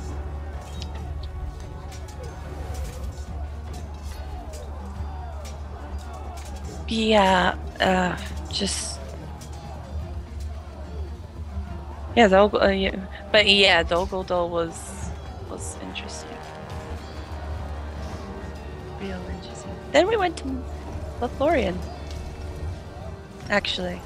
Yeah. 6.89 7.57
Uh. 7.81 8.17
Just. 8.53 8.99
Yeah, 12.15 12.29
Dol- 12.29 12.63
uh, 12.63 12.69
yeah. 12.69 12.95
but 13.33 13.49
yeah, 13.49 13.83
Dol 13.83 14.07
Guldur 14.07 14.49
was 14.49 15.09
was 15.49 15.77
interesting. 15.83 16.29
Real 19.03 19.21
interesting. 19.31 19.73
Then 19.93 20.09
we 20.09 20.17
went 20.17 20.39
to 20.39 20.45
Lothlorien. 21.21 21.77
Actually, 23.51 24.01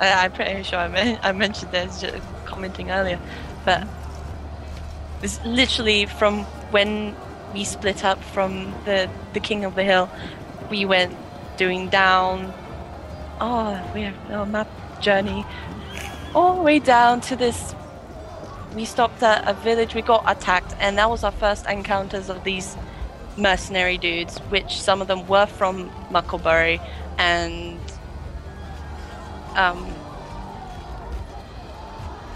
I, 0.00 0.24
I'm 0.24 0.32
pretty 0.32 0.62
sure 0.62 0.78
I, 0.78 0.88
men- 0.88 1.20
I 1.22 1.32
mentioned 1.32 1.72
this 1.72 2.00
just 2.00 2.16
commenting 2.46 2.90
earlier, 2.90 3.20
but 3.64 3.86
This 5.20 5.40
literally 5.44 6.06
from 6.06 6.44
when 6.70 7.16
we 7.52 7.64
split 7.64 8.04
up 8.04 8.22
from 8.22 8.74
the 8.84 9.10
the 9.32 9.40
King 9.40 9.64
of 9.64 9.74
the 9.74 9.82
Hill, 9.84 10.08
we 10.70 10.84
went 10.84 11.16
doing 11.56 11.88
down. 11.88 12.52
Oh, 13.40 13.80
we 13.94 14.02
have 14.02 14.30
a 14.30 14.46
map 14.46 14.68
journey 15.00 15.44
all 16.34 16.56
the 16.56 16.62
way 16.62 16.78
down 16.78 17.20
to 17.22 17.36
this. 17.36 17.74
We 18.74 18.84
stopped 18.84 19.22
at 19.22 19.48
a 19.48 19.54
village. 19.54 19.94
We 19.94 20.02
got 20.02 20.24
attacked, 20.26 20.76
and 20.78 20.98
that 20.98 21.10
was 21.10 21.24
our 21.24 21.32
first 21.32 21.66
encounters 21.66 22.30
of 22.30 22.44
these 22.44 22.76
mercenary 23.38 23.96
dudes, 23.96 24.38
which 24.50 24.80
some 24.80 25.00
of 25.00 25.08
them 25.08 25.26
were 25.26 25.46
from 25.46 25.90
Mucklebury, 26.10 26.80
and 27.18 27.78
um, 29.54 29.94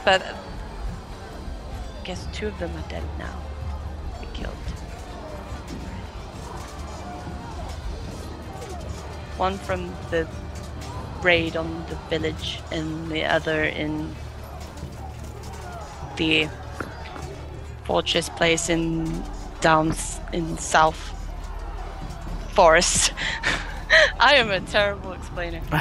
but 0.05 0.23
I 0.23 2.05
guess 2.05 2.27
two 2.33 2.47
of 2.49 2.59
them 2.59 2.71
are 2.77 2.89
dead 2.89 3.03
now. 3.19 3.37
They 4.21 4.29
killed. 4.33 4.55
One 9.37 9.59
from 9.59 9.95
the 10.11 10.29
raid 11.23 11.57
on 11.57 11.85
the 11.89 11.97
village, 12.09 12.61
and 12.71 13.11
the 13.11 13.25
other 13.25 13.65
in 13.65 14.15
the 16.17 16.49
fortress 17.85 18.29
place 18.29 18.69
in 18.69 19.25
down 19.63 19.95
in 20.33 20.59
South 20.59 20.99
Forest. 22.53 23.13
I 24.21 24.35
am 24.35 24.51
a 24.51 24.61
terrible 24.61 25.13
explainer. 25.13 25.61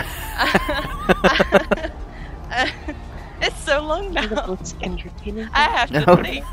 it's 3.42 3.60
so 3.64 3.82
long 3.82 4.14
now. 4.14 4.58
I 5.54 5.64
have 5.76 5.90
to 5.92 6.06
No. 6.06 6.16
think. 6.18 6.46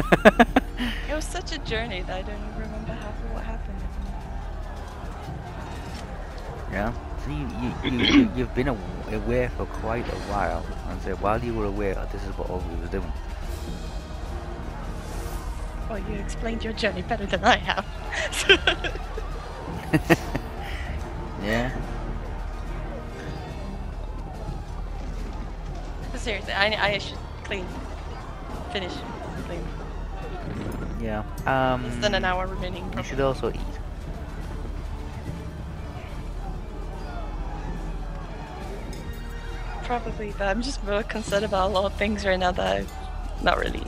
It 1.08 1.14
was 1.14 1.24
such 1.24 1.52
a 1.52 1.58
journey 1.58 2.02
that 2.02 2.16
I 2.16 2.22
don't 2.22 2.36
even 2.36 2.60
remember 2.62 2.92
half 2.92 3.14
of 3.24 3.32
what 3.34 3.44
happened. 3.44 3.78
Yeah. 6.72 6.92
So 7.24 7.30
you, 7.30 7.48
you, 7.60 7.72
you, 7.90 8.04
you, 8.22 8.30
you've 8.36 8.54
been 8.54 8.68
aw- 8.68 9.10
away 9.12 9.48
for 9.56 9.66
quite 9.66 10.06
a 10.08 10.16
while. 10.32 10.64
And 10.88 11.00
so 11.02 11.14
while 11.16 11.42
you 11.42 11.54
were 11.54 11.64
away, 11.66 11.94
this 12.12 12.22
is 12.24 12.36
what 12.38 12.48
Aubrey 12.50 12.76
was 12.80 12.90
doing. 12.90 13.12
Well, 15.88 15.98
you 15.98 16.14
explained 16.16 16.64
your 16.64 16.72
journey 16.74 17.02
better 17.02 17.26
than 17.26 17.44
I 17.44 17.56
have. 17.56 17.86
Yeah. 21.48 21.74
Seriously, 26.16 26.52
I, 26.52 26.94
I 26.94 26.98
should 26.98 27.16
clean. 27.44 27.64
Finish. 28.70 28.92
Clean. 29.46 29.64
Yeah. 31.00 31.22
Um, 31.46 31.84
Less 31.84 31.96
than 32.02 32.14
an 32.14 32.24
hour 32.26 32.46
remaining. 32.46 32.92
You 32.94 33.02
should 33.02 33.20
also 33.20 33.50
eat. 33.50 33.60
Probably, 39.84 40.34
but 40.36 40.48
I'm 40.48 40.60
just 40.60 40.84
more 40.84 41.02
concerned 41.02 41.46
about 41.46 41.70
a 41.70 41.72
lot 41.72 41.86
of 41.86 41.94
things 41.96 42.26
right 42.26 42.38
now 42.38 42.52
that 42.52 42.76
I'm 42.76 42.86
not 43.42 43.56
really 43.56 43.86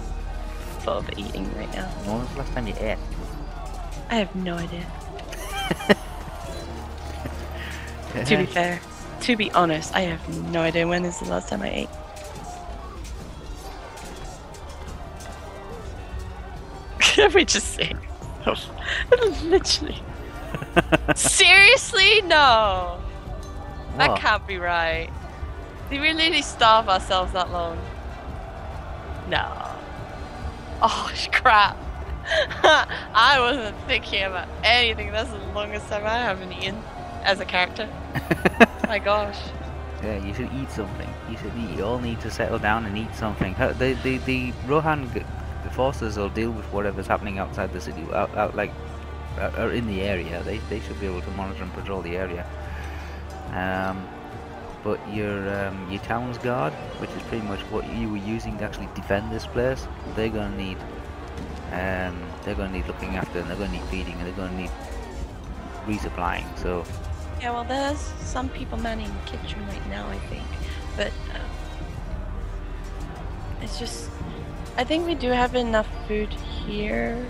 thought 0.81 1.09
of 1.09 1.19
eating 1.19 1.53
right 1.57 1.73
now. 1.75 1.87
When 2.05 2.21
was 2.21 2.29
the 2.31 2.39
last 2.39 2.53
time 2.53 2.67
you 2.67 2.75
ate? 2.79 2.99
I 4.11 4.17
have 4.17 4.35
no 4.35 4.57
idea. 4.57 4.87
To 8.27 8.37
be 8.37 8.47
fair, 8.47 8.81
to 9.21 9.37
be 9.37 9.53
honest, 9.53 9.95
I 9.95 10.01
have 10.01 10.29
no 10.51 10.63
idea 10.63 10.87
when 10.87 11.05
is 11.05 11.21
the 11.21 11.27
last 11.27 11.49
time 11.49 11.63
I 11.63 11.71
ate. 11.71 11.89
Can 16.99 17.33
we 17.33 17.45
just 17.45 17.75
say? 17.75 17.95
Literally. 19.45 20.03
Seriously? 21.15 22.23
No. 22.23 23.01
That 23.97 24.19
can't 24.19 24.47
be 24.47 24.59
right. 24.59 25.11
Did 25.89 26.01
we 26.01 26.09
really 26.09 26.43
starve 26.43 26.89
ourselves 26.89 27.33
that 27.33 27.51
long? 27.53 27.79
No. 29.29 29.60
Oh, 30.83 31.11
crap. 31.33 31.77
I 32.63 33.39
wasn't 33.41 33.77
thinking 33.87 34.23
about 34.23 34.49
anything. 34.63 35.11
That's 35.11 35.31
the 35.31 35.39
longest 35.55 35.89
time 35.89 36.05
I 36.05 36.19
haven't 36.19 36.53
eaten 36.53 36.83
as 37.25 37.41
a 37.41 37.45
character. 37.45 37.89
My 38.87 38.99
gosh. 38.99 39.39
Yeah, 40.03 40.25
you 40.25 40.33
should 40.33 40.53
eat 40.55 40.71
something. 40.71 41.09
You 41.29 41.37
should 41.37 41.53
eat. 41.57 41.77
You 41.77 41.85
all 41.85 41.99
need 41.99 42.21
to 42.21 42.31
settle 42.31 42.59
down 42.59 42.87
and 42.87 42.97
eat 42.97 43.15
something. 43.15 43.55
The 43.55 43.99
the 44.03 44.19
the 44.19 44.53
Rohan 44.67 45.11
the 45.65 45.71
forces 45.71 46.17
will 46.17 46.31
deal 46.31 46.51
with 46.51 46.65
whatever's 46.73 47.07
happening 47.07 47.39
outside 47.39 47.73
the 47.73 47.81
city, 47.81 48.03
out, 48.13 48.35
out 48.35 48.57
like, 48.57 48.73
uh, 49.39 49.51
or 49.59 49.73
in 49.73 49.87
the 49.87 50.01
area. 50.03 50.43
They 50.45 50.59
they 50.71 50.81
should 50.81 50.99
be 51.01 51.07
able 51.07 51.21
to 51.23 51.31
monitor 51.33 51.63
and 51.63 51.73
patrol 51.75 52.01
the 52.01 52.17
area. 52.17 52.47
Um, 53.53 54.09
but 54.83 54.99
your 55.13 55.49
um, 55.67 55.91
your 55.91 56.01
town's 56.03 56.39
guard, 56.39 56.73
which 56.99 57.11
is 57.11 57.23
pretty 57.25 57.47
much 57.47 57.61
what 57.71 57.87
you 57.95 58.09
were 58.09 58.17
using 58.17 58.57
to 58.59 58.65
actually 58.65 58.89
defend 58.95 59.31
this 59.31 59.47
place, 59.47 59.87
they're 60.15 60.29
gonna 60.29 60.57
need 60.57 60.79
um, 61.73 62.19
they're 62.45 62.55
gonna 62.55 62.73
need 62.73 62.87
looking 62.87 63.17
after, 63.17 63.39
and 63.39 63.49
they're 63.49 63.57
gonna 63.57 63.73
need 63.73 63.85
feeding, 63.85 64.15
and 64.15 64.27
they're 64.27 64.33
gonna 64.35 64.57
need 64.57 64.71
resupplying. 65.87 66.47
So 66.59 66.85
Yeah, 67.41 67.53
well, 67.53 67.65
there's 67.65 68.01
some 68.21 68.49
people 68.49 68.79
manning 68.79 69.09
the 69.09 69.31
kitchen 69.31 69.67
right 69.69 69.89
now, 69.89 70.09
I 70.09 70.19
think. 70.31 70.47
But 70.97 71.13
uh, 71.35 71.39
it's 73.63 73.79
just. 73.79 74.11
I 74.77 74.85
think 74.85 75.07
we 75.07 75.15
do 75.15 75.31
have 75.31 75.55
enough 75.55 75.89
food 76.09 76.33
here, 76.33 77.27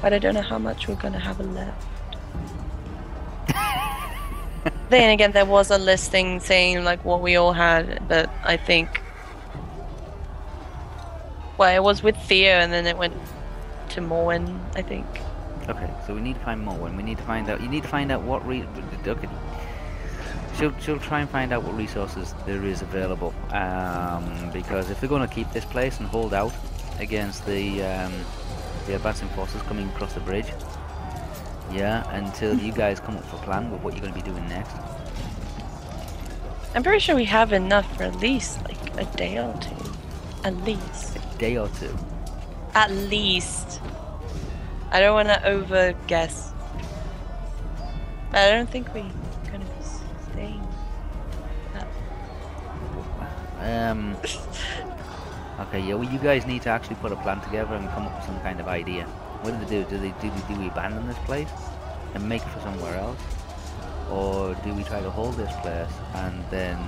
but 0.00 0.12
I 0.12 0.18
don't 0.18 0.34
know 0.34 0.42
how 0.42 0.58
much 0.58 0.86
we're 0.86 0.94
gonna 0.96 1.18
have 1.18 1.40
left. 1.40 1.93
Then 4.90 5.10
again, 5.10 5.32
there 5.32 5.44
was 5.46 5.70
a 5.70 5.78
listing 5.78 6.40
saying 6.40 6.84
like 6.84 7.04
what 7.04 7.20
we 7.20 7.36
all 7.36 7.52
had, 7.52 8.06
but 8.08 8.30
I 8.44 8.56
think. 8.56 8.88
Well, 11.56 11.74
it 11.74 11.82
was 11.82 12.02
with 12.02 12.16
Theo, 12.16 12.50
and 12.50 12.72
then 12.72 12.86
it 12.86 12.98
went 12.98 13.14
to 13.90 14.00
Morwen, 14.00 14.58
I 14.74 14.82
think. 14.82 15.06
Okay, 15.68 15.90
so 16.06 16.14
we 16.14 16.20
need 16.20 16.34
to 16.34 16.40
find 16.40 16.66
Morwen. 16.66 16.96
we 16.96 17.02
need 17.02 17.16
to 17.18 17.22
find 17.24 17.48
out. 17.48 17.60
You 17.60 17.68
need 17.68 17.84
to 17.84 17.88
find 17.88 18.12
out 18.12 18.22
what 18.22 18.46
re. 18.46 18.64
Okay. 19.06 19.28
She'll 20.58 20.76
she'll 20.78 20.98
try 20.98 21.20
and 21.20 21.30
find 21.30 21.52
out 21.52 21.62
what 21.64 21.74
resources 21.76 22.34
there 22.46 22.64
is 22.64 22.82
available. 22.82 23.32
Um, 23.50 24.50
because 24.52 24.90
if 24.90 25.00
they're 25.00 25.08
going 25.08 25.26
to 25.26 25.34
keep 25.34 25.50
this 25.52 25.64
place 25.64 25.98
and 25.98 26.06
hold 26.06 26.34
out 26.34 26.52
against 27.00 27.46
the 27.46 27.82
um, 27.82 28.12
the 28.86 28.94
advancing 28.96 29.28
forces 29.30 29.62
coming 29.62 29.88
across 29.88 30.12
the 30.12 30.20
bridge, 30.20 30.52
yeah, 31.74 32.08
until 32.10 32.54
you 32.58 32.72
guys 32.72 33.00
come 33.00 33.16
up 33.16 33.24
with 33.24 33.40
a 33.40 33.44
plan 33.44 33.70
with 33.70 33.82
what 33.82 33.94
you're 33.94 34.02
going 34.02 34.14
to 34.14 34.20
be 34.20 34.30
doing 34.30 34.48
next. 34.48 34.74
I'm 36.74 36.82
pretty 36.82 37.00
sure 37.00 37.14
we 37.14 37.24
have 37.24 37.52
enough 37.52 37.96
for 37.96 38.04
at 38.04 38.16
least 38.16 38.62
like 38.64 38.96
a 38.98 39.04
day 39.16 39.38
or 39.38 39.54
two. 39.60 39.92
At 40.44 40.56
least. 40.64 41.16
A 41.16 41.38
day 41.38 41.56
or 41.56 41.68
two. 41.68 41.96
At 42.74 42.90
least. 42.90 43.80
I 44.90 45.00
don't 45.00 45.14
want 45.14 45.28
to 45.28 45.44
over 45.46 45.94
guess. 46.06 46.52
But 48.30 48.38
I 48.38 48.50
don't 48.52 48.70
think 48.70 48.92
we're 48.94 49.02
gonna 49.50 49.64
be 49.64 50.32
staying. 50.32 50.66
Um. 53.60 54.16
Okay, 55.56 55.78
yeah. 55.78 55.94
Well, 55.94 56.12
you 56.12 56.18
guys 56.18 56.46
need 56.46 56.62
to 56.62 56.70
actually 56.70 56.96
put 56.96 57.12
a 57.12 57.16
plan 57.16 57.40
together 57.40 57.76
and 57.76 57.88
come 57.90 58.06
up 58.06 58.16
with 58.16 58.24
some 58.24 58.40
kind 58.40 58.58
of 58.58 58.66
idea. 58.66 59.06
What 59.44 59.52
do 59.52 59.66
they 59.66 59.84
do? 59.84 59.90
Do 59.90 59.98
they 59.98 60.14
do, 60.22 60.32
do 60.48 60.58
we 60.58 60.68
abandon 60.68 61.06
this 61.06 61.18
place 61.26 61.50
and 62.14 62.26
make 62.26 62.40
for 62.40 62.60
somewhere 62.60 62.96
else, 62.96 63.20
or 64.10 64.54
do 64.64 64.72
we 64.72 64.82
try 64.84 65.02
to 65.02 65.10
hold 65.10 65.34
this 65.34 65.52
place 65.60 65.90
and 66.14 66.42
then 66.48 66.78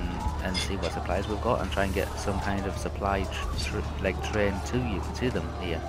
and 0.42 0.56
see 0.56 0.76
what 0.76 0.92
supplies 0.92 1.28
we've 1.28 1.42
got 1.42 1.60
and 1.60 1.70
try 1.70 1.84
and 1.84 1.92
get 1.92 2.08
some 2.18 2.40
kind 2.40 2.64
of 2.64 2.74
supply 2.78 3.24
tr- 3.24 3.58
tr- 3.58 4.02
like 4.02 4.16
train 4.32 4.54
to 4.68 4.78
you 4.78 5.02
to 5.16 5.30
them 5.30 5.46
here? 5.60 5.82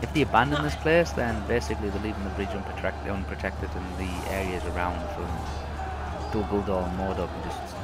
If 0.00 0.14
they 0.14 0.22
abandon 0.22 0.62
this 0.62 0.76
place, 0.76 1.10
then 1.10 1.34
basically 1.48 1.88
they're 1.88 2.02
leaving 2.02 2.22
the 2.22 2.30
bridge 2.38 2.50
unprotected, 2.50 3.70
and 3.74 3.98
the 3.98 4.30
areas 4.30 4.62
around 4.66 5.00
from 5.16 5.26
Guldur 6.30 6.86
and 6.86 6.98
Mordor 7.00 7.26
can 7.26 7.42
just 7.42 7.74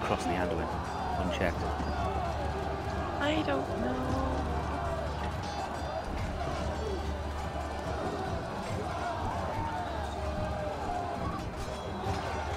cross 0.00 0.24
the 0.24 0.30
Anduin 0.30 0.66
unchecked. 1.20 1.60
I 3.20 3.42
don't 3.46 3.68
know. 3.82 4.33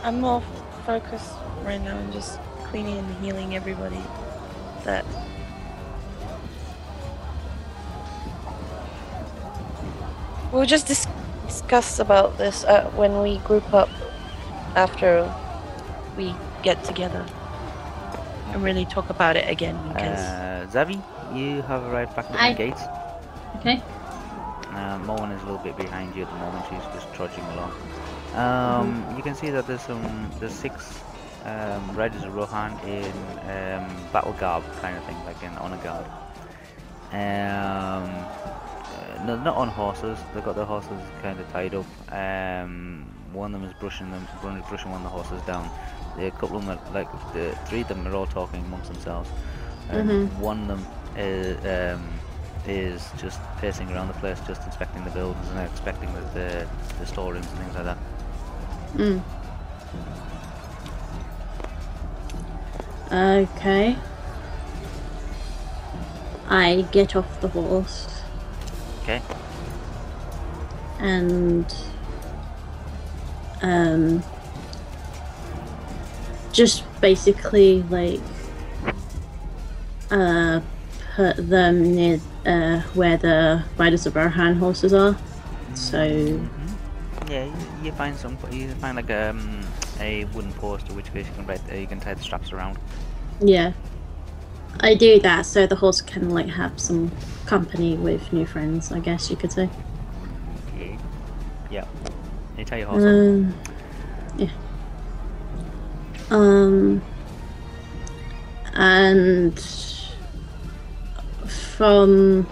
I'm 0.08 0.22
more 0.22 0.42
focused 0.86 1.34
right 1.64 1.82
now 1.82 1.98
on 1.98 2.14
just 2.14 2.40
cleaning 2.64 2.98
and 2.98 3.26
healing 3.26 3.58
everybody 3.58 4.00
that 4.86 5.04
We'll 10.52 10.66
just 10.66 10.88
dis- 10.88 11.08
discuss 11.46 12.00
about 12.00 12.38
this 12.38 12.64
uh, 12.64 12.86
when 12.96 13.22
we 13.22 13.38
group 13.40 13.74
up 13.74 13.90
after 14.76 15.32
we 16.16 16.34
get 16.64 16.84
together. 16.84 17.26
and 18.52 18.64
really 18.64 18.86
talk 18.86 19.10
about 19.10 19.36
it 19.36 19.44
again 19.50 19.76
because 19.90 20.20
Uh, 20.20 20.66
Zavi, 20.72 20.96
you 21.36 21.62
have 21.64 21.84
arrived 21.84 22.16
back 22.16 22.26
at 22.28 22.32
the 22.32 22.40
I- 22.42 22.48
main 22.48 22.58
gates. 22.58 22.82
Okay. 23.58 23.82
Uh, 24.72 24.98
Moen 25.00 25.32
is 25.36 25.42
a 25.44 25.46
little 25.46 25.60
bit 25.62 25.76
behind 25.76 26.16
you 26.16 26.24
at 26.24 26.30
the 26.32 26.40
moment. 26.40 26.64
She's 26.70 26.86
just 26.96 27.12
trudging 27.14 27.44
along. 27.54 27.74
Um, 28.38 29.04
You 29.18 29.24
can 29.24 29.36
see 29.36 29.50
that 29.50 29.66
there's 29.68 29.82
some 29.82 30.32
there's 30.40 30.54
six 30.54 31.02
um, 31.46 31.96
riders 31.96 32.24
of 32.24 32.36
Rohan 32.36 32.72
in 32.86 33.12
um, 33.50 33.88
battle 34.14 34.34
garb 34.40 34.64
kind 34.82 34.96
of 34.98 35.04
thing, 35.06 35.18
like 35.26 35.42
in 35.44 35.52
honor 35.58 35.78
guard. 35.78 36.06
Um, 37.12 38.10
uh, 38.12 39.26
no, 39.26 39.38
not 39.38 39.56
on 39.56 39.70
horses. 39.70 40.20
They've 40.34 40.44
got 40.44 40.56
their 40.56 40.66
horses 40.66 41.00
kind 41.22 41.40
of 41.40 41.52
tied 41.52 41.74
up. 41.74 41.86
Um, 42.14 43.06
one 43.34 43.54
of 43.56 43.62
them 43.62 43.70
is 43.70 43.76
brushing 43.80 44.12
them, 44.12 44.28
brushing 44.70 44.92
one 44.92 45.04
of 45.04 45.04
the 45.04 45.10
horses 45.10 45.42
down. 45.44 45.70
The 46.18 46.32
couple 46.32 46.58
of 46.58 46.66
them, 46.66 46.78
are, 46.78 46.94
like 46.94 47.10
the 47.34 47.58
three 47.66 47.82
of 47.82 47.88
them, 47.88 48.08
are 48.08 48.14
all 48.16 48.28
talking 48.28 48.62
amongst 48.66 48.92
themselves. 48.92 49.30
And 49.90 50.10
Mhm. 50.10 50.40
one 50.40 50.62
of 50.62 50.68
them 50.68 50.86
is 51.16 51.58
um, 51.66 52.04
is 52.68 53.10
just 53.18 53.40
pacing 53.62 53.90
around 53.94 54.10
the 54.10 54.14
place, 54.16 54.40
just 54.46 54.62
inspecting 54.64 55.04
the 55.06 55.12
buildings 55.12 55.48
and 55.50 55.60
inspecting 55.60 56.14
the, 56.14 56.22
the, 56.38 56.68
the 57.00 57.06
storerooms 57.06 57.48
and 57.48 57.60
things 57.60 57.76
like 57.76 57.86
that. 57.86 57.98
Mm. 58.96 59.22
Okay. 63.12 63.96
I 66.50 66.88
get 66.92 67.16
off 67.16 67.42
the 67.42 67.50
horse 67.50 68.22
Okay. 69.04 69.22
and 71.00 71.74
um 73.62 74.24
just 76.54 76.84
basically 77.02 77.84
like 77.84 78.22
uh 80.10 80.62
put 81.16 81.36
them 81.50 81.96
near 81.96 82.20
uh 82.46 82.80
where 82.94 83.18
the 83.18 83.64
riders 83.78 84.06
of 84.06 84.16
Rohan 84.16 84.56
horses 84.56 84.94
are. 84.94 85.18
So. 85.76 86.40
Yeah, 87.30 87.45
you, 87.45 87.54
you 87.84 87.91
find 87.91 88.16
some. 88.16 88.38
You 88.52 88.70
find 88.76 88.95
like 88.95 89.12
um, 89.12 89.60
a 89.99 90.26
wooden 90.26 90.54
post, 90.54 90.90
which 90.91 91.12
case 91.14 91.28
you 91.28 91.34
can 91.34 91.45
write, 91.45 91.62
uh, 91.72 91.76
you 91.76 91.88
can 91.88 91.99
tie 91.99 92.14
the 92.14 92.24
straps 92.24 92.54
around. 92.54 92.78
Yeah. 93.41 93.74
I 94.80 94.94
do 94.94 95.20
that 95.22 95.45
so 95.45 95.66
the 95.66 95.76
horse 95.76 96.02
can 96.02 96.30
like 96.30 96.48
have 96.48 96.80
some 96.80 97.12
company 97.45 97.95
with 97.95 98.32
new 98.32 98.45
friends, 98.45 98.91
I 98.91 98.99
guess 98.99 99.30
you 99.30 99.36
could 99.36 99.52
say. 99.52 99.70
Okay. 100.76 100.98
Yeah. 101.72 101.86
You 102.58 102.66
tie 102.66 102.78
your 102.78 102.88
horse 102.88 103.04
up. 103.04 103.10
Um 103.10 103.56
Yeah. 104.38 104.52
Um 106.30 107.02
and 108.74 109.60
from 111.48 112.48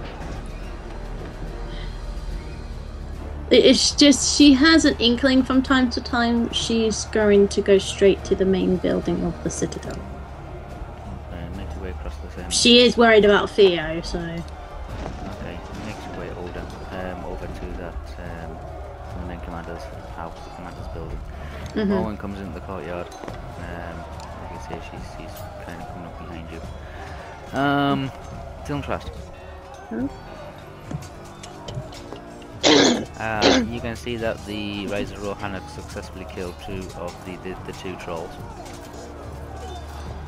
it's 3.51 3.91
just 3.91 4.38
she 4.38 4.53
has 4.53 4.85
an 4.85 4.95
inkling 4.99 5.43
from 5.43 5.61
time 5.61 5.89
to 5.91 6.01
time 6.01 6.51
she's 6.51 7.05
going 7.05 7.47
to 7.49 7.61
go 7.61 7.77
straight 7.77 8.23
to 8.26 8.35
the 8.35 8.45
main 8.45 8.77
building 8.77 9.23
of 9.23 9.43
the 9.43 9.49
citadel. 9.49 9.97
Uh, 11.31 11.57
make 11.57 11.69
your 11.76 11.84
way 11.84 11.89
across 11.91 12.15
the 12.17 12.31
same. 12.41 12.49
She 12.49 12.80
is 12.80 12.97
worried 12.97 13.26
about 13.26 13.49
Theo, 13.49 14.01
so 14.01 14.19
Okay, 14.19 15.59
make 15.85 15.95
your 16.07 16.19
way 16.19 16.30
over, 16.31 16.59
um, 16.91 17.26
over 17.26 17.45
to 17.45 17.65
that 17.77 17.93
um, 18.19 18.57
the 19.22 19.27
main 19.27 19.39
commander's 19.41 19.84
house, 20.15 20.34
the 20.43 20.55
commander's 20.55 20.88
building. 20.89 21.19
Mhm. 21.73 21.91
Owen 22.03 22.17
comes 22.17 22.39
into 22.39 22.53
the 22.53 22.61
courtyard. 22.61 23.07
Um, 23.13 23.97
you 24.41 24.47
can 24.59 24.61
see 24.81 24.89
she's, 24.89 25.05
she's 25.17 25.39
kind 25.65 25.81
of 25.81 25.88
coming 25.89 26.07
up 26.07 26.17
behind 26.19 26.47
you. 26.51 27.59
Um, 27.59 28.11
Dylan 28.65 28.84
Trust. 28.84 29.09
Hmm? 29.89 30.07
Uh, 33.17 33.63
you 33.69 33.79
can 33.79 33.95
see 33.95 34.17
that 34.17 34.43
the 34.45 34.87
Razor 34.87 35.17
Rohan 35.19 35.53
have 35.53 35.69
successfully 35.69 36.25
killed 36.25 36.55
two 36.65 36.85
of 36.97 37.15
the, 37.25 37.37
the, 37.37 37.55
the 37.65 37.71
two 37.73 37.95
trolls. 37.95 38.31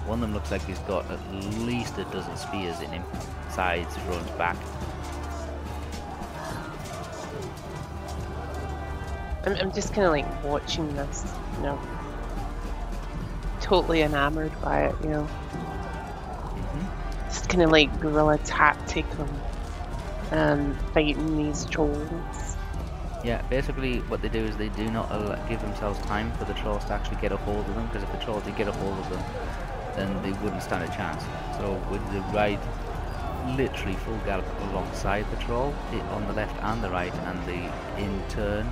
One 0.05 0.19
of 0.19 0.21
them 0.21 0.33
looks 0.33 0.51
like 0.51 0.65
he's 0.65 0.79
got 0.79 1.09
at 1.11 1.19
least 1.33 1.97
a 1.97 2.05
dozen 2.05 2.37
spears 2.37 2.79
in 2.79 2.89
him, 2.91 3.03
sides, 3.49 3.97
front, 3.97 4.37
back. 4.37 4.55
I'm, 9.45 9.55
I'm 9.57 9.71
just 9.73 9.93
kind 9.93 10.05
of 10.05 10.11
like 10.11 10.43
watching 10.45 10.95
this, 10.95 11.25
you 11.57 11.63
know, 11.63 11.79
totally 13.59 14.01
enamored 14.01 14.53
by 14.61 14.85
it, 14.85 14.95
you 15.03 15.09
know. 15.09 15.23
hmm 15.25 16.85
It's 17.27 17.45
kind 17.47 17.63
of 17.63 17.71
like 17.71 17.99
guerrilla 17.99 18.37
tactic 18.39 19.05
on 19.19 19.41
um, 20.31 20.77
fighting 20.93 21.35
these 21.35 21.65
trolls. 21.65 22.46
Yeah, 23.23 23.41
basically 23.49 23.99
what 24.01 24.21
they 24.21 24.29
do 24.29 24.45
is 24.45 24.55
they 24.57 24.69
do 24.69 24.89
not 24.89 25.09
give 25.49 25.61
themselves 25.61 25.99
time 25.99 26.31
for 26.33 26.45
the 26.45 26.53
trolls 26.53 26.85
to 26.85 26.93
actually 26.93 27.17
get 27.17 27.31
a 27.31 27.37
hold 27.37 27.67
of 27.67 27.75
them, 27.75 27.87
because 27.87 28.03
if 28.03 28.11
the 28.11 28.19
trolls 28.19 28.43
did 28.43 28.55
get 28.55 28.67
a 28.67 28.71
hold 28.71 28.97
of 28.99 29.09
them, 29.09 29.23
then 29.95 30.21
they 30.21 30.31
wouldn't 30.43 30.61
stand 30.61 30.83
a 30.83 30.95
chance. 30.95 31.23
So 31.57 31.73
with 31.91 32.01
the 32.13 32.21
ride 32.33 32.59
literally 33.57 33.95
full 33.95 34.17
gallop 34.25 34.45
alongside 34.71 35.25
the 35.31 35.37
troll 35.37 35.73
i- 35.91 36.13
on 36.13 36.27
the 36.27 36.33
left 36.33 36.55
and 36.63 36.83
the 36.83 36.89
right, 36.89 37.13
and 37.25 37.43
they 37.45 37.69
in 38.01 38.21
turn 38.29 38.69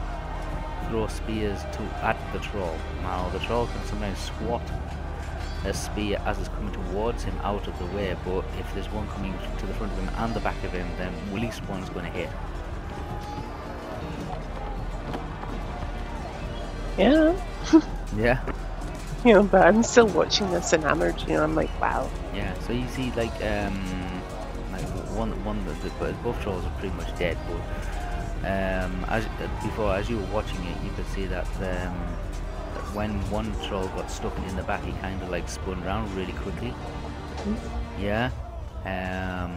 throw 0.90 1.08
spears 1.08 1.64
to 1.72 1.82
at 2.04 2.18
the 2.32 2.40
troll. 2.40 2.76
Now 3.02 3.30
the 3.30 3.40
troll 3.40 3.68
can 3.68 3.84
sometimes 3.86 4.20
squat 4.20 4.62
a 5.66 5.74
spear 5.74 6.22
as 6.26 6.38
it's 6.38 6.50
coming 6.50 6.72
towards 6.72 7.24
him 7.24 7.36
out 7.44 7.68
of 7.68 7.78
the 7.80 7.86
way, 7.98 8.16
but 8.24 8.46
if 8.60 8.72
there's 8.76 8.92
one 8.92 9.08
coming 9.10 9.34
to 9.58 9.66
the 9.66 9.74
front 9.74 9.92
of 9.94 9.98
him 9.98 10.10
and 10.18 10.34
the 10.36 10.40
back 10.42 10.62
of 10.64 10.72
him, 10.72 10.88
then 10.98 11.12
at 11.14 11.34
least 11.34 11.68
one's 11.68 11.90
going 11.90 12.06
to 12.06 12.12
hit. 12.12 12.30
Yeah, 16.98 17.36
Yeah. 18.18 18.40
you 19.26 19.34
know, 19.34 19.44
but 19.44 19.62
I'm 19.62 19.84
still 19.84 20.08
watching 20.08 20.50
this 20.52 20.72
enamored, 20.72 21.20
you 21.22 21.30
know, 21.30 21.44
I'm 21.44 21.56
like, 21.56 21.82
wow. 21.82 22.10
Yeah, 22.34 22.54
so 22.60 22.74
you 22.74 22.88
see, 22.90 23.12
like, 23.12 23.34
um, 23.44 23.84
like 24.72 24.86
one, 25.16 25.32
one, 25.44 25.58
of 25.68 25.84
the, 25.84 25.90
but 26.00 26.22
both 26.24 26.40
trolls 26.42 26.64
are 26.64 26.80
pretty 26.80 26.96
much 26.96 27.18
dead. 27.18 27.38
But 27.48 27.62
um, 28.46 29.06
as 29.10 29.26
before, 29.64 29.96
as 29.96 30.10
you 30.10 30.18
were 30.18 30.34
watching 30.34 30.64
it, 30.66 30.84
you 30.84 30.92
could 30.96 31.08
see 31.08 31.26
that 31.26 31.48
um, 31.58 31.96
that 32.74 32.94
when 32.94 33.12
one 33.32 33.54
troll 33.68 33.88
got 33.90 34.12
stuck 34.12 34.38
in 34.38 34.56
the 34.56 34.64
back, 34.64 34.84
he 34.84 34.92
kind 34.94 35.22
of 35.22 35.30
like 35.30 35.50
spun 35.50 35.84
around 35.84 36.14
really 36.16 36.34
quickly. 36.34 36.74
Yeah, 38.00 38.30
um, 38.86 39.54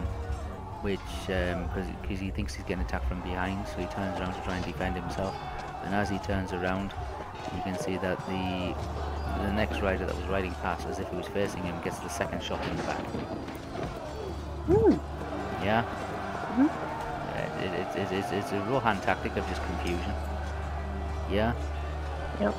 which 0.81 0.99
because 1.27 1.87
because 2.01 2.19
he 2.19 2.31
thinks 2.31 2.55
he's 2.55 2.65
getting 2.65 2.83
attacked 2.83 3.07
from 3.07 3.21
behind, 3.21 3.67
so 3.67 3.79
he 3.79 3.85
turns 3.87 4.19
around 4.19 4.33
to 4.33 4.41
try 4.41 4.55
and 4.55 4.65
defend 4.65 4.95
himself. 4.95 5.35
And 5.83 5.93
as 5.93 6.09
he 6.09 6.17
turns 6.19 6.51
around, 6.53 6.93
you 7.55 7.61
can 7.63 7.77
see 7.77 7.97
that 7.97 8.17
the 8.27 8.75
the 9.43 9.53
next 9.53 9.81
rider 9.81 10.05
that 10.05 10.15
was 10.15 10.25
riding 10.25 10.51
past, 10.55 10.87
as 10.87 10.99
if 10.99 11.09
he 11.09 11.15
was 11.15 11.27
facing 11.27 11.63
him, 11.63 11.79
gets 11.83 11.99
the 11.99 12.09
second 12.09 12.41
shot 12.43 12.65
in 12.67 12.75
the 12.77 12.83
back. 12.83 13.03
Hmm. 14.67 14.93
Yeah. 15.63 15.83
Mhm. 16.55 16.69
Uh, 16.69 17.63
it, 17.63 17.73
it, 17.73 18.01
it, 18.01 18.11
it's, 18.11 18.31
it's 18.31 18.51
a 18.51 18.59
Rohan 18.61 18.99
tactic 19.01 19.35
of 19.37 19.47
just 19.47 19.63
confusion. 19.63 20.13
Yeah. 21.31 21.53
Yep. 22.39 22.55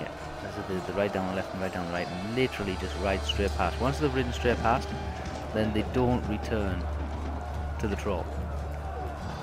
Yeah. 0.00 0.08
So 0.54 0.62
the, 0.72 0.80
the 0.86 0.92
right 0.92 1.12
down 1.12 1.26
the 1.28 1.34
left 1.34 1.52
and 1.52 1.60
right 1.60 1.72
down 1.72 1.86
the 1.86 1.92
right, 1.92 2.06
and 2.06 2.34
literally 2.36 2.76
just 2.80 2.96
ride 2.98 3.22
straight 3.22 3.54
past. 3.56 3.80
Once 3.80 3.98
they've 3.98 4.14
ridden 4.14 4.32
straight 4.32 4.58
past, 4.58 4.88
then 5.54 5.72
they 5.74 5.82
don't 5.92 6.26
return 6.28 6.82
to 7.78 7.88
the 7.88 7.96
troll. 7.96 8.24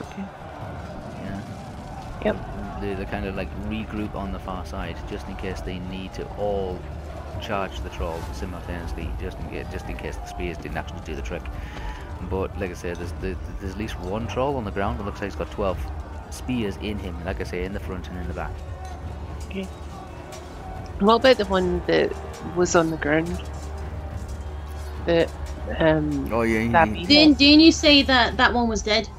Okay. 0.02 0.26
Yeah. 1.24 1.42
Yep. 2.26 2.38
They, 2.82 2.94
they 2.94 3.06
kind 3.06 3.26
of 3.26 3.36
like 3.36 3.50
regroup 3.66 4.16
on 4.16 4.32
the 4.32 4.40
far 4.40 4.66
side, 4.66 4.98
just 5.10 5.28
in 5.28 5.36
case 5.36 5.62
they 5.62 5.80
need 5.80 6.14
to 6.14 6.26
all 6.36 6.80
charge 7.42 7.80
the 7.82 7.90
troll 7.90 8.20
simultaneously, 8.34 9.10
just 9.20 9.38
in 9.40 9.50
case, 9.50 9.66
just 9.72 9.86
in 9.88 9.98
case 9.98 10.18
the 10.18 10.26
spears 10.28 10.58
didn't 10.58 10.78
actually 10.78 11.02
do 11.02 11.16
the 11.16 11.22
trick. 11.22 11.44
But 12.30 12.58
like 12.60 12.72
I 12.72 12.74
said, 12.74 12.98
there's 12.98 13.12
the, 13.14 13.36
there's 13.60 13.74
at 13.74 13.78
least 13.78 14.00
one 14.00 14.28
troll 14.28 14.58
on 14.58 14.66
the 14.66 14.72
ground. 14.72 15.00
It 15.00 15.04
looks 15.04 15.22
like 15.22 15.32
he's 15.32 15.38
got 15.38 15.52
12 15.52 15.78
spears 16.32 16.78
in 16.78 17.00
him. 17.00 17.16
Like 17.26 17.40
I 17.40 17.44
say, 17.44 17.64
in 17.64 17.74
the 17.74 17.80
front 17.80 18.10
and 18.10 18.18
in 18.20 18.28
the 18.28 18.34
back. 18.34 18.52
Okay 19.46 19.68
what 21.00 21.16
about 21.16 21.38
the 21.38 21.46
one 21.46 21.82
that 21.88 22.14
was 22.56 22.76
on 22.76 22.92
the 22.92 22.98
ground? 22.98 23.42
That, 25.06 25.32
um, 25.78 26.32
Oh 26.32 26.42
yeah, 26.42 26.72
that 26.72 26.94
beat 26.94 27.08
Didn't, 27.08 27.38
didn't 27.38 27.62
you 27.62 27.72
say 27.72 28.02
that 28.04 28.38
that 28.38 28.54
one 28.54 28.68
was 28.68 28.82
dead? 28.82 29.10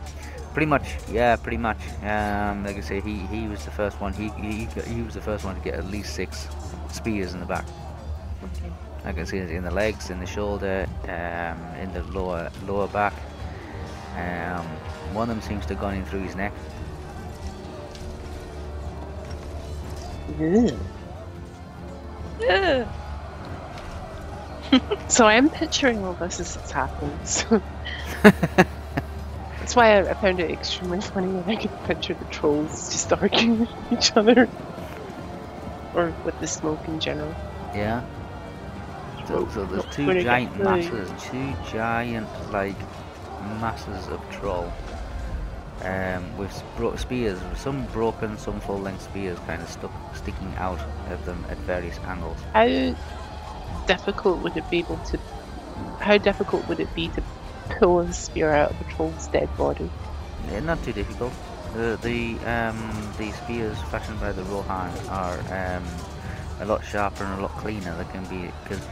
Pretty 0.52 0.66
much, 0.66 0.97
yeah, 1.10 1.36
pretty 1.36 1.56
much. 1.56 1.78
Um, 2.02 2.64
like 2.64 2.77
I 2.77 2.81
say, 2.81 3.01
he, 3.01 3.18
he 3.27 3.47
was 3.47 3.64
the 3.64 3.70
first 3.70 4.01
one. 4.01 4.12
He, 4.12 4.31
he 4.31 4.66
he 4.82 5.02
was 5.02 5.14
the 5.14 5.20
first 5.20 5.44
one 5.44 5.55
to 5.55 5.60
get 5.60 5.74
at 5.74 5.86
least 5.86 6.14
six 6.14 6.48
spears 6.90 7.35
in 7.35 7.40
the 7.40 7.47
back. 7.47 7.64
I 9.05 9.12
can 9.12 9.27
see 9.27 9.39
it 9.39 9.51
in 9.51 9.62
the 9.62 9.70
legs, 9.70 10.10
in 10.10 10.18
the 10.18 10.27
shoulder, 10.27 10.86
um, 11.05 11.74
in 11.81 11.93
the 11.93 12.02
lower 12.12 12.51
lower 12.66 12.89
back. 12.89 13.14
Um, 14.16 14.66
one 15.14 15.31
of 15.31 15.36
them 15.36 15.43
seems 15.43 15.66
to 15.66 15.74
have 15.74 15.81
gone 15.81 15.94
in 15.94 16.05
through 16.05 16.22
his 16.22 16.35
neck. 16.35 16.52
Ugh. 20.40 20.78
Ugh. 22.48 22.89
So 25.09 25.27
I 25.27 25.35
am 25.35 25.51
picturing 25.51 26.05
all 26.05 26.14
this 26.14 26.40
as 26.40 26.56
it's 26.56 26.70
happening. 26.70 27.18
That's 29.70 29.76
why 29.76 30.01
I, 30.01 30.10
I 30.10 30.14
found 30.14 30.40
it 30.40 30.51
extremely 30.51 31.01
funny 31.01 31.28
when 31.28 31.48
I 31.48 31.55
could 31.55 31.70
picture 31.84 32.14
the 32.14 32.24
trolls 32.24 32.90
just 32.90 33.12
arguing 33.12 33.60
with 33.60 33.70
each 33.92 34.16
other. 34.16 34.48
Or 35.94 36.12
with 36.24 36.40
the 36.40 36.48
smoke 36.48 36.80
in 36.88 36.98
general. 36.98 37.32
Yeah. 37.72 38.05
So, 39.28 39.48
so 39.55 39.64
there's 39.66 39.84
two 39.94 40.20
giant 40.24 40.59
masses, 40.59 41.09
two 41.22 41.55
giant 41.70 42.26
like 42.51 42.74
masses 43.60 44.09
of 44.09 44.20
troll. 44.32 44.72
Um, 45.82 46.36
with 46.36 46.51
spears, 46.98 47.38
some 47.55 47.86
broken, 47.92 48.38
some 48.38 48.60
full-length 48.62 49.02
spears, 49.02 49.38
kind 49.47 49.62
of 49.62 49.68
stuck, 49.68 49.92
sticking 50.16 50.52
out 50.56 50.80
of 51.10 51.24
them 51.24 51.47
at 51.48 51.59
various 51.59 51.97
angles. 52.01 52.40
How 52.55 52.66
difficult 53.86 54.40
would 54.42 54.56
it 54.56 54.68
be 54.68 54.80
able 54.80 54.97
to? 54.97 55.18
How 56.01 56.18
difficult 56.18 56.66
would 56.66 56.80
it 56.80 56.92
be 56.97 57.06
to 57.10 57.22
pull 57.78 58.01
a 58.01 58.12
spear 58.12 58.52
out 58.52 58.72
of 58.72 58.80
a 58.80 58.84
troll's 58.84 59.28
dead 59.28 59.55
body? 59.56 59.92
Yeah, 60.51 60.60
not 60.60 60.82
too 60.82 60.92
difficult. 60.92 61.32
The 61.72 61.98
the 62.02 62.38
um 62.48 63.14
the 63.18 63.32
spears 63.32 63.82
fashioned 63.90 64.20
by 64.20 64.32
the 64.32 64.44
Rohan 64.44 64.92
are 65.09 65.38
um 65.52 65.84
a 66.60 66.66
lot 66.66 66.84
sharper 66.84 67.24
and 67.24 67.38
a 67.38 67.42
lot 67.42 67.56
cleaner. 67.56 67.94
They 67.97 68.05
can 68.05 68.26
be 68.26 68.52
because 68.62 68.82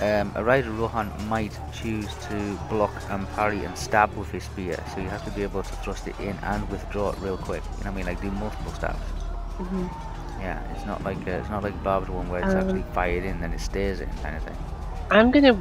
um, 0.00 0.32
a 0.34 0.44
rider 0.44 0.70
Rohan 0.72 1.12
might 1.28 1.58
choose 1.72 2.14
to 2.28 2.56
block 2.68 3.02
and 3.08 3.28
parry 3.30 3.64
and 3.64 3.76
stab 3.78 4.14
with 4.16 4.30
his 4.30 4.44
spear, 4.44 4.82
so 4.92 5.00
you 5.00 5.08
have 5.08 5.24
to 5.24 5.30
be 5.30 5.42
able 5.42 5.62
to 5.62 5.74
thrust 5.76 6.08
it 6.08 6.18
in 6.18 6.36
and 6.42 6.68
withdraw 6.70 7.10
it 7.10 7.18
real 7.20 7.38
quick. 7.38 7.62
You 7.78 7.84
know 7.84 7.90
what 7.90 7.94
I 7.94 7.96
mean? 7.96 8.06
Like 8.06 8.20
do 8.20 8.30
multiple 8.30 8.72
stabs. 8.72 9.06
hmm 9.58 9.86
Yeah, 10.38 10.60
it's 10.72 10.84
not 10.84 11.02
like 11.04 11.26
uh, 11.26 11.32
it's 11.32 11.50
not 11.50 11.62
like 11.62 11.80
barbed 11.82 12.08
one 12.08 12.28
where 12.28 12.42
it's 12.42 12.54
Um, 12.54 12.56
actually 12.56 12.82
fired 12.92 13.24
in 13.24 13.40
then 13.40 13.52
it 13.52 13.60
stays 13.60 14.00
in 14.00 14.10
kind 14.22 14.36
of 14.36 14.42
thing. 14.42 14.56
I'm 15.10 15.30
gonna 15.30 15.54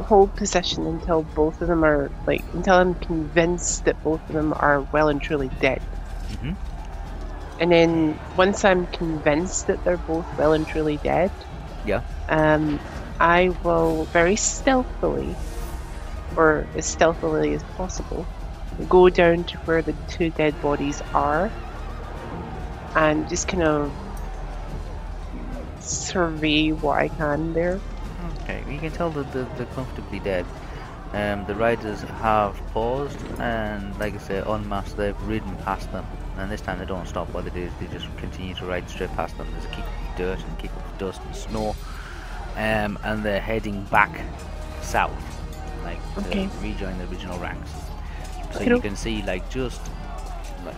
hold 0.00 0.34
position 0.36 0.86
until 0.86 1.24
both 1.34 1.60
of 1.60 1.68
them 1.68 1.84
are 1.84 2.10
like 2.26 2.44
until 2.52 2.74
I'm 2.76 2.94
convinced 2.96 3.84
that 3.84 4.02
both 4.02 4.22
of 4.28 4.34
them 4.34 4.52
are 4.54 4.84
well 4.92 5.08
and 5.08 5.20
truly 5.22 5.52
dead. 5.60 5.80
hmm 6.28 6.52
And 7.58 7.70
then 7.70 8.18
once 8.34 8.64
I'm 8.64 8.86
convinced 8.86 9.66
that 9.66 9.80
they're 9.84 9.98
both 9.98 10.26
well 10.36 10.52
and 10.52 10.66
truly 10.66 10.98
dead, 10.98 11.30
Yeah. 11.84 12.02
um, 12.28 12.80
I 13.18 13.50
will 13.62 14.08
very 14.12 14.36
stealthily, 14.36 15.38
or 16.36 16.68
as 16.74 16.86
stealthily 16.86 17.54
as 17.54 17.64
possible, 17.76 18.28
go 18.88 19.08
down 19.10 19.44
to 19.46 19.58
where 19.64 19.82
the 19.82 19.96
two 20.08 20.30
dead 20.32 20.58
bodies 20.60 21.02
are, 21.12 21.52
and 22.94 23.28
just 23.28 23.46
kind 23.46 23.62
of 23.62 23.94
survey 25.78 26.70
what 26.70 26.98
I 26.98 27.08
can 27.10 27.52
there. 27.52 27.82
Okay, 28.48 28.62
you 28.72 28.78
can 28.78 28.92
tell 28.92 29.10
that 29.10 29.32
they're, 29.32 29.48
they're 29.56 29.66
comfortably 29.74 30.20
dead. 30.20 30.46
Um, 31.12 31.44
the 31.46 31.54
riders 31.56 32.02
have 32.02 32.54
paused 32.68 33.18
and, 33.40 33.98
like 33.98 34.14
I 34.14 34.18
say, 34.18 34.38
en 34.40 34.68
masse, 34.68 34.92
they've 34.92 35.20
ridden 35.22 35.56
past 35.58 35.90
them. 35.90 36.06
And 36.38 36.50
this 36.50 36.60
time 36.60 36.78
they 36.78 36.84
don't 36.84 37.08
stop. 37.08 37.28
What 37.30 37.44
they 37.44 37.50
do 37.50 37.62
is 37.62 37.72
they 37.80 37.86
just 37.88 38.06
continue 38.18 38.54
to 38.54 38.66
ride 38.66 38.88
straight 38.88 39.10
past 39.14 39.36
them. 39.36 39.48
There's 39.50 39.64
a 39.64 39.68
kick 39.68 39.84
of 39.84 40.16
dirt 40.16 40.38
and 40.38 40.58
kick 40.58 40.70
of 40.70 40.98
dust 40.98 41.20
and 41.24 41.34
snow. 41.34 41.74
Um, 42.56 42.98
and 43.02 43.24
they're 43.24 43.40
heading 43.40 43.82
back 43.86 44.20
south, 44.80 45.12
like 45.82 45.98
to 46.14 46.20
Okay. 46.28 46.48
rejoin 46.62 46.96
the 46.98 47.08
original 47.10 47.38
ranks. 47.40 47.70
So 48.52 48.60
Okey 48.60 48.70
you 48.70 48.80
can 48.80 48.96
see, 48.96 49.22
like, 49.22 49.48
just 49.50 49.80
like 50.64 50.76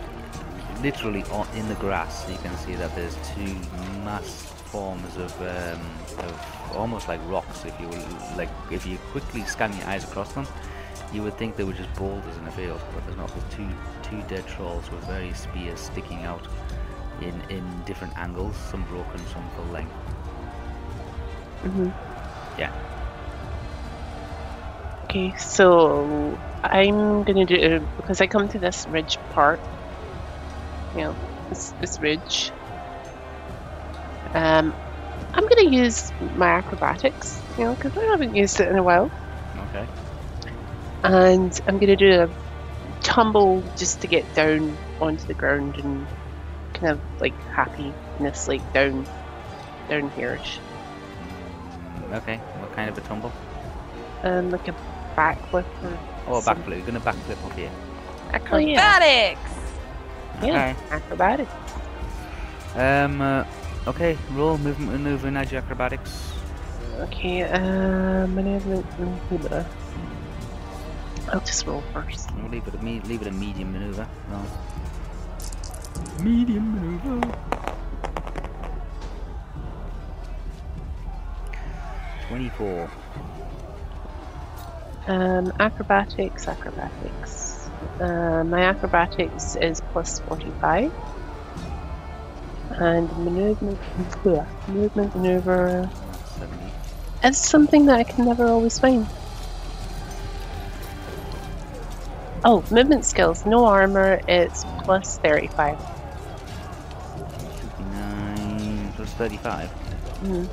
literally 0.81 1.23
on, 1.25 1.47
in 1.55 1.67
the 1.69 1.75
grass, 1.75 2.27
you 2.29 2.37
can 2.37 2.55
see 2.57 2.73
that 2.75 2.95
there's 2.95 3.15
two 3.35 3.55
mass 4.03 4.45
forms 4.71 5.17
of, 5.17 5.39
um, 5.41 6.25
of 6.25 6.58
almost 6.71 7.07
like 7.07 7.19
rocks. 7.25 7.65
If 7.65 7.79
you 7.79 7.87
will, 7.87 8.05
like, 8.35 8.49
if 8.71 8.85
you 8.85 8.97
quickly 9.11 9.43
scan 9.45 9.75
your 9.75 9.85
eyes 9.87 10.03
across 10.03 10.33
them, 10.33 10.47
you 11.11 11.23
would 11.23 11.37
think 11.37 11.55
they 11.55 11.63
were 11.63 11.73
just 11.73 11.93
boulders 11.95 12.37
in 12.37 12.47
a 12.47 12.51
field, 12.51 12.81
but 12.93 13.03
there's 13.05 13.17
not. 13.17 13.29
There's 13.33 13.45
two 13.53 13.69
two 14.01 14.21
dead 14.23 14.45
trolls 14.47 14.89
with 14.91 15.03
various 15.05 15.39
spears 15.41 15.79
sticking 15.79 16.23
out 16.23 16.47
in 17.21 17.41
in 17.49 17.83
different 17.83 18.17
angles, 18.17 18.55
some 18.57 18.85
broken, 18.85 19.25
some 19.27 19.49
full 19.51 19.65
length. 19.67 19.95
hmm 21.63 21.89
Yeah. 22.57 22.71
Okay, 25.05 25.33
so 25.37 26.41
I'm 26.63 27.23
gonna 27.23 27.45
do 27.45 27.79
because 27.97 28.21
I 28.21 28.27
come 28.27 28.47
to 28.49 28.59
this 28.59 28.87
ridge 28.87 29.19
part. 29.29 29.61
You 30.93 31.01
know, 31.03 31.17
this 31.49 31.73
this 31.79 31.99
ridge. 31.99 32.53
Um, 34.33 34.75
I'm 35.33 35.47
gonna 35.47 35.69
use 35.69 36.11
my 36.35 36.47
acrobatics. 36.49 37.41
You 37.57 37.65
know, 37.65 37.75
because 37.75 37.95
I 37.97 38.03
haven't 38.05 38.35
used 38.35 38.59
it 38.59 38.67
in 38.69 38.77
a 38.77 38.83
while, 38.83 39.11
Okay. 39.69 39.85
and 41.03 41.59
I'm 41.67 41.77
gonna 41.77 41.95
do 41.95 42.23
a 42.23 42.29
tumble 43.01 43.63
just 43.77 44.01
to 44.01 44.07
get 44.07 44.33
down 44.33 44.77
onto 45.01 45.25
the 45.27 45.33
ground 45.33 45.77
and 45.77 46.07
kind 46.73 46.91
of 46.93 46.99
like 47.19 47.33
happiness, 47.51 48.47
like 48.47 48.61
down, 48.73 49.05
down 49.89 50.09
here-ish. 50.11 50.59
Mm, 52.09 52.13
Okay. 52.17 52.37
What 52.59 52.71
kind 52.73 52.89
of 52.89 52.97
a 52.97 53.01
tumble? 53.01 53.31
Um, 54.23 54.51
like 54.51 54.67
a 54.67 54.75
backflip 55.15 55.65
or. 55.83 55.97
Oh, 56.27 56.37
a 56.37 56.41
some- 56.41 56.57
backflip. 56.63 56.77
You're 56.77 56.85
gonna 56.85 56.99
backflip 57.01 57.43
off 57.45 57.55
here. 57.55 57.71
Oh, 58.51 58.57
yeah, 58.57 58.79
Acrobatics! 58.97 59.51
yeah, 60.43 60.75
acrobatics. 60.91 61.51
Um. 62.75 63.21
Uh, 63.21 63.43
okay. 63.87 64.17
Roll 64.31 64.57
movement, 64.57 64.91
maneuver, 64.91 65.27
and 65.27 65.37
add 65.37 65.51
your 65.51 65.61
acrobatics. 65.61 66.33
Okay, 66.99 67.43
uh, 67.43 68.27
maneuver. 68.27 68.83
maneuver. 68.99 69.65
I'll 71.31 71.39
just 71.41 71.65
roll 71.65 71.81
first. 71.93 72.29
We'll 72.35 72.49
leave 72.49 72.67
it 72.67 72.73
a 72.73 72.77
me- 72.79 73.01
leave 73.01 73.21
it 73.21 73.27
a 73.27 73.31
medium 73.31 73.71
maneuver. 73.73 74.07
No. 74.29 74.41
Medium 76.23 76.75
maneuver. 76.75 77.35
Twenty-four. 82.27 82.89
Um, 85.07 85.51
acrobatics, 85.59 86.47
acrobatics. 86.47 87.67
Uh, 87.99 88.43
my 88.43 88.61
acrobatics 88.61 89.55
is 89.55 89.81
plus 89.91 90.19
45. 90.19 90.91
And 92.79 93.11
movement, 93.17 93.77
bleh, 94.23 94.47
movement 94.69 95.13
maneuver 95.13 95.89
Seventy. 96.37 96.71
is 97.25 97.37
something 97.37 97.85
that 97.87 97.99
I 97.99 98.03
can 98.03 98.25
never 98.25 98.47
always 98.47 98.79
find. 98.79 99.05
Oh, 102.45 102.63
movement 102.71 103.03
skills, 103.03 103.45
no 103.45 103.65
armor, 103.65 104.21
it's 104.29 104.63
plus 104.83 105.17
35. 105.19 105.77
Fifty-nine 107.27 108.93
plus 108.95 109.13
thirty-five. 109.15 109.69
Mm. 110.23 110.47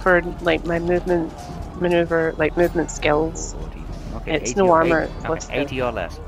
For 0.00 0.22
like 0.40 0.64
my 0.64 0.78
movement 0.78 1.30
maneuver, 1.78 2.34
like 2.38 2.56
movement 2.56 2.90
skills. 2.90 3.54
Okay. 4.16 4.36
It's 4.36 4.56
no 4.56 4.70
armor, 4.70 5.02
80, 5.02 5.26
plus 5.26 5.44
okay, 5.50 5.60
eighty 5.60 5.82
or 5.82 5.92
less. 5.92 6.18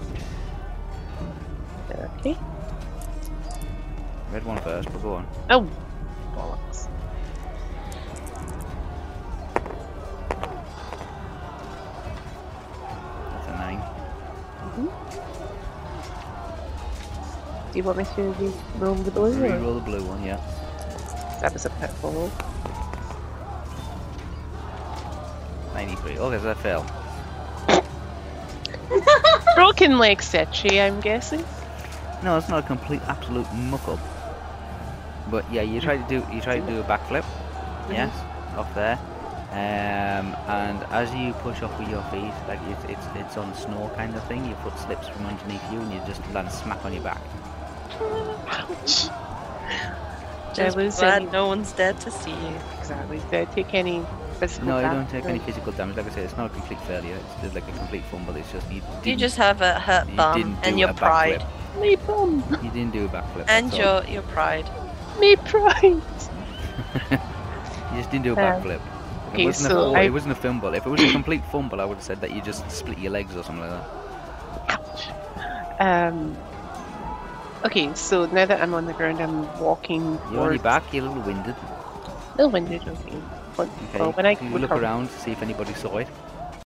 Red 4.35 4.45
one 4.45 4.59
first, 4.63 4.91
but 4.93 5.01
go 5.01 5.13
on. 5.15 5.27
Oh, 5.49 5.61
bollocks. 6.35 6.89
That's 13.31 13.47
a 13.47 13.53
nine. 13.53 13.79
Mm-hmm. 13.79 14.89
Do 17.71 17.79
you 17.79 17.85
want 17.85 17.99
me 17.99 18.05
to 18.17 18.23
re- 18.23 18.53
roll 18.79 18.97
the 18.97 19.13
blue? 19.13 19.27
or- 19.27 19.49
Reroll 19.49 19.75
the 19.77 19.81
blue 19.83 20.03
one, 20.03 20.25
yeah. 20.25 20.41
That 21.41 21.53
was 21.53 21.65
a 21.67 21.71
pitfall 21.71 22.11
roll. 22.11 22.33
Ninety-three. 25.75 26.19
Okay, 26.19 26.39
so 26.39 26.45
that 26.45 26.59
fell. 26.59 26.85
Broken 29.55 29.99
leg 29.99 30.19
Setchi, 30.19 30.85
I'm 30.85 31.01
guessing. 31.01 31.45
No, 32.25 32.37
it's 32.37 32.49
not 32.49 32.65
a 32.65 32.67
complete 32.67 33.03
absolute 33.03 33.47
muck 33.55 33.87
up. 33.87 34.01
But 35.31 35.51
yeah, 35.53 35.63
you 35.63 35.81
try 35.81 35.97
to 35.97 36.09
do 36.09 36.25
you 36.33 36.41
try 36.41 36.61
to 36.61 36.67
do 36.67 36.81
a 36.81 36.85
backflip. 36.85 37.25
Yes, 37.91 38.15
off 38.57 38.73
there. 38.75 38.99
Um, 39.53 40.35
and 40.49 40.83
as 40.91 41.15
you 41.15 41.33
push 41.35 41.63
off 41.63 41.79
with 41.79 41.89
your 41.89 42.03
feet, 42.05 42.33
like 42.49 42.59
it's 42.69 42.85
it's 42.85 43.07
it's 43.15 43.37
on 43.37 43.55
snow 43.55 43.91
kind 43.97 44.15
of 44.15 44.23
thing. 44.27 44.45
Your 44.47 44.57
foot 44.59 44.77
slips 44.79 45.09
from 45.09 45.27
underneath 45.27 45.63
you, 45.73 45.81
and 45.81 45.93
you 45.93 46.01
just 46.07 46.21
land 46.33 46.51
smack 46.51 46.85
on 46.85 46.93
your 46.93 47.03
back. 47.03 47.21
Ouch. 48.49 49.09
Just 50.55 50.77
lose 50.77 50.97
glad 50.99 51.23
any? 51.23 51.31
no 51.33 51.49
one's 51.49 51.73
dead 51.73 52.01
to 52.03 52.11
see 52.11 52.31
you. 52.31 52.55
Exactly. 52.79 53.19
Did 53.31 53.49
I 53.49 53.53
take 53.53 53.75
any 53.75 54.05
physical 54.39 54.69
No, 54.69 54.77
you 54.77 54.83
damage? 54.83 55.11
don't 55.11 55.21
take 55.23 55.29
any 55.29 55.39
physical 55.41 55.73
damage. 55.73 55.97
Like 55.97 56.07
I 56.07 56.11
said, 56.11 56.25
it's 56.25 56.37
not 56.37 56.47
a 56.47 56.55
complete 56.55 56.81
failure. 56.83 57.17
It's 57.17 57.43
just 57.43 57.55
like 57.55 57.67
a 57.69 57.73
complete 57.73 58.05
fumble. 58.05 58.37
It's 58.37 58.51
just 58.53 58.69
you. 58.71 58.77
You 58.77 58.83
didn't- 59.03 59.19
just 59.21 59.37
have 59.37 59.61
a 59.63 59.81
hurt 59.81 60.09
you 60.09 60.17
bum 60.17 60.37
didn't 60.37 60.59
and 60.65 60.79
your 60.79 60.91
a 60.91 60.95
pride. 60.95 61.41
backflip. 61.41 61.81
Me 61.81 61.97
bum. 61.97 62.45
You 62.63 62.71
didn't 62.71 62.93
do 62.93 63.05
a 63.05 63.09
backflip. 63.09 63.47
And 63.49 63.67
that's 63.73 63.85
all. 63.85 64.03
your 64.05 64.13
your 64.13 64.23
pride. 64.23 64.69
Me 65.21 65.37
pride. 65.37 66.03
You 67.93 68.01
just 68.01 68.11
didn't 68.11 68.25
do 68.25 68.35
a 68.35 68.37
Um, 68.37 68.63
backflip. 68.63 68.81
Okay, 69.33 69.43
it 69.45 69.47
wasn't, 69.47 69.71
so 69.71 69.95
a, 69.95 69.99
I- 69.99 70.03
it 70.03 70.13
wasn't 70.13 70.33
a 70.33 70.35
fumble. 70.35 70.75
If 70.75 70.85
it 70.85 70.89
was 70.91 71.01
a 71.01 71.13
complete 71.13 71.45
fumble, 71.53 71.81
I 71.81 71.85
would 71.85 71.97
have 71.99 72.05
said 72.05 72.21
that 72.23 72.33
you 72.33 72.43
just 72.43 72.69
split 72.71 72.99
your 72.99 73.13
legs 73.13 73.37
or 73.37 73.45
something 73.45 73.63
like 73.69 73.71
that. 73.71 73.87
Ouch. 74.71 75.11
Um. 75.81 76.37
Okay, 77.65 77.95
so 77.95 78.27
now 78.27 78.45
that 78.47 78.61
I'm 78.61 78.75
on 78.75 78.87
the 78.87 78.93
ground, 78.95 79.21
I'm 79.21 79.47
walking. 79.61 80.19
You're 80.33 80.41
on 80.41 80.53
your 80.53 80.63
back, 80.63 80.83
you're 80.93 81.05
a 81.05 81.09
little 81.09 81.23
winded. 81.23 81.55
A 81.55 82.37
Little 82.37 82.51
winded. 82.51 82.83
Okay. 82.89 83.23
But, 83.57 83.69
Okay, 83.91 83.99
well, 84.01 84.13
when 84.13 84.27
I 84.27 84.37
you 84.41 84.59
look 84.59 84.73
around 84.73 85.09
to 85.09 85.19
see 85.21 85.31
if 85.31 85.41
anybody 85.43 85.73
saw 85.75 85.99
it. 85.99 86.09